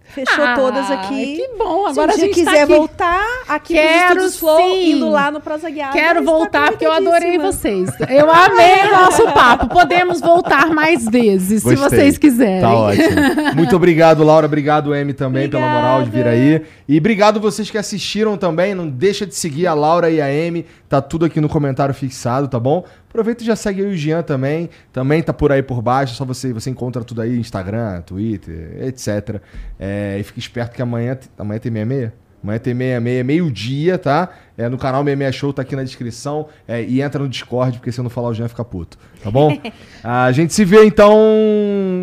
fechou 0.03 0.43
Ah, 0.43 0.55
todas 0.55 0.89
aqui. 0.91 1.35
Que 1.37 1.47
bom, 1.57 1.85
Se 1.85 1.91
agora 1.91 2.11
um 2.11 2.15
a 2.15 2.17
gente 2.17 2.33
quiser 2.33 2.51
tá 2.57 2.63
aqui. 2.63 2.73
voltar 2.75 3.25
aqui 3.47 3.73
Quero 3.75 4.21
nos 4.23 4.35
Flow, 4.37 4.57
sim. 4.57 4.91
indo 4.93 5.09
lá 5.09 5.29
no 5.31 5.39
Prosa 5.39 5.69
Guiada. 5.69 5.93
Quero 5.93 6.19
está 6.19 6.31
voltar 6.31 6.67
porque 6.71 6.85
eu 6.85 6.91
adorei 6.91 7.37
vocês. 7.37 7.89
Eu 8.09 8.29
amei 8.31 8.87
o 8.87 8.91
nosso 8.99 9.23
papo. 9.31 9.67
Podemos 9.69 10.19
voltar 10.19 10.69
mais 10.71 11.05
vezes, 11.07 11.61
se 11.63 11.75
Gostei. 11.75 11.99
vocês 11.99 12.17
quiserem. 12.17 12.61
Tá 12.61 12.73
ótimo. 12.73 13.55
Muito 13.55 13.75
obrigado, 13.77 14.23
Laura. 14.23 14.47
Obrigado, 14.47 14.91
Amy, 14.93 15.13
também, 15.13 15.47
pela 15.49 15.67
moral 15.67 16.03
de 16.03 16.09
vir 16.09 16.27
aí. 16.27 16.61
E 16.91 16.97
obrigado 16.97 17.39
vocês 17.39 17.71
que 17.71 17.77
assistiram 17.77 18.35
também. 18.35 18.75
Não 18.75 18.85
deixa 18.85 19.25
de 19.25 19.33
seguir 19.33 19.65
a 19.65 19.73
Laura 19.73 20.09
e 20.09 20.19
a 20.19 20.25
Amy. 20.25 20.65
Tá 20.89 21.01
tudo 21.01 21.23
aqui 21.23 21.39
no 21.39 21.47
comentário 21.47 21.95
fixado, 21.95 22.49
tá 22.49 22.59
bom? 22.59 22.83
Aproveita 23.07 23.43
e 23.43 23.47
já 23.47 23.55
segue 23.55 23.81
o 23.81 23.95
Jean 23.95 24.21
também. 24.21 24.69
Também 24.91 25.23
tá 25.23 25.31
por 25.31 25.53
aí 25.53 25.63
por 25.63 25.81
baixo. 25.81 26.15
Só 26.15 26.25
você, 26.25 26.51
você 26.51 26.69
encontra 26.69 27.01
tudo 27.01 27.21
aí, 27.21 27.37
Instagram, 27.37 28.01
Twitter, 28.01 28.77
etc. 28.81 29.41
É, 29.79 30.17
e 30.19 30.23
fica 30.23 30.39
esperto 30.39 30.75
que 30.75 30.81
amanhã, 30.81 31.17
amanhã 31.37 31.61
tem 31.61 31.71
meia-meia? 31.71 32.13
Amanhã 32.43 32.59
tem 32.59 32.73
meia-meia, 32.73 33.23
meio-dia, 33.23 33.97
tá? 33.97 34.27
É, 34.57 34.67
no 34.67 34.77
canal 34.77 35.01
Meia 35.01 35.31
Show 35.31 35.53
tá 35.53 35.61
aqui 35.61 35.77
na 35.77 35.85
descrição. 35.85 36.49
É, 36.67 36.83
e 36.83 37.01
entra 37.01 37.23
no 37.23 37.29
Discord, 37.29 37.77
porque 37.77 37.93
se 37.93 38.01
eu 38.01 38.03
não 38.03 38.09
falar 38.09 38.27
o 38.27 38.33
Jean 38.33 38.49
fica 38.49 38.65
puto. 38.65 38.97
Tá 39.23 39.31
bom? 39.31 39.57
a 40.03 40.29
gente 40.33 40.53
se 40.53 40.65
vê 40.65 40.83
então 40.83 41.17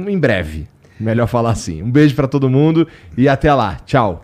em 0.08 0.18
breve. 0.18 0.66
Melhor 0.98 1.26
falar 1.26 1.50
assim. 1.50 1.82
Um 1.82 1.90
beijo 1.90 2.14
pra 2.14 2.26
todo 2.26 2.48
mundo 2.48 2.88
e 3.18 3.28
até 3.28 3.52
lá. 3.52 3.76
Tchau. 3.84 4.22